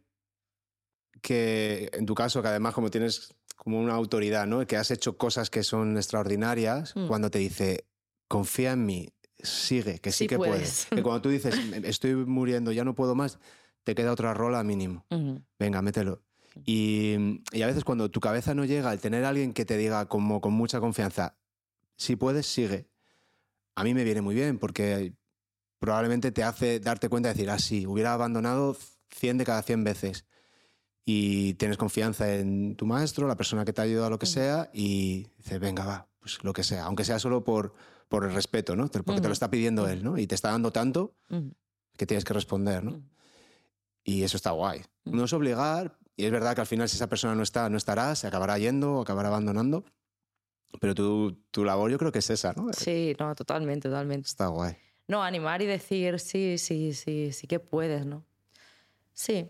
que, 1.22 1.89
en 1.93 2.05
tu 2.05 2.15
caso, 2.15 2.41
que 2.41 2.47
además 2.47 2.74
como 2.74 2.89
tienes 2.89 3.34
como 3.55 3.80
una 3.80 3.95
autoridad, 3.95 4.45
¿no? 4.47 4.65
Que 4.68 4.78
has 4.78 4.91
hecho 4.91 5.18
cosas 5.18 5.49
que 5.49 5.63
son 5.63 5.97
extraordinarias, 5.97 6.95
Mm. 6.95 7.07
cuando 7.07 7.30
te 7.32 7.39
dice, 7.39 7.86
confía 8.28 8.72
en 8.74 8.86
mí, 8.86 9.09
sigue, 9.39 9.99
que 9.99 10.11
sí, 10.11 10.19
Sí 10.19 10.27
que 10.27 10.38
puedes. 10.38 10.55
puedes. 10.55 10.85
Que 10.95 11.03
cuando 11.03 11.21
tú 11.21 11.29
dices, 11.29 11.55
"Me- 11.67 11.88
estoy 11.88 12.15
muriendo, 12.15 12.71
ya 12.71 12.83
no 12.83 12.95
puedo 12.95 13.15
más, 13.15 13.39
te 13.83 13.95
queda 13.95 14.11
otra 14.11 14.33
rola 14.33 14.63
mínimo. 14.63 15.05
Ujú. 15.09 15.41
Venga, 15.59 15.81
mételo. 15.81 16.21
Y, 16.65 17.41
y 17.51 17.61
a 17.61 17.67
veces 17.67 17.83
cuando 17.83 18.09
tu 18.09 18.19
cabeza 18.19 18.53
no 18.55 18.65
llega, 18.65 18.89
al 18.89 18.99
tener 18.99 19.23
a 19.25 19.29
alguien 19.29 19.53
que 19.53 19.63
te 19.65 19.77
diga 19.77 20.07
como 20.07 20.41
con 20.41 20.53
mucha 20.53 20.79
confianza, 20.79 21.38
si 21.97 22.15
puedes, 22.15 22.45
sigue. 22.47 22.88
A 23.75 23.83
mí 23.83 23.93
me 23.93 24.03
viene 24.03 24.21
muy 24.21 24.33
bien 24.33 24.57
porque 24.57 25.13
probablemente 25.79 26.31
te 26.31 26.43
hace 26.43 26.79
darte 26.79 27.09
cuenta 27.09 27.29
de 27.29 27.35
decir, 27.35 27.49
ah, 27.51 27.59
sí, 27.59 27.85
hubiera 27.85 28.13
abandonado 28.13 28.75
100 29.11 29.38
de 29.38 29.45
cada 29.45 29.61
100 29.61 29.83
veces. 29.83 30.25
Y 31.05 31.53
tienes 31.53 31.77
confianza 31.77 32.33
en 32.35 32.75
tu 32.75 32.85
maestro, 32.85 33.27
la 33.27 33.38
persona 33.38 33.63
que 33.63 33.71
te 33.71 33.79
ha 33.81 33.83
ayudado 33.85 34.07
a 34.07 34.09
lo 34.09 34.19
que 34.19 34.25
sea, 34.25 34.69
y 34.73 35.27
dices, 35.38 35.59
venga, 35.59 35.85
va, 35.85 36.07
pues 36.19 36.43
lo 36.43 36.51
que 36.53 36.63
sea. 36.63 36.85
Aunque 36.85 37.05
sea 37.05 37.19
solo 37.19 37.43
por, 37.43 37.73
por 38.08 38.24
el 38.24 38.34
respeto, 38.34 38.76
¿no? 38.76 38.88
Porque 38.88 39.22
te 39.22 39.28
lo 39.28 39.34
está 39.34 39.49
pidiendo 39.49 39.88
él, 39.88 40.03
¿no? 40.03 40.18
Y 40.18 40.28
te 40.28 40.36
está 40.36 40.51
dando 40.51 40.72
tanto 40.72 41.16
Ujú. 41.30 41.53
que 41.97 42.05
tienes 42.05 42.24
que 42.24 42.34
responder, 42.34 42.84
¿no? 42.84 43.01
Y 44.03 44.24
eso 44.24 44.38
está 44.38 44.51
guay. 44.51 44.82
No 45.03 45.26
es 45.26 45.34
obligar, 45.34 45.97
y 46.16 46.26
es 46.26 46.32
verdad 46.32 46.55
que 46.55 46.62
al 46.62 46.68
final 46.68 46.88
si 46.88 46.95
esa 46.95 47.08
persona 47.08 47.36
no 47.36 47.43
está, 47.43 47.70
no 47.70 47.78
estará, 47.78 48.16
se 48.16 48.28
acabará 48.28 48.58
yendo 48.58 49.01
acabará 49.01 49.28
abandonando. 49.28 49.84
Pero 50.80 50.95
tu, 50.95 51.34
tu 51.51 51.64
labor 51.64 51.89
yo 51.91 51.97
creo 51.97 52.12
que 52.12 52.20
es 52.20 52.30
esa, 52.30 52.53
¿no? 52.53 52.72
Sí, 52.74 53.16
no, 53.20 53.34
totalmente, 53.36 53.89
totalmente. 53.89 54.28
Está 54.28 54.47
guay. 54.47 54.76
No, 55.08 55.24
animar 55.24 55.62
y 55.62 55.66
decir, 55.66 56.20
sí, 56.20 56.58
sí, 56.58 56.93
sí, 56.93 57.32
sí 57.32 57.47
que 57.47 57.60
puedes, 57.60 58.05
¿no? 58.05 58.26
Sí. 59.14 59.49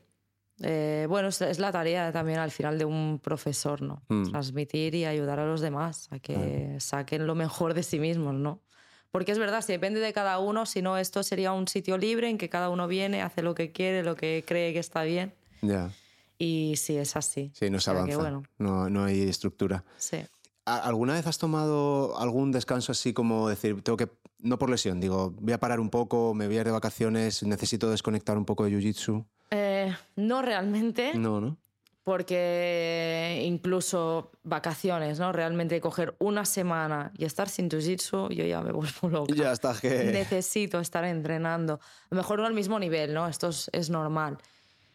Eh, 0.62 1.06
bueno, 1.10 1.28
es, 1.28 1.42
es 1.42 1.60
la 1.60 1.72
tarea 1.72 2.12
también 2.12 2.40
al 2.40 2.50
final 2.52 2.78
de 2.80 2.86
un 2.86 3.20
profesor, 3.22 3.82
¿no? 3.82 4.02
Mm. 4.10 4.32
Transmitir 4.32 4.96
y 4.96 5.06
ayudar 5.06 5.40
a 5.40 5.46
los 5.46 5.62
demás 5.62 6.08
a 6.12 6.20
que 6.20 6.78
saquen 6.80 7.28
lo 7.28 7.36
mejor 7.36 7.74
de 7.74 7.84
sí 7.84 8.00
mismos, 8.00 8.34
¿no? 8.34 8.62
Porque 9.12 9.32
es 9.32 9.40
verdad, 9.40 9.62
si 9.62 9.72
depende 9.72 10.00
de 10.00 10.12
cada 10.14 10.40
uno, 10.40 10.66
si 10.66 10.82
no, 10.82 10.98
esto 10.98 11.24
sería 11.24 11.54
un 11.54 11.68
sitio 11.68 11.98
libre 11.98 12.30
en 12.30 12.38
que 12.38 12.50
cada 12.50 12.70
uno 12.70 12.88
viene, 12.88 13.22
hace 13.22 13.42
lo 13.42 13.56
que 13.56 13.72
quiere, 13.72 14.04
lo 14.04 14.16
que 14.16 14.44
cree 14.46 14.74
que 14.74 14.80
está 14.80 15.04
bien. 15.04 15.34
Ya. 15.62 15.92
Y 16.38 16.76
sí, 16.78 16.98
es 16.98 17.16
así. 17.16 17.52
Sí, 17.54 17.70
no 17.70 17.78
O 17.78 17.80
se 17.80 17.86
sea 17.86 17.94
que, 17.94 18.00
avanza. 18.14 18.18
bueno, 18.18 18.44
no, 18.58 18.90
no 18.90 19.04
hay 19.06 19.22
estructura. 19.22 19.84
sí. 19.98 20.18
¿A- 20.66 20.80
¿Alguna 20.80 21.14
vez 21.14 21.26
has 21.26 21.38
tomado 21.38 22.20
algún 22.20 22.52
descanso 22.52 22.92
así 22.92 23.14
como 23.14 23.48
decir, 23.48 23.82
tengo 23.84 23.96
que, 23.96 24.10
no 24.40 24.58
por 24.60 24.70
lesión, 24.70 25.00
digo, 25.00 25.32
voy 25.40 25.54
a 25.54 25.60
parar 25.60 25.80
un 25.80 25.90
poco, 25.90 26.34
me 26.34 26.46
voy 26.48 26.58
a 26.58 26.60
ir 26.60 26.66
de 26.66 26.72
vacaciones, 26.74 27.42
necesito 27.44 27.90
desconectar 27.90 28.38
un 28.38 28.44
poco 28.44 28.66
de 28.66 28.72
Jiu-Jitsu? 28.72 29.26
Eh, 29.52 29.96
no 30.16 30.42
realmente. 30.42 31.14
No, 31.16 31.42
¿no? 31.42 31.58
porque 32.08 33.42
incluso 33.44 34.32
vacaciones, 34.44 35.20
¿no? 35.20 35.34
Realmente 35.34 35.82
coger 35.82 36.16
una 36.20 36.46
semana 36.46 37.12
y 37.18 37.26
estar 37.26 37.50
sin 37.50 37.70
jiu-jitsu, 37.70 38.30
yo 38.34 38.46
ya 38.46 38.62
me 38.62 38.72
vuelvo 38.72 39.10
loca. 39.10 39.36
Ya 39.36 39.52
está, 39.52 39.76
que... 39.78 40.06
Necesito 40.06 40.80
estar 40.80 41.04
entrenando. 41.04 41.74
A 41.74 42.08
lo 42.12 42.16
mejor 42.16 42.40
no 42.40 42.46
al 42.46 42.54
mismo 42.54 42.80
nivel, 42.80 43.14
¿no? 43.14 43.28
Esto 43.28 43.50
es, 43.50 43.70
es 43.74 43.90
normal. 43.90 44.38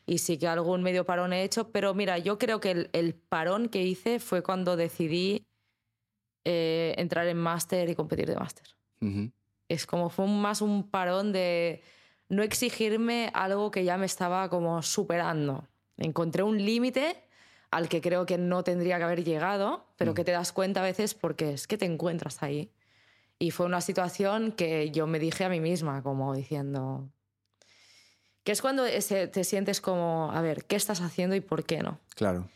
Y 0.06 0.16
sí 0.18 0.38
que 0.38 0.48
algún 0.48 0.82
medio 0.82 1.04
parón 1.04 1.34
he 1.34 1.42
hecho, 1.42 1.68
pero 1.70 1.92
mira, 1.92 2.16
yo 2.16 2.38
creo 2.38 2.60
que 2.60 2.70
el, 2.70 2.88
el 2.94 3.12
parón 3.12 3.68
que 3.68 3.82
hice 3.82 4.18
fue 4.18 4.42
cuando 4.42 4.76
decidí 4.76 5.46
eh, 6.46 6.94
entrar 6.96 7.26
en 7.26 7.36
máster 7.36 7.90
y 7.90 7.94
competir 7.94 8.26
de 8.26 8.36
máster. 8.36 8.68
Ujú. 9.02 9.30
Es 9.68 9.84
como 9.84 10.08
fue 10.08 10.26
más 10.28 10.62
un 10.62 10.88
parón 10.88 11.30
de 11.30 11.82
no 12.32 12.42
exigirme 12.42 13.30
algo 13.34 13.70
que 13.70 13.84
ya 13.84 13.98
me 13.98 14.06
estaba 14.06 14.48
como 14.48 14.80
superando. 14.80 15.68
Encontré 15.98 16.42
un 16.42 16.56
límite 16.56 17.22
al 17.70 17.90
que 17.90 18.00
creo 18.00 18.24
que 18.24 18.38
no 18.38 18.64
tendría 18.64 18.96
que 18.96 19.04
haber 19.04 19.22
llegado, 19.22 19.84
pero 19.98 20.14
que 20.14 20.24
te 20.24 20.32
das 20.32 20.50
cuenta 20.50 20.80
a 20.80 20.82
veces 20.82 21.12
porque 21.12 21.52
es 21.52 21.66
que 21.66 21.76
te 21.76 21.84
encuentras 21.84 22.42
ahí. 22.42 22.72
Y 23.38 23.50
fue 23.50 23.66
una 23.66 23.82
situación 23.82 24.52
que 24.52 24.90
yo 24.90 25.06
me 25.06 25.18
dije 25.18 25.44
a 25.44 25.50
mí 25.50 25.60
misma, 25.60 26.02
como 26.02 26.34
diciendo, 26.34 27.06
que 28.44 28.52
es 28.52 28.62
cuando 28.62 28.84
te 28.86 29.44
sientes 29.44 29.82
como, 29.82 30.32
a 30.32 30.40
ver, 30.40 30.64
¿qué 30.64 30.76
estás 30.76 31.02
haciendo 31.02 31.36
y 31.36 31.40
por 31.42 31.64
qué 31.64 31.82
no? 31.82 32.00
Claro. 32.14 32.48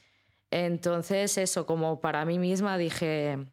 Entonces, 0.50 1.36
eso, 1.36 1.66
como 1.66 2.00
para 2.00 2.24
mí 2.24 2.38
misma 2.38 2.78
dije, 2.78 3.46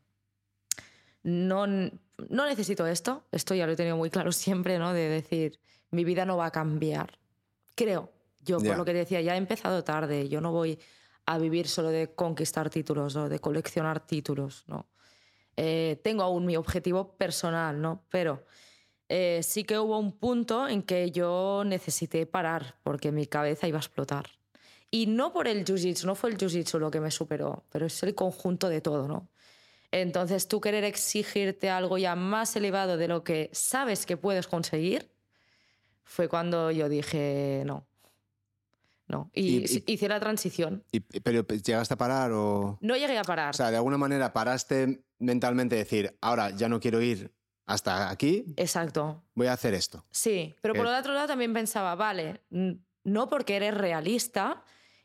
no, 1.21 1.67
no 1.67 2.45
necesito 2.47 2.88
esto, 2.88 3.26
esto 3.34 3.55
ya 3.55 3.65
lo 3.65 3.74
he 3.74 3.76
tenido 3.76 3.97
muy 3.97 4.09
claro 4.09 4.32
siempre, 4.32 4.80
¿no? 4.80 4.93
De 4.93 5.09
decir, 5.09 5.59
mi 5.94 6.04
vida 6.04 6.26
no 6.26 6.38
va 6.38 6.48
a 6.48 6.52
cambiar. 6.52 7.20
Creo, 7.76 8.12
yo 8.41 8.60
por 8.60 8.78
lo 8.78 8.86
que 8.86 8.94
decía, 8.94 9.22
ya 9.22 9.36
he 9.36 9.38
empezado 9.38 9.84
tarde, 9.84 10.28
yo 10.28 10.41
no 10.41 10.52
voy 10.52 10.80
a 11.26 11.38
vivir 11.38 11.68
solo 11.68 11.89
de 11.89 12.14
conquistar 12.14 12.70
títulos 12.70 13.16
o 13.16 13.30
de 13.30 13.39
coleccionar 13.39 14.06
títulos, 14.06 14.66
¿no? 14.68 14.88
Eh, 15.56 16.02
tengo 16.04 16.24
aún 16.24 16.46
mi 16.46 16.56
objetivo 16.56 17.16
personal, 17.16 17.80
¿no? 17.80 18.04
Pero 18.10 18.44
eh, 19.08 19.41
sí 19.44 19.64
que 19.64 19.78
hubo 19.78 20.00
un 20.00 20.18
punto 20.18 20.68
en 20.68 20.82
que 20.82 21.12
yo 21.12 21.64
necesité 21.66 22.26
parar 22.26 22.76
porque 22.84 23.12
mi 23.12 23.28
cabeza 23.28 23.68
iba 23.68 23.78
a 23.78 23.82
explotar. 23.82 24.26
Y 24.89 25.08
no 25.08 25.32
por 25.32 25.48
el 25.48 25.64
jiu-jitsu, 25.64 26.06
no 26.06 26.16
fue 26.16 26.32
el 26.32 26.38
jiu-jitsu 26.38 26.80
lo 26.80 26.91
que 26.91 27.00
me 27.00 27.12
superó, 27.12 27.64
pero 27.72 27.86
es 27.86 28.04
el 28.04 28.16
conjunto 28.16 28.70
de 28.70 28.82
todo, 28.82 29.08
¿no? 29.08 29.30
Entonces, 29.91 30.48
tú 30.48 30.60
querer 30.60 30.84
exigirte 30.84 31.70
algo 31.70 32.00
ya 32.00 32.16
más 32.16 32.56
elevado 32.56 32.98
de 32.98 33.08
lo 33.08 33.24
que 33.24 33.52
sabes 33.54 34.08
que 34.08 34.18
puedes 34.18 34.48
conseguir, 34.48 35.12
fue 36.04 36.28
cuando 36.28 36.72
yo 36.72 36.89
dije 36.89 37.64
no. 37.66 37.88
No. 39.08 39.30
Y, 39.34 39.66
hice 39.91 40.08
la 40.08 40.20
transición. 40.20 40.84
Y- 40.91 41.01
¿Pero 41.01 41.45
llegaste 41.45 41.93
a 41.93 41.97
parar 41.97 42.32
o...? 42.32 42.78
No 42.82 42.95
llegué 42.95 43.18
a 43.18 43.24
parar. 43.24 43.49
O 43.54 43.54
sea, 43.58 43.70
de 43.70 43.78
alguna 43.78 43.97
manera 43.97 44.32
paraste 44.34 45.04
mentalmente 45.20 45.76
decir, 45.76 46.18
ahora 46.22 46.49
ya 46.52 46.69
no 46.69 46.80
quiero 46.80 47.02
ir 47.02 47.32
hasta 47.65 48.10
aquí, 48.10 48.45
Exacto. 48.57 49.23
voy 49.36 49.48
a 49.48 49.53
hacer 49.53 49.73
esto. 49.73 50.06
Sí, 50.11 50.56
pero 50.61 50.73
por 50.73 50.86
el 50.88 50.94
otro 50.94 51.14
lado 51.14 51.27
también 51.27 51.53
pensaba, 51.53 51.95
vale, 51.95 52.41
no 53.03 53.30
porque 53.30 53.56
eres 53.56 53.73
realista. 53.73 54.64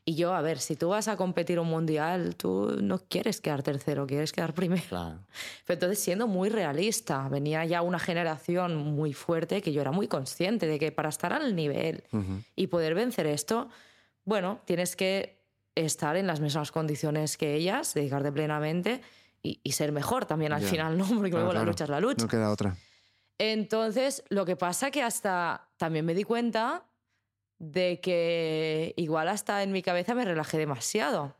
Y 0.08 0.14
yo, 0.14 0.32
a 0.32 0.40
ver, 0.40 0.58
si 0.58 0.74
tú 0.74 0.88
vas 0.88 1.06
a 1.06 1.18
competir 1.18 1.60
un 1.60 1.68
mundial, 1.68 2.34
tú 2.34 2.78
no 2.80 2.98
quieres 2.98 3.42
quedar 3.42 3.62
tercero, 3.62 4.06
quieres 4.06 4.32
quedar 4.32 4.54
primero. 4.54 4.82
Claro. 4.88 5.18
Pero 5.66 5.74
entonces, 5.74 5.98
siendo 5.98 6.26
muy 6.26 6.48
realista, 6.48 7.28
venía 7.28 7.62
ya 7.66 7.82
una 7.82 7.98
generación 7.98 8.74
muy 8.74 9.12
fuerte 9.12 9.60
que 9.60 9.70
yo 9.70 9.82
era 9.82 9.92
muy 9.92 10.08
consciente 10.08 10.66
de 10.66 10.78
que 10.78 10.92
para 10.92 11.10
estar 11.10 11.34
al 11.34 11.54
nivel 11.54 12.04
y 12.56 12.68
poder 12.68 12.94
vencer 12.94 13.26
esto, 13.26 13.68
bueno, 14.24 14.62
tienes 14.64 14.96
que 14.96 15.42
estar 15.74 16.16
en 16.16 16.26
las 16.26 16.40
mismas 16.40 16.72
condiciones 16.72 17.36
que 17.36 17.54
ellas, 17.54 17.92
dedicarte 17.92 18.32
plenamente 18.32 19.02
y, 19.42 19.60
y 19.62 19.72
ser 19.72 19.92
mejor 19.92 20.24
también 20.24 20.54
al 20.54 20.62
final, 20.62 20.96
¿no? 20.96 21.04
Porque 21.14 21.28
Claro, 21.28 21.44
luego 21.44 21.52
la 21.52 21.64
lucha 21.64 21.84
es 21.84 21.90
la 21.90 22.00
lucha. 22.00 22.22
No 22.22 22.28
queda 22.28 22.50
otra. 22.50 22.74
Entonces, 23.36 24.24
lo 24.30 24.46
que 24.46 24.56
pasa 24.56 24.90
que 24.90 25.02
hasta 25.02 25.68
también 25.76 26.06
me 26.06 26.14
di 26.14 26.24
cuenta 26.24 26.86
de 27.58 28.00
que 28.00 28.94
igual 28.96 29.28
hasta 29.28 29.62
en 29.62 29.72
mi 29.72 29.82
cabeza 29.82 30.14
me 30.14 30.24
relajé 30.24 30.58
demasiado 30.58 31.34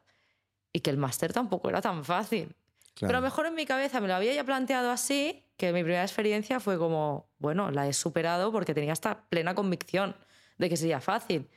y 0.72 0.80
que 0.80 0.90
el 0.90 0.96
máster 0.96 1.32
tampoco 1.32 1.68
era 1.68 1.80
tan 1.80 2.04
fácil. 2.04 2.54
Claro. 2.94 3.08
Pero 3.10 3.18
a 3.18 3.20
lo 3.20 3.24
mejor 3.26 3.46
en 3.46 3.54
mi 3.54 3.64
cabeza 3.64 4.00
me 4.00 4.08
lo 4.08 4.14
había 4.14 4.34
ya 4.34 4.44
planteado 4.44 4.90
así, 4.90 5.44
que 5.56 5.72
mi 5.72 5.82
primera 5.82 6.02
experiencia 6.02 6.60
fue 6.60 6.78
como, 6.78 7.28
bueno, 7.38 7.70
la 7.70 7.86
he 7.86 7.92
superado 7.92 8.50
porque 8.50 8.74
tenía 8.74 8.92
esta 8.92 9.24
plena 9.28 9.54
convicción 9.54 10.16
de 10.58 10.68
que 10.68 10.76
sería 10.76 11.00
fácil. 11.00 11.48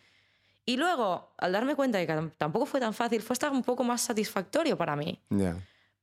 Y 0.65 0.77
luego, 0.77 1.33
al 1.37 1.51
darme 1.51 1.75
cuenta 1.75 1.97
de 1.97 2.05
que 2.05 2.31
tampoco 2.37 2.65
fue 2.65 2.79
tan 2.79 2.93
fácil, 2.93 3.21
fue 3.21 3.33
hasta 3.33 3.49
un 3.49 3.63
poco 3.63 3.83
más 3.83 4.01
satisfactorio 4.01 4.77
para 4.77 4.95
mí. 4.95 5.19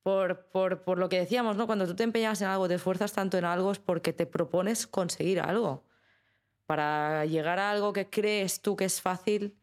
Por, 0.02 0.47
por, 0.47 0.82
por, 0.82 0.98
lo 0.98 1.09
que 1.09 1.18
decíamos, 1.18 1.56
¿no? 1.56 1.66
Cuando 1.66 1.86
tú 1.86 1.94
te 1.94 2.02
empeñas 2.02 2.40
en 2.40 2.48
algo, 2.48 2.66
te 2.66 2.74
esfuerzas 2.74 3.12
tanto 3.12 3.39
en 3.39 3.44
algo, 3.44 3.70
es 3.72 3.78
porque 3.78 4.12
te 4.12 4.26
propones 4.26 4.86
conseguir 4.86 5.40
algo. 5.40 5.85
Para 6.69 7.24
llegar 7.24 7.59
a 7.59 7.70
algo 7.70 7.95
que 7.95 8.11
crees 8.11 8.61
tú 8.61 8.77
que 8.77 8.85
es 8.85 9.01
fácil, 9.01 9.55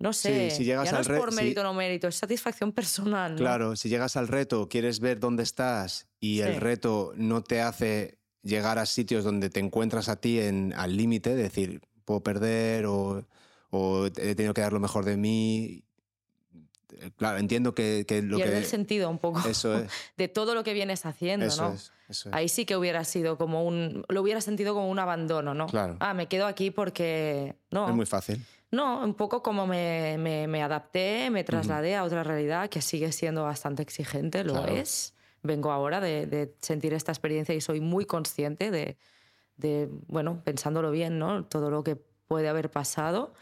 no 0.00 0.12
sé, 0.12 0.50
si 0.50 0.64
llegas 0.64 0.86
ya 0.86 0.90
no 0.90 0.98
al 0.98 1.02
es 1.02 1.08
por 1.16 1.30
si- 1.30 1.36
mérito 1.36 1.60
o 1.60 1.62
no 1.64 1.72
mérito, 1.72 2.08
es 2.08 2.16
satisfacción 2.16 2.72
personal. 2.72 3.30
¿no? 3.30 3.38
Claro, 3.38 3.76
si 3.76 3.88
llegas 3.88 4.16
al 4.16 4.26
reto, 4.26 4.68
quieres 4.68 4.98
ver 4.98 5.20
dónde 5.20 5.44
estás 5.44 6.08
y 6.18 6.40
el 6.40 6.54
Sí. 6.54 6.58
reto 6.58 7.12
no 7.14 7.44
te 7.44 7.60
hace 7.60 8.18
llegar 8.42 8.80
a 8.80 8.86
sitios 8.86 9.22
donde 9.22 9.50
te 9.50 9.60
encuentras 9.60 10.08
a 10.08 10.16
ti 10.16 10.40
en, 10.40 10.72
al 10.76 10.96
límite, 10.96 11.36
de 11.36 11.44
decir, 11.44 11.80
puedo 12.04 12.24
perder 12.24 12.86
o, 12.86 13.24
o 13.70 14.06
he 14.06 14.34
tenido 14.34 14.52
que 14.52 14.62
dar 14.62 14.72
lo 14.72 14.80
mejor 14.80 15.04
de 15.04 15.16
mí. 15.16 15.84
Eh, 16.98 17.10
Claro, 17.16 17.38
entiendo 17.38 17.72
que, 17.72 18.04
que 18.08 18.20
lo 18.20 18.36
Pierde 18.38 18.54
que... 18.54 18.58
el 18.58 18.64
sentido 18.64 19.08
un 19.10 19.18
poco 19.20 19.48
Eso 19.48 19.78
es, 19.78 19.92
de 20.16 20.26
todo 20.26 20.56
lo 20.56 20.64
que 20.64 20.72
vienes 20.74 21.06
haciendo, 21.06 21.46
eso 21.46 21.62
¿no? 21.68 21.72
es, 21.72 21.92
eso 22.08 22.28
es. 22.28 22.34
Ahí 22.34 22.48
sí 22.48 22.64
que 22.64 22.76
hubiera 22.76 23.04
sido 23.04 23.36
como 23.38 23.64
un. 23.64 24.04
Lo 24.08 24.22
hubiera 24.22 24.40
sentido 24.40 24.74
como 24.74 24.88
un 24.90 24.98
abandono, 24.98 25.54
¿no? 25.54 25.66
Claro. 25.66 25.96
Ah, 26.00 26.14
me 26.14 26.26
quedo 26.26 26.46
aquí 26.46 26.70
porque. 26.70 27.56
No. 27.70 27.88
Es 27.88 27.94
muy 27.94 28.06
fácil. 28.06 28.44
No, 28.72 29.02
un 29.04 29.14
poco 29.14 29.42
como 29.42 29.66
me, 29.66 30.16
me- 30.18 30.48
me 30.48 30.62
adapté, 30.62 31.30
me 31.30 31.44
trasladé 31.44 31.94
a 31.96 32.02
otra 32.04 32.24
realidad 32.24 32.68
que 32.68 32.82
sigue 32.82 33.12
siendo 33.12 33.44
bastante 33.44 33.82
exigente, 33.82 34.42
lo 34.44 34.54
Claro. 34.54 34.72
es. 34.74 35.14
Vengo 35.42 35.70
ahora 35.70 36.00
de, 36.00 36.26
de 36.26 36.54
sentir 36.60 36.92
esta 36.92 37.12
experiencia 37.12 37.54
y 37.54 37.60
soy 37.60 37.80
muy 37.80 38.04
consciente 38.06 38.72
de, 38.72 38.98
de, 39.56 39.88
bueno, 40.08 40.42
pensándolo 40.44 40.90
bien, 40.90 41.20
¿no? 41.20 41.44
Todo 41.44 41.70
lo 41.70 41.84
que 41.84 41.94
puede 42.26 42.48
haber 42.48 42.68
pasado. 42.70 43.32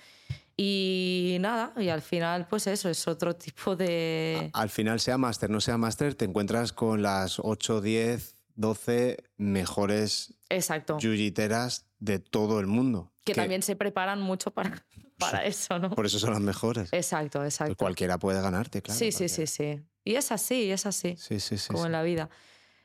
Y 0.56 1.38
nada, 1.40 1.72
y 1.76 1.88
al 1.88 2.02
final, 2.02 2.46
pues 2.48 2.66
eso, 2.66 2.88
es 2.88 3.08
otro 3.08 3.34
tipo 3.36 3.74
de... 3.74 4.50
Al 4.52 4.68
final, 4.70 5.00
sea 5.00 5.18
máster, 5.18 5.50
no 5.50 5.60
sea 5.60 5.78
máster, 5.78 6.14
te 6.14 6.24
encuentras 6.26 6.72
con 6.72 7.02
las 7.02 7.38
8, 7.40 7.80
10, 7.80 8.33
12 8.54 9.16
mejores 9.36 10.34
Exacto. 10.48 10.98
yuyiteras 10.98 11.86
de 11.98 12.18
todo 12.18 12.60
el 12.60 12.66
mundo. 12.66 13.12
Que 13.24 13.34
también 13.34 13.62
se 13.62 13.76
preparan 13.76 14.20
mucho 14.20 14.50
para, 14.52 14.84
para 15.18 15.44
eso, 15.44 15.78
¿no? 15.78 15.90
Por 15.90 16.06
eso 16.06 16.18
son 16.18 16.32
las 16.32 16.40
mejores. 16.40 16.92
Exacto, 16.92 17.44
exacto. 17.44 17.76
Cualquiera 17.76 18.18
puede 18.18 18.40
ganarte, 18.40 18.82
claro. 18.82 18.98
sí, 18.98 19.12
sí, 19.12 19.26
cualquiera. 19.26 19.46
sí, 19.46 19.76
sí. 19.76 19.82
Y 20.04 20.14
es 20.16 20.30
así, 20.30 20.70
es 20.70 20.86
así. 20.86 21.16
Sí, 21.16 21.40
sí, 21.40 21.56
sí. 21.56 21.68
como 21.68 21.84
sí. 21.84 21.86
en 21.86 21.92
la 21.92 22.02
vida. 22.02 22.28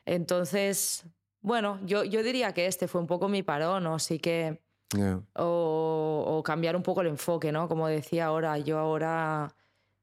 Entonces, 0.06 1.04
bueno, 1.42 1.80
yo, 1.86 2.04
yo 2.04 2.24
diría 2.24 2.54
que 2.54 2.66
este 2.66 2.88
fue 2.88 3.02
un 3.02 3.08
poco 3.08 3.28
mi 3.28 3.44
parón, 3.44 3.86
o 3.88 4.00
sí 4.00 4.20
que. 4.20 4.62
O, 5.36 6.24
o 6.26 6.42
cambiar 6.42 6.76
un 6.76 6.82
poco 6.82 7.02
el 7.02 7.08
enfoque, 7.08 7.52
¿no? 7.52 7.68
Como 7.68 7.88
decía 7.88 8.26
ahora, 8.26 8.58
yo 8.58 8.80
ahora 8.80 9.56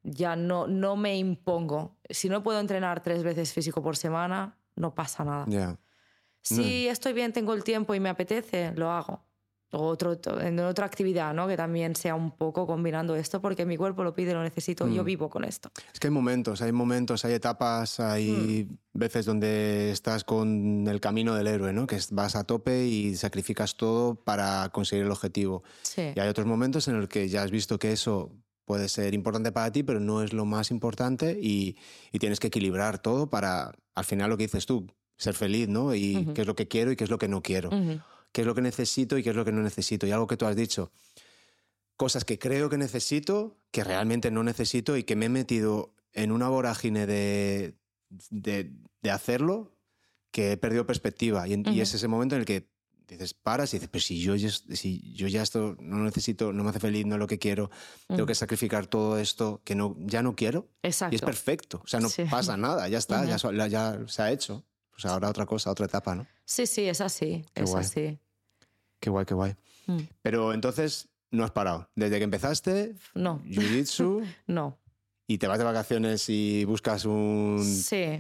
ya 0.05 0.37
no, 0.37 0.69
no 0.69 0.97
me 0.97 1.17
impongo. 1.17 1.97
Si 2.09 2.29
no 2.29 2.43
puedo 2.43 2.61
entrenar 2.61 3.03
tres 3.03 3.25
veces 3.25 3.53
físico 3.53 3.83
por 3.83 3.97
semana, 3.97 4.57
no 4.77 4.95
pasa 4.95 5.25
nada. 5.25 5.79
Si 6.43 6.87
estoy 6.87 7.13
bien, 7.13 7.33
tengo 7.33 7.55
el 7.55 7.65
tiempo 7.65 7.95
y 7.95 8.01
me 8.01 8.09
apetece, 8.09 8.73
lo 8.77 8.91
hago. 8.91 9.25
O 9.73 9.81
otro, 9.89 10.17
en 10.41 10.61
otra 10.61 10.87
actividad, 10.87 11.35
¿no? 11.35 11.49
Que 11.49 11.57
también 11.57 11.97
sea 11.97 12.15
un 12.15 12.31
poco 12.31 12.69
combinando 12.69 13.17
esto, 13.17 13.41
porque 13.43 13.67
mi 13.67 13.77
cuerpo 13.77 14.05
lo 14.05 14.15
pide, 14.15 14.33
lo 14.33 14.41
necesito, 14.45 14.87
yo 14.87 15.03
Mm. 15.03 15.07
vivo 15.07 15.29
con 15.29 15.43
esto. 15.43 15.71
Es 15.93 15.99
que 15.99 16.07
hay 16.07 16.13
momentos, 16.13 16.63
hay 16.63 16.71
momentos, 16.71 17.25
hay 17.25 17.35
etapas, 17.35 17.99
hay 17.99 18.69
Hmm. 18.71 18.77
veces 19.01 19.27
donde 19.27 19.91
estás 19.91 20.23
con 20.23 20.87
el 20.87 21.01
camino 21.01 21.35
del 21.35 21.49
héroe, 21.49 21.73
¿no? 21.73 21.89
Que 21.89 21.99
vas 22.13 22.37
a 22.37 22.45
tope 22.45 22.87
y 22.87 23.17
sacrificas 23.17 23.77
todo 23.77 24.15
para 24.15 24.69
conseguir 24.73 25.05
el 25.07 25.11
objetivo. 25.11 25.65
Sí. 25.83 26.13
Y 26.15 26.21
hay 26.21 26.29
otros 26.29 26.47
momentos 26.47 26.87
en 26.87 27.01
los 27.01 27.09
que 27.09 27.29
ya 27.29 27.43
has 27.43 27.51
visto 27.51 27.77
que 27.81 27.91
eso 27.91 28.31
puede 28.67 28.89
ser 28.91 29.15
importante 29.15 29.53
para 29.53 29.73
ti, 29.73 29.83
pero 29.83 30.01
no 30.01 30.23
es 30.23 30.35
lo 30.35 30.45
más 30.45 30.71
importante 30.71 31.39
y, 31.41 31.79
y 32.13 32.19
tienes 32.19 32.39
que 32.41 32.49
equilibrar 32.49 32.99
todo 32.99 33.31
para, 33.31 33.73
al 33.95 34.05
final, 34.05 34.29
lo 34.29 34.37
que 34.37 34.45
dices 34.45 34.67
tú, 34.67 34.87
ser 35.17 35.35
feliz, 35.35 35.69
¿no? 35.69 35.95
Y 35.95 36.17
Ujú. 36.19 36.35
qué 36.35 36.41
es 36.43 36.47
lo 36.47 36.55
que 36.57 36.69
quiero 36.69 36.91
y 36.93 36.97
qué 36.97 37.05
es 37.05 37.11
lo 37.11 37.19
que 37.19 37.29
no 37.29 37.43
quiero. 37.43 37.71
Ujú. 37.71 38.01
qué 38.33 38.43
es 38.43 38.47
lo 38.47 38.55
que 38.55 38.61
necesito 38.61 39.17
y 39.17 39.23
qué 39.23 39.31
es 39.31 39.37
lo 39.37 39.47
que 39.47 39.53
no 39.53 39.63
necesito. 39.63 40.07
Y 40.07 40.11
algo 40.11 40.27
que 40.27 40.37
tú 40.37 40.45
has 40.45 40.57
dicho, 40.57 40.93
cosas 41.97 42.25
que 42.27 42.39
creo 42.39 42.69
que 42.69 42.77
necesito, 42.77 43.57
que 43.71 43.83
realmente 43.83 44.31
no 44.31 44.43
necesito 44.43 44.97
y 44.99 45.05
que 45.05 45.17
me 45.17 45.27
he 45.27 45.31
metido 45.31 45.95
en 46.13 46.33
una 46.33 46.49
vorágine 46.49 47.07
de, 47.07 47.79
de, 48.31 48.73
de 49.01 49.11
hacerlo, 49.11 49.73
que 50.31 50.53
he 50.53 50.57
perdido 50.59 50.87
perspectiva. 50.87 51.49
Y, 51.49 51.63
y 51.71 51.81
es 51.81 51.95
ese 51.95 52.09
momento 52.09 52.35
en 52.35 52.41
el 52.41 52.47
que 52.47 52.69
dices, 53.15 53.35
paras 53.35 53.73
y 53.73 53.77
dices, 53.77 53.89
pero 53.91 54.03
si 54.03 54.21
yo, 54.21 54.35
ya, 54.35 54.51
si 54.51 55.13
yo 55.15 55.29
ya 55.29 55.43
esto 55.43 55.77
no 55.81 55.99
necesito, 56.05 56.53
no 56.53 56.65
me 56.65 56.71
hace 56.71 56.81
feliz, 56.81 57.07
no 57.07 57.15
es 57.15 57.19
lo 57.21 57.27
que 57.27 57.39
quiero, 57.39 57.71
tengo 58.09 58.23
Ujú. 58.23 58.27
que 58.27 58.35
sacrificar 58.35 58.87
todo 58.87 59.19
esto 59.19 59.63
que 59.65 59.75
no, 59.75 59.95
ya 60.01 60.23
no 60.23 60.35
quiero. 60.35 60.69
Exacto. 60.83 61.15
Y 61.15 61.17
es 61.17 61.23
perfecto. 61.23 61.81
O 61.85 61.87
sea, 61.87 62.01
no 62.01 62.09
Sí. 62.09 62.25
pasa 62.31 62.57
nada, 62.57 62.89
ya 62.89 62.99
está, 62.99 63.25
ya- 63.25 63.67
ya 63.69 63.99
se 64.09 64.23
ha 64.23 64.31
hecho. 64.33 64.65
Pues 64.91 65.05
ahora 65.05 65.29
otra 65.29 65.47
cosa, 65.47 65.71
otra 65.71 65.87
etapa, 65.87 66.15
¿no? 66.15 66.27
Sí, 66.45 66.67
sí, 66.67 66.89
es 66.89 67.01
así, 67.01 67.45
Qué 67.55 67.63
es 67.65 67.71
guay. 67.71 67.85
así. 67.85 68.19
Qué 68.99 69.11
guay, 69.11 69.27
qué 69.27 69.35
guay. 69.35 69.55
Mm. 69.87 69.99
Pero 70.23 70.53
entonces 70.55 71.09
no 71.31 71.45
has 71.45 71.51
parado. 71.51 71.91
Desde 71.95 72.17
que 72.19 72.25
empezaste, 72.25 72.95
No, 73.15 73.41
Jiu-Jitsu, 73.45 74.25
no. 74.47 74.79
y 75.29 75.37
te 75.39 75.47
vas 75.49 75.59
de 75.59 75.65
vacaciones 75.65 76.29
y 76.31 76.65
buscas 76.65 77.05
un... 77.05 77.63
Sí. 77.63 78.19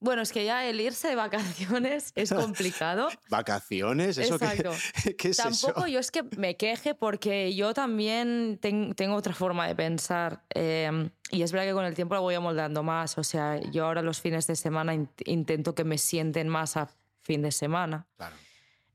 Bueno, 0.00 0.22
es 0.22 0.32
que 0.32 0.44
ya 0.44 0.64
el 0.64 0.80
irse 0.80 1.08
de 1.08 1.16
vacaciones 1.16 2.12
es 2.14 2.32
complicado. 2.32 3.08
¿Vacaciones? 3.28 4.16
¿Eso 4.18 4.38
qué- 4.38 4.44
Exacto. 4.44 4.72
qué, 5.18 5.28
es 5.30 5.36
Tampoco 5.36 5.80
eso? 5.80 5.86
yo 5.88 5.98
es 5.98 6.10
que 6.12 6.22
me 6.36 6.56
queje 6.56 6.94
porque 6.94 7.52
yo 7.54 7.74
también 7.74 8.58
ten- 8.62 8.94
tengo 8.94 9.16
otra 9.16 9.34
forma 9.34 9.66
de 9.66 9.74
pensar 9.74 10.44
eh, 10.54 11.10
y 11.32 11.42
es 11.42 11.50
verdad 11.50 11.66
que 11.66 11.72
con 11.72 11.84
el 11.84 11.94
tiempo 11.94 12.14
lo 12.14 12.22
voy 12.22 12.36
amoldando 12.36 12.82
más. 12.84 13.18
O 13.18 13.24
sea, 13.24 13.60
yo 13.72 13.86
ahora 13.86 14.00
los 14.02 14.20
fines 14.20 14.46
de 14.46 14.54
semana 14.56 14.94
in- 14.94 15.10
intento 15.24 15.74
que 15.74 15.82
me 15.84 15.98
sienten 15.98 16.48
más 16.48 16.76
a 16.76 16.88
fin 17.22 17.42
de 17.42 17.50
semana. 17.50 18.06
Claro. 18.16 18.36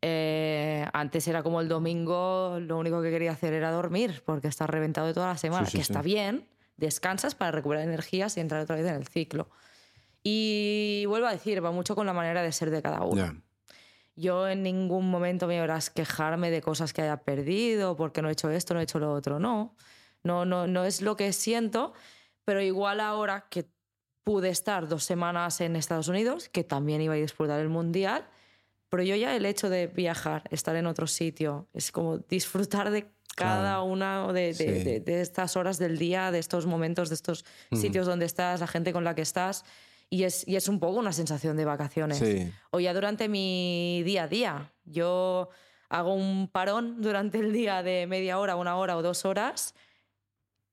Eh, 0.06 0.86
antes 0.94 1.28
era 1.28 1.44
como 1.44 1.62
el 1.62 1.68
domingo, 1.70 2.58
lo 2.60 2.78
único 2.78 3.02
que 3.02 3.10
quería 3.10 3.32
hacer 3.32 3.54
era 3.54 3.72
dormir 3.72 4.22
porque 4.26 4.48
estás 4.50 4.70
reventado 4.70 5.08
de 5.08 5.14
toda 5.14 5.28
la 5.28 5.38
semana, 5.38 5.66
Sí, 5.66 5.72
sí, 5.74 5.78
que 5.78 5.84
sí. 5.86 5.92
está 5.94 6.02
bien, 6.02 6.46
descansas 6.76 7.36
para 7.36 7.52
recuperar 7.52 7.84
energías 7.86 8.36
y 8.36 8.42
entrar 8.42 8.62
otra 8.62 8.76
vez 8.76 8.86
en 8.88 8.96
el 8.96 9.08
ciclo. 9.08 9.50
Y 10.24 11.04
vuelvo 11.08 11.28
a 11.28 11.32
decir, 11.32 11.64
va 11.64 11.72
mucho 11.72 11.96
con 11.96 12.06
la 12.06 12.14
manera 12.14 12.42
de 12.42 12.52
ser 12.52 12.70
de 12.72 12.82
cada 12.82 13.02
uno. 13.04 13.16
Ya. 13.18 13.36
Yo 14.16 14.48
en 14.48 14.64
ningún 14.64 15.10
momento 15.10 15.48
me 15.48 15.60
verás 15.60 15.90
quejarme 15.90 16.52
de 16.52 16.62
cosas 16.62 16.94
que 16.94 17.02
haya 17.02 17.18
perdido, 17.18 17.96
porque 17.98 18.22
no 18.22 18.30
he 18.30 18.32
hecho 18.34 18.50
esto, 18.50 18.74
no 18.74 18.80
he 18.80 18.84
hecho 18.84 19.00
lo 19.00 19.12
otro. 19.12 19.40
No, 19.40 19.76
no, 20.24 20.46
no, 20.46 20.68
no 20.68 20.86
es 20.86 21.02
lo 21.02 21.16
que 21.18 21.34
siento, 21.34 21.94
pero 22.46 22.62
igual 22.62 23.00
ahora 23.00 23.48
que 23.50 23.66
pude 24.24 24.50
estar 24.50 24.88
dos 24.88 25.04
semanas 25.04 25.60
en 25.62 25.76
Estados 25.76 26.08
Unidos, 26.08 26.48
que 26.48 26.64
también 26.64 27.02
iba 27.02 27.16
a 27.16 27.18
disfrutar 27.18 27.60
el 27.60 27.70
Mundial, 27.70 28.26
pero 28.90 29.04
yo 29.04 29.16
ya 29.16 29.36
el 29.36 29.46
hecho 29.46 29.70
de 29.70 29.88
viajar, 29.88 30.44
estar 30.52 30.76
en 30.76 30.86
otro 30.86 31.08
sitio, 31.08 31.68
es 31.74 31.92
como 31.92 32.20
disfrutar 32.20 32.92
de 32.92 33.08
cada 33.36 33.62
Claro. 33.80 33.84
una 33.86 34.28
de, 34.32 34.42
de- 34.42 34.54
Sí. 34.54 34.66
de- 34.66 35.00
de 35.00 35.22
estas 35.22 35.58
horas 35.58 35.80
del 35.80 35.98
día, 35.98 36.30
de 36.32 36.38
estos 36.38 36.68
momentos, 36.68 37.10
de 37.10 37.16
estos 37.16 37.44
sitios 37.74 38.06
donde 38.06 38.26
estás, 38.28 38.60
la 38.60 38.68
gente 38.68 38.94
con 38.94 39.04
la 39.04 39.16
que 39.16 39.24
estás. 39.24 39.66
Y 40.14 40.26
es, 40.26 40.48
y 40.48 40.58
es 40.58 40.68
un 40.68 40.80
poco 40.80 41.00
una 41.00 41.12
sensación 41.12 41.58
de 41.58 41.66
vacaciones 41.66 42.20
Sí. 42.20 42.52
o 42.70 42.80
ya 42.80 42.94
durante 42.94 43.28
mi 43.28 44.04
día 44.06 44.26
a 44.26 44.28
día. 44.28 44.72
Yo 44.86 45.50
hago 45.90 46.14
un 46.14 46.48
parón 46.52 47.02
durante 47.02 47.40
el 47.40 47.52
día 47.52 47.82
de 47.82 48.06
media 48.06 48.38
hora, 48.38 48.56
una 48.56 48.76
hora 48.78 48.96
o 48.96 49.02
dos 49.02 49.26
horas 49.26 49.74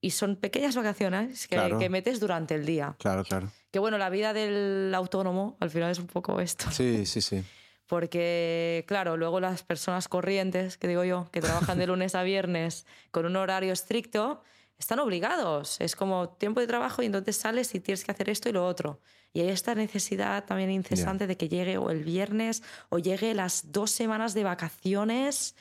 y 0.02 0.10
son 0.10 0.36
pequeñas 0.36 0.76
vacaciones 0.76 1.48
que, 1.48 1.56
Claro. 1.56 1.78
que 1.78 1.88
metes 1.88 2.20
durante 2.20 2.54
el 2.54 2.66
día. 2.66 2.96
Claro, 2.98 3.24
claro. 3.24 3.50
Que 3.70 3.78
bueno, 3.78 3.96
la 3.96 4.10
vida 4.10 4.34
del 4.34 4.92
autónomo 4.94 5.56
al 5.60 5.70
final 5.70 5.90
es 5.90 5.98
un 5.98 6.06
poco 6.08 6.38
esto. 6.42 6.70
Sí, 6.70 7.06
sí, 7.06 7.22
sí. 7.22 7.42
Porque, 7.86 8.84
claro, 8.86 9.16
luego 9.16 9.40
las 9.40 9.62
personas 9.62 10.06
corrientes, 10.06 10.76
que 10.76 10.86
digo 10.86 11.02
yo, 11.04 11.30
que 11.32 11.40
trabajan 11.40 11.78
de 11.78 11.86
lunes 11.86 12.14
a 12.14 12.22
viernes 12.24 12.84
con 13.10 13.24
un 13.24 13.36
horario 13.36 13.72
estricto, 13.72 14.42
están 14.80 14.98
obligados. 14.98 15.80
Es 15.80 15.94
como 15.94 16.30
tiempo 16.30 16.60
de 16.60 16.66
trabajo 16.66 17.02
y 17.02 17.06
entonces 17.06 17.36
sales 17.36 17.74
y 17.74 17.80
tienes 17.80 18.04
que 18.04 18.10
hacer 18.10 18.28
esto 18.28 18.48
y 18.48 18.52
lo 18.52 18.66
otro. 18.66 19.00
Y 19.32 19.40
hay 19.40 19.50
esta 19.50 19.74
necesidad 19.74 20.44
también 20.44 20.70
incesante 20.70 21.26
de 21.26 21.36
que 21.36 21.48
llegue 21.48 21.78
o 21.78 21.90
el 21.90 22.02
viernes 22.02 22.62
o 22.88 22.98
llegue 22.98 23.34
las 23.34 23.70
dos 23.70 23.90
semanas 23.90 24.34
de 24.34 24.42
vacaciones, 24.42 25.54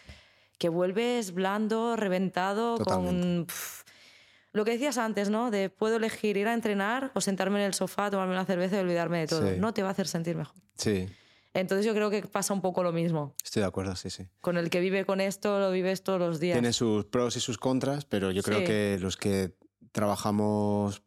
que 0.58 0.70
vuelves 0.70 1.34
blando, 1.34 1.96
reventado, 1.96 2.78
con... 2.78 2.86
Totalmente. 2.86 3.46
pf, 3.46 3.84
lo 4.52 4.66
que 4.66 4.72
decías 4.72 4.98
antes, 4.98 5.30
¿no? 5.30 5.52
De 5.52 5.70
puedo 5.70 5.98
elegir 5.98 6.36
ir 6.36 6.48
a 6.48 6.54
entrenar 6.54 7.12
o 7.14 7.22
sentarme 7.22 7.60
en 7.60 7.66
el 7.66 7.74
sofá, 7.76 8.10
tomarme 8.10 8.34
una 8.34 8.46
cerveza 8.46 8.78
y 8.78 8.80
olvidarme 8.80 9.20
de 9.20 9.28
todo. 9.28 9.48
Sí. 9.48 9.60
No 9.60 9.74
te 9.74 9.84
va 9.84 9.90
a 9.90 9.92
hacer 9.92 10.08
sentir 10.08 10.36
mejor. 10.36 10.56
Sí, 10.76 11.08
Entonces 11.60 11.86
yo 11.86 11.94
creo 11.94 12.10
que 12.10 12.22
pasa 12.24 12.54
un 12.54 12.62
poco 12.62 12.84
lo 12.84 12.92
mismo. 12.92 13.36
estoy 13.44 13.62
de 13.62 13.68
acuerdo, 13.68 13.96
sí, 13.96 14.10
sí. 14.10 14.28
Con 14.42 14.58
el 14.58 14.70
que 14.70 14.80
vive 14.80 15.06
con 15.06 15.22
esto, 15.22 15.60
lo 15.60 15.72
vives 15.72 16.04
todos 16.04 16.20
los 16.20 16.40
días. 16.40 16.56
Tiene 16.56 16.74
sus 16.74 17.06
pros 17.06 17.36
y 17.38 17.40
sus 17.40 17.58
contras, 17.58 18.06
pero 18.06 18.32
yo 18.32 18.42
creo 18.44 18.60
Sí. 18.60 18.66
que 18.66 18.98
los 19.00 19.18
que 19.18 19.56
trabajamos 19.92 21.04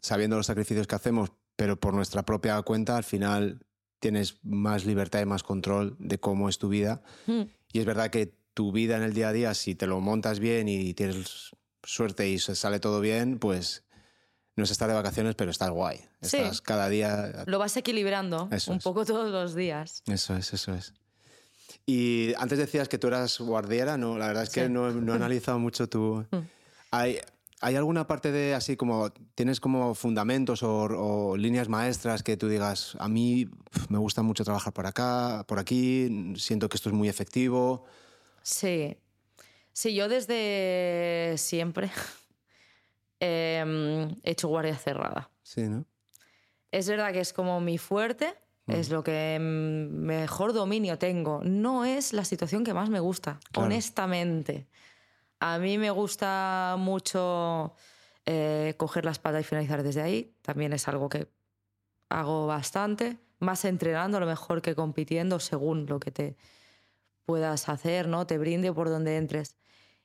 sabiendo 0.00 0.36
los 0.36 0.46
sacrificios 0.46 0.86
que 0.86 0.94
hacemos, 0.94 1.32
pero 1.56 1.78
por 1.78 1.92
nuestra 1.94 2.24
propia 2.24 2.60
cuenta, 2.62 2.96
al 2.96 3.04
final 3.04 3.60
tienes 3.98 4.38
más 4.42 4.86
libertad 4.86 5.20
y 5.20 5.26
más 5.26 5.42
control 5.42 5.96
de 5.98 6.18
cómo 6.18 6.48
es 6.48 6.58
tu 6.58 6.68
vida. 6.68 7.02
Mm, 7.26 7.42
Y 7.72 7.78
es 7.80 7.84
verdad 7.84 8.10
que 8.10 8.34
tu 8.54 8.72
vida 8.72 8.96
en 8.96 9.02
el 9.02 9.12
día 9.14 9.28
a 9.28 9.32
día, 9.32 9.54
si 9.54 9.74
te 9.74 9.86
lo 9.86 10.00
montas 10.00 10.40
bien 10.40 10.68
y 10.68 10.94
tienes 10.94 11.50
suerte 11.82 12.28
y 12.28 12.38
se 12.38 12.54
sale 12.56 12.80
todo 12.80 13.00
bien, 13.00 13.38
pues 13.38 13.84
no 14.60 14.64
es 14.64 14.70
estar 14.70 14.88
de 14.88 14.94
vacaciones, 14.94 15.34
pero 15.34 15.50
estás 15.50 15.70
guay. 15.70 15.98
Sí. 16.22 16.36
Estás 16.36 16.60
cada 16.60 16.88
día. 16.88 17.44
Lo 17.46 17.58
vas 17.58 17.76
equilibrando 17.76 18.48
Eso 18.52 18.70
un 18.72 18.78
es. 18.78 18.84
poco 18.84 19.04
todos 19.04 19.30
los 19.30 19.54
días. 19.54 20.02
Eso 20.06 20.36
es, 20.36 20.52
eso 20.52 20.72
es. 20.74 20.94
Y 21.86 22.32
antes 22.38 22.58
decías 22.58 22.88
que 22.88 22.98
tú 22.98 23.08
eras 23.08 23.38
guardiera, 23.40 23.96
¿no? 23.96 24.16
La 24.16 24.28
verdad 24.28 24.44
es 24.44 24.50
que 24.50 24.66
Sí. 24.66 24.72
no, 24.72 24.90
no 24.92 25.12
he 25.12 25.16
analizado 25.16 25.58
mucho 25.58 25.88
tu... 25.88 26.24
Mm. 26.30 26.38
¿Hay, 26.92 27.18
¿Hay 27.62 27.76
alguna 27.76 28.06
parte 28.06 28.32
de 28.32 28.54
así 28.54 28.76
como, 28.76 29.10
tienes 29.34 29.60
como 29.60 29.94
fundamentos 29.94 30.62
o, 30.62 30.84
o 30.84 31.36
líneas 31.36 31.68
maestras 31.68 32.22
que 32.22 32.36
tú 32.36 32.48
digas, 32.48 32.96
a 32.98 33.08
mí 33.08 33.48
me 33.88 33.98
gusta 33.98 34.22
mucho 34.22 34.44
trabajar 34.44 34.72
por 34.72 34.86
acá, 34.86 35.44
por 35.46 35.58
aquí, 35.58 36.32
siento 36.36 36.68
que 36.68 36.76
esto 36.76 36.88
es 36.88 36.94
muy 36.94 37.08
efectivo? 37.08 37.84
Sí. 38.42 38.96
Sí, 39.72 39.94
yo 39.94 40.08
desde 40.08 41.34
siempre 41.38 41.90
em, 43.20 44.10
he 44.22 44.30
hecho 44.32 44.48
guardia 44.48 44.76
cerrada. 44.76 45.30
Sí, 45.42 45.62
¿no? 45.68 45.84
Es 46.72 46.88
verdad 46.88 47.12
que 47.12 47.20
es 47.20 47.32
como 47.32 47.60
mi 47.60 47.78
fuerte, 47.78 48.34
es 48.66 48.88
lo 48.90 49.02
que 49.02 49.36
mm, 49.40 49.92
mejor 49.94 50.52
dominio 50.52 50.96
tengo. 50.98 51.40
No 51.42 51.84
es 51.84 52.12
la 52.12 52.24
situación 52.24 52.62
que 52.64 52.72
más 52.72 52.88
me 52.88 53.00
gusta, 53.00 53.40
Claro. 53.50 53.66
honestamente. 53.66 54.68
A 55.40 55.58
mí 55.58 55.76
me 55.78 55.90
gusta 55.90 56.76
mucho 56.78 57.74
eh, 58.26 58.74
coger 58.76 59.04
la 59.04 59.10
espalda 59.10 59.40
y 59.40 59.44
finalizar 59.44 59.82
desde 59.82 60.02
ahí. 60.02 60.36
También 60.42 60.72
es 60.72 60.86
algo 60.86 61.08
que 61.08 61.28
hago 62.10 62.46
bastante, 62.46 63.18
más 63.40 63.64
entrenando 63.64 64.18
a 64.18 64.20
lo 64.20 64.26
mejor 64.26 64.62
que 64.62 64.74
compitiendo 64.76 65.40
según 65.40 65.86
lo 65.86 65.98
que 65.98 66.10
te 66.12 66.36
puedas 67.24 67.68
hacer, 67.68 68.06
¿no? 68.06 68.26
Te 68.26 68.38
brinde 68.38 68.72
por 68.72 68.88
donde 68.88 69.16
entres. 69.16 69.56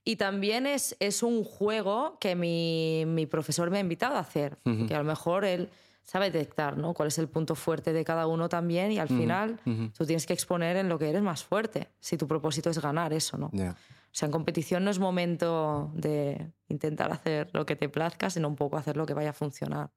Y 0.08 0.18
también 0.18 0.68
es, 0.68 0.96
es 1.00 1.24
un 1.24 1.44
juego 1.44 2.18
que 2.20 2.36
mi, 2.36 3.06
mi 3.08 3.26
profesor 3.26 3.72
me 3.72 3.80
ha 3.80 3.82
invitado 3.82 4.16
a 4.16 4.20
hacer, 4.20 4.60
que 4.88 4.94
a 4.94 5.00
lo 5.00 5.04
mejor 5.04 5.44
él 5.46 5.70
sabe 6.04 6.30
detectar 6.30 6.78
¿no? 6.78 6.94
cuál 6.94 7.08
es 7.08 7.18
el 7.18 7.28
punto 7.28 7.56
fuerte 7.56 7.92
de 7.92 8.06
cada 8.06 8.28
uno 8.28 8.48
también 8.48 8.92
y 8.92 9.00
al 9.00 9.08
final 9.08 9.60
tú 9.98 10.06
tienes 10.06 10.28
que 10.28 10.34
exponer 10.34 10.78
en 10.78 10.88
lo 10.88 11.00
que 11.00 11.10
eres 11.10 11.24
más 11.24 11.44
fuerte, 11.44 11.90
si 12.00 12.18
tu 12.18 12.28
propósito 12.28 12.70
es 12.70 12.80
ganar 12.80 13.12
eso, 13.14 13.38
¿no? 13.40 13.50
Ya. 13.52 13.72
O 13.72 14.18
sea, 14.18 14.28
en 14.28 14.32
competición 14.32 14.86
no 14.86 14.92
es 14.92 15.00
momento 15.00 15.92
de 15.94 16.52
intentar 16.70 17.12
hacer 17.12 17.50
lo 17.52 17.66
que 17.66 17.76
te 17.76 17.90
plazca, 17.90 18.30
sino 18.30 18.48
un 18.48 18.56
poco 18.56 18.78
hacer 18.78 18.96
lo 18.96 19.06
que 19.06 19.14
vaya 19.14 19.32
a 19.32 19.34
funcionar. 19.34 19.90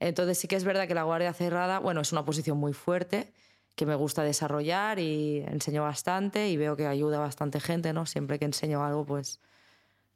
Entonces 0.00 0.38
sí 0.38 0.48
que 0.48 0.56
es 0.56 0.64
verdad 0.64 0.88
que 0.88 0.94
la 0.94 1.04
guardia 1.04 1.32
cerrada, 1.32 1.78
bueno, 1.78 2.00
es 2.00 2.10
una 2.10 2.24
posición 2.24 2.58
muy 2.58 2.72
fuerte 2.72 3.32
que 3.80 3.86
me 3.86 3.94
gusta 3.94 4.22
desarrollar 4.22 4.98
y 4.98 5.38
enseño 5.38 5.82
bastante 5.82 6.50
y 6.50 6.58
veo 6.58 6.76
que 6.76 6.86
ayuda 6.86 7.16
a 7.16 7.20
bastante 7.20 7.60
gente, 7.60 7.94
¿no? 7.94 8.04
Siempre 8.04 8.38
que 8.38 8.44
enseño 8.44 8.84
algo, 8.84 9.06
pues 9.06 9.40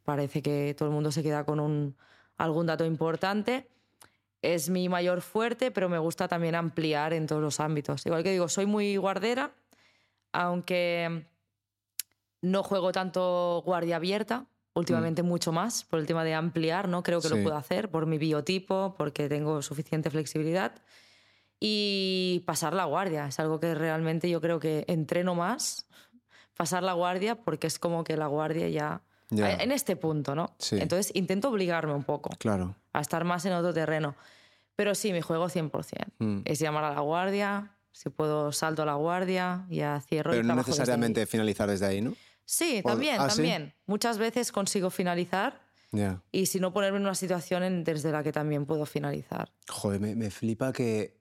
parece 0.05 0.43
que 0.43 0.75
todo 0.77 0.91
el 0.91 0.95
mundo 0.95 1.11
se 1.11 1.23
queda 1.23 1.45
con 1.47 1.61
un, 1.61 1.97
algún 2.37 2.67
dato 2.67 2.85
importante. 2.85 3.67
Es 4.43 4.69
mi 4.69 4.91
mayor 4.91 5.23
fuerte, 5.23 5.71
pero 5.71 5.89
me 5.89 5.97
gusta 5.97 6.29
también 6.29 6.55
ampliar 6.55 7.15
en 7.15 7.27
todos 7.27 7.41
los 7.41 7.59
ámbitos. 7.59 8.05
Igual 8.05 8.23
que 8.23 8.33
digo, 8.33 8.51
soy 8.51 8.67
muy 8.67 8.99
guardera, 8.99 9.53
aunque 10.33 11.27
no 12.43 12.63
juego 12.63 12.93
tanto 12.93 13.63
guardia 13.65 13.97
abierta, 13.97 14.45
últimamente 14.75 15.23
mucho 15.23 15.53
más, 15.53 15.85
por 15.85 16.01
el 16.01 16.07
tema 16.07 16.23
de 16.23 16.35
ampliar, 16.35 16.87
¿no? 16.87 17.03
Creo 17.03 17.23
que 17.23 17.29
Sí. 17.29 17.35
lo 17.35 17.43
puedo 17.43 17.57
hacer 17.57 17.91
por 17.91 18.05
mi 18.05 18.19
biotipo, 18.19 18.95
porque 18.99 19.31
tengo 19.31 19.63
suficiente 19.63 20.11
flexibilidad. 20.11 20.83
Y 21.67 22.43
pasar 22.45 22.75
la 22.75 22.85
guardia, 22.85 23.27
es 23.27 23.41
algo 23.41 23.59
que 23.59 23.75
realmente 23.75 24.29
yo 24.29 24.43
creo 24.43 24.61
que 24.61 24.85
entreno 24.87 25.35
más, 25.35 25.87
pasar 26.59 26.83
la 26.83 26.93
guardia, 26.93 27.37
porque 27.37 27.67
es 27.67 27.79
como 27.79 28.05
que 28.05 28.19
la 28.19 28.27
guardia 28.27 28.69
ya... 28.69 29.01
Ya. 29.31 29.51
En 29.55 29.73
este 29.73 29.97
punto, 29.97 30.35
¿no? 30.35 30.55
Sí. 30.59 30.77
Entonces 30.79 31.11
intento 31.15 31.49
obligarme 31.49 31.95
un 31.95 32.05
poco 32.05 32.29
Claro. 32.39 32.77
a 32.93 33.01
estar 33.01 33.25
más 33.25 33.47
en 33.47 33.55
otro 33.55 33.73
terreno. 33.73 34.15
Pero 34.77 34.95
sí, 34.95 35.11
mi 35.15 35.23
juego 35.23 35.49
100%. 35.49 35.71
Mm. 36.19 36.41
Es 36.45 36.59
llamar 36.59 36.85
a 36.85 36.93
la 36.93 37.01
guardia, 37.01 37.75
si 37.93 38.11
puedo 38.11 38.53
salto 38.53 38.83
a 38.83 38.87
la 38.87 38.95
guardia, 38.97 39.65
ya 39.71 40.03
cierro 40.03 40.33
y 40.33 40.35
Pero 40.35 40.43
no 40.43 40.49
trabajo 40.49 40.67
desde 40.71 40.81
necesariamente 40.83 41.27
finalizar 41.27 41.71
desde 41.71 41.87
ahí, 41.87 42.03
¿no? 42.03 42.13
Sí, 42.45 42.83
O- 42.85 42.89
también, 42.91 43.17
¿Ah, 43.19 43.31
sí? 43.31 43.37
también. 43.37 43.73
Muchas 43.87 44.19
veces 44.19 44.53
consigo 44.53 44.91
finalizar 44.91 45.63
Ya. 45.91 46.21
y 46.31 46.45
si 46.47 46.61
no 46.61 46.75
ponerme 46.75 46.99
en 46.99 47.05
una 47.05 47.15
situación 47.15 47.63
en- 47.63 47.83
desde 47.85 48.13
la 48.13 48.23
que 48.23 48.33
también 48.33 48.67
puedo 48.67 48.85
finalizar. 48.85 49.51
Joder, 49.71 49.99
me, 50.01 50.15
me 50.15 50.31
flipa 50.31 50.71
que 50.75 51.17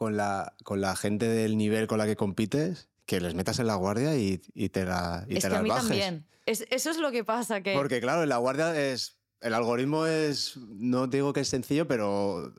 con 0.00 0.16
la, 0.16 0.54
con 0.64 0.80
la 0.80 0.96
gente 0.96 1.28
del 1.28 1.58
nivel 1.58 1.86
con 1.86 1.98
la 1.98 2.06
que 2.06 2.16
compites, 2.16 2.88
que 3.04 3.20
les 3.20 3.34
metas 3.34 3.58
en 3.58 3.66
la 3.66 3.74
guardia 3.74 4.16
y, 4.16 4.40
y 4.54 4.70
te 4.70 4.86
la 4.86 5.26
y 5.28 5.36
es 5.36 5.42
te 5.42 5.48
que 5.50 5.54
a 5.54 5.58
las 5.58 5.62
mí 5.62 5.68
bajes. 5.68 5.88
también. 5.88 6.26
Es- 6.46 6.64
eso 6.70 6.88
es 6.90 6.96
lo 6.96 7.10
que 7.12 7.22
pasa, 7.22 7.60
que 7.60 7.74
Porque 7.74 8.00
claro, 8.00 8.22
en 8.22 8.30
la 8.30 8.38
guardia 8.38 8.74
es... 8.80 9.18
El 9.42 9.52
algoritmo 9.52 10.06
es... 10.06 10.56
No 10.56 11.06
digo 11.06 11.34
que 11.34 11.40
es 11.40 11.48
sencillo, 11.48 11.86
pero... 11.86 12.50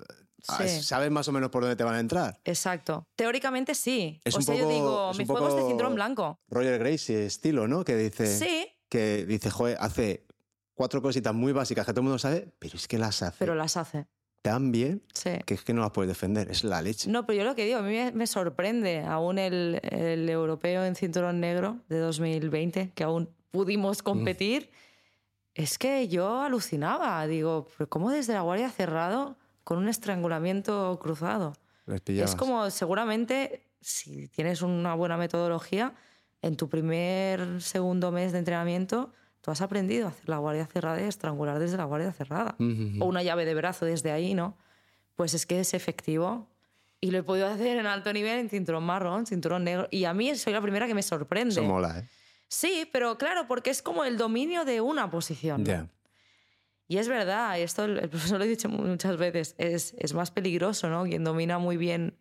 ah, 0.49 0.59
Sí. 0.67 0.83
Sabes 0.83 1.09
más 1.09 1.27
o 1.29 1.31
menos 1.31 1.49
por 1.49 1.63
dónde 1.63 1.75
te 1.75 1.83
van 1.83 1.95
a 1.95 1.99
entrar. 1.99 2.39
Exacto. 2.45 3.07
Teóricamente 3.15 3.73
sí. 3.73 4.21
Es 4.23 4.35
o 4.35 4.37
un 4.37 4.43
sea, 4.43 4.53
yo 4.53 4.65
poco- 4.65 4.73
digo, 4.75 5.11
es 5.11 5.17
mi 5.17 5.25
juego 5.25 5.47
es 5.49 5.55
de 5.55 5.67
cinturón 5.67 5.95
blanco. 5.95 6.39
Roger 6.47 6.77
Gracie 6.77 7.25
estilo, 7.25 7.67
¿no? 7.67 7.83
Que 7.83 7.95
dice... 7.95 8.37
Sí, 8.37 8.67
Que 8.87 9.25
dice, 9.25 9.49
joder, 9.49 9.77
hace 9.79 10.27
cuatro 10.75 11.01
cositas 11.01 11.33
muy 11.33 11.53
básicas 11.53 11.87
que 11.87 11.91
todo 11.91 12.01
el 12.01 12.05
mundo 12.05 12.19
sabe, 12.19 12.53
pero 12.59 12.75
es 12.77 12.87
que 12.87 12.99
las 12.99 13.23
hace 13.23 13.37
pero 13.39 13.55
las 13.55 13.77
hace. 13.77 14.05
Tan 14.41 14.71
bien 14.71 15.01
Sí. 15.13 15.31
que 15.45 15.53
es 15.53 15.63
que 15.63 15.73
no 15.73 15.81
las 15.81 15.91
puedes 15.91 16.09
defender. 16.09 16.49
Es 16.49 16.63
la 16.63 16.81
leche. 16.81 17.09
No, 17.09 17.25
pero 17.25 17.39
yo 17.39 17.45
lo 17.45 17.55
que 17.55 17.65
digo, 17.65 17.79
a 17.79 17.81
mí 17.81 17.93
me, 17.95 18.11
me 18.11 18.27
sorprende 18.27 19.01
aún 19.03 19.37
el, 19.37 19.79
el 19.83 20.27
europeo 20.29 20.83
en 20.85 20.95
cinturón 20.95 21.39
negro 21.39 21.77
de 21.89 21.99
2020, 21.99 22.91
que 22.95 23.03
aún 23.03 23.29
pudimos 23.51 24.01
competir. 24.01 24.71
Es 25.53 25.77
que 25.77 26.07
yo 26.07 26.41
alucinaba, 26.41 27.27
digo, 27.27 27.67
pero 27.77 27.89
¿cómo 27.89 28.09
desde 28.09 28.33
la 28.33 28.41
guardia 28.41 28.69
cerrado 28.69 29.37
con 29.63 29.77
un 29.77 29.89
estrangulamiento 29.89 30.97
cruzado? 31.01 31.53
Es 32.07 32.35
como 32.35 32.69
seguramente, 32.69 33.67
si 33.81 34.27
tienes 34.29 34.61
una 34.61 34.95
buena 34.95 35.17
metodología, 35.17 35.93
en 36.41 36.55
tu 36.55 36.69
primer, 36.69 37.61
segundo 37.61 38.11
mes 38.11 38.31
de 38.31 38.39
entrenamiento, 38.39 39.11
tú 39.41 39.51
has 39.51 39.61
aprendido 39.61 40.07
a 40.07 40.09
hacer 40.09 40.29
la 40.29 40.37
guardia 40.37 40.65
cerrada 40.65 41.01
y 41.01 41.03
a 41.03 41.07
estrangular 41.07 41.59
desde 41.59 41.77
la 41.77 41.85
guardia 41.85 42.11
cerrada. 42.13 42.55
Ujú. 42.59 43.03
O 43.03 43.05
una 43.05 43.23
llave 43.23 43.45
de 43.45 43.53
brazo 43.53 43.85
desde 43.85 44.11
ahí, 44.11 44.33
¿no? 44.33 44.57
Pues 45.15 45.33
es 45.33 45.45
que 45.45 45.59
es 45.59 45.73
efectivo. 45.73 46.47
Y 46.99 47.11
lo 47.11 47.17
he 47.17 47.23
podido 47.23 47.47
hacer 47.47 47.77
en 47.77 47.87
alto 47.87 48.13
nivel, 48.13 48.39
en 48.39 48.49
cinturón 48.49 48.83
marrón, 48.83 49.25
cinturón 49.25 49.63
negro. 49.63 49.87
Y 49.89 50.05
a 50.05 50.13
mí 50.13 50.35
soy 50.35 50.53
la 50.53 50.61
primera 50.61 50.85
que 50.85 50.93
me 50.93 51.01
sorprende. 51.01 51.53
Eso 51.53 51.63
mola, 51.63 51.99
¿eh? 51.99 52.07
Sí, 52.47 52.87
pero 52.91 53.17
claro, 53.17 53.47
porque 53.47 53.69
es 53.69 53.81
como 53.81 54.03
el 54.03 54.17
dominio 54.17 54.65
de 54.65 54.81
una 54.81 55.09
posición. 55.09 55.63
¿no? 55.63 55.67
Ya. 55.67 55.87
Y 56.87 56.97
es 56.97 57.07
verdad, 57.07 57.57
y 57.57 57.61
esto 57.61 57.85
el 57.85 57.97
el 57.99 58.09
profesor 58.09 58.37
lo 58.37 58.43
he 58.43 58.47
dicho 58.49 58.67
muchas 58.67 59.15
veces, 59.15 59.55
es, 59.57 59.95
es 59.97 60.13
más 60.13 60.29
peligroso, 60.29 60.89
¿no? 60.89 61.05
Quien 61.05 61.23
domina 61.23 61.57
muy 61.57 61.77
bien 61.77 62.17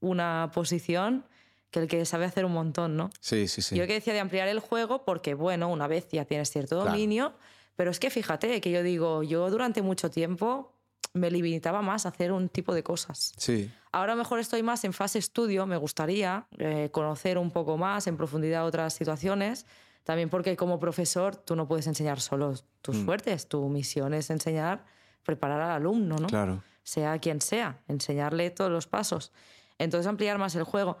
una 0.00 0.50
posición 0.52 1.24
que 1.70 1.80
el 1.80 1.88
que 1.88 2.04
sabe 2.04 2.24
hacer 2.24 2.44
un 2.44 2.52
montón, 2.52 2.96
¿no? 2.96 3.10
Sí, 3.20 3.46
sí, 3.48 3.62
sí. 3.62 3.76
Yo 3.76 3.86
que 3.86 3.94
decía 3.94 4.12
de 4.12 4.20
ampliar 4.20 4.48
el 4.48 4.60
juego 4.60 5.04
porque, 5.04 5.34
bueno, 5.34 5.68
una 5.68 5.86
vez 5.86 6.08
ya 6.10 6.24
tienes 6.24 6.50
cierto 6.50 6.76
Claro. 6.76 6.90
dominio, 6.90 7.32
pero 7.76 7.90
es 7.90 8.00
que 8.00 8.10
fíjate 8.10 8.60
que 8.60 8.70
yo 8.70 8.82
digo, 8.82 9.22
yo 9.22 9.48
durante 9.50 9.80
mucho 9.82 10.10
tiempo 10.10 10.72
me 11.12 11.30
limitaba 11.30 11.82
más 11.82 12.06
a 12.06 12.10
hacer 12.10 12.30
un 12.32 12.48
tipo 12.48 12.74
de 12.74 12.82
cosas. 12.82 13.32
Sí. 13.36 13.70
Ahora 13.92 14.14
mejor 14.14 14.38
estoy 14.38 14.62
más 14.62 14.84
en 14.84 14.92
fase 14.92 15.18
estudio, 15.18 15.66
me 15.66 15.76
gustaría 15.76 16.46
eh, 16.58 16.88
conocer 16.92 17.38
un 17.38 17.50
poco 17.50 17.76
más 17.76 18.06
en 18.06 18.16
profundidad 18.16 18.64
otras 18.66 18.94
situaciones, 18.94 19.66
también 20.04 20.28
porque 20.30 20.56
como 20.56 20.78
profesor 20.78 21.34
tú 21.36 21.56
no 21.56 21.66
puedes 21.66 21.86
enseñar 21.86 22.20
solo 22.20 22.54
tus 22.82 22.96
Mm. 22.96 23.04
fuertes, 23.04 23.48
tu 23.48 23.68
misión 23.68 24.14
es 24.14 24.30
enseñar, 24.30 24.84
preparar 25.24 25.60
al 25.60 25.70
alumno, 25.72 26.16
¿no? 26.16 26.26
Claro. 26.26 26.62
sea 26.82 27.18
quien 27.18 27.40
sea, 27.40 27.78
enseñarle 27.88 28.50
todos 28.50 28.70
los 28.70 28.86
pasos. 28.88 29.32
Entonces 29.78 30.06
ampliar 30.08 30.38
más 30.38 30.54
el 30.56 30.64
juego, 30.64 30.98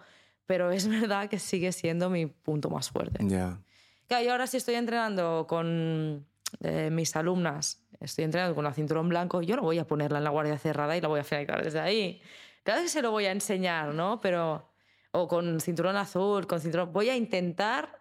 pero 0.50 0.72
es 0.72 0.88
verdad 1.00 1.28
que 1.28 1.38
sigue 1.38 1.70
siendo 1.70 2.10
mi 2.10 2.26
punto 2.26 2.70
más 2.70 2.90
fuerte. 2.90 3.24
Ya. 3.24 3.60
Claro, 4.08 4.24
yo 4.24 4.32
ahora 4.32 4.48
sí 4.48 4.56
estoy 4.56 4.74
entrenando 4.74 5.46
con 5.48 6.26
eh, 6.64 6.90
mis 6.90 7.14
alumnas, 7.14 7.86
estoy 8.00 8.24
entrenando 8.24 8.56
con 8.56 8.64
la 8.64 8.72
cinturón 8.72 9.08
blanco, 9.08 9.42
yo 9.42 9.54
no 9.54 9.62
voy 9.62 9.78
a 9.78 9.86
ponerla 9.86 10.18
en 10.18 10.24
la 10.24 10.30
guardia 10.30 10.58
cerrada 10.58 10.96
y 10.96 11.00
la 11.00 11.06
voy 11.06 11.20
a 11.20 11.22
finalizar 11.22 11.62
desde 11.62 11.78
ahí. 11.78 12.20
Claro 12.64 12.82
que 12.82 12.88
se 12.88 13.00
lo 13.00 13.12
voy 13.12 13.26
a 13.26 13.30
enseñar, 13.30 13.94
¿no? 13.94 14.20
Pero, 14.20 14.68
o 15.12 15.28
con 15.28 15.60
cinturón 15.60 15.94
azul, 15.94 16.48
con 16.48 16.58
cinturón... 16.58 16.92
Voy 16.92 17.10
a 17.10 17.14
intentar 17.14 18.00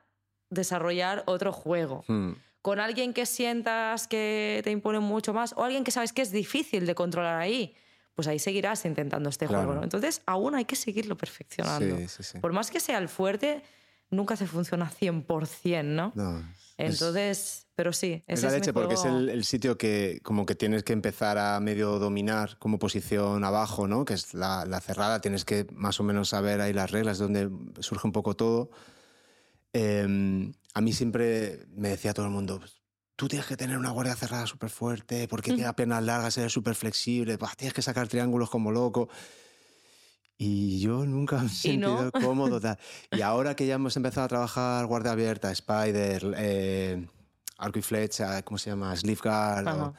desarrollar 0.50 1.22
otro 1.28 1.54
juego. 1.54 2.04
Hmm. 2.08 2.32
Con 2.64 2.80
alguien 2.80 3.14
que 3.14 3.28
sientas 3.28 4.08
que 4.08 4.62
te 4.64 4.72
impone 4.72 5.02
mucho 5.02 5.36
más 5.36 5.54
o 5.56 5.64
alguien 5.64 5.84
que 5.84 5.92
sabes 5.92 6.14
que 6.14 6.24
es 6.24 6.32
difícil 6.32 6.88
de 6.88 6.96
controlar 6.96 7.40
ahí, 7.40 7.76
pues 8.20 8.28
ahí 8.28 8.40
seguirás 8.40 8.84
intentando 8.86 9.30
este 9.30 9.48
Claro. 9.48 9.64
juego, 9.64 9.80
¿no? 9.80 9.84
Entonces 9.84 10.22
aún 10.26 10.56
hay 10.56 10.66
que 10.66 10.76
seguirlo 10.76 11.16
perfeccionando. 11.18 11.98
Sí, 11.98 12.08
sí, 12.10 12.24
sí. 12.24 12.40
Por 12.40 12.52
más 12.54 12.70
que 12.70 12.80
sea 12.82 12.98
el 12.98 13.08
fuerte, 13.08 13.62
nunca 14.10 14.36
se 14.36 14.46
funciona 14.46 14.90
100%, 14.90 15.84
¿no? 15.96 16.12
No. 16.16 16.40
es- 16.78 16.94
Entonces, 17.02 17.68
pero 17.76 17.92
sí, 17.94 18.24
Es 18.28 18.40
ese 18.40 18.48
la 18.48 18.52
mi 18.54 18.60
leche 18.60 18.74
porque 18.74 18.94
es 18.96 19.06
el, 19.06 19.30
el 19.30 19.44
sitio 19.46 19.78
que 19.78 20.20
como 20.24 20.46
que 20.46 20.56
tienes 20.56 20.84
que 20.84 20.94
empezar 20.94 21.38
a 21.38 21.60
medio 21.60 22.00
dominar 22.00 22.58
como 22.60 22.78
posición 22.80 23.44
abajo, 23.44 23.88
¿no? 23.88 24.04
Que 24.06 24.14
es 24.16 24.34
la, 24.34 24.66
la 24.66 24.80
cerrada, 24.82 25.22
tienes 25.22 25.46
que 25.46 25.66
más 25.72 26.00
o 26.00 26.04
menos 26.04 26.30
saber 26.30 26.60
ahí 26.62 26.74
las 26.74 26.92
reglas, 26.92 27.18
donde 27.20 27.50
surge 27.82 28.06
un 28.08 28.12
poco 28.14 28.36
todo. 28.36 28.70
Eh, 29.74 30.52
a 30.74 30.82
mí 30.82 30.94
siempre 30.94 31.66
me 31.76 31.90
decía 31.90 32.14
todo 32.14 32.26
el 32.26 32.32
mundo, 32.32 32.60
"Pues, 32.60 32.79
tú 33.20 33.28
tienes 33.28 33.46
que 33.46 33.58
tener 33.58 33.78
una 33.78 33.90
guardia 33.90 34.16
cerrada 34.16 34.48
súper 34.48 34.70
fuerte, 34.70 35.28
porque 35.28 35.52
tienes 35.52 35.74
piernas 35.74 36.02
largas, 36.02 36.38
eres 36.38 36.54
súper 36.54 36.74
flexible, 36.74 37.38
tienes 37.58 37.74
que 37.74 37.82
sacar 37.82 38.08
triángulos 38.08 38.50
como 38.50 38.72
loco. 38.72 39.10
Y 40.38 40.80
yo 40.80 41.06
nunca 41.06 41.40
me 41.40 41.48
he 41.48 41.50
sentido 41.50 42.14
cómodo. 42.14 42.62
Y 43.12 43.20
ahora 43.20 43.58
que 43.58 43.68
ya 43.68 43.76
hemos 43.76 43.98
empezado 43.98 44.24
a 44.24 44.30
trabajar 44.30 44.86
guardia 44.86 45.12
abierta, 45.12 45.52
Spider, 45.52 46.34
eh, 46.38 47.08
arco 47.58 47.80
y 47.80 47.82
flecha, 47.82 48.42
¿cómo 48.44 48.58
se 48.58 48.70
llama? 48.70 48.96
Sleeve 48.96 49.20
guard. 49.22 49.94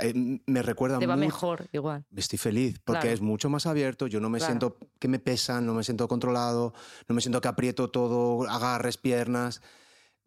Eh, 0.00 0.40
me 0.46 0.62
recuerda 0.62 0.98
Te 0.98 1.06
va 1.06 1.14
mejor, 1.14 1.68
igual. 1.72 2.06
Estoy 2.16 2.38
feliz 2.38 2.80
porque 2.82 3.12
es 3.12 3.20
mucho 3.20 3.50
más 3.50 3.66
abierto. 3.66 4.06
Yo 4.06 4.18
no 4.18 4.30
me 4.30 4.40
siento 4.40 4.78
que 4.98 5.08
me 5.08 5.18
pesan, 5.18 5.66
no 5.66 5.74
me 5.74 5.84
siento 5.84 6.08
controlado, 6.08 6.72
no 7.06 7.14
me 7.14 7.20
siento 7.20 7.42
que 7.42 7.48
aprieto 7.48 7.90
todo, 7.90 8.48
agarres 8.48 8.96
piernas. 8.96 9.60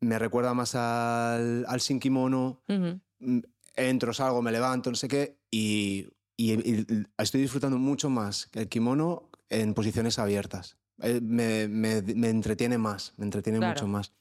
Me 0.02 0.19
recuerda 0.19 0.53
más 0.53 0.76
al, 0.76 1.65
al 1.68 1.82
sin 1.82 1.99
kimono. 1.99 2.61
Mm, 2.68 3.40
entro, 3.76 4.14
salgo, 4.14 4.41
me 4.41 4.52
levanto, 4.52 4.90
no 4.90 4.95
sé 4.95 5.07
qué. 5.07 5.38
Y, 5.49 6.07
y, 6.38 6.86
estoy 7.18 7.41
disfrutando 7.41 7.78
mucho 7.78 8.10
más 8.10 8.49
el 8.53 8.68
kimono 8.68 9.30
en 9.49 9.73
posiciones 9.73 10.19
abiertas. 10.19 10.78
Eh, 11.02 11.19
me, 11.22 11.68
me, 11.68 12.02
me 12.02 12.30
entretiene 12.30 12.78
más, 12.78 13.14
me 13.18 13.26
entretiene 13.26 13.60
mucho 13.60 13.88
más. 13.88 14.11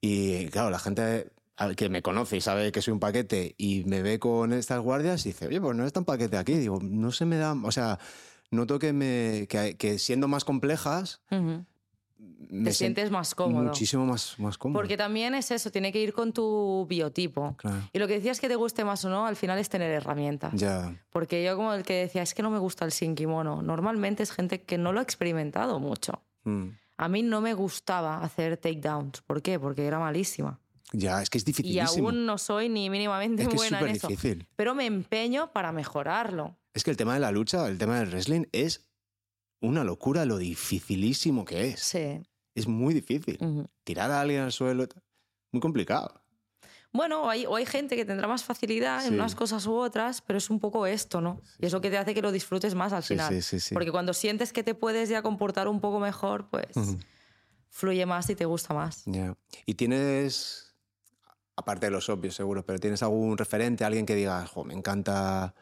Y 0.00 0.46
claro, 0.48 0.70
la 0.70 0.78
gente 0.78 1.32
que 1.76 1.88
me 1.88 2.02
conoce 2.02 2.36
y 2.36 2.40
sabe 2.40 2.70
que 2.70 2.82
soy 2.82 2.92
un 2.92 3.00
paquete 3.00 3.54
y 3.56 3.84
me 3.84 4.02
ve 4.02 4.18
con 4.18 4.52
estas 4.52 4.80
guardias 4.80 5.24
y 5.24 5.30
dice, 5.30 5.46
oye, 5.46 5.60
pues 5.60 5.76
no 5.76 5.86
es 5.86 5.92
tan 5.92 6.04
paquete 6.04 6.36
aquí. 6.36 6.54
Digo, 6.54 6.80
no 6.82 7.12
se 7.12 7.24
me 7.24 7.36
da, 7.36 7.52
o 7.52 7.72
sea, 7.72 7.98
noto 8.50 8.78
que, 8.78 8.92
me, 8.92 9.46
que, 9.48 9.98
siendo 9.98 10.28
más 10.28 10.44
complejas... 10.44 11.22
Te 12.18 12.72
sientes 12.72 13.10
más 13.10 13.34
cómodo. 13.34 13.64
Muchísimo 13.64 14.06
más, 14.06 14.38
más 14.38 14.56
cómodo. 14.56 14.78
Porque 14.78 14.96
también 14.96 15.34
es 15.34 15.50
eso, 15.50 15.70
tiene 15.70 15.92
que 15.92 16.00
ir 16.00 16.12
con 16.12 16.32
tu 16.32 16.86
biotipo. 16.88 17.56
Y 17.92 17.98
lo 17.98 18.06
que 18.06 18.14
decías 18.14 18.40
que 18.40 18.48
te 18.48 18.56
guste 18.56 18.84
más 18.84 19.04
o 19.04 19.10
no, 19.10 19.26
al 19.26 19.36
final 19.36 19.58
es 19.58 19.68
tener 19.68 19.90
herramientas. 19.90 20.54
Ya. 20.54 20.94
Porque 21.10 21.44
yo 21.44 21.56
como 21.56 21.74
el 21.74 21.82
que 21.82 21.94
decía, 21.94 22.22
es 22.22 22.34
que 22.34 22.42
no 22.42 22.50
me 22.50 22.58
gusta 22.58 22.84
el 22.84 22.92
sin 22.92 23.14
kimono. 23.14 23.62
Normalmente 23.62 24.22
es 24.22 24.30
gente 24.30 24.62
que 24.62 24.78
no 24.78 24.92
lo 24.92 25.00
ha 25.00 25.02
experimentado 25.02 25.78
mucho. 25.80 26.22
Mm. 26.44 26.68
A 26.98 27.08
mí 27.08 27.22
no 27.22 27.40
me 27.40 27.52
gustaba 27.52 28.22
hacer 28.22 28.56
takedowns. 28.56 29.20
¿Por 29.22 29.42
qué? 29.42 29.58
Porque 29.58 29.84
era 29.84 29.98
malísima. 29.98 30.58
Ya, 30.92 31.20
es 31.20 31.28
que 31.28 31.38
es 31.38 31.44
dificilísimo. 31.44 32.08
Y 32.08 32.12
aún 32.12 32.26
no 32.26 32.38
soy 32.38 32.68
ni 32.68 32.88
mínimamente 32.88 33.42
es 33.42 33.48
que 33.48 33.56
buena 33.56 33.80
es 33.80 33.84
en 33.86 33.96
eso. 33.96 34.08
Difícil. 34.08 34.46
Pero 34.56 34.74
me 34.74 34.86
empeño 34.86 35.52
para 35.52 35.72
mejorarlo. 35.72 36.56
Es 36.72 36.84
que 36.84 36.90
el 36.90 36.96
tema 36.96 37.14
de 37.14 37.20
la 37.20 37.32
lucha, 37.32 37.66
el 37.68 37.78
tema 37.78 37.98
del 37.98 38.08
wrestling 38.08 38.44
es 38.52 38.85
una 39.60 39.84
locura 39.84 40.24
lo 40.24 40.38
dificilísimo 40.38 41.44
que 41.44 41.68
es. 41.68 41.80
Sí. 41.80 42.22
Es 42.54 42.66
muy 42.66 42.94
difícil. 42.94 43.38
Tirar 43.84 44.10
a 44.10 44.20
alguien 44.20 44.42
al 44.42 44.52
suelo, 44.52 44.86
muy 45.52 45.60
complicado. 45.60 46.22
Bueno, 46.92 47.28
hay, 47.28 47.44
o 47.44 47.56
hay 47.56 47.66
gente 47.66 47.94
que 47.94 48.06
tendrá 48.06 48.26
más 48.26 48.44
facilidad 48.44 49.04
en 49.06 49.14
unas 49.14 49.34
cosas 49.34 49.66
u 49.66 49.74
otras, 49.74 50.22
pero 50.22 50.38
es 50.38 50.48
un 50.48 50.60
poco 50.60 50.86
esto, 50.86 51.20
¿no? 51.20 51.42
y 51.58 51.66
eso 51.66 51.82
que 51.82 51.90
te 51.90 51.98
hace 51.98 52.14
que 52.14 52.22
lo 52.22 52.32
disfrutes 52.32 52.74
más 52.74 52.94
al 52.94 53.02
final. 53.02 53.38
Porque 53.74 53.90
cuando 53.90 54.14
sientes 54.14 54.52
que 54.52 54.62
te 54.62 54.74
puedes 54.74 55.10
ya 55.10 55.20
comportar 55.20 55.68
un 55.68 55.80
poco 55.80 56.00
mejor, 56.00 56.48
pues 56.48 56.70
fluye 57.68 58.06
más 58.06 58.30
y 58.30 58.34
te 58.34 58.46
gusta 58.46 58.72
más. 58.72 59.04
¿Y 59.66 59.74
tienes 59.74 60.66
aparte 61.56 61.86
de 61.86 61.90
los 61.90 62.08
obvios 62.08 62.34
seguro, 62.34 62.64
pero 62.64 62.78
¿tienes 62.78 63.02
algún 63.02 63.36
referente, 63.36 63.84
alguien 63.84 64.06
que 64.06 64.14
diga, 64.14 64.48
me 64.64 64.74
encanta 64.74 65.54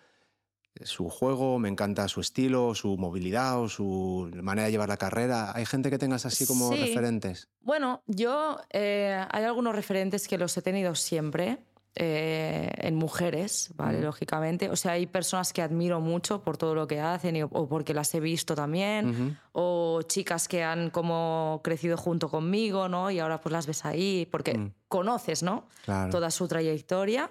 su 0.83 1.09
juego, 1.09 1.59
me 1.59 1.69
encanta 1.69 2.09
su 2.09 2.21
estilo, 2.21 2.75
su 2.75 2.97
movilidad 2.97 3.61
o 3.61 3.69
su 3.69 4.31
manera 4.43 4.67
de 4.67 4.73
llevar 4.73 4.89
la 4.89 4.97
carrera? 4.97 5.53
¿Hay 5.55 5.67
gente 5.67 5.91
que 5.91 5.99
tengas 5.99 6.27
así 6.27 6.47
como 6.47 6.71
referentes? 6.71 7.49
Bueno, 7.61 8.03
yo 8.07 8.59
eh, 8.71 9.25
hay 9.31 9.45
algunos 9.45 9.75
referentes 9.75 10.29
que 10.29 10.39
los 10.39 10.57
he 10.57 10.63
tenido 10.63 10.95
siempre. 10.95 11.59
Eh, 11.97 12.73
en 12.79 12.97
mujeres, 12.97 13.71
¿vale? 13.77 14.03
Lógicamente. 14.03 14.69
O 14.69 14.75
sea, 14.75 14.93
hay 14.93 15.07
personas 15.07 15.53
que 15.53 15.63
admiro 15.63 16.01
mucho 16.01 16.43
por 16.43 16.57
todo 16.57 16.75
lo 16.75 16.89
que 16.89 17.01
hacen 17.01 17.41
o 17.49 17.69
porque 17.69 17.95
las 17.95 18.13
he 18.17 18.19
visto 18.19 18.57
también, 18.57 19.39
o 19.53 20.03
chicas 20.03 20.49
que 20.49 20.65
han 20.65 20.91
como 20.91 21.61
crecido 21.63 21.97
junto 21.97 22.29
conmigo, 22.29 22.89
¿no? 22.89 23.13
Y 23.13 23.21
ahora 23.21 23.41
pues 23.41 23.53
las 23.53 23.69
ves 23.69 23.85
ahí 23.85 24.27
porque 24.29 24.59
mm. 24.59 24.73
conoces, 24.89 25.45
¿no? 25.45 25.69
Toda 26.11 26.33
su 26.33 26.49
trayectoria. 26.49 27.31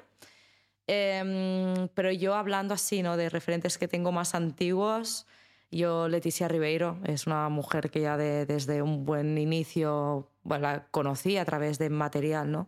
Em, 0.88 1.88
pero 1.94 2.12
yo 2.12 2.36
hablando 2.36 2.74
así, 2.74 3.04
¿no? 3.04 3.16
De 3.18 3.30
referentes 3.30 3.78
que 3.78 3.88
tengo 3.88 4.12
más 4.12 4.36
antiguos, 4.36 5.26
yo 5.72 6.08
Leticia 6.08 6.48
Ribeiro 6.48 7.00
es 7.06 7.26
una 7.26 7.50
mujer 7.50 7.90
que 7.90 8.02
ya 8.02 8.18
desde 8.18 8.82
un 8.82 9.06
buen 9.06 9.38
inicio, 9.38 10.30
bueno, 10.44 10.64
la 10.64 10.88
conocí 10.92 11.38
a 11.38 11.46
través 11.46 11.80
de 11.80 11.90
material, 11.90 12.52
¿no? 12.52 12.68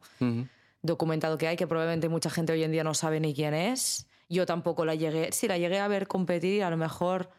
documentado 0.85 1.37
que 1.37 1.47
hay, 1.47 1.57
que 1.57 1.67
probablemente 1.67 2.09
mucha 2.09 2.29
gente 2.29 2.53
hoy 2.53 2.63
en 2.63 2.71
día 2.71 2.83
no 2.83 2.93
sabe 2.93 3.19
ni 3.19 3.33
quién 3.33 3.53
es. 3.53 4.07
Yo 4.29 4.45
tampoco 4.45 4.85
la 4.85 4.95
llegué, 4.95 5.31
sí, 5.31 5.47
la 5.47 5.57
llegué 5.57 5.79
a 5.79 5.87
ver 5.87 6.07
competir 6.07 6.63
a 6.63 6.69
lo 6.69 6.77
mejor 6.77 7.29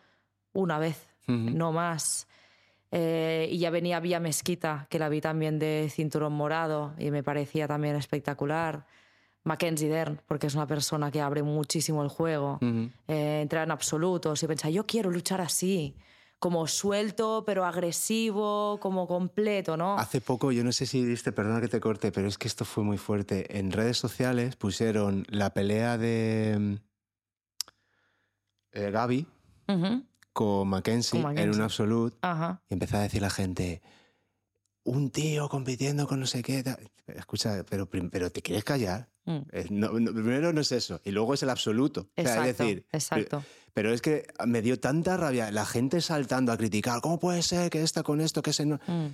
una 0.52 0.78
vez, 0.78 1.08
no 1.26 1.72
más. 1.72 2.28
Eh, 2.92 3.48
y 3.50 3.58
ya 3.58 3.70
venía 3.70 4.00
Vía 4.00 4.20
Mezquita, 4.20 4.86
que 4.88 4.98
la 4.98 5.08
vi 5.08 5.20
también 5.20 5.58
de 5.58 5.88
cinturón 5.90 6.32
morado 6.32 6.94
y 6.98 7.10
me 7.10 7.22
parecía 7.22 7.66
también 7.66 7.96
espectacular. 7.96 8.86
Mackenzie 9.46 9.88
Dern, 9.88 10.20
porque 10.26 10.48
es 10.48 10.54
una 10.54 10.66
persona 10.66 11.10
que 11.10 11.20
abre 11.20 11.42
muchísimo 11.42 12.02
el 12.02 12.08
juego, 12.08 12.58
eh, 13.06 13.40
entra 13.42 13.62
en 13.62 13.70
absolutos 13.70 14.42
y 14.42 14.46
piensa, 14.46 14.68
yo 14.70 14.84
quiero 14.86 15.10
luchar 15.10 15.40
así 15.40 15.94
como 16.40 16.66
suelto, 16.66 17.44
pero 17.46 17.64
agresivo, 17.64 18.78
como 18.80 19.06
completo, 19.06 19.76
¿no? 19.76 19.98
Hace 19.98 20.20
poco, 20.20 20.52
yo 20.52 20.64
no 20.64 20.72
sé 20.72 20.84
si 20.84 21.04
viste, 21.04 21.32
perdona 21.32 21.60
que 21.60 21.68
te 21.68 21.80
corte, 21.80 22.10
pero 22.12 22.26
es 22.26 22.38
que 22.38 22.48
esto 22.48 22.64
fue 22.64 22.82
muy 22.82 22.98
fuerte. 22.98 23.56
En 23.58 23.70
redes 23.70 23.96
sociales 23.96 24.56
pusieron 24.56 25.24
la 25.30 25.50
pelea 25.50 25.96
de 25.96 26.80
eh, 28.72 28.90
Gaby 28.90 29.26
con, 30.32 30.68
Mackenzie 30.68 31.20
en 31.20 31.50
un 31.50 31.62
absolute 31.62 32.16
y 32.68 32.74
empezó 32.74 32.96
a 32.96 33.00
decir 33.00 33.22
la 33.22 33.30
gente, 33.30 33.80
un 34.82 35.10
tío 35.10 35.48
compitiendo 35.48 36.06
con 36.08 36.18
no 36.18 36.26
sé 36.26 36.42
qué. 36.42 36.64
Escucha, 37.06 37.64
pero, 37.70 37.88
pero 37.88 38.30
¿te 38.30 38.42
quieres 38.42 38.64
callar? 38.64 39.08
Mm. 39.26 39.42
primero 40.14 40.52
no 40.52 40.60
es 40.60 40.72
eso, 40.72 41.00
y 41.04 41.10
luego 41.10 41.34
es 41.34 41.42
el 41.42 41.50
absoluto. 41.50 42.08
Exacto, 42.16 42.42
es 42.42 42.58
decir, 42.58 42.86
exacto. 42.92 43.44
Pero 43.74 43.92
es 43.92 44.00
que 44.00 44.26
me 44.46 44.62
dio 44.62 44.80
tanta 44.80 45.16
rabia 45.18 45.50
la 45.50 45.66
gente 45.66 46.00
saltando 46.00 46.52
a 46.52 46.56
criticar, 46.56 47.00
¿cómo 47.02 47.18
puede 47.18 47.42
ser 47.42 47.68
que 47.68 47.82
esta 47.82 48.02
con 48.02 48.20
esto, 48.20 48.40
que 48.40 48.50
ese 48.50 48.64
no? 48.64 48.80
Mm. 48.86 49.08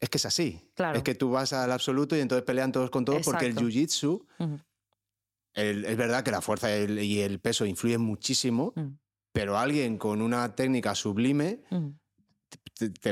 Es 0.00 0.08
que 0.08 0.18
es 0.18 0.26
así. 0.26 0.70
Claro. 0.74 0.96
Es 0.96 1.02
que 1.02 1.14
tú 1.14 1.30
vas 1.30 1.52
al 1.52 1.72
absoluto 1.72 2.16
y 2.16 2.20
entonces 2.20 2.44
pelean 2.44 2.72
todos 2.72 2.88
con 2.88 3.04
todos 3.04 3.22
porque 3.24 3.46
el 3.46 3.56
jiu-jitsu, 3.56 4.24
es 5.54 5.96
verdad 5.96 6.22
que 6.22 6.30
la 6.30 6.40
fuerza 6.40 6.74
y 6.74 7.20
el, 7.20 7.40
peso 7.40 7.66
influyen 7.66 8.00
muchísimo, 8.00 8.72
mm. 8.76 8.86
pero 9.32 9.58
alguien 9.58 9.98
con 9.98 10.22
una 10.22 10.54
técnica 10.54 10.94
sublime 10.94 11.64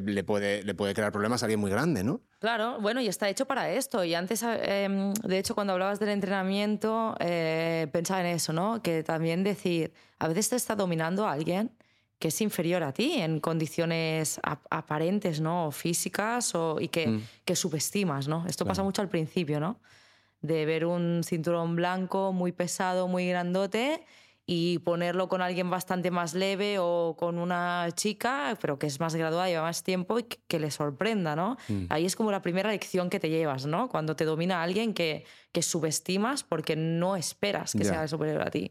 le, 0.03 0.25
puede, 0.25 0.63
le 0.63 0.75
puede 0.75 0.95
crear 0.95 1.13
problemas 1.13 1.43
a 1.43 1.47
alguien 1.47 1.61
muy 1.61 1.71
grande, 1.71 2.05
¿no? 2.05 2.23
Claro, 2.39 2.79
bueno, 2.81 3.01
y 3.01 3.09
está 3.09 3.29
hecho 3.29 3.47
para 3.47 3.71
esto. 3.71 4.05
Y 4.05 4.15
antes, 4.15 4.43
em, 4.43 5.15
de 5.15 5.39
hecho, 5.39 5.55
cuando 5.55 5.73
hablabas 5.73 5.99
del 5.99 6.11
entrenamiento, 6.11 7.17
eh, 7.19 7.89
pensaba 7.93 8.21
en 8.21 8.27
eso, 8.27 8.53
¿no? 8.53 8.83
Que 8.83 9.03
también 9.03 9.43
decir, 9.43 9.93
a 10.19 10.29
veces 10.29 10.51
te 10.51 10.57
está 10.57 10.77
dominando 10.77 11.27
alguien 11.27 11.71
que 12.19 12.29
es 12.29 12.41
inferior 12.41 12.83
a 12.83 12.93
ti 12.93 13.15
en 13.21 13.41
condiciones 13.41 14.41
aparentes, 14.71 15.41
¿no? 15.41 15.67
O 15.67 15.71
físicas 15.71 16.55
o, 16.55 16.79
y 16.81 16.89
que, 16.89 17.07
mm. 17.09 17.23
que 17.45 17.57
subestimas, 17.57 18.29
¿no? 18.29 18.47
Esto 18.47 18.65
pasa 18.65 18.83
mucho 18.83 19.03
al 19.03 19.09
principio, 19.09 19.61
¿no? 19.61 19.81
De 20.41 20.65
ver 20.67 20.87
un 20.87 21.23
cinturón 21.25 21.77
blanco 21.77 22.33
muy 22.33 22.53
pesado, 22.53 23.09
muy 23.09 23.29
grandote 23.29 24.05
y 24.49 24.79
ponerlo 24.79 25.29
con 25.29 25.43
alguien 25.43 25.69
bastante 25.71 26.13
más 26.13 26.33
leve 26.33 26.77
o 26.79 27.17
con 27.19 27.39
una 27.39 27.89
chica, 27.95 28.57
pero 28.61 28.79
que 28.79 28.87
es 28.87 29.01
más 29.01 29.17
graduada, 29.17 29.49
lleva 29.49 29.63
más 29.63 29.83
tiempo 29.83 30.21
y 30.21 30.23
que, 30.23 30.61
le 30.61 30.71
sorprenda, 30.71 31.35
¿no? 31.35 31.57
Mm. 31.67 31.87
Ahí 31.89 32.07
es 32.07 32.15
como 32.15 32.31
la 32.31 32.43
primera 32.43 32.71
lección 32.71 33.11
que 33.11 33.19
te 33.19 33.29
llevas, 33.29 33.67
¿no? 33.67 33.89
Cuando 33.89 34.15
te 34.15 34.25
domina 34.25 34.63
alguien 34.63 34.95
que, 34.95 35.25
que 35.51 35.63
subestimas 35.63 36.45
porque 36.45 36.77
no 36.77 37.17
esperas 37.17 37.73
que 37.73 37.85
sea 37.85 38.07
superior 38.07 38.43
a 38.43 38.51
ti. 38.51 38.71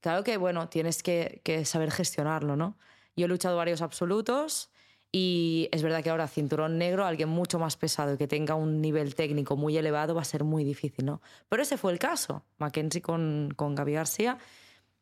Claro 0.00 0.24
que, 0.24 0.36
bueno, 0.36 0.68
tienes 0.68 1.04
que, 1.04 1.40
que, 1.44 1.64
saber 1.64 1.92
gestionarlo, 1.92 2.56
¿no? 2.56 2.76
Yo 3.14 3.26
he 3.26 3.28
luchado 3.28 3.56
varios 3.56 3.82
absolutos 3.82 4.70
y 5.12 5.68
es 5.70 5.82
verdad 5.82 6.02
que 6.02 6.10
ahora 6.10 6.26
cinturón 6.26 6.76
negro, 6.76 7.06
alguien 7.06 7.28
mucho 7.28 7.60
más 7.60 7.76
pesado 7.76 8.14
y 8.14 8.16
que 8.16 8.26
tenga 8.26 8.56
un 8.56 8.80
nivel 8.80 9.14
técnico 9.14 9.56
muy 9.56 9.76
elevado 9.76 10.16
va 10.16 10.22
a 10.22 10.24
ser 10.24 10.42
muy 10.42 10.64
difícil, 10.64 11.06
¿no? 11.06 11.22
Pero 11.48 11.62
ese 11.62 11.76
fue 11.76 11.92
el 11.92 12.00
caso. 12.00 12.44
Mackenzie 12.58 13.00
con, 13.00 13.52
con 13.54 13.76
Gaby 13.76 13.92
García 13.92 14.38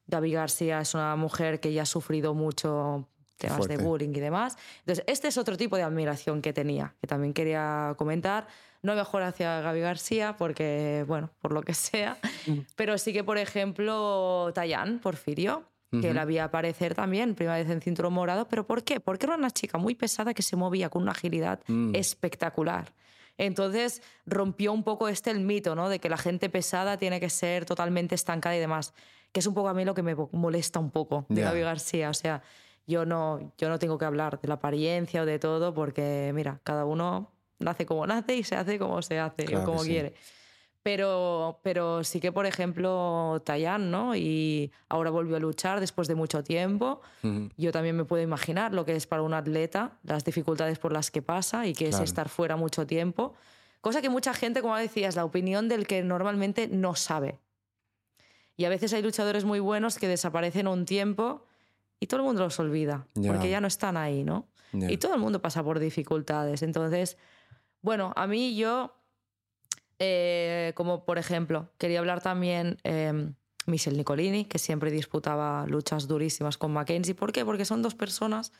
Gaby 0.06 0.32
García 0.32 0.80
es 0.80 0.94
una 0.94 1.16
mujer 1.16 1.60
que 1.60 1.72
ya 1.72 1.82
ha 1.82 1.86
sufrido 1.86 2.34
mucho 2.34 3.08
temas 3.36 3.68
de 3.68 3.76
bullying 3.76 4.10
y 4.10 4.20
demás. 4.20 4.56
Entonces, 4.80 5.04
este 5.06 5.28
es 5.28 5.38
otro 5.38 5.56
tipo 5.56 5.76
de 5.76 5.82
admiración 5.82 6.42
que 6.42 6.52
tenía, 6.52 6.94
que 7.00 7.06
también 7.06 7.32
quería 7.32 7.94
comentar. 7.98 8.46
No 8.82 8.94
mejor 8.94 9.22
hacia 9.22 9.60
Gaby 9.60 9.80
García, 9.80 10.36
porque, 10.36 11.04
bueno, 11.06 11.30
por 11.40 11.52
lo 11.52 11.62
que 11.62 11.74
sea, 11.74 12.18
pero 12.76 12.98
sí 12.98 13.12
que, 13.12 13.24
por 13.24 13.38
ejemplo, 13.38 14.50
Tayán 14.54 15.00
Porfirio, 15.00 15.64
que 16.00 16.12
la 16.12 16.26
vi 16.26 16.36
aparecer 16.36 16.94
también, 16.94 17.34
primera 17.34 17.56
vez 17.56 17.70
en 17.70 17.80
cinturón 17.80 18.12
morado, 18.12 18.46
pero 18.48 18.66
¿por 18.66 18.84
qué? 18.84 19.00
Porque 19.00 19.24
era 19.24 19.34
una 19.34 19.50
chica 19.50 19.78
muy 19.78 19.94
pesada 19.94 20.34
que 20.34 20.42
se 20.42 20.54
movía 20.54 20.90
con 20.90 21.02
una 21.02 21.12
agilidad 21.12 21.60
mm. 21.68 21.94
espectacular. 21.94 22.92
Entonces 23.38 24.02
rompió 24.26 24.72
un 24.72 24.82
poco 24.82 25.08
este 25.08 25.30
el 25.30 25.40
mito, 25.40 25.74
¿no? 25.74 25.88
De 25.88 25.98
que 25.98 26.08
la 26.08 26.18
gente 26.18 26.50
pesada 26.50 26.98
tiene 26.98 27.20
que 27.20 27.30
ser 27.30 27.64
totalmente 27.64 28.14
estancada 28.14 28.56
y 28.56 28.60
demás. 28.60 28.94
Que 29.36 29.40
es 29.40 29.46
un 29.46 29.52
poco 29.52 29.68
a 29.68 29.74
mí 29.74 29.84
lo 29.84 29.92
que 29.92 30.02
me 30.02 30.16
molesta 30.32 30.78
un 30.80 30.90
poco 30.90 31.26
de 31.28 31.42
Gaby 31.42 31.60
García. 31.60 32.08
O 32.08 32.14
sea, 32.14 32.40
yo 32.86 33.04
no, 33.04 33.52
yo 33.58 33.68
no 33.68 33.78
tengo 33.78 33.98
que 33.98 34.06
hablar 34.06 34.40
de 34.40 34.48
la 34.48 34.54
apariencia 34.54 35.20
o 35.20 35.26
de 35.26 35.38
todo 35.38 35.74
porque, 35.74 36.32
mira, 36.34 36.58
cada 36.64 36.86
uno 36.86 37.30
nace 37.58 37.84
como 37.84 38.06
nace 38.06 38.34
y 38.34 38.44
se 38.44 38.56
hace 38.56 38.78
como 38.78 39.02
se 39.02 39.18
hace 39.18 39.54
o 39.54 39.62
como 39.62 39.82
quiere. 39.82 40.14
Pero, 40.82 41.60
pero 41.62 42.02
sí 42.02 42.18
que, 42.18 42.32
por 42.32 42.46
ejemplo, 42.46 43.42
Tayan, 43.44 43.90
¿no? 43.90 44.16
Y 44.16 44.72
ahora 44.88 45.10
volvió 45.10 45.36
a 45.36 45.38
luchar 45.38 45.80
después 45.80 46.08
de 46.08 46.14
mucho 46.14 46.42
tiempo. 46.42 47.02
Yo 47.58 47.72
también 47.72 47.94
me 47.94 48.06
puedo 48.06 48.22
imaginar 48.22 48.72
lo 48.72 48.86
que 48.86 48.96
es 48.96 49.06
para 49.06 49.20
un 49.20 49.34
atleta, 49.34 49.98
las 50.02 50.24
dificultades 50.24 50.78
por 50.78 50.94
las 50.94 51.10
que 51.10 51.20
pasa 51.20 51.66
y 51.66 51.74
que 51.74 51.90
es 51.90 52.00
estar 52.00 52.30
fuera 52.30 52.56
mucho 52.56 52.86
tiempo. 52.86 53.34
Cosa 53.82 54.00
que 54.00 54.08
mucha 54.08 54.32
gente, 54.32 54.62
como 54.62 54.76
decías, 54.78 55.14
la 55.14 55.26
opinión 55.26 55.68
del 55.68 55.86
que 55.86 56.02
normalmente 56.02 56.68
no 56.68 56.94
sabe. 56.94 57.38
Y 58.56 58.64
a 58.64 58.68
veces 58.68 58.92
hay 58.92 59.02
luchadores 59.02 59.44
muy 59.44 59.60
buenos 59.60 59.98
que 59.98 60.08
desaparecen 60.08 60.66
un 60.66 60.84
tiempo 60.86 61.44
y 62.00 62.06
todo 62.06 62.20
el 62.20 62.26
mundo 62.26 62.42
los 62.42 62.58
olvida, 62.58 63.06
porque 63.26 63.50
ya 63.50 63.60
no 63.60 63.66
están 63.66 63.96
ahí, 63.96 64.24
¿no? 64.24 64.48
Y 64.72 64.98
todo 64.98 65.14
el 65.14 65.20
mundo 65.20 65.40
pasa 65.40 65.62
por 65.62 65.78
dificultades. 65.78 66.62
Entonces, 66.62 67.16
bueno, 67.80 68.12
a 68.16 68.26
mí 68.26 68.56
yo 68.56 68.92
eh, 69.98 70.72
como 70.74 71.04
por 71.04 71.18
ejemplo, 71.18 71.70
quería 71.78 72.00
hablar 72.00 72.20
también 72.20 72.78
eh, 72.84 73.32
Michel 73.66 73.96
Nicolini, 73.96 74.44
que 74.44 74.58
siempre 74.58 74.90
disputaba 74.90 75.66
luchas 75.66 76.06
durísimas 76.06 76.58
con 76.58 76.72
Mackenzie. 76.72 77.14
¿Por 77.14 77.32
qué? 77.32 77.44
Porque 77.44 77.64
son 77.64 77.82
dos 77.82 77.94
personas 77.94 78.52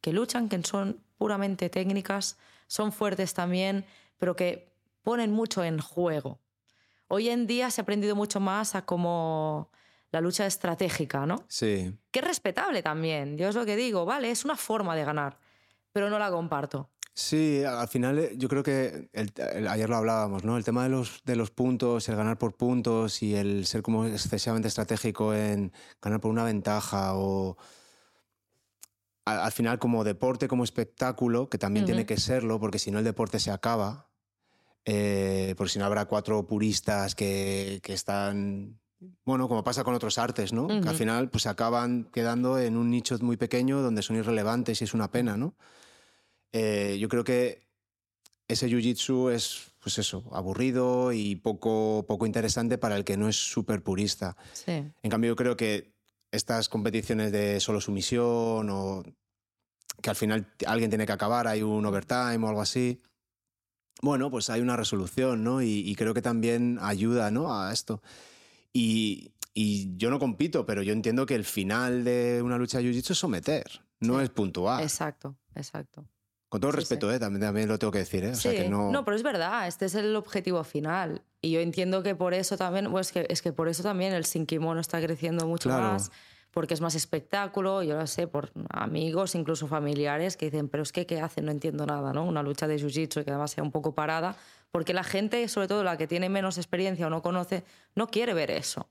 que 0.00 0.12
luchan, 0.12 0.48
que 0.48 0.62
son 0.62 1.00
puramente 1.16 1.68
técnicas, 1.70 2.38
son 2.66 2.92
fuertes 2.92 3.34
también, 3.34 3.84
pero 4.18 4.34
que 4.34 4.72
ponen 5.02 5.30
mucho 5.30 5.62
en 5.62 5.78
juego. 5.78 6.40
Hoy 7.12 7.28
en 7.28 7.48
día 7.48 7.70
se 7.70 7.80
ha 7.80 7.82
aprendido 7.82 8.14
mucho 8.14 8.38
más 8.38 8.76
a 8.76 8.86
como 8.86 9.68
la 10.12 10.20
lucha 10.20 10.46
estratégica, 10.46 11.26
¿no? 11.26 11.44
Sí. 11.48 11.92
Que 12.12 12.20
es 12.20 12.24
respetable 12.24 12.84
también. 12.84 13.36
Yo 13.36 13.48
es 13.48 13.56
lo 13.56 13.66
que 13.66 13.74
digo, 13.74 14.04
vale, 14.04 14.30
es 14.30 14.44
una 14.44 14.56
forma 14.56 14.94
de 14.94 15.04
ganar, 15.04 15.38
pero 15.92 16.08
no 16.08 16.20
la 16.20 16.30
comparto. 16.30 16.88
Sí, 17.12 17.64
al 17.64 17.88
final 17.88 18.18
eh, 18.20 18.32
yo 18.36 18.48
creo 18.48 18.62
que 18.62 19.10
ayer 19.68 19.90
lo 19.90 19.96
hablábamos, 19.96 20.44
¿no? 20.44 20.56
El 20.56 20.62
tema 20.62 20.84
de 20.84 20.90
los, 20.90 21.20
de 21.24 21.34
los 21.34 21.50
puntos, 21.50 22.08
el 22.08 22.14
ganar 22.14 22.38
por 22.38 22.56
puntos 22.56 23.24
y 23.24 23.34
el 23.34 23.66
ser 23.66 23.82
como 23.82 24.06
excesivamente 24.06 24.68
estratégico 24.68 25.34
en 25.34 25.72
ganar 26.00 26.20
por 26.20 26.30
una 26.30 26.44
ventaja 26.44 27.16
o 27.16 27.56
al, 29.24 29.50
final 29.50 29.80
como 29.80 30.04
deporte, 30.04 30.46
como 30.46 30.62
espectáculo, 30.62 31.48
que 31.48 31.58
también 31.58 31.86
tiene 31.86 32.06
que 32.06 32.18
serlo, 32.18 32.60
porque 32.60 32.78
si 32.78 32.92
no 32.92 33.00
el 33.00 33.04
deporte 33.04 33.40
se 33.40 33.50
acaba, 33.50 34.09
eh, 34.84 35.54
porque 35.56 35.72
si 35.72 35.78
no 35.78 35.84
habrá 35.84 36.06
cuatro 36.06 36.46
puristas 36.46 37.14
que, 37.14 37.80
que 37.82 37.92
están 37.92 38.80
bueno, 39.24 39.48
como 39.48 39.64
pasa 39.64 39.84
con 39.84 39.94
otros 39.94 40.18
artes, 40.18 40.52
¿no? 40.52 40.68
Que 40.68 40.88
al 40.88 40.94
final 40.94 41.30
pues 41.30 41.46
acaban 41.46 42.04
quedando 42.12 42.58
en 42.58 42.76
un 42.76 42.90
nicho 42.90 43.16
muy 43.20 43.36
pequeño 43.36 43.80
donde 43.80 44.02
son 44.02 44.16
irrelevantes 44.16 44.80
y 44.80 44.84
es 44.84 44.94
una 44.94 45.10
pena, 45.10 45.36
¿no? 45.36 45.54
Eh, 46.52 46.98
yo 47.00 47.08
creo 47.08 47.24
que 47.24 47.68
ese 48.46 48.68
jiu-jitsu 48.68 49.30
es, 49.30 49.72
pues 49.80 49.98
eso, 49.98 50.24
aburrido 50.32 51.12
y 51.12 51.36
poco, 51.36 52.04
poco 52.06 52.26
interesante 52.26 52.76
para 52.76 52.96
el 52.96 53.04
que 53.04 53.16
no 53.16 53.28
es 53.28 53.36
súper 53.36 53.82
purista. 53.82 54.36
En 54.66 55.10
cambio, 55.10 55.30
yo 55.30 55.36
creo 55.36 55.56
que 55.56 55.94
estas 56.30 56.68
competiciones 56.68 57.32
de 57.32 57.58
solo 57.60 57.80
sumisión 57.80 58.68
o 58.70 59.02
que 60.02 60.10
al 60.10 60.16
final 60.16 60.52
alguien 60.66 60.90
tiene 60.90 61.06
que 61.06 61.12
acabar, 61.12 61.46
hay 61.46 61.62
un 61.62 61.86
overtime 61.86 62.44
o 62.44 62.48
algo 62.48 62.60
así, 62.60 63.00
bueno, 64.02 64.30
pues 64.30 64.50
hay 64.50 64.60
una 64.60 64.76
resolución, 64.76 65.44
¿no? 65.44 65.62
Y, 65.62 65.94
creo 65.96 66.14
que 66.14 66.22
también 66.22 66.78
ayuda, 66.80 67.30
¿no? 67.30 67.54
A 67.54 67.72
esto. 67.72 68.02
Y, 68.72 69.32
y, 69.54 69.96
yo 69.96 70.10
no 70.10 70.18
compito, 70.18 70.66
pero 70.66 70.82
yo 70.82 70.92
entiendo 70.92 71.26
que 71.26 71.34
el 71.34 71.44
final 71.44 72.04
de 72.04 72.40
una 72.42 72.58
lucha 72.58 72.78
de 72.78 72.84
jiu-jitsu 72.84 73.10
es 73.10 73.18
someter, 73.18 73.64
no 74.00 74.20
es 74.20 74.30
puntuar. 74.30 74.82
Exacto, 74.82 75.36
exacto. 75.54 76.06
Con 76.50 76.60
todo 76.60 76.72
respeto, 76.72 77.12
¿eh? 77.12 77.20
También, 77.20 77.42
también, 77.42 77.68
lo 77.68 77.78
tengo 77.78 77.92
que 77.92 78.00
decir. 78.00 78.24
¿eh? 78.24 78.30
O 78.30 78.34
sea, 78.34 78.50
que 78.50 78.68
no... 78.68 78.90
no, 78.90 79.04
pero 79.04 79.16
es 79.16 79.22
verdad, 79.22 79.68
este 79.68 79.86
es 79.86 79.94
el 79.94 80.16
objetivo 80.16 80.64
final. 80.64 81.22
Y 81.40 81.52
yo 81.52 81.60
entiendo 81.60 82.02
que 82.02 82.16
por 82.16 82.34
eso 82.34 82.56
también, 82.56 82.90
pues 82.90 83.12
que, 83.12 83.24
es 83.30 83.40
que 83.40 83.52
por 83.52 83.68
eso 83.68 83.84
también 83.84 84.12
el 84.12 84.24
sin 84.24 84.46
kimono 84.46 84.80
está 84.80 85.00
creciendo 85.00 85.46
mucho 85.46 85.68
más, 85.68 86.10
porque 86.50 86.74
es 86.74 86.80
más 86.80 86.94
espectáculo, 86.94 87.82
yo 87.82 87.96
lo 87.96 88.06
sé, 88.06 88.26
por 88.26 88.50
amigos, 88.70 89.34
incluso 89.34 89.68
familiares, 89.68 90.36
que 90.36 90.46
dicen, 90.46 90.68
pero 90.68 90.82
es 90.82 90.92
que, 90.92 91.06
¿qué 91.06 91.20
hacen? 91.20 91.44
No 91.44 91.52
entiendo 91.52 91.86
nada, 91.86 92.12
¿no? 92.12 92.24
Una 92.24 92.42
lucha 92.42 92.66
de 92.66 92.76
jiu-jitsu 92.76 93.24
que 93.24 93.30
además 93.30 93.52
sea 93.52 93.62
un 93.62 93.70
poco 93.70 93.94
parada, 93.94 94.36
porque 94.70 94.92
la 94.92 95.04
gente, 95.04 95.46
sobre 95.48 95.68
todo 95.68 95.84
la 95.84 95.96
que 95.96 96.06
tiene 96.06 96.28
menos 96.28 96.58
experiencia 96.58 97.06
o 97.06 97.10
no 97.10 97.22
conoce, 97.22 97.64
no 97.94 98.08
quiere 98.08 98.34
ver 98.34 98.50
eso. 98.50 98.88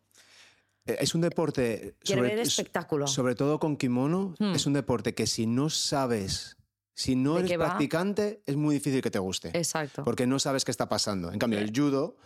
Eh, 0.85 0.97
es 0.99 1.15
un 1.15 1.21
deporte... 1.21 1.95
Quiere 1.99 2.21
ver 2.21 2.39
espectáculo. 2.39 3.07
Sobre 3.07 3.35
todo 3.35 3.59
con 3.59 3.77
kimono, 3.77 4.35
hmm. 4.39 4.55
es 4.55 4.65
un 4.65 4.73
deporte 4.73 5.13
que 5.13 5.27
si 5.27 5.45
no 5.45 5.69
sabes 5.69 6.57
si 6.99 7.15
no 7.15 7.39
eres 7.39 7.53
practicante, 7.53 8.41
es 8.45 8.57
muy 8.57 8.75
difícil 8.75 9.01
que 9.01 9.09
te 9.09 9.19
guste. 9.19 9.57
Exacto. 9.57 10.03
Porque 10.03 10.27
no 10.27 10.37
sabes 10.37 10.65
qué 10.65 10.71
está 10.71 10.89
pasando. 10.89 11.31
En 11.31 11.39
cambio, 11.39 11.57
el 11.59 11.71
judo, 11.73 12.17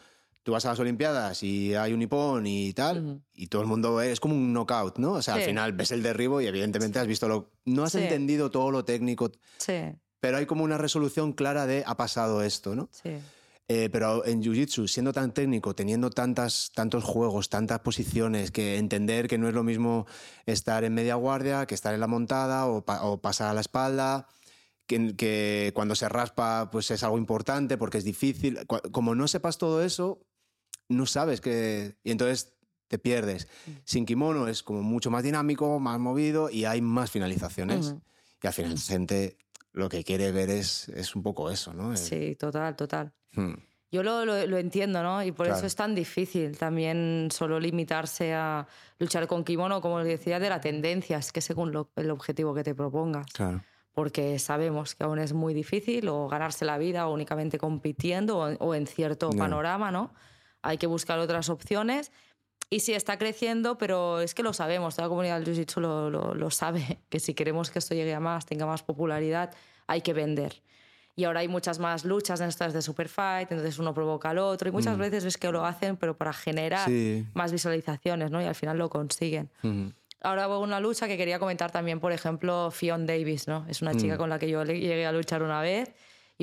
tú 0.44 0.52
vas 0.52 0.66
a 0.66 0.70
las 0.70 0.80
Olimpiadas 0.80 1.42
y 1.42 1.74
hay 1.74 1.94
un 1.94 2.00
nipón 2.00 2.46
y 2.46 2.74
tal, 2.74 3.22
y 3.34 3.48
todo 3.48 3.62
el 3.62 3.68
mundo 3.68 4.02
es 4.02 4.20
como 4.20 4.36
un 4.36 4.54
knockout, 4.54 4.98
¿no? 5.00 5.14
O 5.14 5.22
sea, 5.22 5.36
al 5.36 5.42
final 5.42 5.74
ves 5.74 5.92
el 5.92 6.04
derribo 6.04 6.42
y 6.42 6.48
evidentemente 6.48 7.00
has 7.00 7.08
visto 7.08 7.28
lo. 7.28 7.52
No 7.66 7.84
has 7.84 7.96
entendido 7.96 8.52
todo 8.52 8.70
lo 8.70 8.86
técnico. 8.86 9.32
Sí. 9.58 9.80
Pero 10.20 10.38
hay 10.38 10.46
como 10.46 10.64
una 10.64 10.78
resolución 10.78 11.34
clara 11.34 11.66
de 11.66 11.84
ha 11.86 11.98
pasado 11.98 12.44
esto, 12.44 12.76
¿no? 12.76 12.90
Sí. 12.92 13.12
Eh, 13.70 13.90
pero 13.90 14.26
en 14.26 14.44
Jiu-Jitsu, 14.44 14.88
siendo 14.88 15.14
tan 15.14 15.34
técnico, 15.34 15.74
teniendo 15.74 16.10
tantas, 16.10 16.72
tantos 16.76 17.06
juegos, 17.06 17.50
tantas 17.50 17.80
posiciones, 17.80 18.52
que 18.52 18.78
entender 18.78 19.28
que 19.28 19.38
no 19.38 19.48
es 19.48 19.54
lo 19.54 19.64
mismo 19.64 20.06
estar 20.46 20.84
en 20.84 20.94
media 20.94 21.16
guardia 21.16 21.66
que 21.66 21.74
estar 21.74 21.94
en 21.94 22.02
la 22.02 22.08
montada 22.08 22.68
o, 22.68 22.84
o 22.86 23.22
pasar 23.22 23.50
a 23.50 23.54
la 23.54 23.62
espalda, 23.62 24.28
que, 24.86 25.72
cuando 25.74 25.96
se 25.96 26.10
raspa 26.10 26.70
pues 26.72 26.92
es 26.92 27.04
algo 27.04 27.18
importante 27.18 27.78
porque 27.78 27.98
es 27.98 28.04
difícil. 28.04 28.60
Como 28.68 29.16
no 29.16 29.28
sepas 29.28 29.58
todo 29.58 29.84
eso, 29.84 30.22
no 30.90 31.06
sabes 31.06 31.42
que... 31.42 31.98
Y 32.04 32.12
entonces 32.12 32.54
te 32.88 33.00
pierdes. 33.00 33.48
Mm. 33.66 33.72
Sin 33.84 34.06
kimono 34.06 34.48
es 34.48 34.64
como 34.64 34.84
mucho 34.84 35.10
más 35.10 35.24
dinámico, 35.24 35.80
más 35.80 36.00
movido 36.00 36.50
y 36.50 36.66
hay 36.66 36.82
más 36.82 37.12
finalizaciones. 37.12 37.96
Y 38.42 38.48
al 38.48 38.54
final 38.54 38.74
la 38.74 38.80
gente 38.80 39.38
lo 39.72 39.90
que 39.90 40.04
quiere 40.04 40.32
ver 40.32 40.50
es, 40.50 40.90
es 40.90 41.16
un 41.16 41.24
poco 41.24 41.50
eso, 41.50 41.74
¿no? 41.74 41.96
Sí, 41.98 42.36
total, 42.36 42.76
total. 42.76 43.14
Hmm. 43.32 43.54
Yo 43.92 44.02
lo, 44.02 44.26
lo, 44.26 44.58
entiendo, 44.58 45.04
¿no? 45.04 45.24
Y 45.24 45.32
por 45.32 45.48
eso 45.48 45.68
es 45.68 45.76
tan 45.76 45.94
difícil 45.94 46.58
también 46.58 47.30
solo 47.32 47.60
limitarse 47.60 48.34
a 48.34 48.68
luchar 48.98 49.28
con 49.28 49.44
kimono, 49.44 49.82
como 49.82 50.04
decía, 50.04 50.40
de 50.40 50.50
la 50.50 50.60
tendencia, 50.60 51.20
es 51.20 51.32
que 51.32 51.42
según 51.42 51.88
el 51.96 52.10
objetivo 52.10 52.56
que 52.56 52.64
te 52.64 52.74
propongas. 52.74 53.28
Claro 53.32 53.62
porque 53.94 54.40
sabemos 54.40 54.96
que 54.96 55.04
aún 55.04 55.20
es 55.20 55.34
muy 55.34 55.54
difícil 55.54 56.08
o 56.10 56.28
ganarse 56.28 56.66
la 56.66 56.78
vida 56.78 57.08
únicamente 57.08 57.58
compitiendo 57.58 58.40
o, 58.40 58.76
en 58.76 58.88
cierto 58.88 59.30
panorama, 59.30 59.92
¿no? 59.92 60.12
Hay 60.64 60.78
que 60.78 60.88
buscar 60.88 61.20
otras 61.20 61.50
opciones. 61.50 62.12
Y 62.70 62.80
sí, 62.80 62.94
está 62.94 63.20
creciendo, 63.20 63.78
pero 63.78 64.20
es 64.20 64.34
que 64.34 64.42
lo 64.42 64.52
sabemos, 64.52 64.96
toda 64.96 65.08
la 65.08 65.10
comunidad 65.10 65.40
del 65.40 65.56
Jiu-Jitsu 65.56 65.80
lo, 65.80 66.34
lo, 66.34 66.50
sabe, 66.50 67.00
que 67.10 67.20
si 67.20 67.36
queremos 67.36 67.70
que 67.70 67.78
esto 67.78 67.94
llegue 67.94 68.16
a 68.16 68.20
más, 68.20 68.48
tenga 68.48 68.66
más 68.66 68.82
popularidad, 68.82 69.54
hay 69.86 70.02
que 70.02 70.14
vender. 70.14 70.64
Y 71.16 71.26
ahora 71.26 71.42
hay 71.42 71.48
muchas 71.48 71.78
más 71.78 72.04
luchas 72.06 72.42
en 72.42 72.50
estas 72.50 72.74
de 72.74 72.82
Superfight, 72.82 73.52
entonces 73.52 73.78
uno 73.78 73.94
provoca 73.94 74.32
al 74.32 74.40
otro, 74.40 74.68
y 74.68 74.72
muchas 74.72 74.98
mm. 74.98 75.02
veces 75.02 75.24
ves 75.24 75.38
que 75.38 75.52
lo 75.52 75.64
hacen, 75.64 75.98
pero 75.98 76.18
para 76.18 76.34
generar 76.34 76.90
más 77.36 77.52
visualizaciones, 77.52 78.32
¿no? 78.32 78.42
Y 78.42 78.46
al 78.46 78.56
final 78.56 78.80
lo 78.80 78.90
consiguen 78.90 79.52
ahora 80.24 80.46
hago 80.46 80.60
una 80.60 80.80
lucha 80.80 81.08
que 81.08 81.18
quería 81.18 81.38
comentar 81.38 81.72
también, 81.72 82.00
por 82.00 82.12
ejemplo, 82.12 82.72
Fion 82.72 83.06
Davis, 83.06 83.48
¿no? 83.48 83.66
Es 83.70 83.82
una 83.82 83.94
chica 83.94 84.16
mm. 84.16 84.18
con 84.18 84.30
la 84.30 84.40
que 84.40 84.50
yo 84.50 84.64
llegué 84.64 85.06
a 85.06 85.12
luchar 85.12 85.44
una 85.44 85.62
vez 85.62 85.94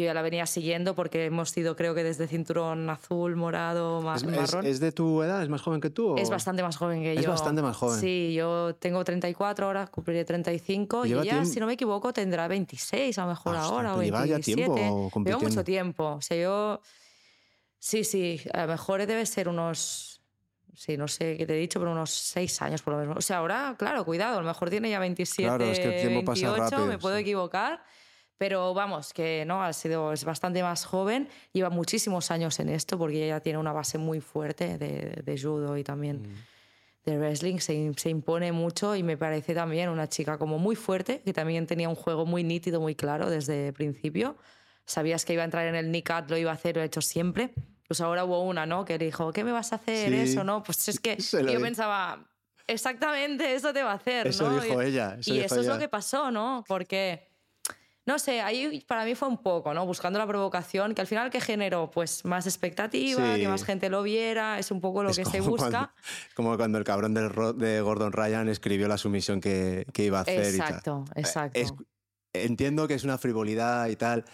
y 0.02 0.06
yo 0.06 0.14
la 0.14 0.22
venía 0.22 0.46
siguiendo 0.46 0.94
porque 0.94 1.26
hemos 1.26 1.50
sido, 1.50 1.76
creo 1.76 1.94
que 1.94 2.02
desde 2.02 2.26
cinturón 2.26 2.88
azul, 2.90 3.36
morado, 3.36 4.00
más 4.02 4.24
marrón. 4.24 4.66
Es, 4.66 4.80
de 4.80 4.92
tu 4.92 5.22
edad? 5.22 5.42
¿Es 5.42 5.48
más 5.48 5.62
joven 5.62 5.80
que 5.80 5.90
tú? 5.90 6.16
Es 6.16 6.30
bastante 6.30 6.62
más 6.62 6.76
joven 6.76 7.02
que 7.02 7.14
yo. 7.14 7.20
Es 7.20 7.26
bastante 7.26 7.62
más 7.62 7.76
joven. 7.76 8.00
Sí, 8.00 8.32
yo 8.34 8.74
tengo 8.76 9.04
34 9.04 9.66
ahora, 9.66 9.86
cumpliré 9.86 10.24
35 10.24 11.06
y 11.06 11.12
ella, 11.12 11.44
si 11.44 11.60
no 11.60 11.66
me 11.66 11.74
equivoco, 11.74 12.12
tendrá 12.12 12.48
26 12.48 13.18
a 13.18 13.22
lo 13.22 13.28
mejor 13.28 13.56
ahora 13.56 13.94
o 13.94 13.98
27. 13.98 14.26
Lleva 14.26 14.38
ya 14.38 14.42
tiempo. 14.42 15.10
Lleva 15.24 15.38
mucho 15.38 15.64
tiempo. 15.64 16.04
O 16.16 16.20
sea, 16.20 16.36
yo... 16.36 16.80
Sí, 17.78 18.04
sí, 18.04 18.40
a 18.52 18.66
lo 18.66 18.72
mejor 18.72 19.06
debe 19.06 19.24
ser 19.24 19.48
unos 19.48 20.20
sí, 20.80 20.96
no 20.96 21.08
sé 21.08 21.36
qué 21.36 21.46
te 21.46 21.54
he 21.54 21.60
dicho, 21.60 21.78
pero 21.78 21.92
unos 21.92 22.10
seis 22.10 22.60
años 22.62 22.80
por 22.80 22.94
lo 22.94 23.00
menos. 23.00 23.16
O 23.18 23.20
sea, 23.20 23.38
ahora, 23.38 23.74
claro, 23.78 24.04
cuidado, 24.04 24.38
a 24.38 24.40
lo 24.40 24.46
mejor 24.46 24.70
tiene 24.70 24.88
ya 24.88 24.98
27, 24.98 25.42
claro, 25.42 25.64
es 25.66 25.78
que 25.78 25.84
el 25.84 26.08
tiempo 26.08 26.32
28, 26.32 26.56
pasa 26.56 26.70
rápido, 26.70 26.86
me 26.86 26.98
puedo 26.98 27.16
equivocar. 27.16 27.82
Pero 28.40 28.72
vamos, 28.72 29.12
que 29.12 29.44
no, 29.46 29.62
ha 29.62 29.70
sido, 29.74 30.14
es 30.14 30.24
bastante 30.24 30.62
más 30.62 30.86
joven, 30.86 31.28
lleva 31.52 31.68
muchísimos 31.68 32.30
años 32.30 32.58
en 32.58 32.70
esto 32.70 32.96
porque 32.96 33.26
ella 33.26 33.40
tiene 33.40 33.58
una 33.58 33.72
base 33.72 33.98
muy 33.98 34.22
fuerte 34.22 34.78
de, 34.78 35.20
de 35.22 35.38
judo 35.38 35.76
y 35.76 35.84
también 35.84 36.22
mm. 36.22 37.10
de 37.10 37.18
wrestling, 37.18 37.58
se, 37.58 37.92
se, 37.98 38.08
impone 38.08 38.52
mucho 38.52 38.96
y 38.96 39.02
me 39.02 39.18
parece 39.18 39.52
también 39.52 39.90
una 39.90 40.08
chica 40.08 40.38
como 40.38 40.58
muy 40.58 40.74
fuerte, 40.74 41.20
que 41.22 41.34
también 41.34 41.66
tenía 41.66 41.90
un 41.90 41.96
juego 41.96 42.24
muy 42.24 42.42
nítido, 42.42 42.80
muy 42.80 42.94
claro 42.94 43.28
desde 43.28 43.68
el 43.68 43.74
principio 43.74 44.36
sabías 44.90 45.24
que 45.24 45.34
iba 45.34 45.42
a 45.42 45.44
entrar 45.44 45.66
en 45.66 45.76
el 45.76 45.90
NICAT, 45.90 46.30
lo 46.30 46.36
iba 46.36 46.50
a 46.50 46.54
hacer, 46.54 46.76
lo 46.76 46.82
he 46.82 46.86
hecho 46.86 47.00
siempre. 47.00 47.50
Pues 47.86 48.00
ahora 48.00 48.24
hubo 48.24 48.42
una, 48.42 48.66
¿no? 48.66 48.84
Que 48.84 48.98
dijo, 48.98 49.32
¿qué 49.32 49.44
me 49.44 49.52
vas 49.52 49.72
a 49.72 49.76
hacer 49.76 50.12
eso, 50.12 50.44
no? 50.44 50.62
Pues 50.62 50.88
es 50.88 51.00
que 51.00 51.16
yo 51.52 51.60
pensaba, 51.60 52.24
exactamente, 52.66 53.54
eso 53.54 53.72
te 53.72 53.82
va 53.82 53.92
a 53.92 53.94
hacer, 53.94 54.28
eso 54.28 54.48
Dijo 54.60 54.80
ella. 54.80 55.16
y 55.24 55.40
eso 55.40 55.60
es 55.60 55.66
lo 55.66 55.78
que 55.78 55.88
pasó, 55.88 56.30
¿no? 56.30 56.64
Porque 56.66 57.29
no 58.10 58.18
sé, 58.18 58.40
ahí 58.40 58.84
para 58.88 59.04
mí 59.04 59.14
fue 59.14 59.28
un 59.28 59.38
poco, 59.38 59.72
¿no? 59.72 59.86
Buscando 59.86 60.18
la 60.18 60.26
provocación, 60.26 60.94
que 60.94 61.00
al 61.00 61.06
final 61.06 61.30
que 61.30 61.40
generó, 61.40 61.90
pues 61.90 62.24
más 62.24 62.44
expectativa, 62.46 63.36
que 63.36 63.46
más 63.46 63.64
gente 63.64 63.88
lo 63.88 64.02
viera, 64.02 64.58
es 64.58 64.72
un 64.72 64.80
poco 64.80 65.04
lo 65.04 65.12
que 65.12 65.24
se 65.24 65.40
busca. 65.40 65.94
como 66.34 66.56
cuando 66.56 66.78
el 66.78 66.84
cabrón 66.84 67.14
de, 67.14 67.28
de, 67.56 67.80
Gordon 67.80 68.12
Ryan 68.12 68.48
escribió 68.48 68.88
la 68.88 68.98
sumisión 68.98 69.40
que, 69.40 69.86
que 69.92 70.04
iba 70.04 70.18
a 70.18 70.22
hacer. 70.22 70.44
Exacto, 70.44 71.04
y 71.06 71.12
tal. 71.12 71.24
exacto. 71.24 71.60
Es, 71.60 71.72
entiendo 72.32 72.88
que 72.88 72.94
es 72.94 73.04
una 73.04 73.16
frivolidad 73.16 73.86
y 73.86 73.94
tal, 73.94 74.24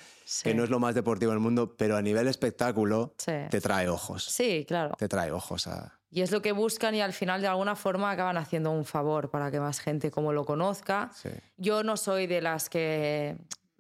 que 0.43 0.55
no 0.55 0.65
es 0.65 0.71
lo 0.71 0.81
más 0.81 0.95
deportivo 0.95 1.33
del 1.33 1.41
mundo, 1.41 1.77
pero 1.77 1.99
a 1.99 2.03
nivel 2.03 2.29
espectáculo 2.29 3.15
te 3.25 3.61
trae 3.61 3.91
ojos. 3.91 4.25
Sí, 4.25 4.65
claro. 4.67 4.95
Te 4.99 5.07
trae 5.07 5.33
ojos 5.33 5.67
a... 5.67 5.93
Y 6.11 6.23
es 6.23 6.31
lo 6.31 6.41
que 6.41 6.53
buscan 6.53 6.95
y 6.95 7.03
al 7.03 7.13
final 7.13 7.43
de 7.43 7.49
alguna 7.49 7.77
forma 7.77 8.11
acaban 8.11 8.39
haciendo 8.39 8.71
un 8.71 8.87
favor 8.87 9.29
para 9.29 9.51
que 9.51 9.61
más 9.61 9.81
gente 9.81 10.11
como 10.11 10.33
lo 10.33 10.47
conozca. 10.47 11.11
Yo 11.59 11.83
no 11.83 11.99
soy 11.99 12.27
de 12.27 12.41
las 12.41 12.71
que 12.71 13.37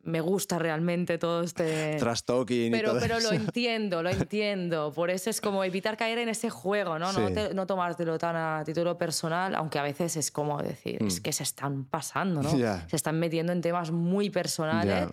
me 0.07 0.21
gusta 0.21 0.59
realmente 0.59 1.19
todo 1.19 1.43
este... 1.43 1.97
Trash 1.99 2.23
talking 2.23 2.71
pero, 2.71 2.89
y 2.89 2.91
todo 2.93 3.01
Pero 3.01 3.21
lo 3.21 3.33
entiendo, 3.33 4.03
lo 4.03 4.11
entiendo. 4.11 4.93
Por 4.93 5.11
eso 5.11 5.29
es 5.29 5.41
como 5.41 5.65
evitar 5.65 5.97
caer 5.97 6.19
en 6.19 6.29
ese 6.29 6.49
juego, 6.49 6.99
¿no? 6.99 7.13
No, 7.13 7.29
no, 7.29 7.67
tomártelo 7.67 8.17
tan 8.19 8.37
a 8.37 8.63
título 8.65 8.97
personal, 8.97 9.55
aunque 9.55 9.79
a 9.79 9.83
veces 9.83 10.17
es 10.17 10.31
como 10.31 10.63
decir, 10.63 11.03
es 11.03 11.21
mm. 11.21 11.23
que 11.23 11.33
se 11.33 11.43
están 11.43 11.85
pasando, 11.85 12.43
¿no? 12.43 12.51
Se 12.51 12.97
están 12.97 13.19
metiendo 13.19 13.53
en 13.53 13.61
temas 13.61 13.91
muy 13.91 14.31
personales, 14.31 15.09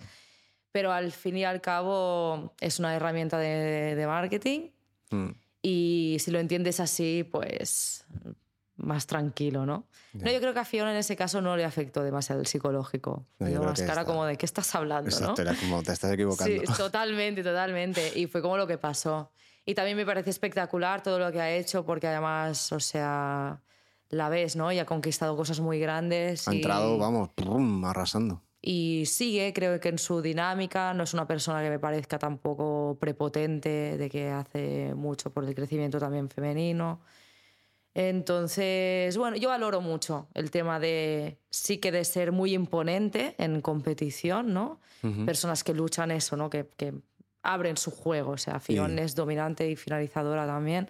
pero 0.72 0.92
al 0.92 1.12
fin 1.12 1.36
y 1.36 1.44
al 1.44 1.60
cabo 1.60 2.54
es 2.60 2.78
una 2.78 2.94
herramienta 2.94 3.36
de, 3.38 3.94
de 3.94 4.06
marketing. 4.06 4.70
Mm. 5.10 5.30
Y 5.62 6.18
si 6.20 6.30
lo 6.30 6.38
entiendes 6.38 6.78
así, 6.78 7.26
pues 7.30 8.06
más 8.76 9.06
tranquilo, 9.06 9.66
¿no? 9.66 9.86
No, 10.12 10.30
yo 10.30 10.40
creo 10.40 10.52
que 10.52 10.60
a 10.60 10.64
Fiona 10.64 10.90
en 10.90 10.96
ese 10.96 11.16
caso 11.16 11.40
no 11.40 11.56
le 11.56 11.64
afectó 11.64 12.02
demasiado 12.02 12.40
el 12.40 12.46
psicológico. 12.46 13.26
No, 13.38 13.62
más 13.62 13.82
cara 13.82 14.04
como 14.04 14.24
de 14.24 14.36
qué 14.36 14.46
estás 14.46 14.74
hablando, 14.74 15.10
Exacto, 15.10 15.42
era 15.42 15.54
como 15.54 15.82
te 15.82 15.92
estás 15.92 16.12
equivocando. 16.12 16.52
Sí, 16.52 16.72
totalmente, 16.76 17.42
totalmente. 17.42 18.18
Y 18.18 18.26
fue 18.26 18.42
como 18.42 18.56
lo 18.56 18.66
que 18.66 18.78
pasó. 18.78 19.30
Y 19.64 19.74
también 19.74 19.96
me 19.96 20.04
parece 20.04 20.30
espectacular 20.30 21.02
todo 21.02 21.18
lo 21.18 21.32
que 21.32 21.40
ha 21.40 21.50
hecho 21.50 21.86
porque 21.86 22.06
además, 22.06 22.70
o 22.72 22.80
sea, 22.80 23.62
la 24.10 24.28
ves, 24.28 24.56
¿no? 24.56 24.70
Y 24.72 24.78
ha 24.78 24.86
conquistado 24.86 25.36
cosas 25.36 25.60
muy 25.60 25.78
grandes. 25.78 26.46
Ha 26.48 26.52
entrado, 26.52 26.98
vamos, 26.98 27.30
arrasando. 27.84 28.42
Y 28.60 29.04
sigue, 29.06 29.52
creo 29.52 29.78
que 29.78 29.90
en 29.90 29.98
su 29.98 30.22
dinámica, 30.22 30.94
no 30.94 31.04
es 31.04 31.12
una 31.12 31.26
persona 31.26 31.62
que 31.62 31.68
me 31.68 31.78
parezca 31.78 32.18
tampoco 32.18 32.96
prepotente, 32.98 33.98
de 33.98 34.08
que 34.08 34.30
hace 34.30 34.94
mucho 34.94 35.30
por 35.30 35.44
el 35.44 35.54
crecimiento 35.54 35.98
también 35.98 36.30
femenino. 36.30 37.00
Entonces, 37.94 39.16
bueno, 39.16 39.36
yo 39.36 39.50
valoro 39.50 39.80
mucho 39.80 40.28
el 40.34 40.50
tema 40.50 40.80
de 40.80 41.38
sí 41.50 41.78
que 41.78 41.92
de 41.92 42.04
ser 42.04 42.32
muy 42.32 42.52
imponente 42.52 43.36
en 43.38 43.60
competición, 43.60 44.52
¿no? 44.52 44.80
Personas 45.26 45.62
que 45.64 45.74
luchan 45.74 46.10
eso, 46.10 46.34
¿no? 46.34 46.48
Que, 46.48 46.66
que, 46.78 46.94
abren 47.44 47.76
su 47.76 47.90
juego, 47.90 48.32
o 48.32 48.38
sea, 48.38 48.58
Fion 48.58 48.98
es 48.98 49.14
dominante 49.14 49.68
y 49.68 49.76
finalizadora 49.76 50.46
también, 50.46 50.88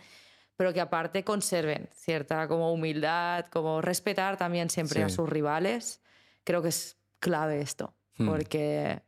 pero 0.57 0.73
que 0.73 0.81
aparte 0.81 1.25
conserven 1.25 1.89
cierta 1.93 2.47
como 2.47 2.73
humildad, 2.73 3.47
como 3.47 3.83
respetar 3.83 4.37
también 4.37 4.71
siempre 4.71 5.03
a 5.03 5.09
sus 5.09 5.29
rivales. 5.29 6.01
Creo 6.45 6.63
que 6.63 6.69
es 6.69 6.97
clave 7.19 7.61
esto, 7.61 7.93
hmm. 8.19 8.29
porque 8.29 9.03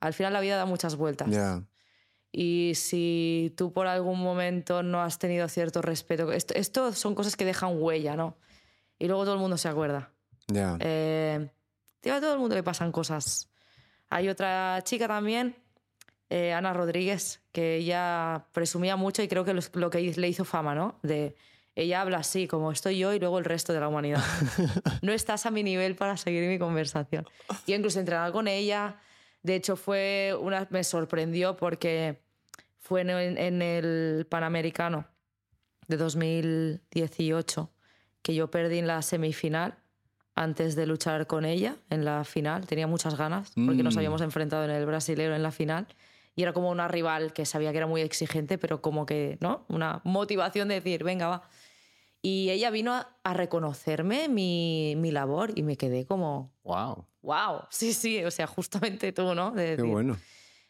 al 0.00 0.14
final 0.14 0.32
la 0.32 0.40
vida 0.40 0.56
da 0.56 0.64
muchas 0.64 0.96
vueltas. 0.96 1.28
Y 2.32 2.72
si 2.76 3.52
tú 3.56 3.72
por 3.72 3.86
algún 3.86 4.20
momento 4.20 4.82
no 4.82 5.02
has 5.02 5.18
tenido 5.18 5.48
cierto 5.48 5.82
respeto, 5.82 6.30
esto, 6.32 6.92
son 6.92 7.14
cosas 7.14 7.36
que 7.36 7.44
dejan 7.44 7.80
huella, 7.80 8.16
¿no? 8.16 8.36
Y 8.98 9.08
luego 9.08 9.24
todo 9.24 9.34
el 9.34 9.40
mundo 9.40 9.56
se 9.56 9.68
acuerda. 9.68 10.12
Ya. 10.46 10.76
Eh, 10.80 11.50
a 12.04 12.20
todo 12.20 12.34
el 12.34 12.38
mundo 12.38 12.54
le 12.54 12.62
pasan 12.62 12.92
cosas. 12.92 13.50
Hay 14.10 14.28
otra 14.28 14.80
chica 14.84 15.08
también, 15.08 15.56
eh, 16.28 16.52
Ana 16.52 16.72
Rodríguez, 16.72 17.40
que 17.52 17.76
ella 17.76 18.46
presumía 18.52 18.96
mucho 18.96 19.22
y 19.22 19.28
creo 19.28 19.44
que 19.44 19.54
lo, 19.54 19.90
que 19.90 20.00
le 20.00 20.28
hizo 20.28 20.44
fama, 20.44 20.74
¿no? 20.74 20.98
De 21.02 21.34
ella 21.74 22.00
habla 22.00 22.18
así, 22.18 22.46
como 22.46 22.70
estoy 22.70 22.98
yo 22.98 23.12
y 23.12 23.18
luego 23.18 23.38
el 23.38 23.44
resto 23.44 23.72
de 23.72 23.80
la 23.80 23.88
humanidad. 23.88 24.22
no 25.02 25.12
estás 25.12 25.46
a 25.46 25.50
mi 25.50 25.62
nivel 25.62 25.96
para 25.96 26.16
seguir 26.16 26.48
mi 26.48 26.58
conversación. 26.58 27.26
Y 27.66 27.74
incluso 27.74 27.98
entrenar 27.98 28.32
con 28.32 28.46
ella, 28.48 29.00
de 29.42 29.54
hecho, 29.54 29.76
fue 29.76 30.36
una, 30.38 30.66
me 30.70 30.84
sorprendió 30.84 31.56
porque 31.56 32.20
fue 32.78 33.02
en, 33.02 33.62
el 33.62 34.26
Panamericano 34.28 35.06
de 35.88 35.96
2018 35.96 37.70
que 38.22 38.34
yo 38.34 38.50
perdí 38.50 38.78
en 38.78 38.86
la 38.86 39.00
semifinal 39.02 39.78
antes 40.34 40.76
de 40.76 40.86
luchar 40.86 41.26
con 41.26 41.44
ella 41.44 41.76
en 41.88 42.04
la 42.04 42.24
final. 42.24 42.66
Tenía 42.66 42.86
muchas 42.86 43.16
ganas 43.16 43.52
porque 43.54 43.82
nos 43.82 43.94
mm. 43.94 43.98
habíamos 43.98 44.20
enfrentado 44.20 44.64
en 44.64 44.70
el 44.70 44.84
brasilero 44.84 45.34
en 45.34 45.42
la 45.42 45.52
final 45.52 45.86
y 46.36 46.42
era 46.42 46.52
como 46.52 46.70
una 46.70 46.88
rival 46.88 47.32
que 47.32 47.46
sabía 47.46 47.72
que 47.72 47.78
era 47.78 47.86
muy 47.86 48.02
exigente, 48.02 48.58
pero 48.58 48.82
como 48.82 49.06
que, 49.06 49.38
¿no? 49.40 49.64
Una 49.68 50.00
motivación 50.04 50.68
de 50.68 50.74
decir, 50.76 51.02
venga, 51.02 51.28
va. 51.28 51.42
Y 52.22 52.50
ella 52.50 52.70
vino 52.70 52.92
a, 52.92 53.34
reconocerme 53.34 54.28
mi, 54.28 54.94
mi, 54.96 55.10
labor 55.10 55.52
y 55.54 55.62
me 55.62 55.76
quedé 55.76 56.04
como... 56.04 56.52
¡Wow! 56.64 57.06
¡Wow! 57.22 57.62
Sí, 57.70 57.92
sí, 57.92 58.24
o 58.24 58.30
sea, 58.30 58.46
justamente 58.46 59.12
tú, 59.12 59.34
¿no? 59.34 59.54
Qué 59.54 59.76
bueno. 59.82 60.18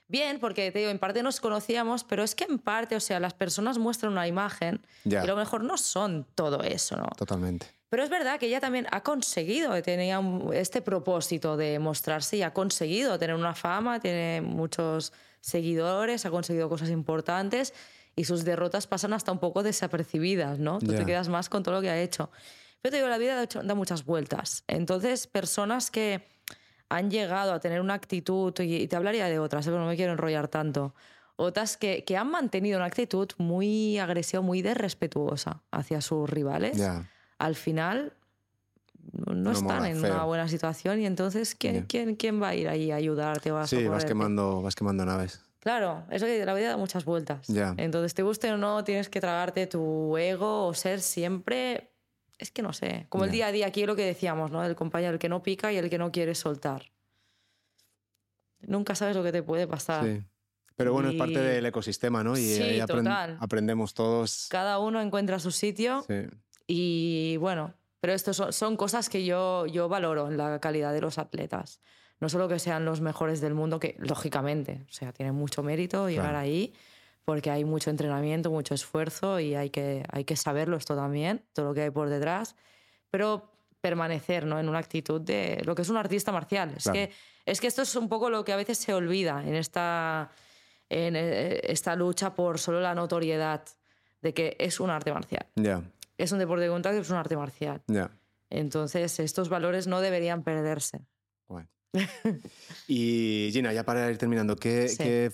Bien, 0.09 0.40
porque 0.40 0.72
te 0.72 0.81
digo, 0.81 0.90
en 0.90 0.98
parte 0.98 1.22
nos 1.22 1.40
conocíamos, 1.40 2.02
pero 2.02 2.24
es 2.24 2.35
que 2.35 2.43
en 2.43 2.59
parte, 2.59 2.97
o 2.97 3.01
sea, 3.01 3.20
las 3.20 3.32
personas 3.32 3.78
muestran 3.78 4.10
una 4.10 4.27
imagen 4.27 4.85
y 5.05 5.14
a 5.14 5.24
lo 5.24 5.36
mejor 5.36 5.62
no 5.62 5.78
son 5.78 6.27
todo 6.35 6.64
eso, 6.64 6.97
¿no? 6.97 7.06
Totalmente. 7.16 7.66
Pero 7.90 8.02
es 8.02 8.10
verdad 8.10 8.40
que 8.40 8.47
ella 8.47 8.60
también 8.60 8.89
ha 8.90 9.02
conseguido, 9.05 9.81
tenía 9.82 10.20
este 10.52 10.82
propósito 10.82 11.56
de 11.56 11.78
mostrarse 11.78 12.36
y 12.36 12.43
ha 12.43 12.52
conseguido 12.52 13.18
tener 13.20 13.36
una 13.36 13.55
fama, 13.55 14.01
tiene 14.01 14.40
muchos 14.40 15.12
seguidores, 15.40 16.27
ha 16.27 16.31
conseguido 16.31 16.68
cosas 16.68 16.90
importantes 16.90 17.72
y 18.16 18.24
sus 18.24 18.44
derrotas 18.44 18.89
pasan 18.89 19.12
hasta 19.12 19.31
un 19.31 19.39
poco 19.39 19.62
desapercibidas, 19.62 20.59
¿no? 20.59 20.81
Tú 20.81 20.93
te 20.93 21.06
quedas 21.06 21.28
más 21.28 21.48
con 21.48 21.62
todo 21.62 21.77
lo 21.77 21.81
que 21.81 21.90
ha 21.90 22.01
hecho. 22.01 22.31
Pero 22.82 22.90
te 22.90 22.97
digo, 22.97 23.09
la 23.09 23.18
vida 23.18 23.47
da 23.47 23.74
muchas 23.74 24.05
vueltas. 24.05 24.64
Entonces, 24.66 25.27
personas 25.27 25.90
que 25.90 26.27
han 26.90 27.10
llegado 27.10 27.54
a 27.54 27.60
tener 27.60 27.80
una 27.80 27.94
actitud, 27.94 28.52
y 28.60 28.86
te 28.86 28.96
hablaría 28.96 29.26
de 29.26 29.38
otras, 29.38 29.66
¿eh? 29.66 29.70
pero 29.70 29.80
no 29.80 29.88
me 29.88 29.96
quiero 29.96 30.12
enrollar 30.12 30.48
tanto, 30.48 30.94
otras 31.36 31.78
que, 31.78 32.04
que, 32.04 32.18
han 32.18 32.30
mantenido 32.30 32.76
una 32.76 32.86
actitud 32.86 33.28
muy 33.38 33.98
agresiva, 33.98 34.42
muy 34.42 34.60
desrespetuosa 34.60 35.62
hacia 35.70 36.02
sus 36.02 36.28
rivales, 36.28 36.78
al 37.38 37.54
final 37.54 38.12
no, 39.12 39.52
están 39.52 39.86
en 39.86 39.98
una 39.98 40.24
buena 40.24 40.48
situación 40.48 41.00
y 41.00 41.06
entonces 41.06 41.54
¿quién, 41.54 41.86
¿quién, 41.86 42.16
quién 42.16 42.42
va 42.42 42.48
a 42.48 42.54
ir 42.54 42.68
ahí 42.68 42.90
a 42.90 42.96
ayudarte? 42.96 43.50
O 43.52 43.66
sí, 43.66 43.86
vas 43.86 44.04
quemando, 44.04 44.60
vas 44.60 44.74
quemando 44.74 45.06
naves. 45.06 45.40
Claro, 45.60 46.04
eso 46.10 46.26
que 46.26 46.44
la 46.44 46.54
vida 46.54 46.70
da 46.70 46.76
muchas 46.78 47.04
vueltas. 47.04 47.46
Entonces, 47.76 48.14
te 48.14 48.22
guste 48.22 48.50
o 48.50 48.56
no, 48.56 48.82
tienes 48.82 49.10
que 49.10 49.20
tragarte 49.20 49.66
tu 49.66 50.16
ego 50.16 50.66
o 50.66 50.74
ser 50.74 51.00
siempre. 51.00 51.90
Es 52.40 52.50
que 52.50 52.62
no 52.62 52.72
sé. 52.72 53.06
Como 53.10 53.24
el 53.24 53.30
día 53.30 53.48
a 53.48 53.52
día, 53.52 53.66
aquí 53.66 53.84
lo 53.84 53.94
que 53.94 54.04
decíamos, 54.04 54.50
¿no? 54.50 54.64
El 54.64 54.74
compañero, 54.74 55.12
el 55.12 55.18
que 55.18 55.28
no 55.28 55.42
pica 55.42 55.72
y 55.72 55.76
el 55.76 55.90
que 55.90 55.98
no 55.98 56.10
quiere 56.10 56.34
soltar. 56.34 56.90
Nunca 58.60 58.94
sabes 58.94 59.14
lo 59.14 59.22
que 59.22 59.30
te 59.30 59.42
puede 59.42 59.66
pasar. 59.66 60.04
Sí. 60.04 60.22
Pero 60.74 60.94
bueno, 60.94 61.10
es 61.10 61.16
parte 61.16 61.38
del 61.38 61.66
ecosistema, 61.66 62.24
¿no? 62.24 62.38
Y 62.38 62.52
ahí 62.54 62.80
aprendemos 62.80 63.92
todos. 63.92 64.48
Cada 64.50 64.78
uno 64.78 65.02
encuentra 65.02 65.38
su 65.38 65.50
sitio. 65.50 66.02
Sí. 66.08 66.26
Y 66.66 67.36
bueno, 67.36 67.74
pero 68.00 68.14
esto 68.14 68.32
son, 68.32 68.54
son, 68.54 68.78
cosas 68.78 69.10
que 69.10 69.26
yo, 69.26 69.66
yo 69.66 69.90
valoro 69.90 70.28
en 70.28 70.38
la 70.38 70.58
calidad 70.60 70.94
de 70.94 71.02
los 71.02 71.18
atletas 71.18 71.80
no 72.20 72.28
solo 72.28 72.48
que 72.48 72.58
sean 72.58 72.84
los 72.84 73.00
mejores 73.00 73.40
del 73.40 73.54
mundo, 73.54 73.80
que 73.80 73.96
lógicamente, 73.98 74.84
o 74.88 74.92
sea, 74.92 75.12
tiene 75.12 75.32
mucho 75.32 75.62
mérito 75.62 76.08
llegar 76.08 76.36
ahí, 76.36 76.74
porque 77.24 77.51
hay 77.51 77.64
mucho 77.64 77.90
entrenamiento, 77.90 78.51
mucho 78.51 78.74
esfuerzo 78.74 79.40
y 79.40 79.55
hay 79.55 79.70
que, 79.70 80.05
hay 80.10 80.24
que 80.24 80.36
saberlo 80.36 80.76
esto 80.76 80.97
también, 80.97 81.44
todo 81.52 81.66
lo 81.66 81.74
que 81.74 81.82
hay 81.82 81.90
por 81.90 82.09
detrás, 82.09 82.56
pero 83.10 83.51
permanecer 83.80 84.47
¿no? 84.47 84.59
en 84.59 84.68
una 84.68 84.78
actitud 84.78 85.20
de 85.20 85.62
lo 85.64 85.74
que 85.74 85.82
es 85.82 85.88
un 85.88 85.97
artista 85.97 86.32
marcial. 86.32 86.74
Es, 86.76 86.90
que, 86.90 87.10
es 87.47 87.60
que 87.60 87.66
esto 87.66 87.82
es 87.82 87.94
un 87.97 88.09
poco 88.09 88.30
lo 88.30 88.44
que 88.44 88.52
a 88.52 88.56
veces 88.56 88.78
se 88.78 88.92
olvida 88.92 89.42
en 89.47 89.55
esta, 89.55 90.30
en 90.88 91.16
eh, 91.16 91.60
esta 91.64 91.97
lucha 91.97 92.34
por 92.34 92.59
solo 92.59 92.80
la 92.80 92.94
notoriedad 92.94 93.62
de 94.20 94.34
que 94.34 94.56
es 94.59 94.80
un 94.80 94.90
arte 94.90 95.12
marcial. 95.12 95.47
Es 96.18 96.32
un 96.32 96.38
deporte 96.38 96.64
de 96.64 96.70
contacto, 96.70 97.01
es 97.01 97.10
un 97.10 97.16
arte 97.16 97.36
marcial. 97.36 97.80
Entonces, 98.51 99.18
estos 99.20 99.48
valores 99.48 99.86
no 99.86 100.01
deberían 100.01 100.42
perderse. 100.42 101.01
y 102.88 103.51
Gina, 103.52 103.72
ya 103.72 103.84
para 103.84 104.10
ir 104.10 104.18
terminando, 104.18 104.56
¿qué, 104.56 104.92
qué, 104.97 105.32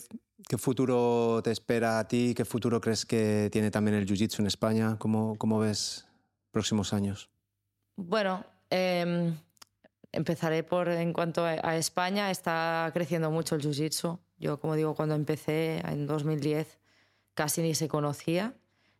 futuro 0.58 1.40
te 1.42 1.50
espera 1.50 1.98
a 1.98 2.08
ti? 2.08 2.34
¿Qué 2.36 2.44
futuro 2.44 2.80
crees 2.80 3.06
que 3.06 3.48
tiene 3.50 3.70
también 3.70 3.96
el 3.96 4.06
Jiu-Jitsu 4.06 4.40
en 4.40 4.46
España? 4.46 4.96
¿Cómo, 4.98 5.36
¿Cómo, 5.38 5.58
ves 5.58 6.06
próximos 6.50 6.92
años? 6.92 7.30
Bueno, 7.96 8.44
em, 8.70 9.34
empezaré 10.12 10.62
por 10.62 10.88
en 10.88 11.12
cuanto 11.12 11.44
a 11.44 11.76
España, 11.76 12.30
está 12.30 12.90
creciendo 12.92 13.30
mucho 13.30 13.54
el 13.54 13.62
Jiu-Jitsu. 13.62 14.18
Yo, 14.38 14.60
como 14.60 14.74
digo, 14.74 14.94
cuando 14.94 15.14
empecé 15.14 15.78
en 15.86 16.06
2010 16.06 16.78
casi 17.34 17.62
ni 17.62 17.74
se 17.74 17.88
conocía 17.88 18.54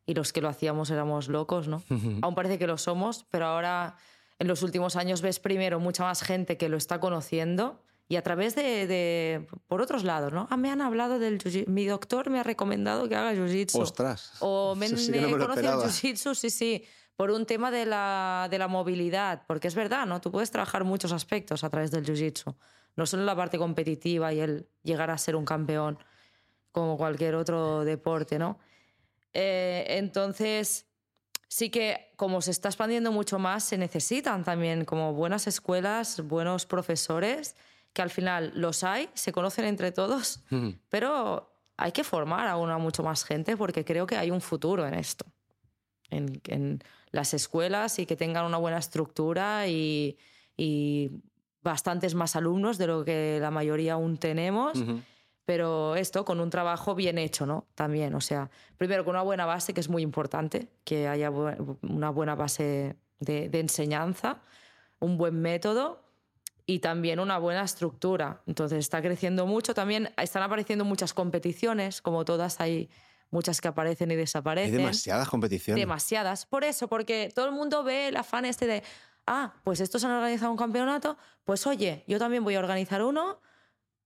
y 0.04 0.14
los 0.14 0.32
que 0.32 0.40
lo 0.40 0.48
hacíamos 0.48 0.90
éramos 0.90 1.28
locos, 1.28 1.68
¿no? 1.68 1.82
Aún 2.22 2.34
parece 2.34 2.58
que 2.58 2.66
lo 2.66 2.78
somos, 2.78 3.26
pero 3.30 3.46
ahora 3.46 3.96
en 4.38 4.46
los 4.46 4.62
últimos 4.62 4.96
años 4.96 5.22
ves 5.22 5.40
primero 5.40 5.80
mucha 5.80 6.04
más 6.04 6.22
gente 6.22 6.56
que 6.56 6.68
lo 6.68 6.76
está 6.76 7.00
conociendo 7.00 7.82
y 8.08 8.16
a 8.16 8.22
través 8.22 8.54
de, 8.54 9.46
por 9.66 9.80
otros 9.80 10.04
lados, 10.04 10.32
¿no? 10.32 10.46
Ah, 10.50 10.56
me 10.56 10.70
han 10.70 10.80
hablado 10.80 11.18
del 11.18 11.40
jiu 11.42 11.64
Mi 11.66 11.86
doctor 11.86 12.30
me 12.30 12.38
ha 12.38 12.44
recomendado 12.44 13.08
que 13.08 13.16
haga 13.16 13.34
jiu-jitsu. 13.34 13.80
¡Ostras! 13.80 14.32
O 14.40 14.74
me, 14.76 14.88
sí 14.88 15.10
me 15.10 15.20
me 15.20 15.30
esperaba. 15.30 15.84
jiu-jitsu, 15.84 16.34
sí, 16.34 16.50
sí, 16.50 16.84
por 17.16 17.30
un 17.30 17.46
tema 17.46 17.70
de 17.70 17.84
la, 17.84 18.46
de 18.50 18.58
la 18.58 18.68
movilidad, 18.68 19.42
porque 19.48 19.66
es 19.66 19.74
verdad, 19.74 20.06
¿no? 20.06 20.20
Tú 20.20 20.30
puedes 20.30 20.50
trabajar 20.50 20.84
muchos 20.84 21.12
aspectos 21.12 21.64
a 21.64 21.70
través 21.70 21.90
del 21.90 22.04
jiu-jitsu, 22.04 22.54
no 22.94 23.06
solo 23.06 23.24
la 23.24 23.34
parte 23.34 23.58
competitiva 23.58 24.32
y 24.32 24.40
el 24.40 24.68
llegar 24.82 25.10
a 25.10 25.18
ser 25.18 25.34
un 25.34 25.44
campeón 25.44 25.98
como 26.70 26.96
cualquier 26.96 27.34
otro 27.34 27.84
deporte, 27.84 28.38
¿no? 28.38 28.58
Eh, 29.32 29.84
entonces, 29.98 30.86
sí 31.48 31.70
que 31.70 32.12
como 32.16 32.40
se 32.40 32.52
está 32.52 32.68
expandiendo 32.68 33.10
mucho 33.10 33.38
más, 33.38 33.64
se 33.64 33.78
necesitan 33.78 34.44
también 34.44 34.84
como 34.84 35.12
buenas 35.12 35.46
escuelas, 35.46 36.20
buenos 36.20 36.66
profesores, 36.66 37.56
que 37.96 38.02
al 38.02 38.10
final 38.10 38.52
los 38.54 38.84
hay, 38.84 39.08
se 39.14 39.32
conocen 39.32 39.64
entre 39.64 39.90
todos, 39.90 40.42
pero 40.90 41.50
hay 41.78 41.92
que 41.92 42.04
formar 42.04 42.46
a 42.46 42.58
una 42.58 42.76
mucho 42.76 43.02
más 43.02 43.24
gente 43.24 43.56
porque 43.56 43.86
creo 43.86 44.06
que 44.06 44.18
hay 44.18 44.30
un 44.30 44.42
futuro 44.42 44.86
en 44.86 44.92
esto, 44.92 45.24
en, 46.10 46.40
en 46.44 46.80
las 47.10 47.32
escuelas 47.32 47.98
y 47.98 48.04
que 48.04 48.14
tengan 48.14 48.44
una 48.44 48.58
buena 48.58 48.76
estructura 48.76 49.66
y, 49.66 50.18
y 50.58 51.10
bastantes 51.62 52.14
más 52.14 52.36
alumnos 52.36 52.76
de 52.76 52.86
lo 52.86 53.02
que 53.02 53.38
la 53.40 53.50
mayoría 53.50 53.94
aún 53.94 54.18
tenemos. 54.18 54.78
Pero 55.46 55.94
esto 55.96 56.24
con 56.24 56.40
un 56.40 56.50
trabajo 56.50 56.94
bien 56.96 57.18
hecho, 57.18 57.46
¿no? 57.46 57.66
También, 57.76 58.14
o 58.14 58.20
sea, 58.20 58.50
primero 58.76 59.04
con 59.04 59.14
una 59.14 59.22
buena 59.22 59.46
base, 59.46 59.72
que 59.72 59.80
es 59.80 59.88
muy 59.88 60.02
importante, 60.02 60.68
que 60.84 61.08
haya 61.08 61.30
bu- 61.30 61.78
una 61.82 62.10
buena 62.10 62.34
base 62.34 62.96
de, 63.20 63.48
de 63.48 63.60
enseñanza, 63.60 64.42
un 64.98 65.16
buen 65.16 65.40
método 65.40 66.02
y 66.66 66.80
también 66.80 67.20
una 67.20 67.38
buena 67.38 67.62
estructura. 67.62 68.42
Entonces 68.46 68.78
está 68.80 69.00
creciendo 69.00 69.46
mucho. 69.46 69.72
También 69.74 70.10
están 70.16 70.42
apareciendo 70.42 70.84
muchas 70.84 71.14
competiciones, 71.14 72.02
como 72.02 72.24
todas 72.24 72.60
hay 72.60 72.90
muchas 73.30 73.60
que 73.60 73.68
aparecen 73.68 74.10
y 74.10 74.14
Hay 74.14 74.18
desaparecen. 74.18 74.76
demasiadas 74.76 75.28
competiciones. 75.28 75.80
Demasiadas. 75.80 76.46
Por 76.46 76.64
eso, 76.64 76.88
porque 76.88 77.30
todo 77.34 77.46
el 77.46 77.52
mundo 77.52 77.84
ve 77.84 78.08
el 78.08 78.16
afán 78.16 78.44
este 78.44 78.66
de, 78.66 78.82
ah, 79.26 79.54
pues 79.64 79.80
estos 79.80 80.02
han 80.04 80.10
organizado 80.12 80.50
un 80.50 80.56
campeonato, 80.58 81.16
pues 81.44 81.66
oye, 81.66 82.04
yo 82.08 82.18
también 82.18 82.42
voy 82.44 82.54
a 82.56 82.58
organizar 82.60 83.02
uno 83.02 83.40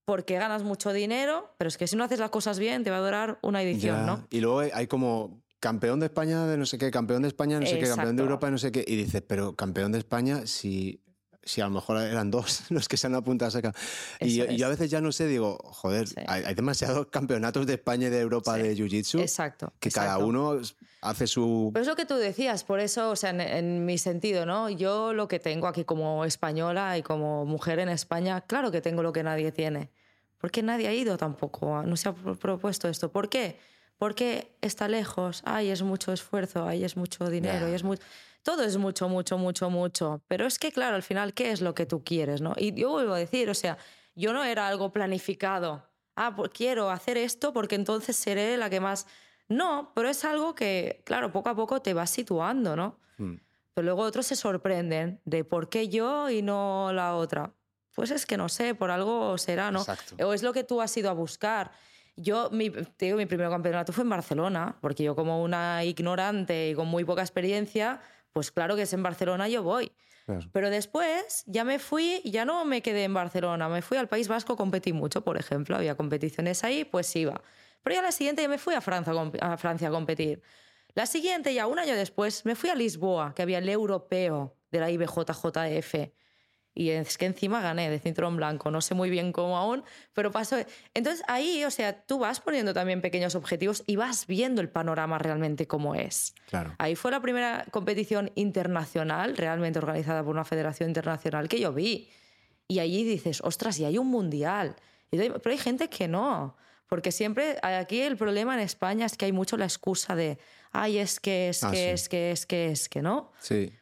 porque 0.05 0.35
ganas 0.37 0.63
mucho 0.63 0.91
dinero, 0.93 1.53
pero 1.57 1.67
es 1.67 1.77
que 1.77 1.87
si 1.87 1.95
no 1.95 2.03
haces 2.03 2.19
las 2.19 2.31
cosas 2.31 2.59
bien 2.59 2.83
te 2.83 2.89
va 2.91 2.97
a 2.97 3.01
durar 3.01 3.39
una 3.41 3.61
edición, 3.61 3.97
Ya. 3.99 4.05
¿no? 4.05 4.27
Y 4.29 4.41
luego 4.41 4.59
hay- 4.59 4.71
hay 4.73 4.87
como 4.87 5.41
campeón 5.59 5.99
de 5.99 6.07
España 6.07 6.47
de 6.47 6.57
no 6.57 6.65
sé 6.65 6.79
qué, 6.79 6.89
campeón 6.89 7.21
de 7.21 7.27
España 7.27 7.55
de 7.59 7.61
no 7.61 7.67
sé 7.67 7.75
qué, 7.77 7.85
campeón 7.87 8.15
de 8.15 8.23
Exacto. 8.23 8.23
Europa 8.23 8.47
de 8.47 8.51
no 8.51 8.57
sé 8.57 8.71
qué. 8.71 8.83
Y 8.87 8.95
dices, 8.95 9.21
pero 9.25 9.55
campeón 9.55 9.91
de 9.91 9.99
España, 9.99 10.47
si, 10.47 11.00
si 11.43 11.59
a 11.61 11.65
lo 11.65 11.71
mejor 11.71 11.97
eran 12.01 12.29
dos 12.31 12.63
los 12.69 12.87
que 12.87 12.97
se 12.97 13.07
han 13.07 13.15
apuntado 13.15 13.47
a 13.49 13.51
sacar. 13.51 13.75
Y, 14.19 14.35
yo- 14.35 14.45
y 14.45 14.57
yo 14.57 14.67
a 14.67 14.71
es. 14.71 14.77
veces 14.77 14.91
ya 14.91 15.01
no 15.01 15.11
sé, 15.11 15.27
digo, 15.27 15.57
joder, 15.63 16.07
Sí. 16.07 16.15
hay, 16.27 16.43
hay 16.43 16.53
demasiados 16.55 17.07
campeonatos 17.07 17.65
de 17.67 17.73
España 17.73 18.07
y 18.07 18.09
de 18.11 18.19
Europa 18.19 18.55
Sí. 18.55 18.61
de 18.63 18.75
Jiu-Jitsu 18.75 19.19
Exacto. 19.21 19.73
que 19.79 19.89
cada 19.91 20.07
exacto. 20.07 20.25
uno 20.27 20.59
hace 21.01 21.25
su... 21.25 21.71
Pero 21.73 21.81
es 21.81 21.87
lo 21.87 21.95
que 21.95 22.05
tú 22.05 22.15
decías, 22.15 22.63
por 22.63 22.79
eso, 22.79 23.09
o 23.09 23.15
sea, 23.15 23.31
en, 23.31 23.41
en 23.41 23.85
mi 23.85 23.97
sentido, 23.97 24.45
¿no? 24.45 24.69
Yo 24.69 25.13
lo 25.13 25.27
que 25.27 25.39
tengo 25.39 25.67
aquí 25.67 25.83
como 25.83 26.25
española 26.25 26.97
y 26.97 27.01
como 27.01 27.43
mujer 27.45 27.79
en 27.79 27.89
España, 27.89 28.41
claro 28.41 28.71
que 28.71 28.81
tengo 28.81 29.01
lo 29.01 29.11
que 29.11 29.23
nadie 29.23 29.51
tiene. 29.51 29.89
Porque 30.37 30.61
nadie 30.63 30.87
ha 30.87 30.93
ido 30.93 31.17
tampoco, 31.17 31.81
no 31.83 31.95
se 31.97 32.09
ha 32.09 32.13
pro- 32.13 32.35
propuesto 32.35 32.87
esto. 32.87 33.11
¿Por 33.11 33.29
qué? 33.29 33.57
Porque 33.97 34.51
está 34.61 34.87
lejos, 34.87 35.41
ay, 35.45 35.69
es 35.69 35.81
mucho 35.83 36.11
esfuerzo, 36.13 36.67
ay, 36.67 36.83
es 36.83 36.97
mucho 36.97 37.29
dinero, 37.29 37.65
Ya. 37.67 37.71
y 37.71 37.75
es 37.75 37.83
mucho... 37.83 38.01
Todo 38.43 38.63
es 38.63 38.77
mucho, 38.77 39.07
mucho, 39.07 39.37
mucho, 39.37 39.69
mucho. 39.69 40.21
Pero 40.27 40.45
es 40.45 40.57
que, 40.57 40.71
claro, 40.71 40.95
al 40.95 41.03
final, 41.03 41.33
¿qué 41.33 41.51
es 41.51 41.61
lo 41.61 41.75
que 41.75 41.85
tú 41.85 42.03
quieres, 42.03 42.41
no? 42.41 42.53
Y 42.57 42.73
yo 42.73 42.89
vuelvo 42.89 43.13
a 43.13 43.19
decir, 43.19 43.49
o 43.49 43.53
sea, 43.53 43.77
yo 44.15 44.33
no 44.33 44.43
era 44.43 44.67
algo 44.67 44.91
planificado. 44.91 45.87
Ah, 46.15 46.35
pues 46.35 46.51
quiero 46.51 46.89
hacer 46.89 47.17
esto 47.17 47.53
porque 47.53 47.75
entonces 47.75 48.15
seré 48.15 48.57
la 48.57 48.69
que 48.69 48.79
más... 48.79 49.07
No, 49.47 49.91
pero 49.93 50.09
es 50.09 50.23
algo 50.25 50.55
que, 50.55 51.01
claro, 51.05 51.31
poco 51.31 51.49
a 51.49 51.55
poco 51.55 51.81
te 51.81 51.93
vas 51.93 52.09
situando, 52.09 52.75
¿no? 52.75 52.99
Mm. 53.17 53.35
Pero 53.73 53.85
luego 53.85 54.01
otros 54.01 54.25
se 54.25 54.35
sorprenden 54.35 55.21
de 55.25 55.43
por 55.43 55.69
qué 55.69 55.89
yo 55.89 56.29
y 56.29 56.41
no 56.41 56.91
la 56.93 57.15
otra. 57.15 57.53
Pues 57.93 58.11
es 58.11 58.25
que 58.25 58.37
no 58.37 58.49
sé, 58.49 58.75
por 58.75 58.91
algo 58.91 59.37
será, 59.37 59.71
¿no? 59.71 59.79
Exacto. 59.79 60.15
O 60.25 60.33
es 60.33 60.43
lo 60.43 60.53
que 60.53 60.63
tú 60.63 60.81
has 60.81 60.95
ido 60.95 61.09
a 61.09 61.13
buscar. 61.13 61.71
Yo, 62.15 62.49
mi, 62.51 62.69
te 62.69 63.05
digo, 63.05 63.17
mi 63.17 63.25
primer 63.25 63.49
campeonato 63.49 63.93
fue 63.93 64.03
en 64.03 64.09
Barcelona, 64.09 64.77
porque 64.81 65.03
yo 65.03 65.15
como 65.15 65.43
una 65.43 65.83
ignorante 65.83 66.69
y 66.69 66.75
con 66.75 66.87
muy 66.87 67.03
poca 67.03 67.21
experiencia, 67.21 68.01
pues 68.33 68.51
claro 68.51 68.75
que 68.75 68.83
es 68.83 68.93
en 68.93 69.03
Barcelona, 69.03 69.47
yo 69.47 69.63
voy. 69.63 69.91
Claro. 70.25 70.49
Pero 70.53 70.69
después 70.69 71.43
ya 71.47 71.63
me 71.63 71.79
fui 71.79 72.21
ya 72.23 72.45
no 72.45 72.63
me 72.65 72.81
quedé 72.81 73.03
en 73.03 73.13
Barcelona, 73.13 73.67
me 73.69 73.81
fui 73.81 73.97
al 73.97 74.07
País 74.07 74.27
Vasco, 74.27 74.55
competí 74.55 74.93
mucho, 74.93 75.23
por 75.23 75.37
ejemplo, 75.37 75.75
había 75.75 75.95
competiciones 75.95 76.63
ahí, 76.63 76.85
pues 76.85 77.15
iba. 77.15 77.41
Pero 77.83 77.95
ya 77.95 78.01
la 78.01 78.11
siguiente 78.11 78.41
ya 78.41 78.47
me 78.47 78.57
fui 78.57 78.75
a 78.75 78.81
Francia, 78.81 79.13
a 79.41 79.57
Francia 79.57 79.87
a 79.87 79.91
competir. 79.91 80.41
La 80.93 81.05
siguiente, 81.05 81.53
ya 81.53 81.67
un 81.67 81.79
año 81.79 81.95
después, 81.95 82.45
me 82.45 82.55
fui 82.55 82.69
a 82.69 82.75
Lisboa, 82.75 83.33
que 83.33 83.41
había 83.41 83.59
el 83.59 83.69
europeo 83.69 84.55
de 84.71 84.79
la 84.79 84.91
IBJJF. 84.91 85.95
Y 86.73 86.91
es 86.91 87.17
que 87.17 87.25
encima 87.25 87.61
gané 87.61 87.89
de 87.89 87.99
cinturón 87.99 88.37
blanco, 88.37 88.71
no 88.71 88.79
sé 88.79 88.93
muy 88.95 89.09
bien 89.09 89.33
cómo 89.33 89.57
aún, 89.57 89.83
pero 90.13 90.31
pasó. 90.31 90.55
Entonces 90.93 91.21
ahí, 91.27 91.65
o 91.65 91.71
sea, 91.71 92.01
tú 92.03 92.19
vas 92.19 92.39
poniendo 92.39 92.73
también 92.73 93.01
pequeños 93.01 93.35
objetivos 93.35 93.83
y 93.87 93.97
vas 93.97 94.25
viendo 94.25 94.61
el 94.61 94.69
panorama 94.69 95.17
realmente 95.17 95.67
como 95.67 95.95
es. 95.95 96.33
Claro. 96.49 96.73
Ahí 96.77 96.95
fue 96.95 97.11
la 97.11 97.19
primera 97.19 97.65
competición 97.71 98.31
internacional, 98.35 99.35
realmente 99.35 99.79
organizada 99.79 100.23
por 100.23 100.31
una 100.33 100.45
federación 100.45 100.89
internacional, 100.89 101.49
que 101.49 101.59
yo 101.59 101.73
vi. 101.73 102.09
Y 102.67 102.79
allí 102.79 103.03
dices, 103.03 103.41
ostras, 103.43 103.77
y 103.79 103.85
hay 103.85 103.97
un 103.97 104.07
mundial. 104.07 104.77
Pero 105.09 105.41
hay 105.43 105.57
gente 105.57 105.89
que 105.89 106.07
no. 106.07 106.55
Porque 106.87 107.11
siempre, 107.11 107.57
aquí 107.63 108.01
el 108.01 108.15
problema 108.17 108.53
en 108.53 108.61
España 108.61 109.05
es 109.05 109.17
que 109.17 109.25
hay 109.25 109.31
mucho 109.33 109.57
la 109.57 109.65
excusa 109.65 110.15
de, 110.15 110.37
ay, 110.71 110.99
es 110.99 111.19
que, 111.19 111.49
es 111.49 111.63
Ah, 111.65 111.71
que, 111.71 111.77
sí. 111.77 111.83
es 111.89 112.09
que, 112.09 112.31
es 112.31 112.45
que, 112.45 112.71
es 112.71 112.87
que, 112.89 113.01
¿no? 113.01 113.31
Sí. 113.39 113.73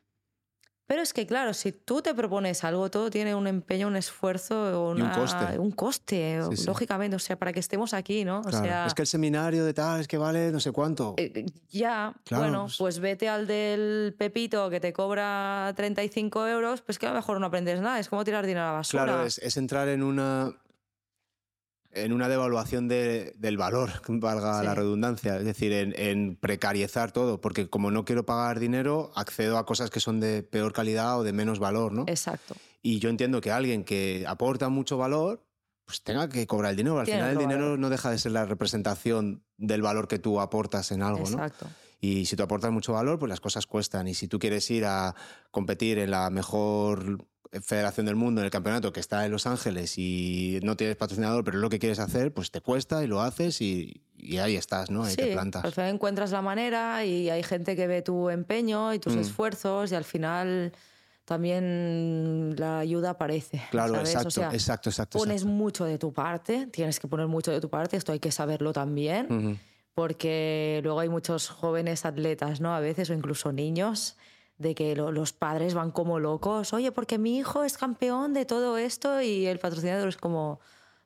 Pero 0.90 1.04
es 1.04 1.14
que, 1.14 1.28
claro, 1.28 1.54
si 1.54 1.72
tú 1.72 2.02
te 2.02 2.16
propones 2.16 2.64
algo, 2.64 2.90
todo 2.90 3.12
tiene 3.12 3.36
un 3.36 3.46
empeño, 3.46 3.86
un 3.88 3.96
esfuerzo, 3.96 4.72
Y 4.72 5.00
un 5.00 5.04
una- 5.04 5.12
coste. 5.16 5.60
un 5.60 5.70
coste, 5.72 6.42
Sí, 6.50 6.58
sí. 6.58 6.66
lógicamente, 6.66 7.16
o 7.16 7.20
sea, 7.20 7.38
para 7.38 7.54
que 7.54 7.60
estemos 7.60 7.94
aquí, 7.94 8.26
¿no? 8.26 8.40
O 8.40 8.42
Claro. 8.44 8.66
sea, 8.66 8.86
es 8.88 8.96
que 8.96 9.04
el 9.04 9.08
seminario 9.08 9.64
de 9.66 9.74
tal 9.76 10.02
es 10.02 10.08
que 10.08 10.18
vale 10.18 10.52
no 10.52 10.60
sé 10.60 10.72
cuánto. 10.72 11.14
eh, 11.18 11.46
ya, 11.70 12.12
Claro, 12.26 12.44
bueno, 12.44 12.64
pues- 12.64 12.78
pues 12.80 13.00
vete 13.00 13.30
al 13.30 13.46
del 13.46 14.16
Pepito 14.18 14.68
que 14.72 14.80
te 14.80 14.92
cobra 14.92 15.72
35 15.76 16.48
euros, 16.48 16.82
pues 16.82 16.98
que 16.98 17.06
a 17.06 17.10
lo 17.10 17.16
mejor 17.18 17.40
no 17.40 17.46
aprendes 17.46 17.80
nada, 17.82 18.00
es 18.00 18.10
como 18.10 18.24
tirar 18.24 18.44
dinero 18.48 18.66
a 18.66 18.70
la 18.70 18.74
basura. 18.80 19.04
Claro, 19.04 19.24
es, 19.26 19.38
es 19.38 19.58
entrar 19.58 19.88
en 19.90 20.02
una 20.02 20.52
en 21.92 22.14
una 22.14 22.30
devaluación 22.30 22.88
de- 22.88 23.34
del 23.38 23.58
valor, 23.58 23.90
valga 24.08 24.60
Sí. 24.60 24.66
la 24.66 24.76
redundancia, 24.76 25.38
es 25.38 25.46
decir, 25.46 25.72
en, 25.74 25.94
en 25.98 26.36
precarizar 26.36 27.12
todo, 27.12 27.42
porque 27.42 27.70
como 27.70 27.92
no 27.92 28.06
quiero 28.06 28.26
pagar 28.26 28.60
dinero, 28.60 29.12
accedo 29.16 29.58
a 29.58 29.66
cosas 29.66 29.90
que 29.90 30.00
son 30.00 30.20
de 30.20 30.44
peor 30.44 30.72
calidad 30.74 31.20
o 31.20 31.24
de 31.24 31.34
menos 31.34 31.60
valor, 31.60 31.92
¿no? 31.92 32.04
Exacto. 32.08 32.56
Y 32.82 33.00
yo 33.00 33.10
entiendo 33.10 33.42
que 33.42 33.52
alguien 33.52 33.84
que 33.84 34.24
aporta 34.28 34.70
mucho 34.70 34.98
valor, 34.98 35.44
pues 35.86 36.04
tenga 36.04 36.30
que 36.30 36.46
cobrar 36.46 36.72
el 36.72 36.78
dinero. 36.78 37.00
Al 37.00 37.06
Tiene 37.06 37.22
final 37.22 37.34
el 37.34 37.40
dinero 37.40 37.78
no 37.78 37.90
deja 37.90 38.12
de 38.12 38.20
ser 38.20 38.32
la 38.34 38.46
representación 38.46 39.44
del 39.58 39.82
valor 39.82 40.08
que 40.08 40.20
tú 40.20 40.40
aportas 40.40 40.92
en 40.92 41.02
algo, 41.02 41.22
¿no? 41.30 41.44
Exacto. 41.44 41.66
Y 42.00 42.28
si 42.28 42.36
tú 42.36 42.44
aportas 42.44 42.72
mucho 42.72 42.94
valor, 42.94 43.18
pues 43.20 43.28
las 43.30 43.42
cosas 43.42 43.66
cuestan. 43.66 44.08
Y 44.08 44.14
si 44.14 44.28
tú 44.28 44.38
quieres 44.40 44.70
ir 44.72 44.86
a 44.86 45.16
competir 45.52 45.98
en 45.98 46.12
la 46.12 46.30
mejor 46.30 47.26
federación 47.64 48.06
del 48.06 48.16
mundo, 48.16 48.42
en 48.42 48.46
el 48.46 48.52
campeonato 48.52 48.94
que 48.94 49.00
está 49.00 49.26
en 49.26 49.32
Los 49.32 49.48
Ángeles 49.48 49.98
y 49.98 50.60
no 50.64 50.76
tienes 50.78 50.96
patrocinador, 50.98 51.44
pero 51.44 51.58
es 51.58 51.62
lo 51.62 51.70
que 51.70 51.80
quieres 51.80 52.00
hacer, 52.00 52.34
pues 52.34 52.52
te 52.52 52.62
cuesta 52.62 53.04
y 53.04 53.08
lo 53.08 53.22
haces 53.22 53.60
y, 53.62 54.02
y 54.16 54.38
ahí 54.38 54.56
estás, 54.56 54.92
¿no? 54.92 55.04
Ahí 55.04 55.16
te 55.16 55.26
Sí, 55.26 55.32
plantas. 55.34 55.64
al 55.66 55.72
final 55.72 55.94
encuentras 55.96 56.32
la 56.32 56.42
manera 56.42 57.04
y 57.06 57.30
hay 57.30 57.42
gente 57.44 57.76
que 57.76 57.88
ve 57.88 58.02
tu 58.04 58.30
empeño 58.30 58.94
y 58.94 59.00
tus 59.00 59.16
Mm. 59.16 59.20
esfuerzos 59.20 59.92
y 59.92 59.96
al 59.96 60.04
final 60.04 60.74
también 61.26 62.56
la 62.58 62.80
ayuda 62.80 63.12
aparece. 63.12 63.62
Claro, 63.72 63.94
¿sabes? 63.96 64.10
exacto, 64.10 64.28
O 64.28 64.32
sea, 64.32 64.50
exacto, 64.52 64.90
exacto. 64.90 65.18
pones 65.20 65.42
exacto. 65.42 65.54
mucho 65.56 65.86
de 65.86 65.98
tu 65.98 66.12
parte, 66.14 66.68
tienes 66.68 67.00
que 67.00 67.08
poner 67.08 67.28
mucho 67.28 67.52
de 67.52 67.62
tu 67.62 67.70
parte, 67.70 67.98
esto 67.98 68.12
hay 68.12 68.20
que 68.20 68.32
saberlo 68.32 68.74
también. 68.74 69.26
Ujú. 69.32 69.58
porque 69.96 70.80
luego 70.84 71.02
hay 71.02 71.10
muchos 71.10 71.50
jóvenes 71.50 72.06
atletas, 72.06 72.62
¿no? 72.62 72.74
A 72.74 72.80
veces, 72.80 73.10
o 73.10 73.14
incluso 73.14 73.52
niños, 73.52 74.16
de 74.60 74.76
que 74.76 74.96
lo- 74.96 75.12
los 75.12 75.34
padres 75.34 75.74
van 75.74 75.90
como 75.92 76.20
locos, 76.20 76.72
oye, 76.74 76.92
porque 76.92 77.18
mi 77.18 77.38
hijo 77.38 77.64
es 77.64 77.78
campeón 77.78 78.34
de 78.34 78.46
todo 78.46 78.78
esto 78.78 79.22
y 79.22 79.48
el 79.48 79.58
patrocinador 79.58 80.10
es 80.10 80.18
como, 80.18 80.60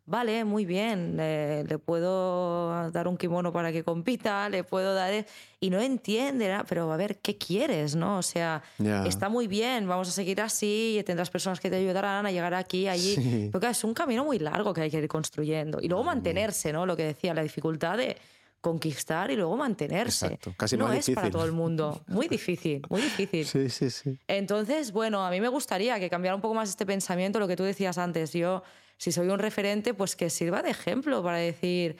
vale, 0.05 0.43
muy 0.43 0.65
bien, 0.65 1.15
le 1.15 1.77
puedo 1.77 2.89
dar 2.91 3.07
un 3.07 3.15
kimono 3.15 3.53
para 3.53 3.71
que 3.71 3.83
compita, 3.83 4.49
le 4.49 4.63
puedo 4.63 4.93
dar... 4.93 5.13
E-". 5.13 5.25
Y 5.61 5.69
no 5.69 5.79
entiende, 5.79 6.53
pero 6.67 6.91
a 6.91 6.97
ver, 6.97 7.19
¿qué 7.19 7.37
quieres? 7.37 7.95
¿no? 7.95 8.17
O 8.17 8.21
sea, 8.21 8.61
está 9.05 9.29
muy 9.29 9.47
bien, 9.47 9.87
vamos 9.87 10.09
a 10.09 10.11
seguir 10.11 10.41
así, 10.41 10.97
y 10.99 11.03
tendrás 11.03 11.29
personas 11.29 11.59
que 11.61 11.69
te 11.69 11.77
ayudarán 11.77 12.25
a 12.25 12.31
llegar 12.31 12.53
aquí, 12.53 12.87
allí. 12.89 13.49
Porque 13.51 13.67
es 13.67 13.83
un 13.85 13.93
camino 13.93 14.25
muy 14.25 14.39
largo 14.39 14.73
que 14.73 14.81
hay 14.81 14.91
que 14.91 14.97
ir 14.97 15.07
construyendo. 15.07 15.79
Y 15.79 15.87
luego 15.87 16.03
mantenerse, 16.03 16.73
¿no? 16.73 16.85
Lo 16.85 16.97
que 16.97 17.03
decía, 17.05 17.33
la 17.33 17.43
dificultad 17.43 17.97
de 17.97 18.17
conquistar 18.63 19.29
y 19.29 19.35
luego 19.35 19.57
mantenerse. 19.57 20.27
Exacto. 20.27 20.53
Casi 20.55 20.77
no, 20.77 20.91
es 20.93 21.09
para 21.09 21.29
todo 21.29 21.43
el 21.43 21.51
mundo. 21.51 22.01
Muy 22.07 22.29
difícil, 22.29 22.81
muy 22.89 23.01
difícil. 23.01 23.45
Sí, 23.45 23.69
sí, 23.69 23.89
sí. 23.89 24.17
Entonces, 24.25 24.93
bueno, 24.93 25.25
a 25.25 25.29
mí 25.29 25.41
me 25.41 25.49
gustaría 25.49 25.99
que 25.99 26.09
cambiara 26.09 26.33
un 26.33 26.41
poco 26.41 26.53
más 26.53 26.69
este 26.69 26.85
pensamiento, 26.85 27.41
lo 27.41 27.47
que 27.49 27.57
tú 27.57 27.63
decías 27.63 27.97
antes. 27.97 28.31
Yo, 28.31 28.63
si 28.97 29.11
soy 29.11 29.27
un 29.27 29.37
referente, 29.37 29.93
pues 29.93 30.15
que 30.15 30.29
sirva 30.29 30.63
de 30.63 30.69
ejemplo 30.69 31.21
para 31.21 31.39
decir, 31.39 31.97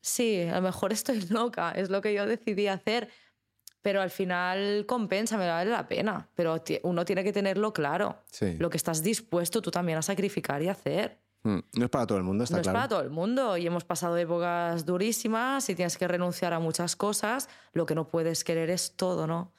sí, 0.00 0.40
a 0.40 0.56
lo 0.56 0.62
mejor 0.62 0.92
estoy 0.92 1.20
loca, 1.30 1.70
es 1.70 1.90
lo 1.90 2.02
que 2.02 2.12
yo 2.12 2.26
decidí 2.26 2.66
hacer, 2.66 3.08
pero 3.82 4.02
al 4.02 4.10
final 4.10 4.84
compensa, 4.88 5.38
me 5.38 5.46
vale 5.46 5.70
la 5.70 5.86
pena. 5.86 6.28
Pero 6.34 6.60
uno 6.82 7.04
tiene 7.04 7.22
que 7.22 7.32
tenerlo 7.32 7.72
claro, 7.72 8.18
lo 8.58 8.68
que 8.68 8.78
estás 8.78 9.04
dispuesto 9.04 9.62
tú 9.62 9.70
también 9.70 9.98
a 9.98 10.02
sacrificar 10.02 10.60
y 10.60 10.68
hacer. 10.68 11.21
Mm, 11.44 11.58
no 11.74 11.84
es 11.84 11.90
para 11.90 12.06
todo 12.06 12.18
el 12.18 12.24
mundo, 12.24 12.44
está 12.44 12.62
claro. 12.62 12.72
No 12.72 12.78
es 12.78 12.82
para 12.82 12.88
todo 12.88 13.00
el 13.02 13.10
mundo 13.10 13.56
y 13.56 13.66
hemos 13.66 13.84
pasado 13.84 14.16
épocas 14.16 14.86
durísimas 14.86 15.68
y 15.68 15.74
tienes 15.74 15.98
que 15.98 16.06
renunciar 16.06 16.52
a 16.52 16.60
muchas 16.60 16.94
cosas. 16.94 17.48
Lo 17.72 17.84
que 17.84 17.94
no 17.94 18.08
puedes 18.08 18.44
querer 18.44 18.70
es 18.70 18.94
todo, 18.96 19.26
¿no? 19.26 19.52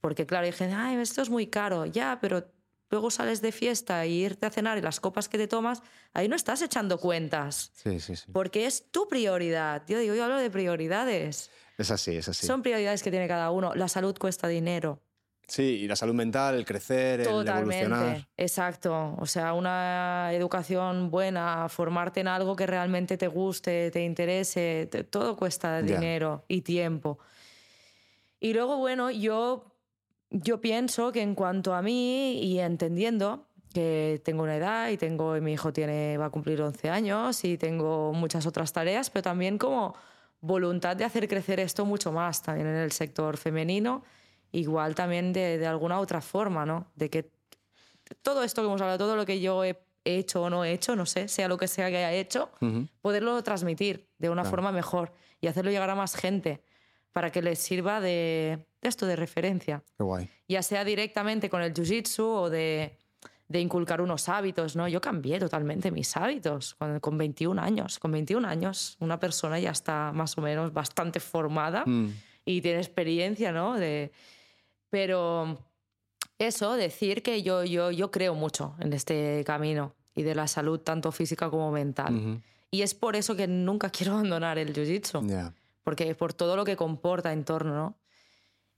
Porque 0.00 0.26
claro, 0.26 0.46
hay 0.46 0.52
gente, 0.52 0.74
ay, 0.74 0.96
esto 0.96 1.20
es 1.20 1.30
muy 1.30 1.48
caro, 1.48 1.84
ya, 1.84 2.18
pero 2.20 2.46
luego 2.90 3.10
sales 3.10 3.42
de 3.42 3.52
fiesta 3.52 4.06
y 4.06 4.24
irte 4.24 4.46
a 4.46 4.50
cenar 4.50 4.78
y 4.78 4.80
las 4.80 5.00
copas 5.00 5.28
que 5.28 5.36
te 5.36 5.48
tomas, 5.48 5.82
ahí 6.14 6.28
no 6.28 6.36
estás 6.36 6.62
echando 6.62 6.98
cuentas. 6.98 7.72
Sí, 7.74 8.00
sí, 8.00 8.16
sí. 8.16 8.30
Porque 8.32 8.66
es 8.66 8.90
tu 8.90 9.08
prioridad. 9.08 9.82
Yo 9.88 9.98
digo, 9.98 10.14
yo 10.14 10.24
hablo 10.24 10.38
de 10.38 10.50
prioridades. 10.50 11.50
Es 11.76 11.90
así, 11.90 12.16
es 12.16 12.28
así. 12.28 12.46
Son 12.46 12.62
prioridades 12.62 13.02
que 13.02 13.10
tiene 13.10 13.28
cada 13.28 13.50
uno. 13.50 13.74
La 13.74 13.88
salud 13.88 14.16
cuesta 14.18 14.48
dinero. 14.48 15.02
Sí, 15.48 15.62
y 15.62 15.86
la 15.86 15.94
salud 15.94 16.14
mental, 16.14 16.56
el 16.56 16.64
crecer, 16.64 17.20
el 17.20 17.28
evolucionar. 17.28 18.26
Exacto. 18.36 19.14
O 19.18 19.26
sea, 19.26 19.52
una 19.52 20.30
educación 20.32 21.08
buena, 21.10 21.68
formarte 21.68 22.20
en 22.20 22.28
algo 22.28 22.56
que 22.56 22.66
realmente 22.66 23.16
te 23.16 23.28
guste, 23.28 23.92
te 23.92 24.04
interese, 24.04 24.88
todo 25.08 25.36
cuesta 25.36 25.80
dinero 25.82 26.44
y 26.48 26.62
tiempo. 26.62 27.20
Y 28.40 28.54
luego, 28.54 28.78
bueno, 28.78 29.12
yo, 29.12 29.72
yo 30.30 30.60
pienso 30.60 31.12
que 31.12 31.22
en 31.22 31.36
cuanto 31.36 31.74
a 31.74 31.82
mí 31.82 32.40
y 32.42 32.58
entendiendo 32.58 33.46
que 33.72 34.20
tengo 34.24 34.42
una 34.42 34.56
edad 34.56 34.88
y 34.88 34.96
tengo 34.96 35.34
mi 35.40 35.52
hijo 35.52 35.72
tiene 35.72 36.16
va 36.16 36.26
a 36.26 36.30
cumplir 36.30 36.60
11 36.60 36.90
años 36.90 37.44
y 37.44 37.56
tengo 37.56 38.12
muchas 38.12 38.46
otras 38.46 38.72
tareas, 38.72 39.10
pero 39.10 39.22
también 39.22 39.58
como 39.58 39.94
voluntad 40.40 40.96
de 40.96 41.04
hacer 41.04 41.28
crecer 41.28 41.60
esto 41.60 41.84
mucho 41.84 42.10
más 42.10 42.42
también 42.42 42.66
en 42.66 42.76
el 42.76 42.92
sector 42.92 43.36
femenino 43.36 44.02
igual 44.58 44.94
también 44.94 45.32
de, 45.32 45.58
de, 45.58 45.66
alguna 45.66 46.00
otra 46.00 46.20
forma, 46.20 46.64
¿no? 46.64 46.90
De 46.94 47.10
que 47.10 47.30
todo 48.22 48.42
esto 48.42 48.62
que 48.62 48.66
hemos 48.66 48.80
hablado, 48.80 48.98
todo 48.98 49.16
lo 49.16 49.26
que 49.26 49.40
yo 49.40 49.64
he 49.64 49.78
hecho 50.04 50.42
o 50.42 50.50
no 50.50 50.64
he 50.64 50.72
hecho, 50.72 50.96
no 50.96 51.04
sé, 51.06 51.28
sea 51.28 51.48
lo 51.48 51.58
que 51.58 51.68
sea 51.68 51.90
que 51.90 51.96
haya 51.98 52.12
hecho, 52.12 52.50
poderlo 53.00 53.42
transmitir 53.42 54.08
de 54.18 54.30
una 54.30 54.44
forma 54.44 54.72
mejor 54.72 55.12
y 55.40 55.48
hacerlo 55.48 55.70
llegar 55.70 55.90
a 55.90 55.94
más 55.94 56.14
gente 56.14 56.62
para 57.12 57.30
que 57.30 57.42
les 57.42 57.58
sirva 57.58 58.00
de, 58.00 58.66
de 58.80 58.88
esto, 58.88 59.06
de 59.06 59.16
referencia. 59.16 59.82
Qué 59.96 60.04
guay. 60.04 60.30
Ya 60.48 60.62
sea 60.62 60.84
directamente 60.84 61.50
con 61.50 61.62
el 61.62 61.72
jiu-jitsu 61.72 62.22
o 62.22 62.50
de, 62.50 62.98
de, 63.48 63.60
inculcar 63.60 64.00
unos 64.00 64.28
hábitos, 64.28 64.76
¿no? 64.76 64.86
Yo 64.86 65.00
cambié 65.00 65.38
totalmente 65.38 65.90
mis 65.90 66.14
hábitos 66.16 66.74
con, 66.74 67.00
con, 67.00 67.16
21 67.16 67.60
años. 67.60 67.98
Con 67.98 68.12
21 68.12 68.46
años 68.46 68.96
una 69.00 69.18
persona 69.18 69.58
ya 69.58 69.70
está 69.70 70.12
más 70.12 70.36
o 70.36 70.42
menos 70.42 70.72
bastante 70.72 71.18
formada 71.18 71.84
mm. 71.86 72.12
y 72.44 72.60
tiene 72.60 72.78
experiencia, 72.78 73.50
¿no? 73.50 73.74
De, 73.78 74.12
pero 74.96 75.58
eso, 76.38 76.72
decir 76.72 77.22
que 77.22 77.42
yo, 77.42 77.64
yo, 77.64 77.90
yo 77.90 78.10
creo 78.10 78.34
mucho 78.34 78.74
en 78.80 78.94
este 78.94 79.44
camino 79.44 79.94
y 80.14 80.22
de 80.22 80.34
la 80.34 80.48
salud 80.48 80.80
tanto 80.80 81.12
física 81.12 81.50
como 81.50 81.70
mental. 81.70 82.40
Y 82.70 82.80
es 82.80 82.94
por 82.94 83.14
eso 83.14 83.36
que 83.36 83.46
nunca 83.46 83.90
quiero 83.90 84.14
abandonar 84.14 84.56
el 84.56 84.72
jiu-jitsu. 84.72 85.52
Porque 85.84 86.14
por 86.14 86.32
todo 86.32 86.56
lo 86.56 86.64
que 86.64 86.76
comporta 86.76 87.34
en 87.34 87.44
torno, 87.44 87.74
¿no? 87.74 87.98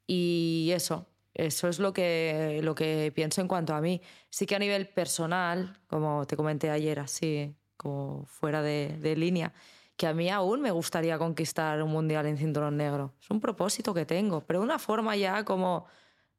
Y 0.08 0.70
eso, 0.72 1.06
eso 1.34 1.68
es 1.68 1.78
lo 1.78 1.92
que, 1.92 2.58
lo 2.64 2.74
que 2.74 3.12
pienso 3.14 3.40
en 3.40 3.46
cuanto 3.46 3.72
a 3.76 3.80
mí. 3.80 4.02
Sí 4.28 4.44
que 4.44 4.56
a 4.56 4.58
nivel 4.58 4.88
personal, 4.88 5.78
como 5.86 6.26
te 6.26 6.36
comenté 6.36 6.68
ayer, 6.68 6.98
así, 6.98 7.54
como 7.76 8.24
fuera 8.26 8.60
de, 8.60 8.98
de 8.98 9.14
línea, 9.14 9.52
que 9.98 10.06
a 10.06 10.14
mí 10.14 10.30
aún 10.30 10.62
me 10.62 10.70
gustaría 10.70 11.18
conquistar 11.18 11.82
un 11.82 11.90
mundial 11.90 12.24
en 12.26 12.38
cinturón 12.38 12.76
negro. 12.76 13.14
Es 13.20 13.28
un 13.30 13.40
propósito 13.40 13.92
que 13.92 14.06
tengo, 14.06 14.40
pero 14.42 14.60
de 14.60 14.64
una 14.64 14.78
forma 14.78 15.16
ya 15.16 15.44
como 15.44 15.86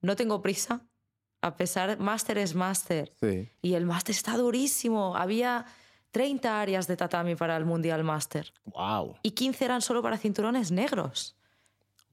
no 0.01 0.15
tengo 0.15 0.41
prisa, 0.41 0.81
a 1.41 1.55
pesar, 1.55 1.99
máster 1.99 2.37
es 2.37 2.53
máster. 2.55 3.13
Sí. 3.19 3.49
Y 3.61 3.73
el 3.75 3.85
máster 3.85 4.13
está 4.15 4.35
durísimo. 4.37 5.15
Había 5.15 5.65
30 6.11 6.61
áreas 6.61 6.87
de 6.87 6.97
tatami 6.97 7.35
para 7.35 7.55
el 7.55 7.65
mundial 7.65 8.03
máster. 8.03 8.53
Wow. 8.65 9.15
Y 9.23 9.31
15 9.31 9.65
eran 9.65 9.81
solo 9.81 10.01
para 10.01 10.17
cinturones 10.17 10.71
negros. 10.71 11.37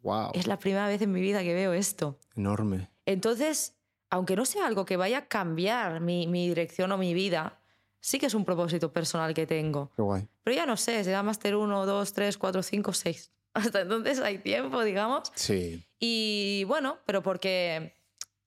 Wow. 0.03 0.31
Es 0.35 0.47
la 0.47 0.59
primera 0.59 0.87
vez 0.87 1.03
en 1.03 1.11
mi 1.11 1.21
vida 1.21 1.43
que 1.43 1.55
veo 1.55 1.73
esto. 1.73 2.19
Enorme. 2.37 2.89
Entonces, 3.07 3.75
aunque 4.11 4.37
no 4.37 4.45
sea 4.45 4.67
algo 4.67 4.85
que 4.85 4.97
vaya 4.97 5.19
a 5.19 5.27
cambiar 5.27 6.01
mi, 6.01 6.29
mi 6.29 6.49
dirección 6.49 6.93
o 6.93 6.99
mi 6.99 7.13
vida, 7.13 7.59
sí 8.01 8.21
que 8.21 8.27
es 8.27 8.35
un 8.35 8.45
propósito 8.45 8.93
personal 8.93 9.35
que 9.35 9.47
tengo. 9.47 9.91
Qué 9.97 10.03
guay. 10.03 10.29
Pero 10.45 10.55
ya 10.55 10.67
no 10.67 10.77
sé, 10.77 11.03
será 11.03 11.25
máster 11.25 11.57
1, 11.57 11.87
2, 11.87 12.13
3, 12.13 12.39
4, 12.39 12.63
5, 12.63 12.93
6. 12.93 13.33
Hasta 13.57 13.81
entonces 13.81 14.20
hay 14.20 14.39
tiempo, 14.39 14.83
digamos. 14.85 15.33
Sí. 15.35 15.85
Y 15.99 16.65
bueno, 16.65 16.99
pero 17.07 17.23
porque 17.23 17.95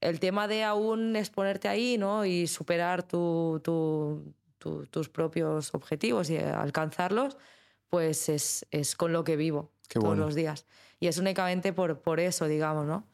el 0.02 0.19
tema 0.19 0.48
de 0.48 0.64
aún 0.64 1.15
exponerte 1.15 1.68
ahí, 1.68 1.98
¿no? 1.98 2.26
Y 2.26 2.48
superar 2.48 3.03
tu, 3.03 3.60
tu, 3.64 4.36
tus 4.90 5.10
propios 5.10 5.73
objetivos 5.73 6.30
y 6.30 6.38
alcanzarlos, 6.38 7.38
pues 7.90 8.30
es, 8.30 8.65
es 8.72 8.95
con 8.95 9.14
lo 9.14 9.23
que 9.23 9.36
vivo 9.36 9.72
todos 9.88 10.18
los 10.18 10.36
días. 10.36 10.65
Y 10.99 11.07
es 11.07 11.18
únicamente 11.18 11.73
por, 11.73 12.02
por 12.02 12.19
eso, 12.19 12.48
digamos, 12.48 12.86
¿no? 12.86 13.07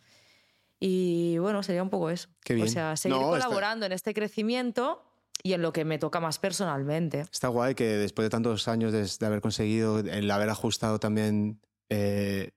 Y 0.79 1.37
bueno, 1.37 1.63
sería 1.63 1.81
un 1.81 1.89
poco 1.89 2.09
eso. 2.09 2.29
Qué 2.43 2.55
bien. 2.55 2.67
O 2.67 2.69
sea, 2.69 2.97
seguir 2.97 3.17
colaborando 3.17 3.85
en 3.85 3.93
este 3.93 4.13
crecimiento 4.13 5.01
y 5.43 5.53
en 5.53 5.61
lo 5.61 5.71
que 5.71 5.85
me 5.85 5.97
toca 5.99 6.19
más 6.19 6.39
personalmente. 6.39 7.21
Está 7.21 7.47
guay 7.47 7.75
que 7.75 7.85
después 7.85 8.25
de 8.25 8.29
tantos 8.29 8.67
años 8.67 8.91
de, 8.91 9.25
haber 9.25 9.41
conseguido, 9.41 9.99
el 9.99 10.29
haber 10.31 10.49
ajustado 10.49 10.99
también 10.99 11.61
eh, 11.89 12.51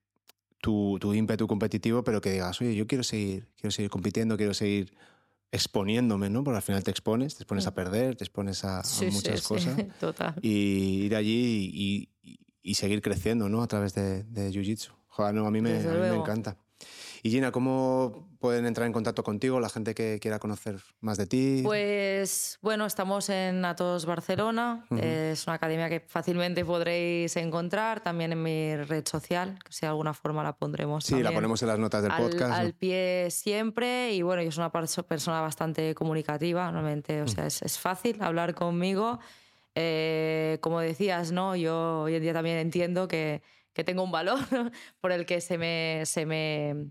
tu, 0.60 0.98
tu, 1.00 1.14
ímpetu 1.14 1.46
competitivo, 1.46 2.02
pero 2.02 2.20
que 2.20 2.32
digas, 2.32 2.60
oye, 2.60 2.74
yo 2.74 2.86
quiero 2.86 3.04
seguir, 3.04 3.48
quiero 3.56 3.70
seguir 3.70 3.90
compitiendo, 3.90 4.36
quiero 4.36 4.54
seguir 4.54 4.94
exponiéndome, 5.50 6.30
¿no? 6.30 6.44
Porque 6.44 6.56
al 6.56 6.62
final 6.62 6.82
te 6.82 6.90
expones, 6.90 7.36
te 7.36 7.42
expones 7.42 7.66
a 7.66 7.70
mm. 7.70 7.74
perder, 7.74 8.16
te 8.16 8.24
expones 8.24 8.64
a, 8.64 8.82
muchas 9.10 9.42
cosas. 9.42 9.76
Total. 10.00 10.34
Y 10.42 11.04
ir 11.04 11.16
allí 11.16 11.70
y, 11.72 12.38
y, 12.62 12.74
seguir 12.74 13.00
creciendo, 13.00 13.48
¿no? 13.48 13.62
A 13.62 13.66
través 13.66 13.94
de, 13.94 14.24
de 14.24 14.50
Jiu-Jitsu. 14.50 14.92
Joder, 15.06 15.34
no, 15.34 15.46
a 15.46 15.50
mí, 15.50 15.60
me, 15.60 15.78
a 15.78 15.92
mí 15.92 15.98
me 15.98 16.16
encanta. 16.16 16.58
Y 17.22 17.30
Gina, 17.30 17.50
¿cómo 17.50 18.28
pueden 18.38 18.66
entrar 18.66 18.86
en 18.86 18.92
contacto 18.92 19.22
contigo 19.24 19.60
la 19.60 19.68
gente 19.68 19.94
que 19.94 20.18
quiera 20.20 20.38
conocer 20.38 20.76
más 21.00 21.18
de 21.18 21.26
ti? 21.26 21.60
Pues 21.64 22.58
bueno, 22.62 22.86
estamos 22.86 23.28
en 23.28 23.64
Atos 23.64 24.06
Barcelona. 24.06 24.86
Es 24.96 25.46
una 25.46 25.54
academia 25.54 25.88
que 25.88 26.00
fácilmente 26.00 26.64
podréis 26.64 27.36
encontrar 27.36 28.00
también 28.00 28.32
en 28.32 28.42
mi 28.42 28.76
red 28.76 29.06
social, 29.06 29.58
que 29.64 29.72
si 29.72 29.80
de 29.82 29.88
alguna 29.88 30.14
forma 30.14 30.42
la 30.42 30.54
pondremos. 30.54 31.04
Sí, 31.04 31.22
la 31.22 31.32
ponemos 31.32 31.60
en 31.62 31.68
las 31.68 31.78
notas 31.78 32.02
del 32.02 32.12
podcast. 32.12 32.52
Al 32.52 32.74
pie 32.74 33.28
siempre. 33.30 34.14
Y 34.14 34.22
bueno, 34.22 34.42
yo 34.42 34.52
soy 34.52 34.62
una 34.62 34.72
persona 34.72 35.40
bastante 35.40 35.94
comunicativa, 35.94 36.70
normalmente. 36.70 37.22
O 37.22 37.28
sea, 37.28 37.46
es, 37.46 37.78
fácil 37.78 38.22
hablar 38.22 38.54
conmigo. 38.54 39.18
Eh, 39.74 40.58
como 40.60 40.80
decías, 40.80 41.30
¿no? 41.30 41.54
Yo 41.54 42.02
hoy 42.02 42.16
en 42.16 42.22
día 42.22 42.32
también 42.32 42.56
entiendo 42.56 43.06
que, 43.06 43.42
que 43.72 43.84
tengo 43.84 44.02
un 44.02 44.10
valor 44.10 44.38
por 45.00 45.12
el 45.12 45.24
que 45.24 45.40
se 45.40 45.56
me, 45.56 46.02
se 46.04 46.26
me 46.26 46.90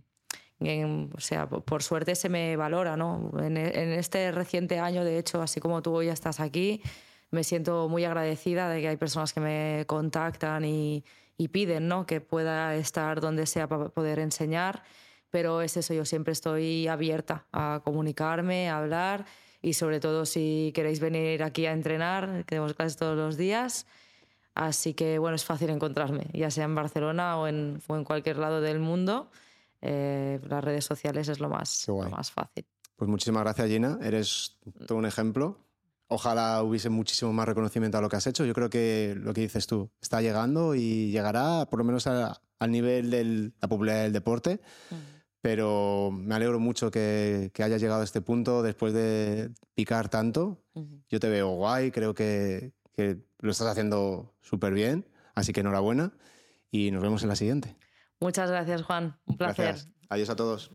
o 0.60 1.20
sea, 1.20 1.48
por 1.48 1.84
suerte 1.84 2.16
se 2.16 2.30
me 2.30 2.56
valora, 2.56 2.98
¿no? 2.98 3.32
En, 3.40 3.58
este 3.58 4.32
reciente 4.32 4.80
año, 4.80 5.04
de 5.04 5.20
hecho, 5.20 5.42
así 5.42 5.60
como 5.60 5.82
tú 5.82 5.94
hoy 5.94 6.10
estás 6.10 6.40
aquí, 6.40 6.82
me 7.30 7.44
siento 7.44 7.88
muy 7.90 8.06
agradecida 8.06 8.70
de 8.70 8.82
que 8.82 8.88
hay 8.88 8.98
personas 8.98 9.34
que 9.34 9.40
me 9.40 9.86
contactan 9.86 10.66
y, 10.66 11.04
piden, 11.52 11.88
¿no? 11.88 12.08
Que 12.08 12.22
pueda 12.22 12.76
estar 12.76 13.22
donde 13.22 13.46
sea 13.46 13.68
para 13.68 13.90
poder 13.90 14.18
enseñar, 14.18 14.84
pero 15.30 15.62
es 15.62 15.78
eso, 15.78 15.94
yo 15.94 16.06
siempre 16.06 16.34
estoy 16.34 16.88
abierta 16.88 17.46
a 17.52 17.82
comunicarme, 17.84 18.70
a 18.70 18.80
hablar 18.80 19.26
y 19.62 19.74
sobre 19.74 20.00
todo 20.00 20.26
si 20.26 20.72
queréis 20.74 21.00
venir 21.00 21.44
aquí 21.44 21.68
a 21.68 21.74
entrenar, 21.74 22.44
tenemos 22.48 22.74
clases 22.74 22.98
todos 22.98 23.16
los 23.16 23.38
días. 23.38 23.86
Así 24.56 24.96
que 24.96 25.20
bueno, 25.20 25.36
es 25.36 25.46
fácil 25.46 25.70
encontrarme, 25.70 26.26
ya 26.34 26.50
sea 26.50 26.66
en 26.66 26.74
Barcelona 26.74 27.38
o 27.38 27.48
en 27.48 27.80
cualquier 28.06 28.38
lado 28.38 28.60
del 28.60 28.80
mundo. 28.80 29.30
Eh, 29.82 30.40
las 30.44 30.64
redes 30.64 30.86
sociales 30.86 31.28
es 31.28 31.40
lo 31.40 31.50
más, 31.50 31.86
lo 31.88 32.10
más 32.10 32.32
fácil. 32.32 32.66
Pues 32.96 33.10
muchísimas 33.10 33.44
gracias, 33.44 33.68
Gina. 33.70 34.00
Eres 34.02 34.58
todo 34.88 34.98
un 34.98 35.06
ejemplo. 35.06 35.64
Ojalá 36.08 36.64
hubiese 36.64 36.90
muchísimo 36.90 37.34
más 37.34 37.48
reconocimiento 37.48 37.98
a 37.98 38.02
lo 38.02 38.10
que 38.10 38.16
has 38.16 38.28
hecho. 38.28 38.46
Yo 38.46 38.54
creo 38.54 38.70
que 38.70 39.16
lo 39.18 39.34
que 39.34 39.42
dices 39.42 39.68
tú 39.68 39.92
está 40.02 40.22
llegando 40.22 40.74
y 40.74 41.12
llegará 41.12 41.68
por 41.70 41.80
lo 41.80 41.86
menos 41.86 42.08
al 42.08 42.72
nivel 42.72 43.12
de 43.12 43.52
la 43.62 43.68
popularidad 43.68 44.04
del 44.04 44.14
deporte. 44.14 44.62
Pero 45.42 46.12
me 46.12 46.34
alegro 46.34 46.60
mucho 46.60 46.90
que, 46.90 47.52
que, 47.54 47.64
hayas 47.64 47.80
llegado 47.80 48.02
a 48.02 48.04
este 48.04 48.22
punto 48.22 48.64
después 48.64 48.94
de 48.94 49.52
picar 49.76 50.10
tanto. 50.10 50.64
Yo 51.10 51.20
te 51.20 51.30
veo 51.30 51.50
guay, 51.50 51.92
creo 51.92 52.16
que, 52.16 52.74
que 52.94 53.20
lo 53.40 53.52
estás 53.52 53.68
haciendo 53.68 54.34
súper 54.42 54.74
bien. 54.74 55.06
Así 55.36 55.54
que 55.54 55.60
enhorabuena 55.60 56.14
y 56.72 56.90
nos 56.90 57.04
vemos 57.04 57.22
en 57.22 57.30
la 57.30 57.36
siguiente. 57.36 57.76
Muchas 58.20 58.50
gracias, 58.50 58.84
Juan. 58.84 59.20
Un 59.26 59.38
placer. 59.38 59.76
Adiós 60.10 60.30
a 60.30 60.36
todos. 60.36 60.72